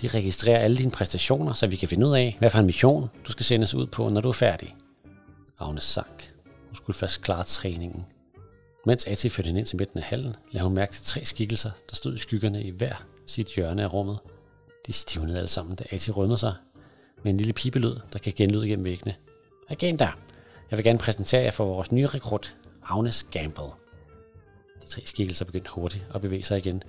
De 0.00 0.08
registrerer 0.08 0.58
alle 0.58 0.76
dine 0.76 0.90
præstationer, 0.90 1.52
så 1.52 1.66
vi 1.66 1.76
kan 1.76 1.88
finde 1.88 2.06
ud 2.06 2.14
af, 2.14 2.36
hvad 2.38 2.50
for 2.50 2.58
en 2.58 2.66
mission 2.66 3.10
du 3.26 3.32
skal 3.32 3.44
sendes 3.44 3.74
ud 3.74 3.86
på, 3.86 4.08
når 4.08 4.20
du 4.20 4.28
er 4.28 4.32
færdig. 4.32 4.76
Agnes 5.60 5.84
sank. 5.84 6.32
Hun 6.66 6.74
skulle 6.74 6.96
først 6.96 7.22
klare 7.22 7.44
træningen. 7.44 8.04
Mens 8.86 9.04
Ati 9.04 9.28
førte 9.28 9.46
hende 9.46 9.58
ind 9.58 9.66
til 9.66 9.76
midten 9.76 9.98
af 9.98 10.04
hallen, 10.04 10.36
lagde 10.50 10.64
hun 10.64 10.74
mærke 10.74 10.92
til 10.92 11.04
tre 11.04 11.24
skikkelser, 11.24 11.70
der 11.90 11.96
stod 11.96 12.14
i 12.14 12.18
skyggerne 12.18 12.62
i 12.62 12.70
hver 12.70 13.04
sit 13.26 13.54
hjørne 13.54 13.82
af 13.82 13.92
rummet. 13.92 14.18
De 14.86 14.92
stivnede 14.92 15.38
alle 15.38 15.48
sammen, 15.48 15.76
da 15.76 15.84
Ati 15.90 16.10
rømmede 16.10 16.38
sig 16.38 16.54
med 17.22 17.32
en 17.32 17.38
lille 17.38 17.52
pipelyd, 17.52 17.96
der 18.12 18.18
kan 18.18 18.32
genlyde 18.36 18.68
gennem 18.68 18.84
væggene. 18.84 19.14
Agenda, 19.68 20.10
jeg 20.70 20.76
vil 20.76 20.84
gerne 20.84 20.98
præsentere 20.98 21.42
jer 21.42 21.50
for 21.50 21.64
vores 21.64 21.92
nye 21.92 22.06
rekrut, 22.06 22.56
Agnes 22.82 23.22
Gamble. 23.22 23.64
De 24.82 24.86
tre 24.86 25.02
skikkelser 25.04 25.44
begyndte 25.44 25.70
hurtigt 25.70 26.06
at 26.14 26.20
bevæge 26.20 26.42
sig 26.42 26.58
igen. 26.58 26.82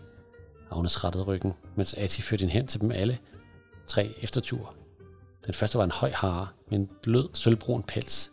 Agnes 0.72 1.04
rettede 1.04 1.24
ryggen, 1.24 1.54
mens 1.76 1.94
Ati 1.94 2.22
førte 2.22 2.42
hende 2.42 2.54
hen 2.54 2.68
til 2.68 2.82
dem 2.82 2.92
alle 2.92 3.18
tre 3.88 4.14
efter 4.22 4.42
tur. 4.42 4.76
Den 5.46 5.54
første 5.54 5.78
var 5.78 5.84
en 5.84 5.92
høj 5.92 6.12
hare 6.12 6.48
med 6.70 6.80
en 6.80 6.90
blød, 7.02 7.30
sølvbrun 7.34 7.84
pels. 7.84 8.32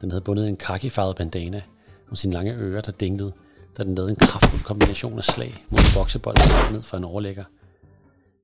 Den 0.00 0.10
havde 0.10 0.20
bundet 0.20 0.48
en 0.48 0.56
kakifarvet 0.56 1.16
bandana 1.16 1.62
om 2.10 2.16
sine 2.16 2.32
lange 2.32 2.54
ører, 2.54 2.80
der 2.80 2.92
dinglede, 2.92 3.32
da 3.78 3.84
den 3.84 3.94
lavede 3.94 4.10
en 4.10 4.16
kraftfuld 4.16 4.62
kombination 4.62 5.18
af 5.18 5.24
slag 5.24 5.64
mod 5.70 5.78
en 5.78 5.94
boksebold 5.94 6.72
ned 6.72 6.82
fra 6.82 6.96
en 6.96 7.04
overlægger. 7.04 7.44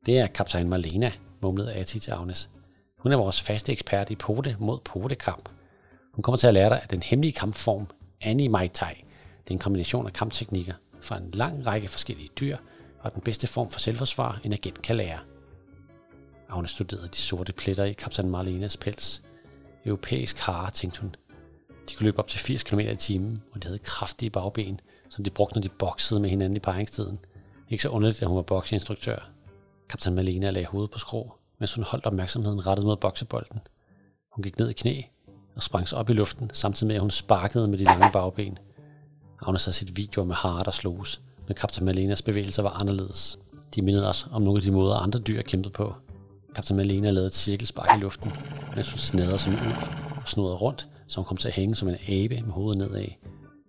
Det 0.07 0.19
er 0.19 0.27
kaptajn 0.27 0.69
Marlena, 0.69 1.13
mumlede 1.43 1.75
Ati 1.75 1.99
til 1.99 2.11
Agnes. 2.11 2.51
Hun 2.99 3.13
er 3.13 3.17
vores 3.17 3.43
faste 3.43 3.73
ekspert 3.73 4.11
i 4.11 4.17
pote 4.17 4.57
mod 4.59 4.79
potekamp. 4.85 5.49
Hun 6.15 6.23
kommer 6.23 6.37
til 6.37 6.47
at 6.47 6.55
lære 6.55 6.71
dig 6.71 6.83
at 6.83 6.91
den 6.91 7.03
hemmelige 7.03 7.33
kampform 7.33 7.87
Annie 8.21 8.49
Mai 8.49 8.69
Tai. 8.69 8.95
Det 9.45 9.51
er 9.51 9.55
en 9.55 9.59
kombination 9.59 10.07
af 10.07 10.13
kampteknikker 10.13 10.75
fra 11.01 11.17
en 11.17 11.31
lang 11.31 11.67
række 11.67 11.89
forskellige 11.89 12.29
dyr, 12.41 12.57
og 13.01 13.15
den 13.15 13.23
bedste 13.23 13.47
form 13.47 13.71
for 13.71 13.81
selvforsvar, 13.81 14.41
en 14.45 14.53
agent 14.53 14.83
kan 14.83 14.97
lære. 14.97 15.19
Agnes 16.49 16.71
studerede 16.71 17.09
de 17.09 17.19
sorte 17.19 17.53
pletter 17.53 17.85
i 17.85 17.93
kaptajn 17.93 18.31
Marlenas 18.31 18.77
pels. 18.77 19.23
Europæisk 19.85 20.39
hare, 20.39 20.71
tænkte 20.71 21.01
hun. 21.01 21.15
De 21.91 21.95
kunne 21.95 22.05
løbe 22.05 22.19
op 22.19 22.29
til 22.29 22.41
80 22.41 22.63
km 22.63 22.79
i 22.79 22.97
timen, 22.97 23.43
og 23.53 23.63
de 23.63 23.67
havde 23.69 23.79
kraftige 23.79 24.31
bagben, 24.31 24.81
som 25.09 25.25
de 25.25 25.31
brugte, 25.31 25.55
når 25.55 25.63
de 25.63 25.69
boksede 25.69 26.21
med 26.21 26.31
hinanden 26.31 26.57
i 26.57 26.61
paringstiden. 26.61 27.19
Ikke 27.71 27.83
så 27.83 27.89
underligt, 27.89 28.23
at 28.23 28.29
hun 28.29 28.37
var 28.37 28.43
bokseinstruktør. 28.43 29.31
Kaptajn 29.89 30.15
Malena 30.15 30.51
lagde 30.51 30.67
hovedet 30.67 30.91
på 30.91 30.99
skrå, 30.99 31.35
mens 31.59 31.75
hun 31.75 31.85
holdt 31.85 32.07
opmærksomheden 32.07 32.67
rettet 32.67 32.87
mod 32.87 32.97
boksebolden. 32.97 33.61
Hun 34.33 34.43
gik 34.43 34.59
ned 34.59 34.71
i 34.71 34.73
knæ 34.73 35.03
og 35.57 35.63
sprang 35.63 35.89
sig 35.89 35.99
op 35.99 36.11
i 36.11 36.13
luften, 36.13 36.51
samtidig 36.53 36.87
med 36.87 36.95
at 36.95 37.01
hun 37.01 37.11
sparkede 37.11 37.69
med 37.69 37.79
de 37.79 37.85
lange 37.85 38.11
bagben. 38.13 38.59
Agnes 39.43 39.65
havde 39.65 39.77
set 39.77 39.97
videoer 39.97 40.27
med 40.27 40.35
harer, 40.35 40.63
der 40.63 40.71
sloges, 40.71 41.21
men 41.47 41.55
kaptajn 41.55 41.85
Malenas 41.85 42.23
bevægelser 42.23 42.63
var 42.63 42.71
anderledes. 42.71 43.39
De 43.75 43.83
mindede 43.83 44.09
os 44.09 44.29
om 44.33 44.43
nogle 44.43 44.59
af 44.59 44.63
de 44.63 44.71
måder, 44.71 44.97
andre 44.97 45.19
dyr 45.19 45.43
kæmpede 45.43 45.73
på. 45.73 45.95
Kaptajn 46.55 46.77
Malena 46.77 47.11
lavede 47.11 47.27
et 47.27 47.35
cirkelspark 47.35 47.99
i 47.99 48.01
luften, 48.01 48.33
mens 48.77 48.91
hun 48.91 48.99
snadrede 48.99 49.39
som 49.39 49.53
en 49.53 49.59
ulv 49.59 49.77
og 50.17 50.29
snodede 50.29 50.57
rundt, 50.57 50.89
så 51.07 51.21
hun 51.21 51.25
kom 51.25 51.37
til 51.37 51.49
at 51.49 51.55
hænge 51.55 51.75
som 51.75 51.89
en 51.89 51.97
abe 52.09 52.43
med 52.43 52.53
hovedet 52.53 52.79
nedad 52.79 53.09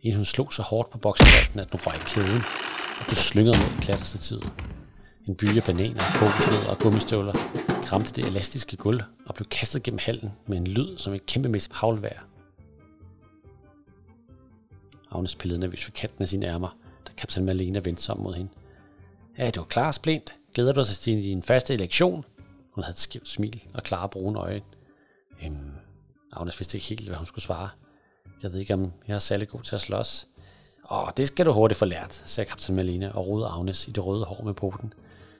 inden 0.02 0.16
hun 0.16 0.26
slog 0.26 0.54
så 0.54 0.62
hårdt 0.62 0.90
på 0.90 0.98
boksbolden, 0.98 1.60
at 1.60 1.72
den 1.72 1.80
røg 1.86 2.00
kæden, 2.00 2.42
og 3.00 3.06
blev 3.06 3.16
slynget 3.16 3.56
mod 3.58 3.82
klatterstativet. 3.82 4.54
En 5.28 5.36
by 5.36 5.58
af 5.58 5.64
bananer, 5.64 6.02
kokosnødder 6.20 6.70
og 6.70 6.80
gummistøvler 6.80 7.34
ramte 7.94 8.14
det 8.14 8.26
elastiske 8.26 8.78
gulv 8.78 9.02
og 9.28 9.36
blev 9.36 9.48
kastet 9.48 9.84
gennem 9.84 10.00
hallen 10.02 10.32
med 10.48 10.58
en 10.58 10.68
lyd 10.68 10.98
som 10.98 11.14
et 11.14 11.26
kæmpemæssigt 11.26 11.76
havlvær. 11.76 12.28
Agnes 15.12 15.36
pillede 15.36 15.60
nervøs 15.60 15.84
for 15.84 15.92
kanten 15.92 16.22
af 16.22 16.28
sine 16.28 16.46
ærmer, 16.46 16.78
da 17.08 17.12
kaptajn 17.18 17.46
Malena 17.46 17.80
vendte 17.80 18.04
sig 18.04 18.16
om 18.16 18.22
mod 18.22 18.34
hende. 18.34 18.52
Er 19.36 19.52
du 19.52 19.64
klar, 19.64 19.92
Splint? 19.92 20.36
Glæder 20.54 20.74
du 20.74 20.80
dig 20.80 20.88
til 20.88 21.24
din 21.24 21.44
første 21.44 21.74
elektion? 21.74 22.26
Hun 22.72 22.84
havde 22.84 22.94
et 22.94 23.00
skævt 23.00 23.28
smil 23.28 23.64
og 23.74 23.84
klare 23.84 24.10
brune 24.10 24.40
øjne. 24.40 24.62
Øhm, 25.46 25.72
Agnes 26.32 26.60
vidste 26.60 26.78
ikke 26.78 26.88
helt, 26.88 27.08
hvad 27.08 27.18
hun 27.18 27.26
skulle 27.26 27.44
svare. 27.44 27.70
Jeg 28.44 28.54
ved 28.54 28.60
ikke, 28.60 28.74
om 28.74 28.92
jeg 29.08 29.16
er 29.16 29.20
særlig 29.20 29.48
god 29.48 29.62
til 29.62 29.76
at 29.76 29.82
slås. 29.82 30.28
Åh, 30.92 31.10
det 31.18 31.28
skal 31.28 31.46
du 31.46 31.52
hurtigt 31.52 31.80
få 31.80 31.86
lært, 31.86 32.24
sagde 32.26 32.50
kaptajn 32.50 32.76
Malina 32.76 33.10
og 33.10 33.28
rodede 33.28 33.48
Agnes 33.48 33.88
i 33.88 33.92
det 33.92 34.06
røde 34.06 34.26
hår 34.26 34.44
med 34.44 34.54
poten. 34.54 34.94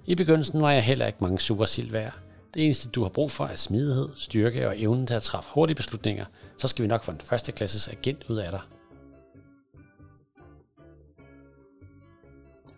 I 0.06 0.16
begyndelsen 0.16 0.62
var 0.62 0.72
jeg 0.72 0.84
heller 0.84 1.08
ikke 1.08 1.18
mange 1.22 1.40
super 1.40 1.66
sild 1.66 1.92
værd. 1.92 2.14
Det 2.54 2.66
eneste, 2.66 2.90
du 2.90 3.02
har 3.02 3.10
brug 3.10 3.32
for, 3.32 3.46
er 3.46 3.56
smidighed, 3.56 4.10
styrke 4.16 4.68
og 4.68 4.82
evnen 4.82 5.08
til 5.08 5.14
at 5.14 5.24
træffe 5.24 5.50
hurtige 5.54 5.76
beslutninger. 5.76 6.26
Så 6.58 6.68
skal 6.68 6.84
vi 6.84 6.88
nok 6.88 7.04
få 7.04 7.12
en 7.12 7.22
første 7.22 7.52
klasses 7.52 7.88
agent 7.88 8.24
ud 8.30 8.38
af 8.38 8.52
dig. 8.52 8.62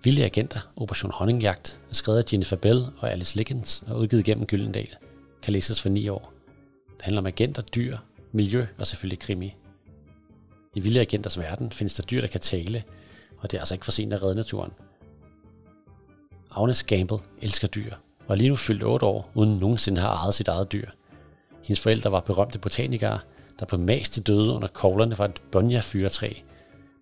Vilde 0.04 0.26
agenter, 0.26 0.60
Operation 0.76 1.12
Honningjagt, 1.12 1.82
er 1.90 1.94
skrevet 1.94 2.18
af 2.18 2.34
Jennifer 2.34 2.56
Bell 2.56 2.86
og 2.98 3.12
Alice 3.12 3.38
Lickens 3.38 3.84
og 3.88 4.00
udgivet 4.00 4.26
gennem 4.26 4.46
Gyldendal. 4.46 4.96
Kan 5.42 5.54
læses 5.54 5.82
for 5.82 5.90
9 5.90 6.10
år. 6.10 6.34
Det 6.98 7.02
handler 7.02 7.22
om 7.22 7.28
agenter, 7.28 7.62
dyr, 7.62 7.98
miljø 8.32 8.66
og 8.78 8.88
selvfølgelig 8.88 9.20
krimi. 9.20 9.56
I 10.80 10.82
Vilde 10.82 11.00
Agenters 11.00 11.40
verden 11.40 11.72
findes 11.72 11.96
der 11.96 12.04
dyr, 12.04 12.22
der 12.22 12.28
kan 12.28 12.40
tale, 12.40 12.84
og 13.38 13.52
det 13.52 13.58
er 13.58 13.62
altså 13.62 13.76
ikke 13.76 13.86
for 13.86 13.92
sent 13.92 14.14
at 14.14 14.24
redde 14.24 14.36
naturen. 14.36 14.72
Agnes 16.56 16.84
Gamble 16.84 17.18
elsker 17.42 17.68
dyr, 17.68 17.94
og 18.28 18.34
er 18.34 18.36
lige 18.36 18.50
nu 18.50 18.56
fyldt 18.56 18.84
8 18.84 19.06
år, 19.06 19.32
uden 19.34 19.58
nogensinde 19.58 20.02
har 20.02 20.16
ejet 20.16 20.34
sit 20.34 20.48
eget 20.48 20.72
dyr. 20.72 20.90
Hendes 21.64 21.80
forældre 21.80 22.12
var 22.12 22.20
berømte 22.20 22.60
botanikere, 22.60 23.20
der 23.60 23.66
blev 23.66 23.80
mast 23.80 24.14
til 24.14 24.28
døde 24.28 24.54
under 24.54 24.68
koglerne 24.68 25.16
fra 25.16 25.26
et 25.26 25.42
bonja-fyretræ. 25.52 26.34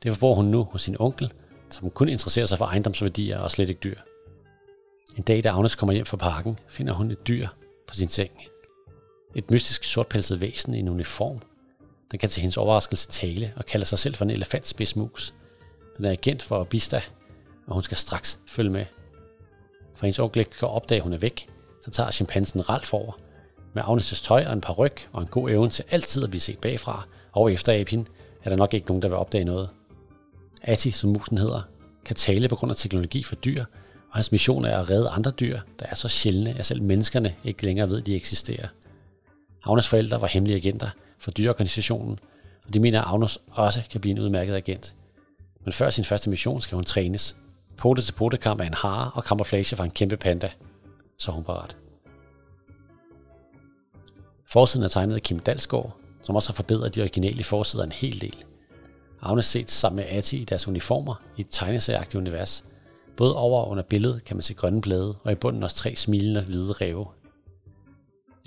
Derfor 0.04 0.20
bor 0.20 0.34
hun 0.36 0.46
nu 0.46 0.64
hos 0.64 0.82
sin 0.82 0.96
onkel, 1.00 1.34
som 1.70 1.90
kun 1.90 2.10
interesserer 2.10 2.46
sig 2.46 2.58
for 2.58 2.66
ejendomsværdier 2.66 3.40
og 3.40 3.52
slet 3.52 3.70
ikke 3.70 3.82
dyr. 3.84 3.98
En 5.18 5.24
dag, 5.24 5.44
da 5.44 5.50
Agnes 5.50 5.76
kommer 5.76 5.94
hjem 5.94 6.06
fra 6.06 6.18
parken, 6.18 6.60
finder 6.68 6.94
hun 6.94 7.12
et 7.12 7.28
dyr 7.28 7.48
på 7.88 7.96
sin 7.96 8.10
seng. 8.10 8.32
Et 9.36 9.52
mystisk 9.52 9.84
sortpelset 9.84 10.42
væsen 10.42 10.74
i 10.74 10.80
en 10.80 10.90
uniform. 10.90 11.40
Den 12.12 12.20
kan 12.20 12.30
til 12.30 12.42
hendes 12.42 12.58
overraskelse 12.58 13.08
tale 13.08 13.54
og 13.56 13.66
kalder 13.66 13.86
sig 13.86 14.00
selv 14.00 14.16
for 14.16 14.26
en 14.26 14.32
elefantspidsmus. 14.32 15.34
Den 15.98 16.06
er 16.06 16.12
agent 16.12 16.44
for 16.44 16.64
Bista, 16.64 17.02
og 17.68 17.74
hun 17.74 17.84
skal 17.84 17.98
straks 17.98 18.40
følge 18.48 18.70
med. 18.70 18.86
For 19.96 20.06
hendes 20.06 20.20
onkel 20.20 20.40
ikke 20.40 20.52
kan 20.52 20.68
opdage, 20.68 20.98
at 21.00 21.04
hun 21.04 21.14
er 21.14 21.18
væk, 21.18 21.50
så 21.86 21.92
tager 21.92 22.12
chimpansen 22.12 22.70
Ralf 22.70 22.94
over. 22.94 23.20
Med 23.74 23.84
Agnes' 23.84 24.26
tøj 24.26 24.46
og 24.46 24.54
en 24.54 24.62
par 24.62 24.74
ryg 24.74 24.94
og 25.14 25.22
en 25.22 25.28
god 25.28 25.50
evne 25.50 25.70
til 25.70 25.86
altid 25.90 26.24
at 26.24 26.30
blive 26.30 26.42
set 26.42 26.60
bagfra 26.60 27.08
og 27.32 27.54
efter 27.54 27.82
Apin, 27.82 28.08
er 28.44 28.50
der 28.50 28.58
nok 28.58 28.74
ikke 28.74 28.88
nogen, 28.88 29.02
der 29.02 29.08
vil 29.08 29.18
opdage 29.18 29.44
noget. 29.44 29.70
Ati, 30.62 30.92
som 30.92 31.10
musen 31.10 31.38
hedder, 31.38 31.62
kan 32.06 32.16
tale 32.16 32.50
på 32.50 32.56
grund 32.56 32.72
af 32.72 32.76
teknologi 32.76 33.24
for 33.24 33.36
dyr, 33.36 33.66
og 34.10 34.16
hans 34.18 34.32
mission 34.32 34.66
er 34.66 34.78
at 34.78 34.90
redde 34.90 35.10
andre 35.10 35.32
dyr, 35.32 35.60
der 35.80 35.86
er 35.86 35.96
så 35.96 36.08
sjældne, 36.08 36.56
at 36.58 36.66
selv 36.66 36.82
menneskerne 36.82 37.36
ikke 37.44 37.64
længere 37.64 37.90
ved, 37.90 38.00
at 38.00 38.06
de 38.06 38.16
eksisterer. 38.16 38.68
Agnes 39.66 39.88
forældre 39.88 40.22
var 40.22 40.28
hemmelige 40.28 40.58
agenter 40.58 40.90
for 41.20 41.32
dyreorganisationen, 41.32 42.20
og 42.68 42.74
de 42.74 42.80
mener, 42.80 43.02
at 43.02 43.08
Agnes 43.08 43.40
også 43.52 43.82
kan 43.92 44.02
blive 44.02 44.12
en 44.12 44.20
udmærket 44.20 44.56
agent. 44.56 44.96
Men 45.66 45.74
før 45.74 45.90
sin 45.90 46.04
første 46.04 46.30
mission 46.30 46.62
skal 46.62 46.76
hun 46.76 46.84
trænes. 46.84 47.36
Pote 47.78 48.02
til 48.02 48.14
pote 48.14 48.38
kamp 48.38 48.62
af 48.62 48.66
en 48.66 48.74
hare 48.74 49.12
og 49.14 49.24
kamuflage 49.24 49.76
fra 49.76 49.84
en 49.84 49.92
kæmpe 49.92 50.18
panda. 50.18 50.52
Så 51.18 51.32
hun 51.32 51.44
parat. 51.44 51.78
Forsiden 54.46 54.84
er 54.84 54.88
tegnet 54.88 55.16
af 55.16 55.22
Kim 55.22 55.40
Dalsgaard, 55.40 55.96
som 56.22 56.36
også 56.36 56.50
har 56.50 56.56
forbedret 56.56 56.96
de 56.96 57.02
originale 57.02 57.44
forsider 57.44 57.84
en 57.84 57.92
hel 57.92 58.22
del. 58.22 58.36
Agnes 59.22 59.46
set 59.46 59.72
sammen 59.72 59.96
med 59.96 60.06
Ati 60.18 60.38
i 60.38 60.46
deres 60.46 60.68
uniformer 60.68 61.22
i 61.38 61.42
et 61.42 61.48
tegneserieagtigt 61.50 62.16
univers. 62.16 62.66
Både 63.18 63.36
over 63.36 63.62
og 63.62 63.70
under 63.70 63.84
billedet 63.84 64.24
kan 64.24 64.38
man 64.38 64.44
se 64.44 64.54
grønne 64.54 64.82
blade, 64.82 65.16
og 65.24 65.32
i 65.32 65.36
bunden 65.36 65.64
også 65.64 65.76
tre 65.76 65.96
smilende 65.96 66.42
hvide 66.42 66.72
ræve. 66.72 67.06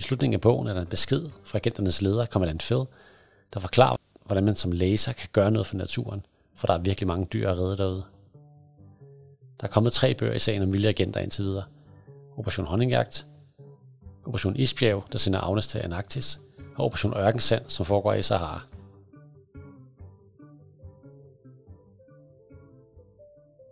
I 0.01 0.03
slutningen 0.03 0.35
af 0.35 0.41
bogen 0.41 0.67
er 0.69 0.75
der 0.75 0.81
en 0.81 0.87
besked 0.87 1.29
fra 1.45 1.59
agenternes 1.59 2.03
leder, 2.03 2.27
kommandant 2.27 2.63
Phil, 2.63 2.85
der 3.55 3.61
forklarer, 3.61 3.97
hvordan 4.25 4.45
man 4.45 4.55
som 4.55 4.73
læser 4.73 5.13
kan 5.13 5.29
gøre 5.33 5.51
noget 5.51 5.67
for 5.67 5.77
naturen, 5.77 6.27
for 6.55 6.67
der 6.67 6.75
er 6.75 6.79
virkelig 6.79 7.07
mange 7.07 7.27
dyr 7.33 7.51
at 7.51 7.59
redde 7.59 7.77
derude. 7.77 8.05
Der 9.61 9.67
er 9.67 9.71
kommet 9.71 9.93
tre 9.93 10.15
bøger 10.15 10.35
i 10.35 10.39
sagen 10.39 10.63
om 10.63 10.73
vilde 10.73 10.89
agenter 10.89 11.21
indtil 11.21 11.45
videre. 11.45 11.65
Operation 12.37 12.67
Honningjagt, 12.67 13.27
Operation 14.27 14.57
Isbjerg, 14.57 15.05
der 15.13 15.19
sender 15.19 15.41
Agnes 15.41 15.69
til 15.69 15.79
Antarktis, 15.79 16.41
og 16.77 16.85
Operation 16.85 17.17
Ørkensand, 17.17 17.65
som 17.69 17.87
foregår 17.87 18.13
i 18.13 18.23
Sahara. 18.23 18.61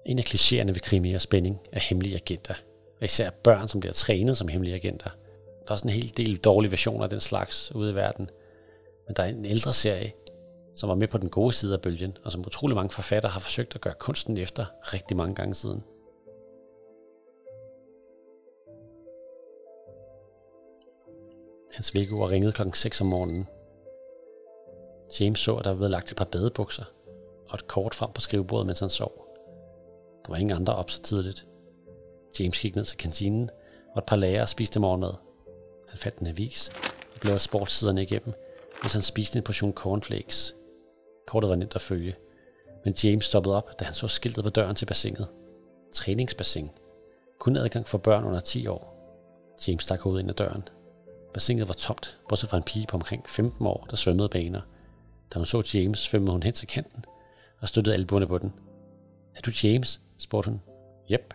En 0.07 0.19
af 0.19 0.25
klichéerne 0.25 0.73
ved 0.73 0.81
krimi 0.81 1.13
og 1.13 1.21
spænding 1.21 1.59
er 1.73 1.81
hemmelige 1.81 2.15
agenter, 2.15 2.55
og 2.99 3.05
især 3.05 3.31
børn, 3.31 3.69
som 3.69 3.81
bliver 3.81 3.93
trænet 3.93 4.39
som 4.39 4.49
hemmelige 4.49 4.75
agenter. 4.75 5.11
Der 5.69 5.73
er 5.73 5.75
også 5.75 5.89
en 5.89 5.95
hel 5.95 6.17
del 6.17 6.37
dårlige 6.37 6.71
versioner 6.71 7.05
af 7.05 7.11
den 7.11 7.21
slags 7.21 7.75
ude 7.75 7.91
i 7.91 7.95
verden. 7.95 8.31
Men 9.07 9.17
der 9.17 9.23
er 9.23 9.27
en 9.27 9.45
ældre 9.45 9.73
serie, 9.73 10.13
som 10.75 10.89
var 10.89 10.95
med 10.95 11.09
på 11.09 11.19
den 11.19 11.31
gode 11.31 11.53
side 11.53 11.75
af 11.75 11.81
bølgen, 11.81 12.17
og 12.25 12.33
som 12.33 12.41
utrolig 12.41 12.77
mange 12.77 12.91
forfattere 12.91 13.33
har 13.33 13.41
forsøgt 13.41 13.75
at 13.75 13.81
gøre 13.81 13.95
kunsten 13.99 14.39
efter 14.39 14.67
rigtig 14.83 15.17
mange 15.17 15.35
gange 15.35 15.55
siden. 15.55 15.85
Hans 21.73 21.95
vækkeur 21.95 22.31
ringede 22.31 22.53
klokken 22.53 22.75
6 22.75 23.01
om 23.01 23.07
morgenen. 23.07 23.47
James 25.21 25.39
så, 25.39 25.57
at 25.57 25.65
der 25.65 25.71
var 25.71 25.77
blevet 25.77 25.91
lagt 25.91 26.11
et 26.11 26.17
par 26.17 26.25
badebukser 26.33 26.85
og 27.49 27.55
et 27.55 27.67
kort 27.67 27.95
frem 27.95 28.13
på 28.13 28.21
skrivebordet, 28.21 28.67
mens 28.67 28.81
han 28.81 28.89
sov. 28.89 29.27
Der 30.25 30.31
var 30.31 30.37
ingen 30.37 30.57
andre 30.57 30.75
op 30.75 30.91
så 30.91 31.03
tidligt. 31.03 31.47
James 32.41 32.61
gik 32.61 32.77
ned 32.77 32.85
til 32.85 32.99
kantinen, 32.99 33.51
og 33.95 33.99
et 33.99 34.07
par 34.07 34.17
lærere 34.17 34.47
spiste 34.47 34.81
morgenmad. 34.81 35.28
Han 35.99 36.03
fandt 36.03 36.19
en 36.19 36.27
avis 36.27 36.71
og 37.15 37.21
bladrede 37.21 37.39
sportssiderne 37.39 38.03
igennem, 38.03 38.35
mens 38.83 38.93
han 38.93 39.03
spiste 39.03 39.37
en 39.37 39.43
portion 39.43 39.73
cornflakes. 39.73 40.55
Kortet 41.27 41.51
var 41.51 41.57
nemt 41.57 41.75
at 41.75 41.83
følge, 41.83 42.15
men 42.85 42.95
James 43.05 43.25
stoppede 43.25 43.57
op, 43.57 43.81
da 43.81 43.85
han 43.85 43.95
så 43.95 44.09
skiltet 44.09 44.45
på 44.45 44.51
døren 44.51 44.77
til 44.77 44.87
bassinet. 44.87 45.29
Træningsbassin. 45.93 46.71
Kun 47.39 47.57
adgang 47.57 47.87
for 47.87 47.99
børn 47.99 48.25
under 48.25 48.41
10 48.41 48.67
år. 48.67 48.95
James 49.69 49.83
stak 49.83 50.01
hovedet 50.01 50.23
ind 50.23 50.31
ad 50.31 50.35
døren. 50.35 50.69
Bassinet 51.35 51.69
var 51.69 51.75
tomt, 51.75 52.19
bortset 52.29 52.51
fra 52.51 52.57
en 52.57 52.63
pige 52.63 52.87
på 52.87 52.97
omkring 52.97 53.31
15 53.31 53.67
år, 53.67 53.87
der 53.91 53.97
svømmede 53.97 54.29
baner. 54.29 54.61
Da 55.35 55.39
hun 55.39 55.47
så 55.47 55.71
James, 55.75 55.99
svømmede 55.99 56.33
hun 56.33 56.43
hen 56.43 56.55
til 56.55 56.69
kanten 56.69 57.05
og 57.61 57.69
støttede 57.69 57.97
albuerne 57.97 58.27
på 58.27 58.39
den. 58.39 58.53
Er 59.35 59.41
du 59.41 59.51
James? 59.63 60.01
spurgte 60.19 60.51
hun. 60.51 60.61
Jep. 61.11 61.35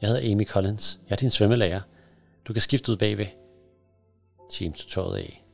Jeg 0.00 0.08
hedder 0.08 0.32
Amy 0.32 0.46
Collins. 0.46 1.00
Jeg 1.08 1.14
er 1.14 1.16
din 1.16 1.30
svømmelærer. 1.30 1.80
Du 2.44 2.52
kan 2.52 2.62
skifte 2.62 2.92
ud 2.92 2.96
bagved. 2.96 3.39
James 4.60 4.86
tog 4.86 5.04
tøjet 5.04 5.16
af. 5.16 5.44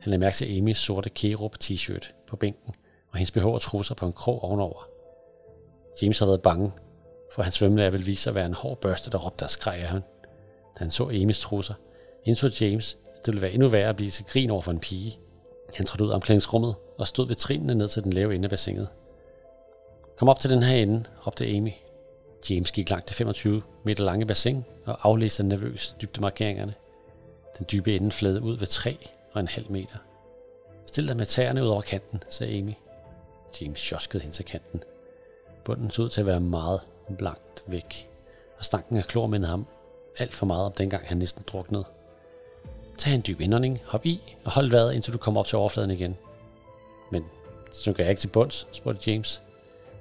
Han 0.00 0.10
lagde 0.10 0.20
mærke 0.20 0.36
til 0.36 0.58
Amys 0.58 0.78
sorte 0.78 1.10
Kerup 1.10 1.56
t-shirt 1.64 2.12
på 2.26 2.36
bænken, 2.36 2.74
og 3.10 3.18
hendes 3.18 3.30
BH 3.30 3.46
og 3.46 3.60
trusser 3.60 3.94
på 3.94 4.06
en 4.06 4.12
krog 4.12 4.44
ovenover. 4.44 4.88
James 6.02 6.18
havde 6.18 6.30
været 6.30 6.42
bange, 6.42 6.72
for 7.34 7.42
hans 7.42 7.54
svømmelærer 7.54 7.90
ville 7.90 8.06
vise 8.06 8.22
sig 8.22 8.30
at 8.30 8.34
være 8.34 8.46
en 8.46 8.54
hård 8.54 8.80
børste, 8.80 9.10
der 9.10 9.18
råbte 9.18 9.42
og 9.42 9.50
skreg 9.50 9.74
af 9.74 9.88
ham. 9.88 10.02
Da 10.74 10.84
han 10.84 10.90
så 10.90 11.04
Amys 11.04 11.40
trusser, 11.40 11.74
indså 12.24 12.50
James, 12.60 12.98
at 13.16 13.26
det 13.26 13.32
ville 13.32 13.42
være 13.42 13.52
endnu 13.52 13.68
værre 13.68 13.88
at 13.88 13.96
blive 13.96 14.10
til 14.10 14.24
grin 14.24 14.50
over 14.50 14.62
for 14.62 14.72
en 14.72 14.78
pige. 14.78 15.18
Han 15.74 15.86
trådte 15.86 16.04
ud 16.04 16.10
af 16.10 16.14
omklædningsrummet 16.14 16.74
og 16.98 17.06
stod 17.06 17.26
ved 17.26 17.36
trinene 17.36 17.74
ned 17.74 17.88
til 17.88 18.04
den 18.04 18.12
lave 18.12 18.34
ende 18.34 18.46
af 18.46 18.50
bassinet. 18.50 18.88
Kom 20.16 20.28
op 20.28 20.38
til 20.38 20.50
den 20.50 20.62
her 20.62 20.76
ende, 20.76 21.04
råbte 21.26 21.46
Amy. 21.46 21.70
James 22.50 22.72
gik 22.72 22.90
langt 22.90 23.06
til 23.06 23.16
25 23.16 23.62
meter 23.84 24.04
lange 24.04 24.26
bassin 24.26 24.64
og 24.86 25.08
aflæste 25.08 25.42
nervøst 25.42 26.02
dybdemarkeringerne. 26.02 26.74
Den 27.58 27.66
dybe 27.72 27.96
ende 27.96 28.10
flade 28.10 28.42
ud 28.42 28.58
ved 28.58 28.66
3 28.66 29.08
og 29.32 29.40
en 29.40 29.48
halv 29.48 29.70
meter. 29.70 29.96
Stil 30.86 31.08
dig 31.08 31.16
med 31.16 31.26
tæerne 31.26 31.62
ud 31.62 31.68
over 31.68 31.82
kanten, 31.82 32.22
sagde 32.28 32.58
Amy. 32.58 32.74
James 33.60 33.78
sjoskede 33.78 34.22
hen 34.22 34.32
til 34.32 34.44
kanten. 34.44 34.82
Bunden 35.64 35.90
så 35.90 36.02
ud 36.02 36.08
til 36.08 36.20
at 36.20 36.26
være 36.26 36.40
meget 36.40 36.80
blankt 37.18 37.64
væk, 37.66 38.10
og 38.58 38.64
stanken 38.64 38.96
af 38.96 39.04
klor 39.04 39.26
mindede 39.26 39.50
ham 39.50 39.66
alt 40.18 40.34
for 40.34 40.46
meget 40.46 40.66
om 40.66 40.72
dengang 40.72 41.06
han 41.06 41.16
næsten 41.16 41.44
druknede. 41.46 41.84
Tag 42.98 43.14
en 43.14 43.24
dyb 43.26 43.40
indånding, 43.40 43.80
hop 43.84 44.06
i 44.06 44.36
og 44.44 44.52
hold 44.52 44.70
vejret 44.70 44.94
indtil 44.94 45.12
du 45.12 45.18
kommer 45.18 45.40
op 45.40 45.46
til 45.46 45.58
overfladen 45.58 45.90
igen. 45.90 46.16
Men 47.12 47.24
synker 47.72 48.04
jeg 48.04 48.10
ikke 48.10 48.20
til 48.20 48.28
bunds, 48.28 48.68
spurgte 48.72 49.10
James. 49.10 49.42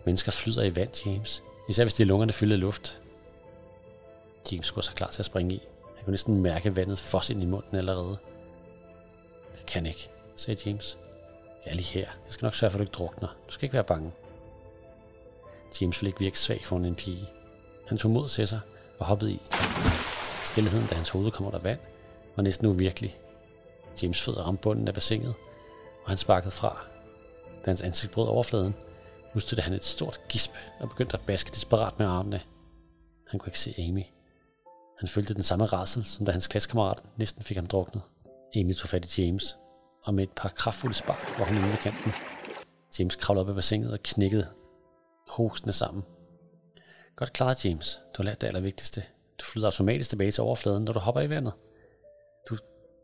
Mennesker 0.05 0.31
flyder 0.31 0.63
i 0.63 0.75
vand, 0.75 1.05
James. 1.07 1.43
Især 1.69 1.83
hvis 1.83 1.93
de 1.93 2.03
lungerne 2.03 2.33
fylder 2.33 2.57
luft. 2.57 3.01
James 4.51 4.65
skulle 4.65 4.85
så 4.85 4.93
klar 4.93 5.09
til 5.09 5.21
at 5.21 5.25
springe 5.25 5.55
i 5.55 5.61
kan 6.07 6.11
næsten 6.11 6.41
mærke 6.41 6.75
vandet 6.75 6.99
fosse 6.99 7.33
ind 7.33 7.43
i 7.43 7.45
munden 7.45 7.75
allerede. 7.77 8.17
Jeg 9.57 9.65
kan 9.67 9.85
ikke, 9.85 10.09
sagde 10.35 10.61
James. 10.65 10.97
Jeg 11.65 11.71
er 11.71 11.75
lige 11.75 11.93
her. 11.93 11.99
Jeg 12.25 12.33
skal 12.33 12.45
nok 12.45 12.55
sørge 12.55 12.71
for, 12.71 12.75
at 12.75 12.79
du 12.79 12.83
ikke 12.83 12.91
drukner. 12.91 13.27
Du 13.47 13.53
skal 13.53 13.65
ikke 13.65 13.73
være 13.73 13.83
bange. 13.83 14.11
James 15.81 16.01
ville 16.01 16.09
ikke 16.09 16.19
virke 16.19 16.39
svag 16.39 16.61
foran 16.65 16.85
en 16.85 16.95
pige. 16.95 17.27
Han 17.87 17.97
tog 17.97 18.11
mod 18.11 18.27
til 18.27 18.47
sig 18.47 18.59
og 18.99 19.05
hoppede 19.05 19.31
i. 19.31 19.41
Stilheden, 20.43 20.87
da 20.87 20.95
hans 20.95 21.09
hoved 21.09 21.31
kom 21.31 21.45
under 21.45 21.59
vand, 21.59 21.79
var 22.35 22.43
næsten 22.43 22.67
uvirkelig. 22.67 23.19
James 24.03 24.21
fødder 24.21 24.43
ramte 24.43 24.61
bunden 24.61 24.87
af 24.87 24.93
bassinet, 24.93 25.33
og 26.03 26.09
han 26.09 26.17
sparkede 26.17 26.51
fra. 26.51 26.85
Da 27.65 27.69
hans 27.69 27.81
ansigt 27.81 28.13
brød 28.13 28.27
overfladen, 28.27 28.75
udstødte 29.35 29.61
han 29.61 29.73
et 29.73 29.85
stort 29.85 30.21
gisp 30.29 30.51
og 30.79 30.89
begyndte 30.89 31.17
at 31.17 31.25
baske 31.25 31.51
desperat 31.53 31.99
med 31.99 32.07
armene. 32.07 32.41
Han 33.27 33.39
kunne 33.39 33.49
ikke 33.49 33.59
se 33.59 33.75
Amy. 33.77 34.03
Han 34.99 35.07
følte 35.07 35.33
den 35.33 35.43
samme 35.43 35.65
rassel, 35.65 36.05
som 36.05 36.25
da 36.25 36.31
hans 36.31 36.47
klassekammerat 36.47 37.03
næsten 37.17 37.43
fik 37.43 37.57
ham 37.57 37.67
druknet. 37.67 38.01
Amy 38.55 38.73
tog 38.73 38.89
fat 38.89 39.17
i 39.17 39.21
James, 39.21 39.57
og 40.03 40.13
med 40.13 40.23
et 40.23 40.31
par 40.35 40.49
kraftfulde 40.49 40.95
spark 40.95 41.39
var 41.39 41.45
hun 41.45 41.55
inde 41.55 41.67
ved 41.67 41.77
kanten. 41.77 42.11
James 42.99 43.15
kravlede 43.15 43.43
op 43.43 43.49
af 43.49 43.55
bassinet 43.55 43.91
og 43.91 43.99
knækkede 44.03 44.47
hostende 45.27 45.73
sammen. 45.73 46.03
Godt 47.15 47.33
klaret, 47.33 47.65
James. 47.65 47.99
Du 48.13 48.17
har 48.17 48.23
lært 48.23 48.41
det 48.41 48.47
allervigtigste. 48.47 49.03
Du 49.39 49.45
flyder 49.45 49.67
automatisk 49.67 50.09
tilbage 50.09 50.31
til 50.31 50.43
overfladen, 50.43 50.83
når 50.83 50.93
du 50.93 50.99
hopper 50.99 51.21
i 51.21 51.29
vandet. 51.29 51.53
Du, 52.49 52.57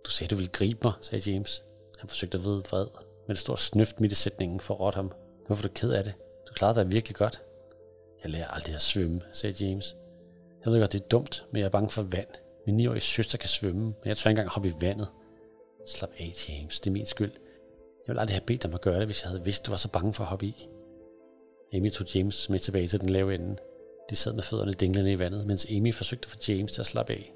du 0.06 0.10
sagde, 0.10 0.30
du 0.30 0.36
ville 0.36 0.52
gribe 0.52 0.80
mig, 0.84 0.94
sagde 1.02 1.32
James. 1.32 1.64
Han 2.00 2.10
forsøgte 2.10 2.38
at 2.38 2.44
vide 2.44 2.64
vred, 2.70 2.88
men 3.28 3.32
et 3.32 3.40
stort 3.40 3.60
snøft 3.60 4.00
midt 4.00 4.12
i 4.12 4.16
sætningen 4.16 4.60
forrådte 4.60 4.96
ham. 4.96 5.12
Hvorfor 5.48 5.64
er 5.64 5.68
du 5.68 5.74
ked 5.74 5.92
af 5.92 6.04
det? 6.04 6.14
Du 6.48 6.54
klarede 6.54 6.80
dig 6.80 6.92
virkelig 6.92 7.16
godt. 7.16 7.42
Jeg 8.24 8.32
lærer 8.32 8.48
aldrig 8.48 8.76
at 8.76 8.82
svømme, 8.82 9.22
sagde 9.34 9.66
James. 9.66 9.96
Jeg 10.66 10.74
ved 10.74 10.80
godt, 10.80 10.94
det 10.94 11.02
er 11.02 11.08
dumt, 11.08 11.46
men 11.52 11.60
jeg 11.60 11.66
er 11.66 11.70
bange 11.70 11.90
for 11.90 12.02
vand. 12.02 12.28
Min 12.66 12.80
9-årige 12.80 13.02
søster 13.02 13.38
kan 13.38 13.50
svømme, 13.50 13.84
men 13.84 14.06
jeg 14.06 14.18
tør 14.18 14.30
ikke 14.30 14.40
engang 14.40 14.50
hoppe 14.50 14.70
i 14.70 14.74
vandet. 14.82 15.08
Slap 15.88 16.10
af, 16.20 16.34
James. 16.50 16.80
Det 16.80 16.90
er 16.90 16.94
min 16.94 17.06
skyld. 17.06 17.32
Jeg 17.32 18.08
ville 18.08 18.22
aldrig 18.22 18.36
have 18.36 18.46
bedt 18.46 18.64
dig 18.64 18.72
om 18.72 18.76
at 18.76 18.82
gøre 18.82 19.00
det, 19.00 19.06
hvis 19.06 19.24
jeg 19.24 19.30
havde 19.30 19.44
vidst, 19.44 19.66
du 19.66 19.72
var 19.72 19.78
så 19.78 19.92
bange 19.92 20.14
for 20.14 20.24
at 20.24 20.30
hoppe 20.30 20.46
i. 20.46 20.70
Amy 21.74 21.92
tog 21.92 22.16
James 22.16 22.50
med 22.50 22.60
tilbage 22.60 22.88
til 22.88 23.02
den 23.02 23.10
lave 23.10 23.36
ende. 23.36 23.56
De 24.10 24.16
sad 24.16 24.34
med 24.34 24.44
fødderne 24.44 24.74
dinglende 24.74 25.12
i 25.12 25.20
vandet, 25.20 25.48
mens 25.48 25.66
Amy 25.72 25.94
forsøgte 25.94 26.26
at 26.26 26.30
få 26.30 26.38
James 26.48 26.72
til 26.72 26.82
at 26.82 26.86
slappe 26.86 27.14
af. 27.14 27.34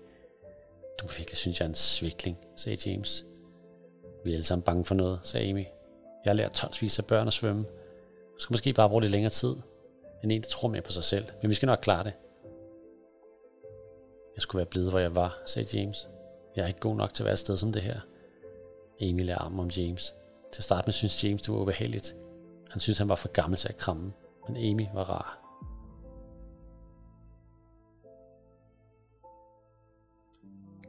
Du 0.99 1.05
må 1.05 1.11
virkelig 1.17 1.37
synes, 1.37 1.59
jeg 1.59 1.65
er 1.65 1.69
en 1.69 1.75
svikling, 1.75 2.37
sagde 2.55 2.89
James. 2.89 3.25
Vi 4.23 4.31
er 4.31 4.33
alle 4.33 4.43
sammen 4.43 4.63
bange 4.63 4.85
for 4.85 4.95
noget, 4.95 5.19
sagde 5.23 5.49
Amy. 5.49 5.65
Jeg 6.25 6.29
har 6.29 6.33
lært 6.33 6.51
tonsvis 6.51 6.99
af 6.99 7.05
børn 7.05 7.27
at 7.27 7.33
svømme. 7.33 7.63
Du 8.33 8.39
skal 8.39 8.53
måske 8.53 8.73
bare 8.73 8.89
bruge 8.89 9.01
lidt 9.01 9.11
længere 9.11 9.31
tid, 9.31 9.55
end 10.23 10.31
en, 10.31 10.41
der 10.41 10.47
tror 10.47 10.67
mere 10.67 10.81
på 10.81 10.91
sig 10.91 11.03
selv. 11.03 11.25
Men 11.41 11.49
vi 11.49 11.55
skal 11.55 11.67
nok 11.67 11.79
klare 11.81 12.03
det. 12.03 12.13
Jeg 14.37 14.41
skulle 14.41 14.59
være 14.59 14.65
blevet, 14.65 14.89
hvor 14.89 14.99
jeg 14.99 15.15
var, 15.15 15.37
sagde 15.45 15.77
James. 15.77 16.09
Jeg 16.55 16.63
er 16.63 16.67
ikke 16.67 16.79
god 16.79 16.95
nok 16.95 17.13
til 17.13 17.23
at 17.23 17.25
være 17.25 17.33
et 17.33 17.39
sted 17.39 17.57
som 17.57 17.71
det 17.71 17.81
her. 17.81 17.99
Amy 19.01 19.25
lagde 19.25 19.35
armen 19.39 19.59
om 19.59 19.67
James. 19.67 20.13
Til 20.51 20.59
at 20.59 20.63
starte 20.63 20.87
med 20.87 20.93
synes 20.93 21.23
James, 21.23 21.41
det 21.41 21.53
var 21.53 21.59
ubehageligt. 21.59 22.15
Han 22.69 22.79
synes, 22.79 22.97
han 22.97 23.09
var 23.09 23.15
for 23.15 23.27
gammel 23.27 23.57
til 23.57 23.69
at 23.69 23.77
kramme, 23.77 24.13
men 24.47 24.57
Amy 24.57 24.85
var 24.93 25.03
rar. 25.03 25.43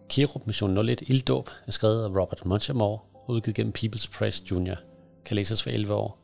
Kirup 0.09 0.46
Mission 0.46 0.88
01 0.88 1.01
Ilddåb 1.01 1.51
er 1.66 1.70
skrevet 1.70 2.05
af 2.05 2.09
Robert 2.09 2.46
Munchamore 2.46 2.99
og 3.14 3.30
udgivet 3.30 3.57
gennem 3.57 3.74
People's 3.78 4.18
Press 4.18 4.51
Junior. 4.51 4.76
Kan 5.24 5.36
læses 5.36 5.62
for 5.62 5.70
11 5.70 5.94
år. 5.94 6.18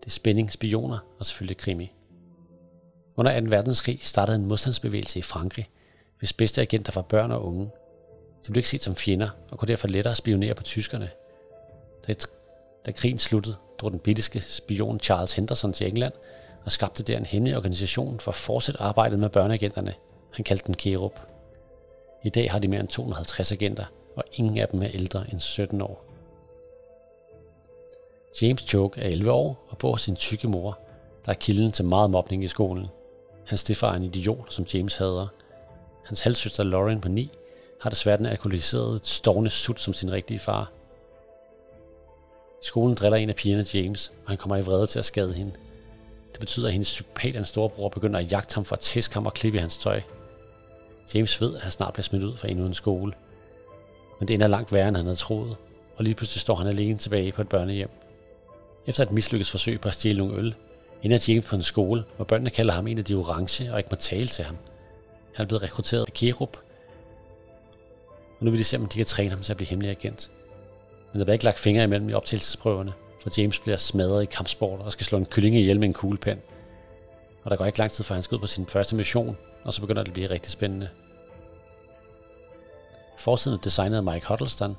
Det 0.00 0.06
er 0.06 0.10
spænding, 0.10 0.52
spioner 0.52 0.98
og 1.18 1.24
selvfølgelig 1.24 1.56
krimi. 1.56 1.92
Under 3.16 3.40
2. 3.40 3.46
verdenskrig 3.48 3.98
startede 4.02 4.36
en 4.36 4.46
modstandsbevægelse 4.46 5.18
i 5.18 5.22
Frankrig, 5.22 5.68
hvis 6.18 6.32
bedste 6.32 6.60
agenter 6.60 6.92
var 6.94 7.02
børn 7.02 7.30
og 7.30 7.44
unge. 7.44 7.70
De 8.46 8.52
blev 8.52 8.58
ikke 8.58 8.68
set 8.68 8.82
som 8.82 8.96
fjender 8.96 9.28
og 9.50 9.58
kunne 9.58 9.68
derfor 9.68 9.88
lettere 9.88 10.14
spionere 10.14 10.54
på 10.54 10.62
tyskerne. 10.62 11.10
Da, 12.06 12.14
da 12.86 12.92
krigen 12.92 13.18
sluttede, 13.18 13.56
drog 13.78 13.90
den 13.90 13.98
britiske 13.98 14.40
spion 14.40 15.00
Charles 15.00 15.32
Henderson 15.32 15.72
til 15.72 15.88
England 15.88 16.12
og 16.64 16.72
skabte 16.72 17.02
der 17.02 17.16
en 17.16 17.26
hemmelig 17.26 17.56
organisation 17.56 18.20
for 18.20 18.30
at 18.30 18.34
fortsætte 18.36 18.80
arbejdet 18.80 19.18
med 19.18 19.28
børneagenterne. 19.28 19.94
Han 20.32 20.44
kaldte 20.44 20.66
den 20.66 20.74
Kerup. 20.74 21.20
I 22.24 22.28
dag 22.28 22.50
har 22.50 22.58
de 22.58 22.68
mere 22.68 22.80
end 22.80 22.88
250 22.88 23.52
agenter, 23.52 23.84
og 24.16 24.24
ingen 24.32 24.58
af 24.58 24.68
dem 24.68 24.82
er 24.82 24.88
ældre 24.94 25.24
end 25.32 25.40
17 25.40 25.80
år. 25.80 26.04
James 28.42 28.62
Choke 28.62 29.00
er 29.00 29.08
11 29.08 29.32
år 29.32 29.66
og 29.68 29.78
bor 29.78 29.90
hos 29.90 30.02
sin 30.02 30.16
tykke 30.16 30.48
mor, 30.48 30.78
der 31.24 31.30
er 31.32 31.36
kilden 31.36 31.72
til 31.72 31.84
meget 31.84 32.10
mobning 32.10 32.44
i 32.44 32.48
skolen. 32.48 32.86
Hans 33.46 33.60
stefar 33.60 33.92
er 33.92 33.96
en 33.96 34.04
idiot, 34.04 34.52
som 34.52 34.66
James 34.74 34.96
hader. 34.96 35.26
Hans 36.04 36.20
halvsøster 36.20 36.64
Lauren 36.64 37.00
på 37.00 37.08
9 37.08 37.30
har 37.80 37.90
desværre 37.90 38.16
den 38.16 38.26
alkoholiserede 38.26 39.00
stående 39.02 39.50
sut 39.50 39.80
som 39.80 39.94
sin 39.94 40.12
rigtige 40.12 40.38
far. 40.38 40.72
I 42.62 42.66
skolen 42.66 42.94
driller 42.94 43.16
en 43.16 43.28
af 43.28 43.36
pigerne 43.36 43.66
James, 43.74 44.12
og 44.24 44.30
han 44.30 44.38
kommer 44.38 44.56
i 44.56 44.60
vrede 44.60 44.86
til 44.86 44.98
at 44.98 45.04
skade 45.04 45.34
hende. 45.34 45.52
Det 46.32 46.40
betyder, 46.40 46.66
at 46.66 46.72
hendes 46.72 46.88
psykopatens 46.88 47.48
storebror 47.48 47.88
begynder 47.88 48.18
at 48.18 48.32
jagte 48.32 48.54
ham 48.54 48.64
for 48.64 48.76
at 48.76 48.80
tæske 48.80 49.14
ham 49.14 49.26
og 49.26 49.34
klippe 49.34 49.58
i 49.58 49.60
hans 49.60 49.78
tøj. 49.78 50.00
James 51.14 51.40
ved, 51.40 51.56
at 51.56 51.62
han 51.62 51.70
snart 51.70 51.92
bliver 51.92 52.02
smidt 52.04 52.24
ud 52.24 52.36
fra 52.36 52.48
endnu 52.48 52.66
en 52.66 52.74
skole. 52.74 53.12
Men 54.20 54.28
det 54.28 54.34
ender 54.34 54.46
langt 54.46 54.72
værre, 54.72 54.88
end 54.88 54.96
han 54.96 55.06
havde 55.06 55.18
troet, 55.18 55.56
og 55.96 56.04
lige 56.04 56.14
pludselig 56.14 56.40
står 56.40 56.54
han 56.54 56.66
alene 56.66 56.98
tilbage 56.98 57.32
på 57.32 57.42
et 57.42 57.48
børnehjem. 57.48 57.90
Efter 58.86 59.02
et 59.02 59.12
mislykket 59.12 59.48
forsøg 59.48 59.80
på 59.80 59.88
at 59.88 59.94
stjæle 59.94 60.18
nogle 60.18 60.36
øl, 60.36 60.54
ender 61.02 61.24
James 61.28 61.46
på 61.46 61.56
en 61.56 61.62
skole, 61.62 62.04
hvor 62.16 62.24
børnene 62.24 62.50
kalder 62.50 62.72
ham 62.72 62.86
en 62.86 62.98
af 62.98 63.04
de 63.04 63.14
orange 63.14 63.72
og 63.72 63.78
ikke 63.78 63.90
må 63.90 63.96
tale 63.96 64.26
til 64.26 64.44
ham. 64.44 64.56
Han 65.34 65.44
er 65.44 65.48
blevet 65.48 65.62
rekrutteret 65.62 66.04
af 66.06 66.12
Kerup, 66.12 66.56
og 68.38 68.44
nu 68.44 68.50
vil 68.50 68.58
de 68.58 68.64
se, 68.64 68.76
om 68.76 68.86
de 68.86 68.96
kan 68.96 69.06
træne 69.06 69.30
ham 69.30 69.42
til 69.42 69.52
at 69.52 69.56
blive 69.56 69.68
hemmelig 69.68 69.90
agent. 69.90 70.30
Men 71.12 71.18
der 71.18 71.24
bliver 71.24 71.32
ikke 71.32 71.44
lagt 71.44 71.58
fingre 71.58 71.84
imellem 71.84 72.08
i 72.08 72.12
optagelsesprøverne, 72.12 72.92
for 73.22 73.30
James 73.40 73.60
bliver 73.60 73.76
smadret 73.76 74.22
i 74.22 74.26
kampsport 74.26 74.80
og 74.80 74.92
skal 74.92 75.06
slå 75.06 75.18
en 75.18 75.26
kylling 75.26 75.56
ihjel 75.56 75.80
med 75.80 75.88
en 75.88 75.94
kuglepen. 75.94 76.38
Og 77.42 77.50
der 77.50 77.56
går 77.56 77.66
ikke 77.66 77.78
lang 77.78 77.90
tid, 77.90 78.04
før 78.04 78.14
han 78.14 78.24
skal 78.24 78.34
ud 78.34 78.40
på 78.40 78.46
sin 78.46 78.66
første 78.66 78.96
mission, 78.96 79.36
og 79.64 79.74
så 79.74 79.80
begynder 79.80 80.02
det 80.02 80.08
at 80.08 80.14
blive 80.14 80.30
rigtig 80.30 80.52
spændende. 80.52 80.88
Forsiden 83.18 83.58
er 83.58 83.62
designet 83.62 83.96
af 83.96 84.02
Mike 84.02 84.26
Huddleston, 84.28 84.76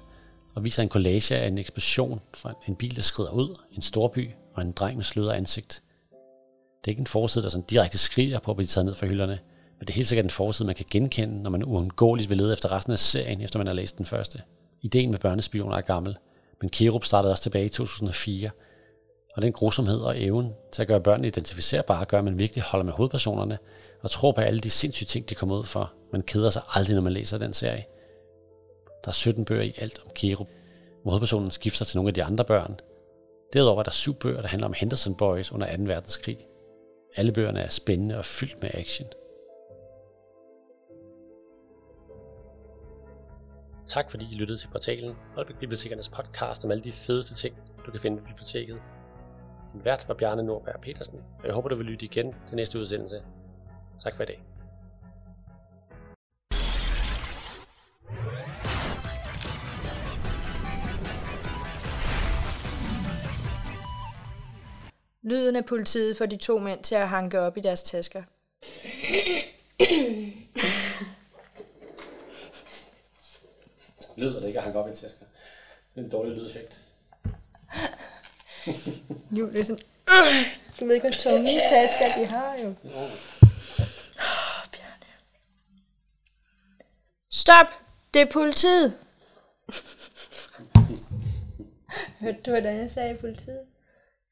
og 0.56 0.64
viser 0.64 0.84
en 0.84 0.90
collage 0.90 1.36
af 1.36 1.48
en 1.48 1.58
eksplosion 1.58 2.22
fra 2.34 2.54
en 2.68 2.76
bil, 2.76 2.96
der 2.96 3.02
skrider 3.02 3.32
ud, 3.32 3.60
en 3.72 3.82
storby 3.82 4.32
og 4.54 4.62
en 4.62 4.72
dreng 4.72 4.96
med 4.96 5.04
sløret 5.04 5.34
ansigt. 5.34 5.84
Det 6.82 6.88
er 6.88 6.92
ikke 6.92 7.00
en 7.00 7.08
forside, 7.08 7.44
der 7.44 7.50
sådan 7.50 7.66
direkte 7.70 7.98
skriger 7.98 8.40
på 8.40 8.52
at 8.52 8.58
blive 8.58 8.68
taget 8.68 8.86
ned 8.86 8.94
fra 8.94 9.08
hylderne, 9.08 9.40
men 9.80 9.88
det 9.88 9.90
er 9.90 9.96
helt 9.96 10.08
sikkert 10.08 10.26
en 10.26 10.30
forside, 10.30 10.66
man 10.66 10.76
kan 10.76 10.86
genkende, 10.92 11.44
når 11.44 11.50
man 11.50 11.64
uundgåeligt 11.64 12.30
vil 12.30 12.38
lede 12.38 12.54
efter 12.54 12.72
resten 12.72 12.94
af 12.94 13.00
serien, 13.00 13.42
efter 13.42 13.60
man 13.60 13.68
har 13.68 13.74
læst 13.74 13.98
den 13.98 14.06
første. 14.06 14.42
Ideen 14.82 15.12
med 15.12 15.20
børnespioner 15.20 15.78
er 15.78 15.82
gammel, 15.82 16.18
men 16.62 16.70
Kerup 16.70 17.06
startede 17.06 17.32
også 17.32 17.44
tilbage 17.44 17.66
i 17.66 17.70
2004, 17.70 18.50
og 19.36 19.42
den 19.42 19.54
grusomhed 19.54 20.00
og 20.00 20.22
evnen 20.22 20.54
til 20.72 20.82
at 20.82 20.88
gøre 20.88 21.02
børnene 21.02 21.28
identificerbare 21.28 22.06
gør, 22.06 22.18
at 22.18 22.24
man 22.24 22.40
virkelig 22.40 22.64
holder 22.64 22.84
med 22.84 22.94
hovedpersonerne 22.94 23.58
og 24.02 24.12
tror 24.12 24.32
på 24.32 24.42
alle 24.42 24.60
de 24.60 24.70
sindssyge 24.70 25.08
ting, 25.08 25.30
de 25.30 25.36
kommer 25.36 25.58
ud 25.58 25.64
for. 25.64 25.94
Man 26.12 26.22
keder 26.22 26.50
sig 26.50 26.62
aldrig, 26.74 26.96
når 26.96 27.02
man 27.02 27.14
læser 27.14 27.38
den 27.38 27.54
serie. 27.54 27.86
Der 29.04 29.10
er 29.10 29.14
17 29.14 29.46
bøger 29.46 29.64
i 29.64 29.74
alt 29.78 30.02
om 30.06 30.12
Kerup, 30.16 30.48
hvor 31.02 31.12
hovedpersonen 31.12 31.52
skifter 31.52 31.86
til 31.86 31.98
nogle 31.98 32.10
af 32.10 32.14
de 32.14 32.24
andre 32.24 32.46
børn. 32.46 32.80
Derudover 33.54 33.80
er 33.80 33.84
der 33.84 33.92
syv 33.92 34.14
bøger, 34.14 34.42
der 34.42 34.48
handler 34.48 34.68
om 34.68 34.74
Henderson 34.78 35.16
Boys 35.16 35.52
under 35.52 35.78
2. 35.78 35.84
verdenskrig. 35.84 36.38
Alle 37.16 37.32
bøgerne 37.32 37.60
er 37.60 37.70
spændende 37.70 38.18
og 38.18 38.26
fyldt 38.26 38.62
med 38.62 38.70
action. 38.74 39.08
Tak 43.88 44.12
fordi 44.12 44.26
I 44.32 44.36
lyttede 44.36 44.58
til 44.58 44.68
portalen 44.68 45.16
Holbæk 45.36 45.56
Bibliotekernes 45.60 46.10
podcast 46.10 46.66
om 46.66 46.72
alle 46.72 46.84
de 46.84 46.92
fedeste 46.92 47.36
ting, 47.36 47.56
du 47.86 47.92
kan 47.92 48.00
finde 48.00 48.18
på 48.18 48.24
biblioteket. 48.26 48.82
Din 49.74 49.86
vært 49.86 50.06
var 50.08 50.14
Bjarne 50.14 50.44
Nordberg 50.44 50.82
Petersen, 50.82 51.20
og 51.40 51.46
jeg 51.46 51.54
håber, 51.54 51.70
du 51.70 51.76
vil 51.76 51.86
lytte 51.86 52.06
igen 52.06 52.36
til 52.48 52.56
næste 52.56 52.80
udsendelse. 52.80 53.16
Tak 54.00 54.16
for 54.16 54.24
i 54.24 54.26
dag. 54.26 54.44
Lyden 65.24 65.56
af 65.56 65.66
politiet 65.66 66.18
får 66.18 66.26
de 66.26 66.38
to 66.38 66.60
mænd 66.60 66.84
til 66.84 66.96
at 66.96 67.10
hanke 67.10 67.40
op 67.40 67.58
i 67.58 67.62
deres 67.62 67.84
tasker. 67.84 68.24
Lyder 74.16 74.40
det 74.40 74.48
ikke 74.48 74.60
at 74.60 74.64
hanke 74.64 74.80
op 74.80 74.92
i 74.92 74.96
tasker? 74.96 75.26
Det 75.96 76.02
er 76.02 76.06
en 76.06 76.12
dårlig 76.12 76.38
lydeffekt. 76.38 76.82
Jo, 79.32 79.48
det 79.52 79.60
er 79.60 79.64
sådan... 79.64 79.82
Du 80.80 80.86
ved 80.86 80.96
ikke, 80.96 81.08
hvor 81.08 81.18
tunge 81.18 81.62
tasker 81.70 82.06
de 82.18 82.26
har 82.26 82.56
jo. 82.56 82.74
Bjarne. 84.72 85.06
Stop! 87.32 87.66
Det 88.14 88.22
er 88.22 88.26
politiet! 88.32 88.94
Hørte 92.22 92.38
du, 92.46 92.52
hvordan 92.52 92.78
jeg 92.78 92.92
sagde 92.92 93.16
politiet? 93.16 93.60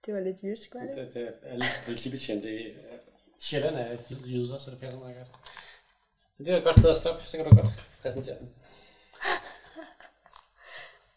Det 0.06 0.14
var 0.14 0.20
lidt 0.20 0.38
jysk, 0.44 0.70
var 0.74 0.80
det? 0.80 0.96
Det, 0.96 1.14
det 1.14 1.24
er 1.24 1.32
alle 1.52 1.66
politibetjente 1.86 2.62
i 2.62 2.74
Sjælland 3.40 3.76
er 3.76 3.98
jyder, 4.26 4.60
så 4.60 4.72
det 4.72 4.80
passer 4.80 5.00
meget 5.00 5.18
godt. 5.18 5.28
Så 6.38 6.44
det 6.44 6.54
er 6.54 6.58
et 6.58 6.64
godt 6.64 6.80
sted 6.80 6.90
at 6.90 6.96
stoppe, 6.96 7.24
så 7.26 7.38
kan 7.38 7.46
du 7.46 7.56
godt 7.56 7.68
præsentere 8.02 8.40
den. 8.40 8.50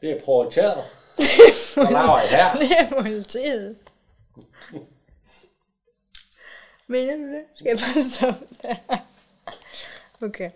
Det 0.00 0.10
er 0.10 0.20
prioriteret. 0.24 0.84
Hvad 1.74 1.92
laver 1.92 2.20
I 2.22 2.26
her? 2.26 2.54
Det 2.54 2.70
er 2.78 3.02
politiet. 3.02 3.78
Mener 6.86 7.16
du 7.16 7.22
det? 7.22 7.42
Skal 7.54 7.68
jeg 7.68 7.78
bare 7.78 8.04
stoppe 8.04 8.46
der? 8.62 8.74
Okay. 10.26 10.50